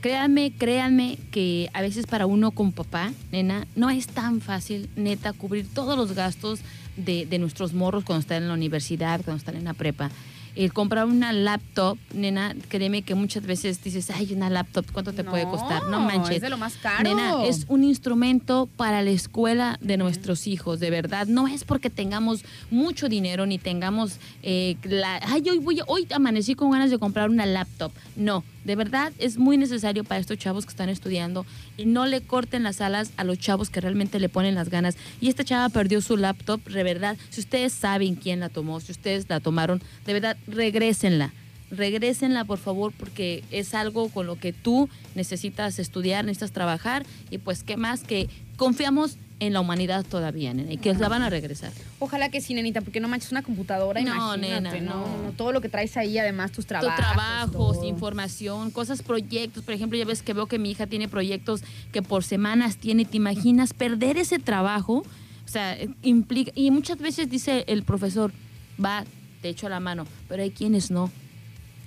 Créanme, 0.00 0.52
créanme 0.52 1.18
que 1.32 1.70
a 1.72 1.82
veces 1.82 2.06
para 2.06 2.24
uno 2.26 2.52
como 2.52 2.70
papá, 2.70 3.12
nena, 3.32 3.66
no 3.74 3.90
es 3.90 4.06
tan 4.06 4.40
fácil, 4.40 4.88
neta, 4.94 5.32
cubrir 5.32 5.66
todos 5.74 5.98
los 5.98 6.12
gastos 6.12 6.60
de, 6.98 7.24
de 7.26 7.38
nuestros 7.38 7.72
morros 7.72 8.04
cuando 8.04 8.20
están 8.20 8.42
en 8.42 8.48
la 8.48 8.54
universidad, 8.54 9.22
cuando 9.24 9.38
están 9.38 9.56
en 9.56 9.64
la 9.64 9.74
prepa. 9.74 10.10
el 10.56 10.72
comprar 10.72 11.06
una 11.06 11.32
laptop, 11.32 11.98
nena, 12.12 12.56
créeme 12.68 13.02
que 13.02 13.14
muchas 13.14 13.44
veces 13.44 13.80
dices, 13.84 14.10
ay, 14.10 14.32
una 14.34 14.50
laptop, 14.50 14.86
¿cuánto 14.92 15.12
te 15.12 15.22
puede 15.22 15.44
costar? 15.44 15.84
No 15.84 16.00
manches. 16.00 16.36
Es 16.36 16.42
de 16.42 16.50
lo 16.50 16.58
más 16.58 16.74
caro. 16.74 17.04
Nena, 17.04 17.44
es 17.44 17.64
un 17.68 17.84
instrumento 17.84 18.68
para 18.76 19.02
la 19.02 19.10
escuela 19.10 19.78
de 19.80 19.96
nuestros 19.96 20.48
hijos, 20.48 20.80
de 20.80 20.90
verdad. 20.90 21.28
No 21.28 21.46
es 21.46 21.62
porque 21.62 21.90
tengamos 21.90 22.44
mucho 22.72 23.08
dinero 23.08 23.46
ni 23.46 23.58
tengamos 23.58 24.18
eh, 24.42 24.76
la, 24.82 25.20
ay, 25.28 25.48
hoy 25.48 25.58
voy, 25.58 25.80
hoy 25.86 26.08
amanecí 26.12 26.56
con 26.56 26.72
ganas 26.72 26.90
de 26.90 26.98
comprar 26.98 27.30
una 27.30 27.46
laptop. 27.46 27.92
No, 28.16 28.42
de 28.68 28.76
verdad 28.76 29.14
es 29.18 29.38
muy 29.38 29.56
necesario 29.56 30.04
para 30.04 30.20
estos 30.20 30.36
chavos 30.36 30.66
que 30.66 30.70
están 30.70 30.90
estudiando 30.90 31.46
y 31.78 31.86
no 31.86 32.04
le 32.04 32.20
corten 32.20 32.64
las 32.64 32.82
alas 32.82 33.12
a 33.16 33.24
los 33.24 33.38
chavos 33.38 33.70
que 33.70 33.80
realmente 33.80 34.20
le 34.20 34.28
ponen 34.28 34.54
las 34.54 34.68
ganas. 34.68 34.98
Y 35.22 35.30
esta 35.30 35.42
chava 35.42 35.70
perdió 35.70 36.02
su 36.02 36.18
laptop, 36.18 36.62
de 36.68 36.82
verdad. 36.82 37.16
Si 37.30 37.40
ustedes 37.40 37.72
saben 37.72 38.14
quién 38.14 38.40
la 38.40 38.50
tomó, 38.50 38.78
si 38.80 38.92
ustedes 38.92 39.26
la 39.30 39.40
tomaron, 39.40 39.80
de 40.04 40.12
verdad, 40.12 40.36
regrésenla. 40.46 41.32
Regrésenla, 41.70 42.44
por 42.44 42.58
favor, 42.58 42.92
porque 42.92 43.42
es 43.50 43.72
algo 43.72 44.10
con 44.10 44.26
lo 44.26 44.38
que 44.38 44.52
tú 44.52 44.90
necesitas 45.14 45.78
estudiar, 45.78 46.26
necesitas 46.26 46.52
trabajar 46.52 47.06
y 47.30 47.38
pues 47.38 47.62
qué 47.62 47.78
más 47.78 48.02
que 48.02 48.28
confiamos 48.58 49.16
en 49.40 49.52
la 49.52 49.60
humanidad 49.60 50.04
todavía, 50.04 50.52
nena, 50.52 50.72
y 50.72 50.78
que 50.78 50.92
la 50.94 51.08
van 51.08 51.22
a 51.22 51.30
regresar. 51.30 51.70
Ojalá 52.00 52.28
que 52.28 52.40
sí, 52.40 52.54
nenita, 52.54 52.80
porque 52.80 52.98
no 52.98 53.06
manches 53.08 53.30
una 53.30 53.42
computadora, 53.42 54.00
No, 54.00 54.34
imagínate, 54.34 54.80
nena, 54.80 54.92
no, 54.92 55.06
no. 55.06 55.22
no, 55.26 55.30
Todo 55.36 55.52
lo 55.52 55.60
que 55.60 55.68
traes 55.68 55.96
ahí, 55.96 56.18
además 56.18 56.50
tus 56.50 56.64
Tu 56.64 56.68
trabajos. 56.70 56.96
trabajos, 56.96 57.76
todo. 57.78 57.84
información, 57.88 58.70
cosas, 58.72 59.02
proyectos. 59.02 59.62
Por 59.62 59.74
ejemplo, 59.74 59.96
ya 59.98 60.04
ves 60.04 60.22
que 60.22 60.32
veo 60.34 60.46
que 60.46 60.58
mi 60.58 60.70
hija 60.72 60.86
tiene 60.88 61.06
proyectos 61.08 61.62
que 61.92 62.02
por 62.02 62.24
semanas 62.24 62.78
tiene. 62.78 63.04
¿Te 63.04 63.16
imaginas 63.16 63.74
perder 63.74 64.16
ese 64.18 64.38
trabajo? 64.40 65.04
O 65.44 65.48
sea, 65.48 65.78
implica. 66.02 66.50
Y 66.56 66.70
muchas 66.72 66.98
veces 66.98 67.30
dice 67.30 67.64
el 67.68 67.84
profesor, 67.84 68.32
va, 68.84 69.04
te 69.40 69.50
echo 69.50 69.68
la 69.68 69.78
mano, 69.78 70.04
pero 70.28 70.42
hay 70.42 70.50
quienes 70.50 70.90
no. 70.90 71.10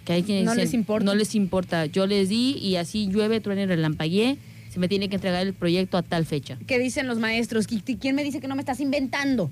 Que 0.06 0.14
hay 0.14 0.24
quienes 0.24 0.46
No 0.46 0.52
dicen, 0.52 0.64
les 0.66 0.74
importa. 0.74 1.06
No 1.06 1.16
les 1.16 1.36
importa. 1.36 1.86
Yo 1.86 2.08
les 2.08 2.30
di 2.30 2.54
y 2.58 2.78
así 2.78 3.08
llueve, 3.08 3.40
truene, 3.42 3.66
relampagué. 3.68 4.38
Se 4.72 4.80
me 4.80 4.88
tiene 4.88 5.10
que 5.10 5.16
entregar 5.16 5.46
el 5.46 5.54
proyecto 5.54 5.98
a 5.98 6.02
tal 6.02 6.26
fecha. 6.26 6.58
¿Qué 6.66 6.80
dicen 6.80 7.08
los 7.08 7.20
maestros? 7.20 7.68
¿Qui- 7.68 7.98
¿Quién 8.00 8.16
me 8.16 8.24
dice 8.24 8.40
que 8.40 8.48
no 8.48 8.56
me 8.56 8.62
estás 8.62 8.80
inventando? 8.80 9.52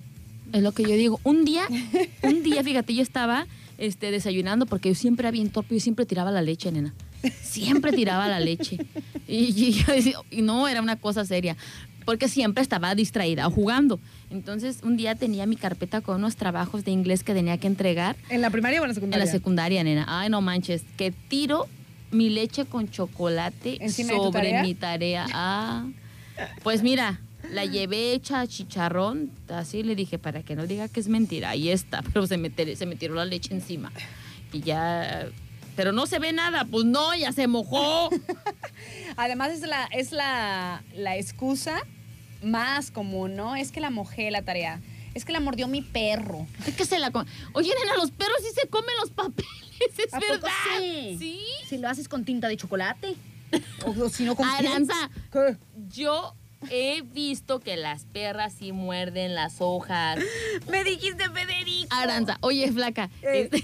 Es 0.54 0.62
lo 0.64 0.72
que 0.72 0.84
yo 0.84 0.90
digo. 0.96 1.20
Un 1.24 1.44
día, 1.46 1.64
un 2.24 2.42
día, 2.44 2.64
fíjate, 2.64 2.94
yo 2.96 3.02
estaba 3.02 3.46
este, 3.78 4.12
desayunando 4.12 4.66
porque 4.66 4.90
yo 4.90 4.96
siempre 4.96 5.24
era 5.28 5.32
bien 5.32 5.50
torpe, 5.50 5.76
yo 5.76 5.82
siempre 5.82 6.06
tiraba 6.06 6.32
la 6.32 6.42
leche, 6.42 6.72
nena. 6.72 6.94
Siempre 7.42 7.92
tiraba 7.92 8.28
la 8.30 8.40
leche. 8.40 8.78
Y, 9.28 9.54
y 9.62 9.72
yo 9.74 9.94
decía, 9.94 10.14
y 10.32 10.42
no, 10.42 10.68
era 10.70 10.82
una 10.82 10.96
cosa 10.96 11.26
seria. 11.26 11.58
Porque 12.06 12.30
siempre 12.30 12.64
estaba 12.64 12.96
distraída 12.96 13.46
o 13.46 13.52
jugando. 13.52 14.00
Entonces, 14.32 14.80
un 14.84 14.96
día 14.96 15.16
tenía 15.16 15.46
mi 15.46 15.58
carpeta 15.58 16.00
con 16.02 16.16
unos 16.16 16.38
trabajos 16.38 16.86
de 16.86 16.92
inglés 16.92 17.24
que 17.24 17.34
tenía 17.34 17.58
que 17.58 17.68
entregar 17.68 18.16
¿En 18.30 18.42
la 18.42 18.50
primaria 18.50 18.80
o 18.82 18.86
en 18.86 18.88
la 18.88 18.92
en 18.92 18.96
secundaria? 18.96 19.26
la 19.26 19.32
secundaria, 19.32 19.84
nena. 19.84 20.06
Ay, 20.08 20.30
no 20.30 20.40
manches, 20.42 20.84
que 20.98 21.12
tiro 21.12 21.68
mi 22.12 22.30
leche 22.30 22.66
con 22.66 22.90
chocolate 22.90 23.78
¿Encima 23.84 24.14
de 24.14 24.18
tu 24.18 24.24
sobre 24.26 24.42
tarea? 24.42 24.64
mi 24.64 24.74
tarea. 24.76 25.26
Ah, 25.34 25.88
pues 26.64 26.84
mira, 26.84 27.20
la 27.52 27.66
llevé 27.66 28.14
hecha 28.14 28.42
a 28.42 28.48
chicharrón, 28.48 29.32
así 29.50 29.84
le 29.84 29.96
dije, 29.96 30.18
para 30.20 30.44
que 30.44 30.56
no 30.56 30.68
diga 30.68 30.88
que 30.88 31.00
es 31.00 31.08
mentira, 31.08 31.50
ahí 31.50 31.70
está, 31.70 32.02
pero 32.14 32.28
se 32.28 32.38
me, 32.38 32.52
se 32.76 32.86
me 32.86 32.96
tiró 32.96 33.16
la 33.16 33.26
leche 33.26 33.54
encima. 33.54 33.92
Y 34.52 34.62
ya, 34.62 35.28
pero 35.76 35.92
no 35.92 36.08
se 36.08 36.20
ve 36.20 36.34
nada, 36.34 36.66
pues 36.66 36.86
no, 36.86 37.16
ya 37.16 37.32
se 37.32 37.48
mojó. 37.48 38.10
Además 39.18 39.52
es 39.52 39.62
la, 39.62 39.86
es 39.86 40.12
la, 40.12 40.84
la 40.94 41.18
excusa 41.18 41.82
más 42.44 42.92
común, 42.92 43.36
¿no? 43.36 43.56
Es 43.56 43.72
que 43.72 43.80
la 43.80 43.90
mojé 43.90 44.32
la 44.32 44.42
tarea. 44.42 44.80
Es 45.14 45.26
que 45.26 45.32
la 45.34 45.40
mordió 45.40 45.68
mi 45.68 45.82
perro. 45.82 46.48
Es 46.68 46.76
que 46.76 46.86
se 46.86 47.00
la 47.00 47.12
Oye, 47.54 47.72
nena, 47.84 47.98
los 47.98 48.12
perros 48.12 48.38
sí 48.42 48.50
se 48.54 48.68
comen 48.68 48.92
los 49.02 49.10
papeles, 49.12 49.69
es 49.98 50.14
¿A 50.14 50.20
poco 50.20 50.32
verdad. 50.34 50.50
sí? 50.80 51.16
¿Sí? 51.20 51.42
Si 51.68 51.78
lo 51.78 51.88
haces 51.90 52.08
con 52.08 52.26
tinta 52.26 52.48
de 52.48 52.58
chocolate. 52.58 53.16
O, 53.86 53.90
o 53.92 54.10
si 54.10 54.26
no 54.26 54.36
con? 54.36 54.48
Aranza, 54.48 55.10
¿Qué? 55.34 55.58
Yo 55.92 56.36
he 56.70 57.02
visto 57.02 57.60
que 57.60 57.78
las 57.78 58.06
perras 58.06 58.54
sí 58.54 58.72
muerden 58.72 59.34
las 59.34 59.56
hojas. 59.60 60.20
Me 60.70 60.84
dijiste 60.84 61.24
Federico. 61.30 61.88
Aranza, 61.96 62.38
oye, 62.42 62.72
flaca. 62.72 63.10
Eh. 63.24 63.50
este, 63.52 63.64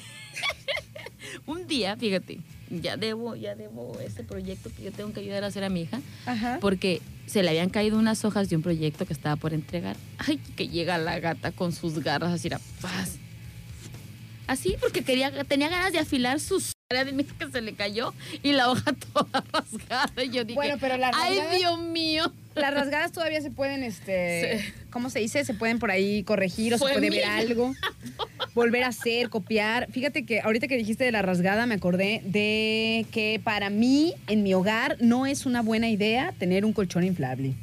un 1.46 1.68
día, 1.68 1.96
fíjate, 1.98 2.40
ya 2.70 2.98
debo, 2.98 3.36
ya 3.36 3.56
debo 3.56 4.00
ese 4.00 4.24
proyecto 4.24 4.72
que 4.76 4.84
yo 4.84 4.92
tengo 4.92 5.14
que 5.14 5.20
ayudar 5.20 5.44
a 5.44 5.48
hacer 5.48 5.64
a 5.64 5.70
mi 5.70 5.82
hija, 5.82 6.02
Ajá. 6.26 6.58
porque 6.62 7.02
se 7.28 7.44
le 7.44 7.50
habían 7.50 7.70
caído 7.70 7.98
unas 8.00 8.26
hojas 8.26 8.50
de 8.50 8.56
un 8.56 8.62
proyecto 8.62 9.06
que 9.06 9.14
estaba 9.14 9.36
por 9.36 9.54
entregar. 9.54 9.98
Ay, 10.18 10.38
que 10.56 10.68
llega 10.68 10.98
la 10.98 11.20
gata 11.20 11.52
con 11.52 11.74
sus 11.74 12.00
garras 12.00 12.32
así, 12.34 12.52
a 12.52 12.60
paz. 12.82 13.18
Así, 14.48 14.76
porque 14.80 15.04
quería, 15.04 15.32
tenía 15.46 15.70
ganas 15.70 15.92
de 15.92 16.00
afilar 16.00 16.40
sus 16.40 16.74
de 16.90 17.26
que 17.26 17.52
se 17.52 17.62
le 17.62 17.74
cayó 17.74 18.14
y 18.44 18.52
la 18.54 18.70
hoja 18.70 18.94
toda 19.14 19.44
rasgada. 19.52 20.24
Y 20.24 20.30
yo 20.30 20.44
dije, 20.44 20.54
Bueno, 20.56 20.76
pero 20.80 20.98
la 20.98 21.12
ay, 21.16 21.40
Dios 21.58 21.80
mío. 21.80 22.32
Las 22.54 22.74
rasgadas 22.74 23.12
todavía 23.12 23.42
se 23.42 23.50
pueden, 23.50 23.84
este, 23.84 24.60
Sí. 24.60 24.74
¿cómo 24.92 25.10
se 25.10 25.20
dice? 25.20 25.44
Se 25.44 25.56
pueden 25.56 25.80
por 25.80 25.90
ahí 25.92 26.24
corregir 26.24 26.76
o 26.76 26.78
Fue 26.78 26.94
se 26.94 27.00
puede 27.00 27.10
ver 27.10 27.26
algo, 27.26 27.74
volver 28.54 28.84
a 28.84 28.90
hacer, 28.90 29.30
copiar. 29.30 29.92
Fíjate 29.92 30.26
que 30.26 30.42
ahorita 30.42 30.68
que 30.68 30.78
dijiste 30.78 31.04
de 31.04 31.12
la 31.12 31.22
rasgada 31.24 31.66
me 31.66 31.74
acordé 31.74 32.22
de 32.24 33.06
que 33.12 33.42
para 33.44 33.70
mí 33.72 34.14
en 34.28 34.44
mi 34.44 34.54
hogar 34.54 34.96
no 35.02 35.26
es 35.26 35.46
una 35.46 35.62
buena 35.64 35.90
idea 35.90 36.34
tener 36.38 36.64
un 36.66 36.72
colchón 36.72 37.04
inflable. 37.04 37.56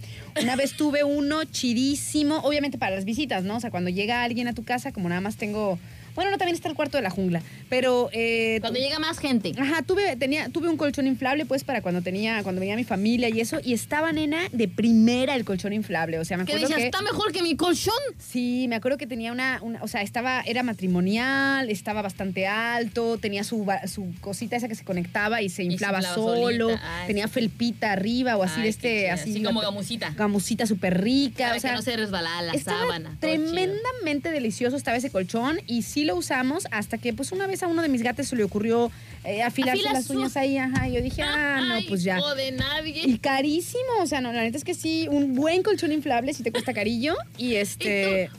Una 0.42 0.56
vez 0.56 0.76
tuve 0.76 1.04
uno 1.04 1.44
chidísimo, 1.44 2.38
obviamente 2.38 2.76
para 2.76 2.96
las 2.96 3.04
visitas, 3.04 3.44
¿no? 3.44 3.56
O 3.56 3.60
sea, 3.60 3.70
cuando 3.70 3.88
llega 3.88 4.24
alguien 4.24 4.48
a 4.48 4.52
tu 4.52 4.64
casa, 4.64 4.92
como 4.92 5.08
nada 5.08 5.20
más 5.20 5.36
tengo, 5.36 5.78
bueno, 6.14 6.30
no 6.30 6.38
también 6.38 6.54
está 6.54 6.68
el 6.68 6.74
cuarto 6.74 6.96
de 6.98 7.02
la 7.02 7.10
jungla, 7.10 7.42
pero 7.68 8.10
eh, 8.12 8.58
Cuando 8.60 8.78
llega 8.78 8.98
más 8.98 9.18
gente. 9.18 9.52
Ajá, 9.58 9.82
tuve, 9.82 10.16
tenía, 10.16 10.48
tuve 10.48 10.68
un 10.68 10.76
colchón 10.76 11.06
inflable, 11.06 11.46
pues, 11.46 11.64
para 11.64 11.80
cuando 11.82 12.02
tenía, 12.02 12.42
cuando 12.42 12.60
venía 12.60 12.76
mi 12.76 12.84
familia 12.84 13.28
y 13.28 13.40
eso, 13.40 13.58
y 13.64 13.72
estaba, 13.72 14.12
nena, 14.12 14.40
de 14.52 14.68
primera 14.68 15.34
el 15.34 15.44
colchón 15.44 15.72
inflable. 15.72 16.18
O 16.18 16.24
sea, 16.24 16.36
me 16.36 16.44
Que 16.44 16.52
acuerdo 16.52 16.68
decía, 16.68 16.82
que. 16.82 16.86
está 16.86 17.00
mejor 17.02 17.32
que 17.32 17.42
mi 17.42 17.56
colchón. 17.56 17.94
Sí, 18.18 18.66
me 18.68 18.76
acuerdo 18.76 18.98
que 18.98 19.06
tenía 19.06 19.32
una, 19.32 19.58
una- 19.62 19.82
o 19.82 19.88
sea, 19.88 20.02
estaba, 20.02 20.42
era 20.42 20.62
matrimonial, 20.62 21.70
estaba 21.70 22.02
bastante 22.02 22.46
alto, 22.46 23.18
tenía 23.18 23.44
su, 23.44 23.66
su 23.86 24.12
cosita 24.20 24.56
esa 24.56 24.68
que 24.68 24.74
se 24.74 24.84
conectaba 24.84 25.40
y 25.42 25.48
se 25.48 25.62
se 25.62 25.64
inflaba, 25.64 26.02
solo. 26.02 26.70
Ay, 26.70 27.06
tenía 27.06 27.28
felpita 27.28 27.92
arriba 27.92 28.36
o 28.36 28.42
así 28.42 28.54
Ay, 28.56 28.62
de 28.64 28.68
este, 28.68 29.10
así, 29.10 29.30
así 29.30 29.42
como 29.42 29.60
gamusita. 29.60 30.10
gamusita 30.16 30.66
súper 30.66 31.00
rica, 31.02 31.44
Para 31.44 31.56
o 31.56 31.60
sea, 31.60 31.70
que 31.70 31.76
no 31.76 31.82
se 31.82 31.96
resbalara 31.96 32.42
la 32.42 32.52
estaba 32.52 32.80
sábana. 32.80 33.08
chido. 33.10 33.20
tremendamente 33.20 34.30
delicioso 34.30 34.76
estaba 34.76 34.96
ese 34.96 35.10
colchón 35.10 35.60
y 35.66 35.82
sí 35.82 36.01
lo 36.04 36.16
usamos 36.16 36.66
hasta 36.70 36.98
que 36.98 37.12
pues 37.12 37.32
una 37.32 37.46
vez 37.46 37.62
a 37.62 37.68
uno 37.68 37.82
de 37.82 37.88
mis 37.88 38.02
gatos 38.02 38.28
se 38.28 38.36
le 38.36 38.44
ocurrió 38.44 38.90
eh, 39.24 39.42
afilarse 39.42 39.80
Afila 39.80 39.92
las 39.92 40.10
uñas 40.10 40.36
ahí, 40.36 40.58
ajá, 40.58 40.88
y 40.88 40.94
yo 40.94 41.02
dije, 41.02 41.22
ah, 41.22 41.60
no, 41.66 41.86
pues 41.88 42.02
ya. 42.02 42.18
hijo 42.18 42.34
de 42.34 42.52
nadie. 42.52 43.02
Y 43.04 43.18
carísimo, 43.18 44.00
o 44.00 44.06
sea, 44.06 44.20
no, 44.20 44.32
la 44.32 44.42
neta 44.42 44.58
es 44.58 44.64
que 44.64 44.74
sí, 44.74 45.06
un 45.08 45.34
buen 45.34 45.62
colchón 45.62 45.92
inflable 45.92 46.34
sí 46.34 46.42
te 46.42 46.52
cuesta 46.52 46.74
carillo 46.74 47.14
y 47.38 47.54
este... 47.56 48.30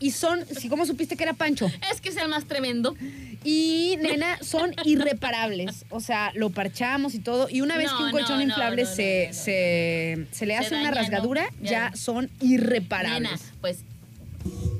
Y 0.00 0.12
son, 0.12 0.44
sí, 0.58 0.68
¿cómo 0.68 0.86
supiste 0.86 1.16
que 1.16 1.24
era 1.24 1.32
Pancho? 1.32 1.70
Es 1.92 2.00
que 2.00 2.10
es 2.10 2.16
el 2.16 2.28
más 2.28 2.44
tremendo. 2.44 2.94
Y, 3.44 3.96
nena, 4.00 4.38
son 4.42 4.74
irreparables. 4.84 5.84
O 5.90 6.00
sea, 6.00 6.30
lo 6.34 6.50
parchamos 6.50 7.14
y 7.14 7.18
todo. 7.18 7.48
Y 7.50 7.60
una 7.62 7.76
vez 7.76 7.90
No, 7.90 7.98
que 7.98 8.04
un 8.04 8.10
colchón 8.12 8.36
no, 8.36 8.42
inflable 8.44 8.84
no, 8.84 8.88
se. 8.88 9.30
Se, 9.32 10.26
se 10.30 10.46
le 10.46 10.56
hace 10.56 10.74
una 10.76 10.90
rasgadura, 10.92 11.50
Ya. 11.60 11.90
ya 11.90 11.96
son 11.96 12.30
irreparables. 12.40 13.22
Nena, 13.40 13.40
pues, 13.60 13.78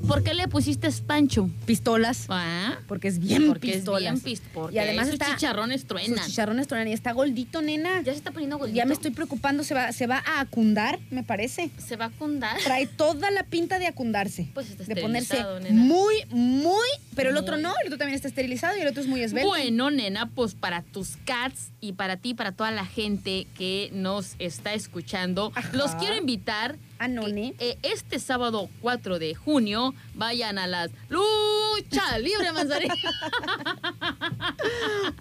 ¿por 0.07 0.23
qué 0.23 0.33
le 0.33 0.47
pusiste 0.47 0.89
Pancho? 1.05 1.49
Pistolas. 1.65 2.25
Ah, 2.29 2.77
Porque 2.87 3.07
es 3.07 3.19
bien 3.19 3.47
porque 3.47 3.73
pistolas. 3.73 4.15
es 4.15 4.23
bien 4.23 4.23
pist 4.23 4.43
porque 4.53 4.75
y 4.75 4.79
además 4.79 5.05
sus 5.05 5.13
está, 5.13 5.27
chicharrones 5.35 5.85
truenan. 5.85 6.17
Sus 6.17 6.27
chicharrones 6.27 6.67
truenan. 6.67 6.87
Y 6.87 6.93
está 6.93 7.11
gordito, 7.11 7.61
nena. 7.61 8.01
Ya 8.01 8.11
se 8.13 8.17
está 8.17 8.31
poniendo 8.31 8.57
gordito. 8.57 8.75
Ya 8.75 8.85
me 8.85 8.93
estoy 8.93 9.11
preocupando. 9.11 9.63
Se 9.63 9.73
va, 9.73 9.91
se 9.91 10.07
va 10.07 10.23
a 10.25 10.39
acundar, 10.41 10.99
me 11.11 11.23
parece. 11.23 11.69
Se 11.77 11.95
va 11.95 12.05
a 12.05 12.09
cundar. 12.09 12.57
Trae 12.63 12.87
toda 12.87 13.29
la 13.31 13.43
pinta 13.43 13.79
de 13.79 13.87
acundarse. 13.87 14.49
Pues 14.53 14.69
está 14.71 14.83
de 14.83 15.01
ponerse 15.01 15.43
nena. 15.61 15.81
muy, 15.81 16.15
muy. 16.29 16.87
Pero 17.15 17.29
el 17.29 17.37
otro 17.37 17.57
no. 17.57 17.73
El 17.81 17.87
otro 17.87 17.97
también 17.99 18.15
está 18.15 18.27
esterilizado 18.27 18.77
y 18.77 18.81
el 18.81 18.87
otro 18.87 19.01
es 19.01 19.07
muy 19.07 19.21
esbelto. 19.21 19.49
Bueno, 19.49 19.91
nena, 19.91 20.27
pues 20.27 20.55
para 20.55 20.81
tus 20.81 21.17
cats 21.25 21.69
y 21.81 21.93
para 21.93 22.17
ti, 22.17 22.33
para 22.33 22.51
toda 22.51 22.71
la 22.71 22.85
gente 22.85 23.45
que 23.57 23.89
nos 23.93 24.35
está 24.39 24.73
escuchando, 24.73 25.51
Ajá. 25.55 25.69
los 25.73 25.95
quiero 25.95 26.17
invitar 26.17 26.77
Ah, 26.99 27.07
no, 27.07 27.25
que, 27.25 27.31
ne. 27.33 27.53
eh, 27.59 27.77
este 27.81 28.19
sábado 28.19 28.69
4 28.81 29.19
de 29.19 29.33
junio 29.33 29.93
vayan 30.15 30.57
a 30.57 30.67
las 30.67 30.91
Lucha 31.09 32.19
Libre 32.19 32.51
Manzanillo. 32.51 32.93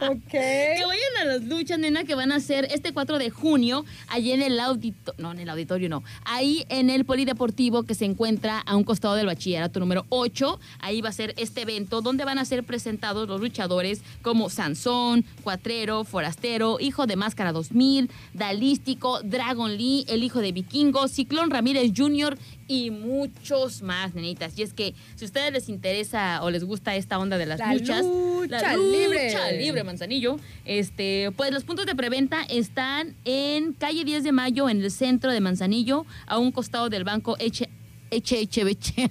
Ok. 0.00 0.30
que 0.30 0.82
vayan 0.86 1.16
a 1.22 1.24
las 1.24 1.42
luchas, 1.44 1.78
nena, 1.78 2.04
que 2.04 2.14
van 2.14 2.32
a 2.32 2.40
ser 2.40 2.66
este 2.70 2.92
4 2.92 3.18
de 3.18 3.30
junio, 3.30 3.84
allí 4.08 4.32
en 4.32 4.42
el 4.42 4.58
auditorio, 4.60 5.14
no, 5.22 5.32
en 5.32 5.40
el 5.40 5.48
auditorio 5.48 5.88
no, 5.88 6.02
ahí 6.24 6.64
en 6.68 6.90
el 6.90 7.04
polideportivo 7.04 7.84
que 7.84 7.94
se 7.94 8.04
encuentra 8.04 8.58
a 8.60 8.76
un 8.76 8.84
costado 8.84 9.14
del 9.14 9.26
bachillerato 9.26 9.80
número 9.80 10.06
8, 10.08 10.58
ahí 10.80 11.00
va 11.00 11.08
a 11.10 11.12
ser 11.12 11.34
este 11.36 11.62
evento 11.62 12.00
donde 12.02 12.24
van 12.24 12.38
a 12.38 12.44
ser 12.44 12.64
presentados 12.64 13.28
los 13.28 13.40
luchadores 13.40 14.02
como 14.22 14.50
Sansón, 14.50 15.24
Cuatrero, 15.42 16.04
Forastero, 16.04 16.78
Hijo 16.80 17.06
de 17.06 17.16
Máscara 17.16 17.52
2000, 17.52 18.10
Dalístico, 18.34 19.20
Dragon 19.22 19.76
Lee, 19.76 20.04
El 20.08 20.22
Hijo 20.22 20.40
de 20.40 20.52
Vikingo, 20.52 21.08
Ciclón 21.08 21.50
Ramírez 21.50 21.67
Jr., 21.96 22.38
y 22.70 22.90
muchos 22.90 23.80
más, 23.80 24.14
nenitas. 24.14 24.58
Y 24.58 24.62
es 24.62 24.74
que 24.74 24.94
si 25.16 25.24
a 25.24 25.26
ustedes 25.26 25.52
les 25.52 25.68
interesa 25.70 26.42
o 26.42 26.50
les 26.50 26.64
gusta 26.64 26.94
esta 26.96 27.18
onda 27.18 27.38
de 27.38 27.46
las 27.46 27.58
La 27.58 27.72
luchas. 27.72 28.04
lucha 28.04 28.60
la 28.60 28.76
libre. 28.76 29.28
lucha 29.32 29.50
libre, 29.52 29.84
Manzanillo. 29.84 30.38
Este, 30.66 31.30
pues 31.36 31.50
los 31.50 31.64
puntos 31.64 31.86
de 31.86 31.94
preventa 31.94 32.42
están 32.42 33.14
en 33.24 33.72
calle 33.72 34.04
10 34.04 34.22
de 34.22 34.32
Mayo, 34.32 34.68
en 34.68 34.82
el 34.82 34.90
centro 34.90 35.32
de 35.32 35.40
Manzanillo, 35.40 36.04
a 36.26 36.36
un 36.38 36.52
costado 36.52 36.88
del 36.90 37.04
banco 37.04 37.36
H. 37.40 37.68
HHBC. 38.10 39.10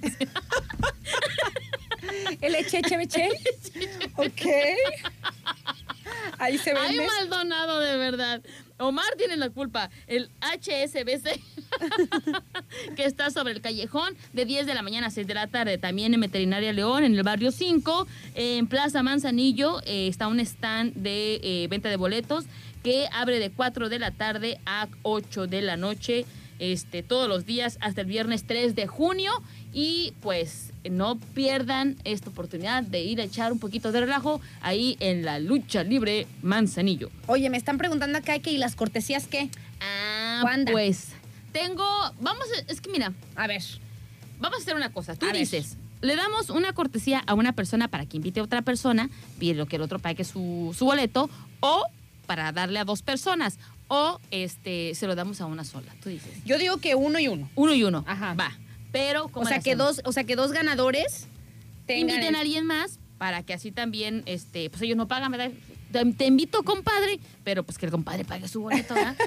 El 2.40 2.54
eche, 2.54 2.78
eche, 2.78 3.02
eche. 3.02 3.28
Ok. 4.16 4.46
Ahí 6.38 6.58
se 6.58 6.70
Ay, 6.72 6.96
vende. 6.96 7.06
Maldonado, 7.06 7.80
de 7.80 7.96
verdad. 7.96 8.40
Omar 8.78 9.06
tiene 9.16 9.36
la 9.36 9.50
culpa. 9.50 9.90
El 10.06 10.30
HSBC, 10.40 11.40
que 12.96 13.04
está 13.04 13.30
sobre 13.30 13.52
el 13.52 13.60
callejón, 13.60 14.16
de 14.32 14.44
10 14.44 14.66
de 14.66 14.74
la 14.74 14.82
mañana 14.82 15.08
a 15.08 15.10
6 15.10 15.26
de 15.26 15.34
la 15.34 15.46
tarde. 15.48 15.78
También 15.78 16.14
en 16.14 16.20
Veterinaria 16.20 16.72
León, 16.72 17.04
en 17.04 17.14
el 17.14 17.22
barrio 17.22 17.50
5. 17.50 18.06
En 18.34 18.66
Plaza 18.66 19.02
Manzanillo 19.02 19.80
eh, 19.84 20.08
está 20.08 20.28
un 20.28 20.40
stand 20.40 20.94
de 20.94 21.40
eh, 21.42 21.68
venta 21.68 21.88
de 21.88 21.96
boletos 21.96 22.44
que 22.82 23.08
abre 23.12 23.40
de 23.40 23.50
4 23.50 23.88
de 23.88 23.98
la 23.98 24.12
tarde 24.12 24.60
a 24.64 24.88
8 25.02 25.46
de 25.46 25.62
la 25.62 25.76
noche. 25.76 26.24
Este, 26.58 27.02
todos 27.02 27.28
los 27.28 27.46
días 27.46 27.78
hasta 27.80 28.00
el 28.00 28.06
viernes 28.06 28.44
3 28.44 28.74
de 28.74 28.86
junio. 28.86 29.32
Y 29.80 30.12
pues 30.22 30.72
no 30.90 31.20
pierdan 31.34 31.94
esta 32.02 32.30
oportunidad 32.30 32.82
de 32.82 33.00
ir 33.02 33.20
a 33.20 33.24
echar 33.24 33.52
un 33.52 33.60
poquito 33.60 33.92
de 33.92 34.00
relajo 34.00 34.40
ahí 34.60 34.96
en 34.98 35.24
la 35.24 35.38
lucha 35.38 35.84
libre 35.84 36.26
Manzanillo. 36.42 37.10
Oye, 37.28 37.48
me 37.48 37.56
están 37.58 37.78
preguntando 37.78 38.18
acá 38.18 38.40
que 38.40 38.50
y 38.50 38.58
las 38.58 38.74
cortesías 38.74 39.28
qué. 39.28 39.50
Ah, 39.80 40.40
¿Cuándo? 40.42 40.72
pues 40.72 41.10
tengo, 41.52 41.84
vamos, 42.20 42.44
a- 42.56 42.72
es 42.72 42.80
que 42.80 42.90
mira, 42.90 43.12
A 43.36 43.46
ver. 43.46 43.62
vamos 44.40 44.58
a 44.58 44.62
hacer 44.62 44.74
una 44.74 44.90
cosa. 44.92 45.14
Tú 45.14 45.26
A 45.26 45.28
ver. 45.28 45.38
dices, 45.42 45.76
le 46.00 46.16
damos 46.16 46.50
una 46.50 46.72
cortesía 46.72 47.22
a 47.28 47.34
una 47.34 47.52
persona 47.52 47.86
para 47.86 48.04
que 48.04 48.16
invite 48.16 48.40
a 48.40 48.42
otra 48.42 48.62
persona, 48.62 49.08
pide 49.38 49.54
lo 49.54 49.66
que 49.66 49.76
el 49.76 49.82
otro 49.82 50.00
pague 50.00 50.24
su, 50.24 50.74
su 50.76 50.86
boleto, 50.86 51.30
o 51.60 51.84
para 52.26 52.50
darle 52.50 52.80
a 52.80 52.84
dos 52.84 53.02
personas, 53.02 53.60
o 53.86 54.18
este 54.32 54.96
se 54.96 55.06
lo 55.06 55.14
damos 55.14 55.40
a 55.40 55.46
una 55.46 55.62
sola. 55.62 55.94
Tú 56.02 56.08
dices, 56.08 56.32
Yo 56.44 56.58
digo 56.58 56.78
que 56.78 56.96
uno 56.96 57.20
y 57.20 57.28
uno. 57.28 57.48
uno 57.54 57.74
y 57.74 57.84
uno. 57.84 58.04
Ajá. 58.08 58.34
Va. 58.34 58.50
Pero, 58.92 59.28
¿cómo 59.28 59.44
O 59.44 59.48
sea 59.48 59.60
que 59.60 59.72
hacemos? 59.72 59.96
dos, 59.96 60.06
o 60.06 60.12
sea 60.12 60.24
que 60.24 60.36
dos 60.36 60.52
ganadores 60.52 61.26
tengan 61.86 62.16
inviten 62.16 62.36
a 62.36 62.40
alguien 62.40 62.64
más 62.66 62.98
para 63.18 63.42
que 63.42 63.52
así 63.52 63.72
también, 63.72 64.22
este, 64.26 64.70
pues 64.70 64.82
ellos 64.82 64.96
no 64.96 65.08
pagan, 65.08 65.30
¿verdad? 65.32 65.50
Te, 65.92 66.04
te 66.12 66.26
invito, 66.26 66.62
compadre, 66.64 67.18
pero 67.44 67.62
pues 67.64 67.78
que 67.78 67.86
el 67.86 67.90
compadre 67.92 68.24
pague 68.24 68.46
su 68.46 68.60
boleto, 68.62 68.94
¿verdad? 68.94 69.16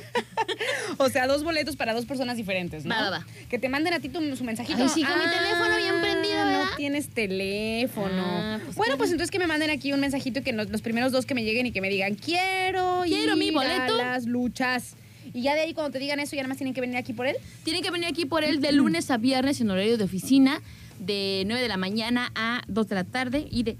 O 0.98 1.10
sea, 1.10 1.26
dos 1.26 1.44
boletos 1.44 1.76
para 1.76 1.94
dos 1.94 2.06
personas 2.06 2.38
diferentes, 2.38 2.86
¿no? 2.86 2.94
Va, 2.94 3.02
va, 3.04 3.10
va. 3.20 3.26
Que 3.50 3.58
te 3.58 3.70
manden 3.70 3.94
a 3.94 4.00
ti 4.00 4.10
tu, 4.10 4.36
su 4.36 4.44
mensajito. 4.44 4.78
Ay, 4.84 4.90
sí, 4.90 5.04
con 5.04 5.18
mi 5.18 5.26
teléfono 5.26 5.76
bien 5.78 5.96
prendido, 6.02 6.36
¿verdad? 6.46 6.66
No 6.70 6.76
tienes 6.78 7.10
teléfono. 7.10 8.24
Ah, 8.26 8.60
pues 8.64 8.76
bueno, 8.76 8.98
pues 8.98 9.10
entonces 9.12 9.32
que 9.32 9.40
me 9.40 9.48
manden 9.48 9.70
aquí 9.72 9.92
un 9.94 10.00
mensajito 10.02 10.40
y 10.40 10.44
que 10.44 10.54
nos- 10.54 10.70
los 10.70 10.82
primeros 10.82 11.12
dos 11.12 11.26
que 11.26 11.34
me 11.34 11.44
lleguen 11.44 11.66
y 11.66 11.72
que 11.72 11.82
me 11.82 11.90
digan, 11.90 12.16
quiero, 12.16 13.02
Quiero 13.06 13.34
ir 13.34 13.38
mi 13.38 13.52
boleto". 13.52 13.96
a 14.00 14.04
las 14.04 14.26
luchas. 14.26 14.96
Y 15.34 15.44
ya 15.44 15.56
de 15.56 15.62
ahí 15.62 15.74
cuando 15.74 15.92
te 15.92 16.00
digan 16.00 16.20
eso, 16.20 16.36
ya 16.36 16.42
nada 16.42 16.50
más 16.50 16.58
tienen 16.58 16.74
que 16.74 16.82
venir 16.82 16.98
aquí 16.98 17.14
por 17.14 17.28
él. 17.28 17.36
Tienen 17.64 17.84
que 17.84 17.92
venir 17.92 18.08
aquí 18.08 18.26
por 18.26 18.44
él 18.44 18.62
de 18.62 18.72
lunes 18.72 19.12
a 19.12 19.18
viernes 19.18 19.62
en 19.62 19.70
horario 19.70 19.98
de 19.98 20.04
oficina, 20.04 20.62
de 21.00 21.44
9 21.46 21.62
de 21.62 21.68
la 21.68 21.78
mañana 21.78 22.32
a 22.36 22.62
2 22.68 22.88
de 22.88 22.96
la 22.96 23.04
tarde 23.04 23.48
y 23.50 23.64
de 23.64 23.78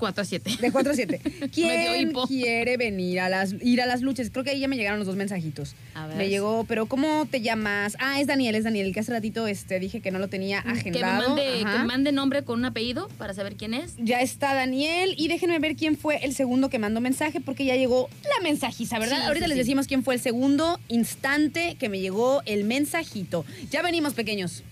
4 0.00 0.22
a 0.22 0.24
7. 0.24 0.56
De 0.60 0.72
4 0.72 0.92
a 0.92 0.94
7. 0.96 1.20
Medio 1.40 1.50
¿Quién 1.52 2.12
quiere 2.26 2.76
venir 2.76 3.20
a 3.20 3.28
las 3.28 3.54
ir 3.62 3.80
a 3.80 3.86
las 3.86 4.00
luchas? 4.02 4.30
Creo 4.30 4.42
que 4.42 4.50
ahí 4.50 4.58
ya 4.58 4.66
me 4.66 4.76
llegaron 4.76 4.98
los 4.98 5.06
dos 5.06 5.14
mensajitos. 5.14 5.74
A 5.94 6.08
ver. 6.08 6.16
Me 6.16 6.28
llegó, 6.28 6.64
pero 6.64 6.86
¿cómo 6.86 7.26
te 7.30 7.40
llamas? 7.40 7.96
Ah, 8.00 8.20
es 8.20 8.26
Daniel, 8.26 8.56
es 8.56 8.64
Daniel, 8.64 8.88
el 8.88 8.94
que 8.94 9.00
hace 9.00 9.12
ratito 9.12 9.46
este, 9.46 9.78
dije 9.78 10.00
que 10.00 10.10
no 10.10 10.18
lo 10.18 10.26
tenía 10.26 10.62
Que 10.62 10.68
me, 10.72 10.78
agendado. 10.80 11.28
mande, 11.28 11.42
que 11.58 11.64
me 11.78 11.84
mande 11.84 12.12
nombre 12.12 12.42
con 12.42 12.58
un 12.58 12.64
apellido 12.64 13.08
para 13.18 13.34
saber 13.34 13.54
quién 13.56 13.74
es. 13.74 13.94
Ya 13.98 14.20
está 14.20 14.54
Daniel 14.54 15.14
y 15.16 15.28
déjenme 15.28 15.58
ver 15.60 15.76
quién 15.76 15.96
fue 15.96 16.16
el 16.24 16.34
segundo 16.34 16.70
que 16.70 16.78
mandó 16.80 17.00
mensaje 17.00 17.40
porque 17.40 17.64
ya 17.64 17.76
llegó 17.76 18.08
la 18.22 18.42
mensajiza, 18.42 18.98
¿verdad? 18.98 19.18
Sí, 19.18 19.22
Ahorita 19.26 19.44
sí, 19.44 19.48
les 19.50 19.56
sí. 19.56 19.60
decimos 19.60 19.86
quién 19.86 20.02
fue 20.02 20.14
el 20.14 20.20
segundo 20.20 20.80
instante 20.88 21.76
que 21.78 21.88
me 21.88 22.00
llegó 22.00 22.42
el 22.46 22.64
mensajito. 22.64 23.44
Ya 23.70 23.82
venimos, 23.82 24.14
pequeños. 24.14 24.62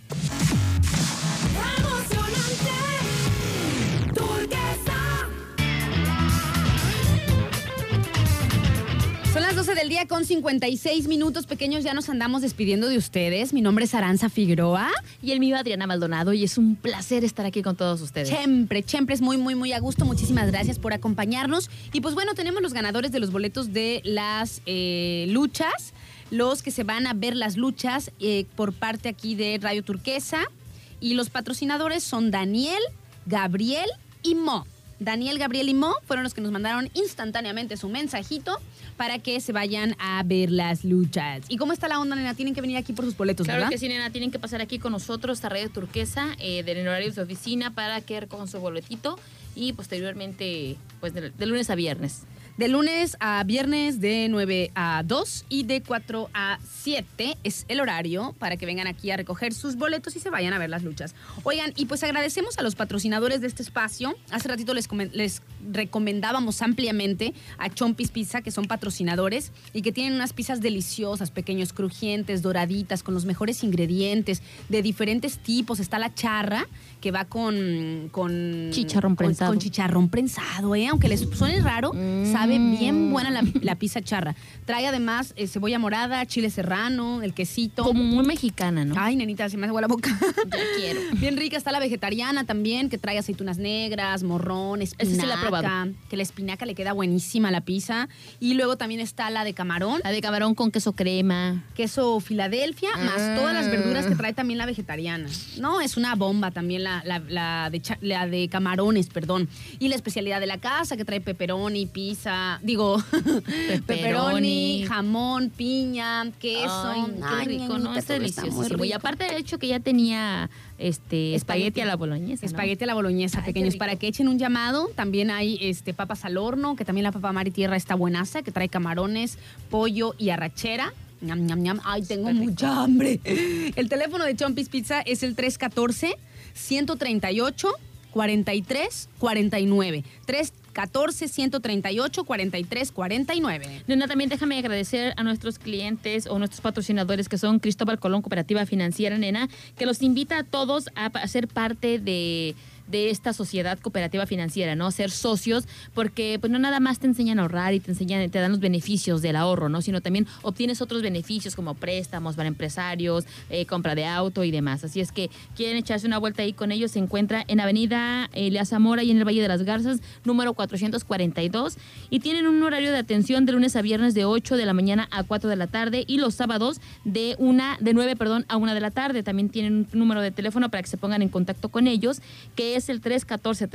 Son 9.38 9.46
las 9.46 9.54
12 9.54 9.76
del 9.76 9.88
día 9.88 10.08
con 10.08 10.24
56 10.24 11.06
minutos, 11.06 11.46
pequeños. 11.46 11.84
Ya 11.84 11.94
nos 11.94 12.08
andamos 12.08 12.42
despidiendo 12.42 12.88
de 12.88 12.98
ustedes. 12.98 13.52
Mi 13.52 13.60
nombre 13.60 13.84
es 13.84 13.94
Aranza 13.94 14.28
Figueroa. 14.28 14.90
Y 15.22 15.30
el 15.30 15.38
mío, 15.38 15.56
Adriana 15.56 15.86
Maldonado, 15.86 16.32
y 16.32 16.42
es 16.42 16.58
un 16.58 16.74
placer 16.74 17.22
estar 17.22 17.46
aquí 17.46 17.62
con 17.62 17.76
todos 17.76 18.00
ustedes. 18.00 18.30
Siempre, 18.30 18.82
siempre 18.84 19.14
es 19.14 19.20
muy, 19.20 19.36
muy, 19.36 19.54
muy 19.54 19.72
a 19.72 19.78
gusto. 19.78 20.04
Muchísimas 20.04 20.48
gracias 20.50 20.80
por 20.80 20.92
acompañarnos. 20.92 21.70
Y 21.92 22.00
pues 22.00 22.16
bueno, 22.16 22.34
tenemos 22.34 22.62
los 22.62 22.72
ganadores 22.72 23.12
de 23.12 23.20
los 23.20 23.30
boletos 23.30 23.72
de 23.72 24.00
las 24.02 24.60
eh, 24.66 25.26
luchas, 25.28 25.94
los 26.32 26.64
que 26.64 26.72
se 26.72 26.82
van 26.82 27.06
a 27.06 27.14
ver 27.14 27.36
las 27.36 27.56
luchas 27.56 28.10
eh, 28.18 28.44
por 28.56 28.72
parte 28.72 29.08
aquí 29.08 29.36
de 29.36 29.56
Radio 29.62 29.84
Turquesa. 29.84 30.50
Y 30.98 31.14
los 31.14 31.30
patrocinadores 31.30 32.02
son 32.02 32.32
Daniel, 32.32 32.82
Gabriel 33.24 33.88
y 34.24 34.34
Mo. 34.34 34.66
Daniel, 35.00 35.38
Gabriel 35.38 35.68
y 35.68 35.74
Mo 35.74 35.94
fueron 36.06 36.24
los 36.24 36.34
que 36.34 36.40
nos 36.40 36.50
mandaron 36.50 36.90
instantáneamente 36.94 37.76
su 37.76 37.88
mensajito 37.88 38.58
para 38.96 39.18
que 39.20 39.40
se 39.40 39.52
vayan 39.52 39.94
a 39.98 40.22
ver 40.24 40.50
las 40.50 40.84
luchas. 40.84 41.42
¿Y 41.48 41.56
cómo 41.56 41.72
está 41.72 41.88
la 41.88 42.00
onda, 42.00 42.16
nena? 42.16 42.34
Tienen 42.34 42.54
que 42.54 42.60
venir 42.60 42.76
aquí 42.76 42.92
por 42.92 43.04
sus 43.04 43.16
boletos, 43.16 43.44
Claro 43.46 43.60
¿verdad? 43.60 43.70
que 43.70 43.78
sí, 43.78 43.88
nena, 43.88 44.10
tienen 44.10 44.30
que 44.30 44.38
pasar 44.38 44.60
aquí 44.60 44.78
con 44.78 44.92
nosotros 44.92 45.44
a 45.44 45.48
Radio 45.48 45.70
Turquesa 45.70 46.28
eh, 46.38 46.62
del 46.64 46.86
horario 46.86 47.12
de 47.12 47.22
oficina 47.22 47.72
para 47.74 48.00
que 48.00 48.18
recojan 48.20 48.48
su 48.48 48.58
boletito 48.58 49.18
y 49.54 49.72
posteriormente, 49.72 50.76
pues 51.00 51.14
de, 51.14 51.30
de 51.30 51.46
lunes 51.46 51.70
a 51.70 51.74
viernes. 51.74 52.22
De 52.58 52.66
lunes 52.66 53.16
a 53.20 53.44
viernes 53.44 54.00
de 54.00 54.26
9 54.28 54.72
a 54.74 55.04
2 55.06 55.44
y 55.48 55.62
de 55.62 55.80
4 55.80 56.28
a 56.34 56.58
7 56.82 57.38
es 57.44 57.64
el 57.68 57.78
horario 57.80 58.34
para 58.40 58.56
que 58.56 58.66
vengan 58.66 58.88
aquí 58.88 59.12
a 59.12 59.16
recoger 59.16 59.54
sus 59.54 59.76
boletos 59.76 60.16
y 60.16 60.18
se 60.18 60.28
vayan 60.28 60.52
a 60.52 60.58
ver 60.58 60.68
las 60.68 60.82
luchas. 60.82 61.14
Oigan, 61.44 61.72
y 61.76 61.86
pues 61.86 62.02
agradecemos 62.02 62.58
a 62.58 62.62
los 62.62 62.74
patrocinadores 62.74 63.40
de 63.40 63.46
este 63.46 63.62
espacio. 63.62 64.16
Hace 64.32 64.48
ratito 64.48 64.74
les, 64.74 64.88
les 65.12 65.40
recomendábamos 65.70 66.60
ampliamente 66.60 67.32
a 67.58 67.72
Chompis 67.72 68.10
Pizza, 68.10 68.42
que 68.42 68.50
son 68.50 68.66
patrocinadores 68.66 69.52
y 69.72 69.82
que 69.82 69.92
tienen 69.92 70.14
unas 70.14 70.32
pizzas 70.32 70.60
deliciosas, 70.60 71.30
pequeños, 71.30 71.72
crujientes, 71.72 72.42
doraditas, 72.42 73.04
con 73.04 73.14
los 73.14 73.24
mejores 73.24 73.62
ingredientes 73.62 74.42
de 74.68 74.82
diferentes 74.82 75.38
tipos. 75.38 75.78
Está 75.78 76.00
la 76.00 76.12
charra, 76.12 76.66
que 77.00 77.10
va 77.10 77.24
con... 77.24 78.08
con 78.12 78.70
Chicharrón 78.70 79.16
prensado. 79.16 79.50
Con, 79.52 79.58
chicharrón 79.58 80.08
prensado, 80.08 80.74
¿eh? 80.74 80.88
Aunque 80.88 81.08
les 81.08 81.20
suene 81.20 81.60
raro, 81.60 81.92
Mm. 81.94 82.32
sabe 82.32 82.58
bien 82.58 83.10
buena 83.10 83.30
la, 83.30 83.42
la 83.62 83.74
pizza 83.76 84.00
charra. 84.02 84.34
Trae 84.64 84.86
además 84.86 85.32
eh, 85.36 85.46
cebolla 85.46 85.78
morada, 85.78 86.24
chile 86.26 86.50
serrano, 86.50 87.22
el 87.22 87.34
quesito. 87.34 87.84
Como 87.84 88.02
muy 88.02 88.24
mexicana, 88.26 88.84
¿no? 88.84 88.94
Ay, 88.98 89.16
nenita, 89.16 89.48
se 89.48 89.56
me 89.56 89.64
hace 89.64 89.68
agua 89.70 89.80
la 89.82 89.86
boca. 89.88 90.10
Ya 90.48 90.58
quiero. 90.76 91.00
Bien 91.14 91.36
rica 91.36 91.56
está 91.56 91.72
la 91.72 91.78
vegetariana 91.80 92.44
también, 92.44 92.88
que 92.88 92.98
trae 92.98 93.18
aceitunas 93.18 93.58
negras, 93.58 94.22
morrón, 94.22 94.82
espinaca. 94.82 95.20
sí 95.20 95.26
la 95.26 95.34
he 95.34 95.38
probado. 95.38 95.92
Que 96.08 96.16
la 96.16 96.22
espinaca 96.22 96.66
le 96.66 96.74
queda 96.74 96.92
buenísima 96.92 97.48
a 97.48 97.50
la 97.50 97.60
pizza. 97.60 98.08
Y 98.40 98.54
luego 98.54 98.76
también 98.76 99.00
está 99.00 99.30
la 99.30 99.44
de 99.44 99.54
camarón, 99.54 100.00
La 100.04 100.10
de 100.10 100.20
camarón 100.20 100.54
con 100.54 100.70
queso 100.70 100.92
crema. 100.92 101.64
queso 101.74 102.18
Filadelfia, 102.20 102.90
más 102.96 103.18
Ah. 103.20 103.34
todas 103.38 103.54
las 103.54 103.70
verduras 103.70 104.06
que 104.06 104.14
trae 104.14 104.32
también 104.32 104.58
la 104.58 104.66
vegetariana. 104.66 105.28
No, 105.58 105.80
es 105.80 105.96
una 105.96 106.14
bomba 106.14 106.50
también 106.50 106.84
la, 107.04 107.18
la- 107.18 107.22
la 107.28 107.70
de, 107.70 107.80
cha- 107.80 107.98
la 108.00 108.26
de 108.26 108.48
camarones, 108.48 109.08
perdón. 109.08 109.48
Y 109.78 109.88
la 109.88 109.94
especialidad 109.94 110.40
de 110.40 110.46
la 110.46 110.58
casa, 110.58 110.96
que 110.96 111.04
trae 111.04 111.20
pepperoni, 111.20 111.86
pizza, 111.86 112.58
digo, 112.62 113.02
pepperoni, 113.86 114.84
jamón, 114.86 115.50
piña, 115.50 116.30
queso. 116.38 116.68
Ay, 116.86 117.02
qué 117.18 117.24
Ay, 117.24 117.46
rico, 117.58 117.78
¿no? 117.78 117.96
está 117.96 118.14
muy 118.14 118.20
deliciosísimo. 118.20 118.84
Y 118.84 118.92
aparte 118.92 119.24
del 119.24 119.36
hecho 119.36 119.58
que 119.58 119.68
ya 119.68 119.80
tenía 119.80 120.50
este 120.78 121.34
espagueti 121.34 121.80
a 121.80 121.86
la 121.86 121.96
boloñesa. 121.96 122.42
¿no? 122.42 122.46
Espagueti 122.46 122.84
a 122.84 122.86
la 122.86 122.94
boloñesa, 122.94 123.38
Ay, 123.40 123.46
pequeños, 123.46 123.76
para 123.76 123.96
que 123.96 124.06
echen 124.08 124.28
un 124.28 124.38
llamado. 124.38 124.88
También 124.94 125.30
hay 125.30 125.58
este 125.60 125.94
papas 125.94 126.24
al 126.24 126.36
horno, 126.36 126.76
que 126.76 126.84
también 126.84 127.04
la 127.04 127.12
papa 127.12 127.32
mar 127.32 127.46
y 127.48 127.50
tierra 127.50 127.76
está 127.76 127.94
buenaza, 127.94 128.42
que 128.42 128.52
trae 128.52 128.68
camarones, 128.68 129.38
pollo 129.70 130.14
y 130.18 130.30
arrachera. 130.30 130.92
Ñam, 131.20 131.46
ñam, 131.46 131.60
ñam. 131.62 131.80
Ay, 131.84 132.02
tengo 132.02 132.32
mucha 132.32 132.82
hambre. 132.84 133.18
El 133.24 133.88
teléfono 133.88 134.24
de 134.24 134.36
Chompis 134.36 134.68
Pizza 134.68 135.00
es 135.00 135.24
el 135.24 135.34
314 135.34 136.14
138 136.58 137.68
43 138.10 139.08
49. 139.18 140.04
314 140.26 141.28
138 141.28 142.24
43 142.24 142.92
49. 142.92 143.82
Nena, 143.86 144.08
también 144.08 144.30
déjame 144.30 144.58
agradecer 144.58 145.14
a 145.16 145.22
nuestros 145.22 145.58
clientes 145.58 146.26
o 146.26 146.38
nuestros 146.38 146.60
patrocinadores 146.60 147.28
que 147.28 147.38
son 147.38 147.58
Cristóbal 147.58 147.98
Colón 147.98 148.22
Cooperativa 148.22 148.66
Financiera, 148.66 149.18
nena, 149.18 149.48
que 149.76 149.86
los 149.86 150.02
invita 150.02 150.38
a 150.38 150.44
todos 150.44 150.90
a 150.94 151.26
ser 151.28 151.48
parte 151.48 151.98
de, 151.98 152.54
de 152.88 153.10
esta 153.10 153.32
sociedad 153.32 153.78
cooperativa 153.78 154.26
financiera, 154.26 154.74
¿no? 154.74 154.90
Ser 154.90 155.10
socios, 155.10 155.64
porque 155.94 156.38
pues 156.40 156.50
no 156.52 156.58
nada 156.58 156.80
más 156.80 156.98
te 156.98 157.06
enseñan 157.06 157.38
a 157.38 157.42
ahorrar 157.42 157.74
y 157.74 157.80
te 157.80 157.90
enseñan, 157.90 158.28
te 158.30 158.38
dan 158.38 158.50
los 158.50 158.60
beneficios 158.60 159.22
del 159.22 159.36
ahorro, 159.36 159.68
¿no? 159.68 159.82
Sino 159.82 160.00
también 160.00 160.26
obtienes 160.42 160.80
otros 160.80 161.02
beneficios 161.02 161.54
como 161.54 161.74
préstamos 161.74 162.36
para 162.36 162.48
empresarios, 162.48 163.24
eh, 163.50 163.66
compra 163.66 163.94
de 163.94 164.06
auto 164.06 164.44
y 164.44 164.50
demás. 164.50 164.84
Así 164.84 165.00
es 165.00 165.12
que 165.12 165.30
quieren 165.56 165.76
echarse 165.76 166.06
una 166.06 166.18
vuelta 166.18 166.42
ahí 166.42 166.52
con 166.52 166.72
ellos, 166.72 166.92
se 166.92 166.98
encuentra 166.98 167.44
en 167.46 167.60
Avenida 167.60 168.30
Elías 168.32 168.70
Zamora 168.70 169.02
y 169.02 169.10
en 169.10 169.18
el 169.18 169.24
Valle 169.24 169.42
de 169.42 169.48
las 169.48 169.62
Garzas, 169.62 170.00
número 170.24 170.54
442, 170.54 171.76
y 172.10 172.20
tienen 172.20 172.46
un 172.46 172.62
horario 172.62 172.90
de 172.90 172.98
atención 172.98 173.46
de 173.46 173.52
lunes 173.52 173.76
a 173.76 173.82
viernes 173.82 174.14
de 174.14 174.24
8 174.24 174.56
de 174.56 174.66
la 174.66 174.72
mañana 174.72 175.08
a 175.10 175.24
4 175.24 175.50
de 175.50 175.56
la 175.56 175.66
tarde 175.66 176.04
y 176.06 176.18
los 176.18 176.34
sábados 176.34 176.80
de 177.04 177.36
una 177.38 177.76
de 177.80 177.94
9, 177.94 178.16
perdón, 178.16 178.44
a 178.48 178.56
1 178.56 178.74
de 178.74 178.80
la 178.80 178.90
tarde. 178.90 179.22
También 179.22 179.48
tienen 179.48 179.86
un 179.92 179.98
número 179.98 180.20
de 180.20 180.30
teléfono 180.30 180.70
para 180.70 180.82
que 180.82 180.88
se 180.88 180.96
pongan 180.96 181.22
en 181.22 181.28
contacto 181.28 181.68
con 181.68 181.86
ellos, 181.86 182.20
que 182.54 182.77
es 182.78 182.88
el 182.88 183.00
314 183.00 183.68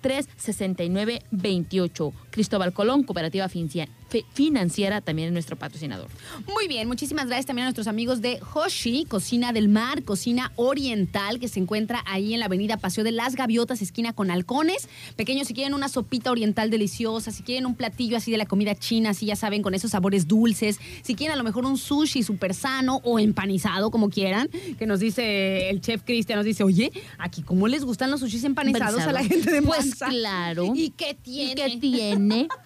33 0.00 0.26
369 0.36 1.22
28. 1.30 2.12
Cristóbal 2.30 2.72
Colón, 2.72 3.02
Cooperativa 3.02 3.48
Financiera, 3.48 5.00
también 5.00 5.28
es 5.28 5.32
nuestro 5.32 5.56
patrocinador. 5.56 6.08
Muy 6.46 6.68
bien, 6.68 6.86
muchísimas 6.86 7.26
gracias 7.26 7.46
también 7.46 7.64
a 7.64 7.68
nuestros 7.68 7.86
amigos 7.86 8.20
de 8.20 8.38
Hoshi, 8.54 9.04
Cocina 9.06 9.52
del 9.52 9.68
Mar, 9.68 10.02
Cocina 10.04 10.52
Oriental, 10.56 11.40
que 11.40 11.48
se 11.48 11.60
encuentra 11.60 12.02
ahí 12.06 12.34
en 12.34 12.40
la 12.40 12.46
avenida 12.46 12.76
Paseo 12.76 13.04
de 13.04 13.12
las 13.12 13.36
Gaviotas, 13.36 13.82
esquina 13.82 14.12
con 14.12 14.30
halcones. 14.30 14.88
Pequeños, 15.16 15.48
si 15.48 15.54
quieren 15.54 15.74
una 15.74 15.88
sopita 15.88 16.30
oriental 16.30 16.70
deliciosa, 16.70 17.30
si 17.30 17.42
quieren 17.42 17.66
un 17.66 17.74
platillo 17.74 18.16
así 18.16 18.30
de 18.30 18.38
la 18.38 18.46
comida 18.46 18.74
china, 18.74 19.10
así 19.10 19.26
ya 19.26 19.36
saben, 19.36 19.62
con 19.62 19.74
esos 19.74 19.90
sabores 19.90 20.28
dulces, 20.28 20.78
si 21.02 21.14
quieren 21.14 21.34
a 21.34 21.36
lo 21.38 21.44
mejor 21.44 21.64
un 21.64 21.78
sushi 21.78 22.22
súper 22.22 22.54
sano 22.54 23.00
o 23.02 23.18
empanizado, 23.18 23.90
como 23.90 24.10
quieran, 24.10 24.48
que 24.78 24.86
nos 24.86 25.00
dice 25.00 25.70
el 25.70 25.80
chef 25.80 26.02
Cristian, 26.02 26.36
nos 26.36 26.46
dice, 26.46 26.62
oye, 26.64 26.92
aquí 27.18 27.42
cómo 27.42 27.66
les 27.66 27.84
gustan 27.84 28.10
los 28.10 28.20
sushis 28.20 28.44
empanizados 28.44 29.02
a 29.02 29.12
la 29.12 29.24
gente 29.24 29.50
de 29.50 29.62
Pues 29.62 29.95
Claro. 29.98 30.72
¿Y 30.74 30.90
qué 30.90 31.10
¿Y 31.10 31.14
tiene? 31.14 31.54
qué 31.54 31.76
tiene? 31.78 32.48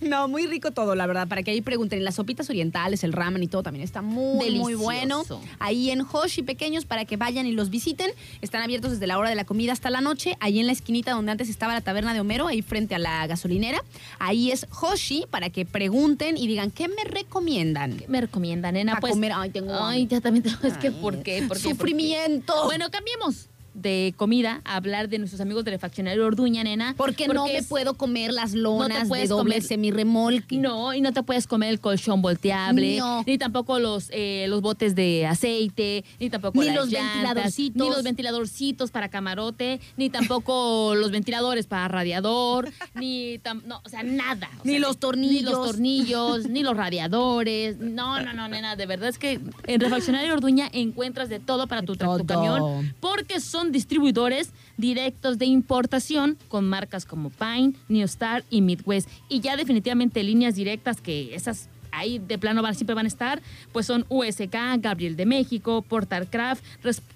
No, 0.00 0.28
muy 0.28 0.46
rico 0.46 0.70
todo, 0.70 0.94
la 0.94 1.06
verdad, 1.06 1.28
para 1.28 1.42
que 1.42 1.50
ahí 1.50 1.60
pregunten. 1.60 1.98
Y 2.00 2.02
Las 2.02 2.16
sopitas 2.16 2.48
orientales, 2.50 3.04
el 3.04 3.12
ramen 3.12 3.42
y 3.42 3.48
todo 3.48 3.62
también 3.62 3.84
está 3.84 4.02
muy, 4.02 4.36
muy 4.36 4.72
Delicioso. 4.72 4.78
bueno. 4.84 5.24
Ahí 5.58 5.90
en 5.90 6.02
Hoshi 6.02 6.42
Pequeños 6.42 6.84
para 6.84 7.04
que 7.04 7.16
vayan 7.16 7.46
y 7.46 7.52
los 7.52 7.70
visiten. 7.70 8.10
Están 8.42 8.62
abiertos 8.62 8.92
desde 8.92 9.06
la 9.06 9.18
hora 9.18 9.28
de 9.30 9.34
la 9.34 9.44
comida 9.44 9.72
hasta 9.72 9.90
la 9.90 10.00
noche. 10.00 10.36
Ahí 10.40 10.60
en 10.60 10.66
la 10.66 10.72
esquinita 10.72 11.12
donde 11.12 11.32
antes 11.32 11.48
estaba 11.48 11.72
la 11.72 11.80
taberna 11.80 12.12
de 12.14 12.20
Homero, 12.20 12.48
ahí 12.48 12.62
frente 12.62 12.94
a 12.94 12.98
la 12.98 13.26
gasolinera. 13.26 13.82
Ahí 14.18 14.50
es 14.50 14.66
Hoshi 14.70 15.24
para 15.30 15.50
que 15.50 15.64
pregunten 15.64 16.36
y 16.36 16.46
digan, 16.46 16.70
¿qué 16.70 16.88
me 16.88 17.04
recomiendan? 17.04 18.02
me 18.08 18.20
recomienda, 18.20 18.72
nena? 18.72 18.94
Pa' 18.94 19.00
pues, 19.00 19.12
comer. 19.12 19.32
Ay, 19.34 19.50
tengo 19.50 19.74
Ay, 19.74 20.06
ya 20.06 20.20
también 20.20 20.42
tengo. 20.44 20.58
Es 20.62 20.76
que, 20.78 20.90
¿por 20.90 21.22
qué? 21.22 21.42
¿Por 21.42 21.48
qué? 21.48 21.48
¿Por 21.48 21.56
qué? 21.56 21.62
Sufrimiento. 21.62 22.64
Bueno, 22.64 22.90
cambiemos 22.90 23.48
de 23.80 24.14
comida 24.16 24.60
a 24.64 24.76
hablar 24.76 25.08
de 25.08 25.18
nuestros 25.18 25.40
amigos 25.40 25.64
de 25.64 25.70
Refaccionario 25.72 26.24
Orduña, 26.26 26.64
nena. 26.64 26.94
porque 26.96 27.28
no 27.28 27.44
me 27.46 27.58
es- 27.58 27.66
puedo 27.66 27.94
comer 27.94 28.32
las 28.32 28.52
lonas 28.54 29.02
de 29.04 29.08
puedes 29.08 29.28
doble 29.28 29.54
comer- 29.56 29.62
semirremolque. 29.62 30.56
No, 30.56 30.94
y 30.94 31.00
no 31.00 31.12
te 31.12 31.22
puedes 31.22 31.46
comer 31.46 31.70
el 31.70 31.80
colchón 31.80 32.22
volteable, 32.22 32.98
No. 32.98 33.22
ni 33.26 33.38
tampoco 33.38 33.78
los, 33.78 34.08
eh, 34.12 34.46
los 34.48 34.60
botes 34.60 34.94
de 34.94 35.26
aceite, 35.26 36.04
ni 36.20 36.30
tampoco 36.30 36.60
Ni 36.60 36.66
las 36.66 36.76
los 36.76 36.88
llantas, 36.90 37.14
ventiladorcitos. 37.34 37.82
ni 37.88 37.88
los 37.94 38.02
ventiladorcitos 38.02 38.90
para 38.90 39.08
camarote, 39.08 39.80
ni 39.96 40.10
tampoco 40.10 40.94
los 40.96 41.10
ventiladores 41.10 41.66
para 41.66 41.88
radiador, 41.88 42.70
ni 42.94 43.38
tam- 43.38 43.62
no, 43.64 43.80
o 43.84 43.88
sea, 43.88 44.02
nada. 44.02 44.48
O 44.60 44.64
Ni 44.64 44.72
sea, 44.72 44.80
los 44.80 44.96
Ni 44.96 45.00
tornillos. 45.00 45.52
los 45.52 45.66
tornillos, 45.66 46.48
ni 46.48 46.62
los 46.62 46.76
radiadores. 46.76 47.78
No, 47.78 48.20
no, 48.20 48.32
no, 48.32 48.48
nena, 48.48 48.76
de 48.76 48.86
verdad 48.86 49.08
es 49.08 49.18
que 49.18 49.40
en 49.66 49.80
Refaccionario 49.80 50.32
Orduña 50.32 50.68
encuentras 50.72 51.28
de 51.28 51.38
todo 51.40 51.66
para 51.66 51.82
tu, 51.82 51.96
tu 51.96 52.26
camión, 52.26 52.94
porque 53.00 53.40
son 53.40 53.67
distribuidores 53.72 54.50
directos 54.76 55.38
de 55.38 55.46
importación 55.46 56.36
con 56.48 56.68
marcas 56.68 57.04
como 57.04 57.30
Pine, 57.30 57.74
New 57.88 58.04
Star 58.04 58.44
y 58.50 58.60
Midwest. 58.60 59.08
Y 59.28 59.40
ya 59.40 59.56
definitivamente 59.56 60.22
líneas 60.22 60.54
directas 60.54 61.00
que 61.00 61.34
esas 61.34 61.68
ahí 61.90 62.18
de 62.18 62.38
plano 62.38 62.62
van, 62.62 62.74
siempre 62.74 62.94
van 62.94 63.06
a 63.06 63.08
estar, 63.08 63.42
pues 63.72 63.86
son 63.86 64.04
USK, 64.08 64.54
Gabriel 64.78 65.16
de 65.16 65.26
México, 65.26 65.82
Portarcraft, 65.82 66.62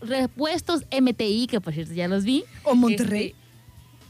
repuestos 0.00 0.84
MTI, 0.90 1.46
que 1.46 1.60
por 1.60 1.72
cierto 1.72 1.94
ya 1.94 2.08
los 2.08 2.24
vi. 2.24 2.44
O 2.64 2.74
Monterrey. 2.74 3.28
Este, 3.28 3.41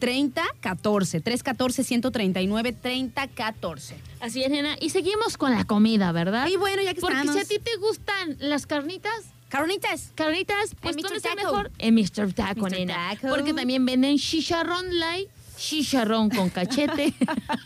3014 0.00 1.20
314 1.20 1.84
139 1.84 2.72
3014 2.72 3.96
Así 4.20 4.42
es, 4.42 4.50
nena. 4.50 4.76
Y 4.80 4.90
seguimos 4.90 5.36
con 5.38 5.52
la 5.52 5.64
comida, 5.64 6.12
¿verdad? 6.12 6.46
Y 6.48 6.56
bueno, 6.56 6.82
ya 6.82 6.92
que 6.94 7.00
Porque 7.00 7.18
estamos. 7.20 7.34
si 7.46 7.54
a 7.54 7.58
ti 7.58 7.64
te 7.64 7.76
gustan 7.76 8.36
las 8.40 8.66
carnitas, 8.66 9.12
Caronitas. 9.48 10.12
Carnitas, 10.14 10.76
pues 10.80 10.96
¿dónde 10.96 11.16
está 11.16 11.34
mejor? 11.34 11.72
En 11.78 11.94
Mr. 11.96 12.32
Taco, 12.32 12.66
Mr. 12.66 12.70
nena. 12.70 13.10
Taco. 13.14 13.28
Porque 13.34 13.52
también 13.52 13.84
venden 13.84 14.16
chicharrón 14.16 14.96
light, 14.98 15.28
chicharrón 15.60 16.30
con 16.30 16.48
cachete. 16.48 17.12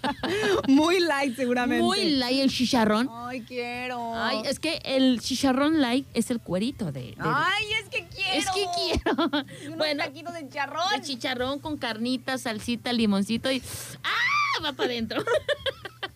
Muy 0.68 0.98
light 1.00 1.36
seguramente. 1.36 1.82
Muy 1.82 2.10
light 2.16 2.40
el 2.40 2.50
chicharrón. 2.50 3.08
Ay, 3.10 3.42
quiero. 3.42 4.12
Ay, 4.16 4.42
es 4.46 4.58
que 4.58 4.80
el 4.84 5.20
chicharrón 5.20 5.80
light 5.80 6.06
es 6.12 6.30
el 6.30 6.40
cuerito 6.40 6.90
de... 6.90 7.00
de- 7.00 7.16
Ay, 7.20 7.64
es 7.80 7.88
que 7.88 8.06
quiero. 8.08 8.38
es 8.38 8.46
que 8.50 8.66
quiero. 8.74 9.14
Unos 9.66 9.78
bueno, 9.78 10.04
taquitos 10.04 10.34
de 10.34 10.48
charrón. 10.48 10.82
el 10.94 11.02
chicharrón 11.02 11.60
con 11.60 11.78
carnita, 11.78 12.36
salsita, 12.36 12.92
limoncito 12.92 13.50
y... 13.50 13.62
¡Ah! 14.02 14.64
Va 14.64 14.72
para 14.72 14.88
adentro. 14.90 15.22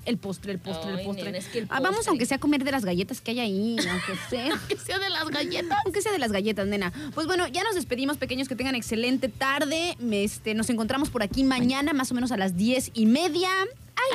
El 0.05 0.17
postre, 0.17 0.53
el 0.53 0.57
postre, 0.57 0.91
el 0.91 1.05
postre. 1.05 1.25
nena, 1.25 1.38
es 1.38 1.45
que 1.49 1.59
el 1.59 1.67
Ah, 1.69 1.79
vamos, 1.79 2.07
aunque 2.07 2.25
sea 2.25 2.38
a 2.38 2.39
comer 2.39 2.63
de 2.63 2.71
las 2.71 2.83
galletas 2.83 3.21
que 3.21 3.29
hay 3.29 3.39
ahí, 3.41 3.75
aunque 3.91 4.15
sea. 4.27 4.97
De 4.97 5.09
las 5.11 5.29
galletas. 5.29 5.77
Aunque 5.85 6.01
sea 6.01 6.11
de 6.11 6.17
las 6.17 6.31
galletas, 6.31 6.65
nena. 6.65 6.91
Pues 7.13 7.27
bueno, 7.27 7.47
ya 7.47 7.63
nos 7.63 7.75
despedimos, 7.75 8.17
pequeños, 8.17 8.47
que 8.47 8.55
tengan 8.55 8.73
excelente 8.73 9.29
tarde. 9.29 9.95
Este, 10.11 10.55
nos 10.55 10.71
encontramos 10.71 11.11
por 11.11 11.21
aquí 11.21 11.43
mañana, 11.43 11.93
más 11.93 12.11
o 12.11 12.15
menos 12.15 12.31
a 12.31 12.38
las 12.38 12.57
diez 12.57 12.89
y 12.95 13.05
media. 13.05 13.49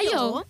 Ayo. 0.01 0.45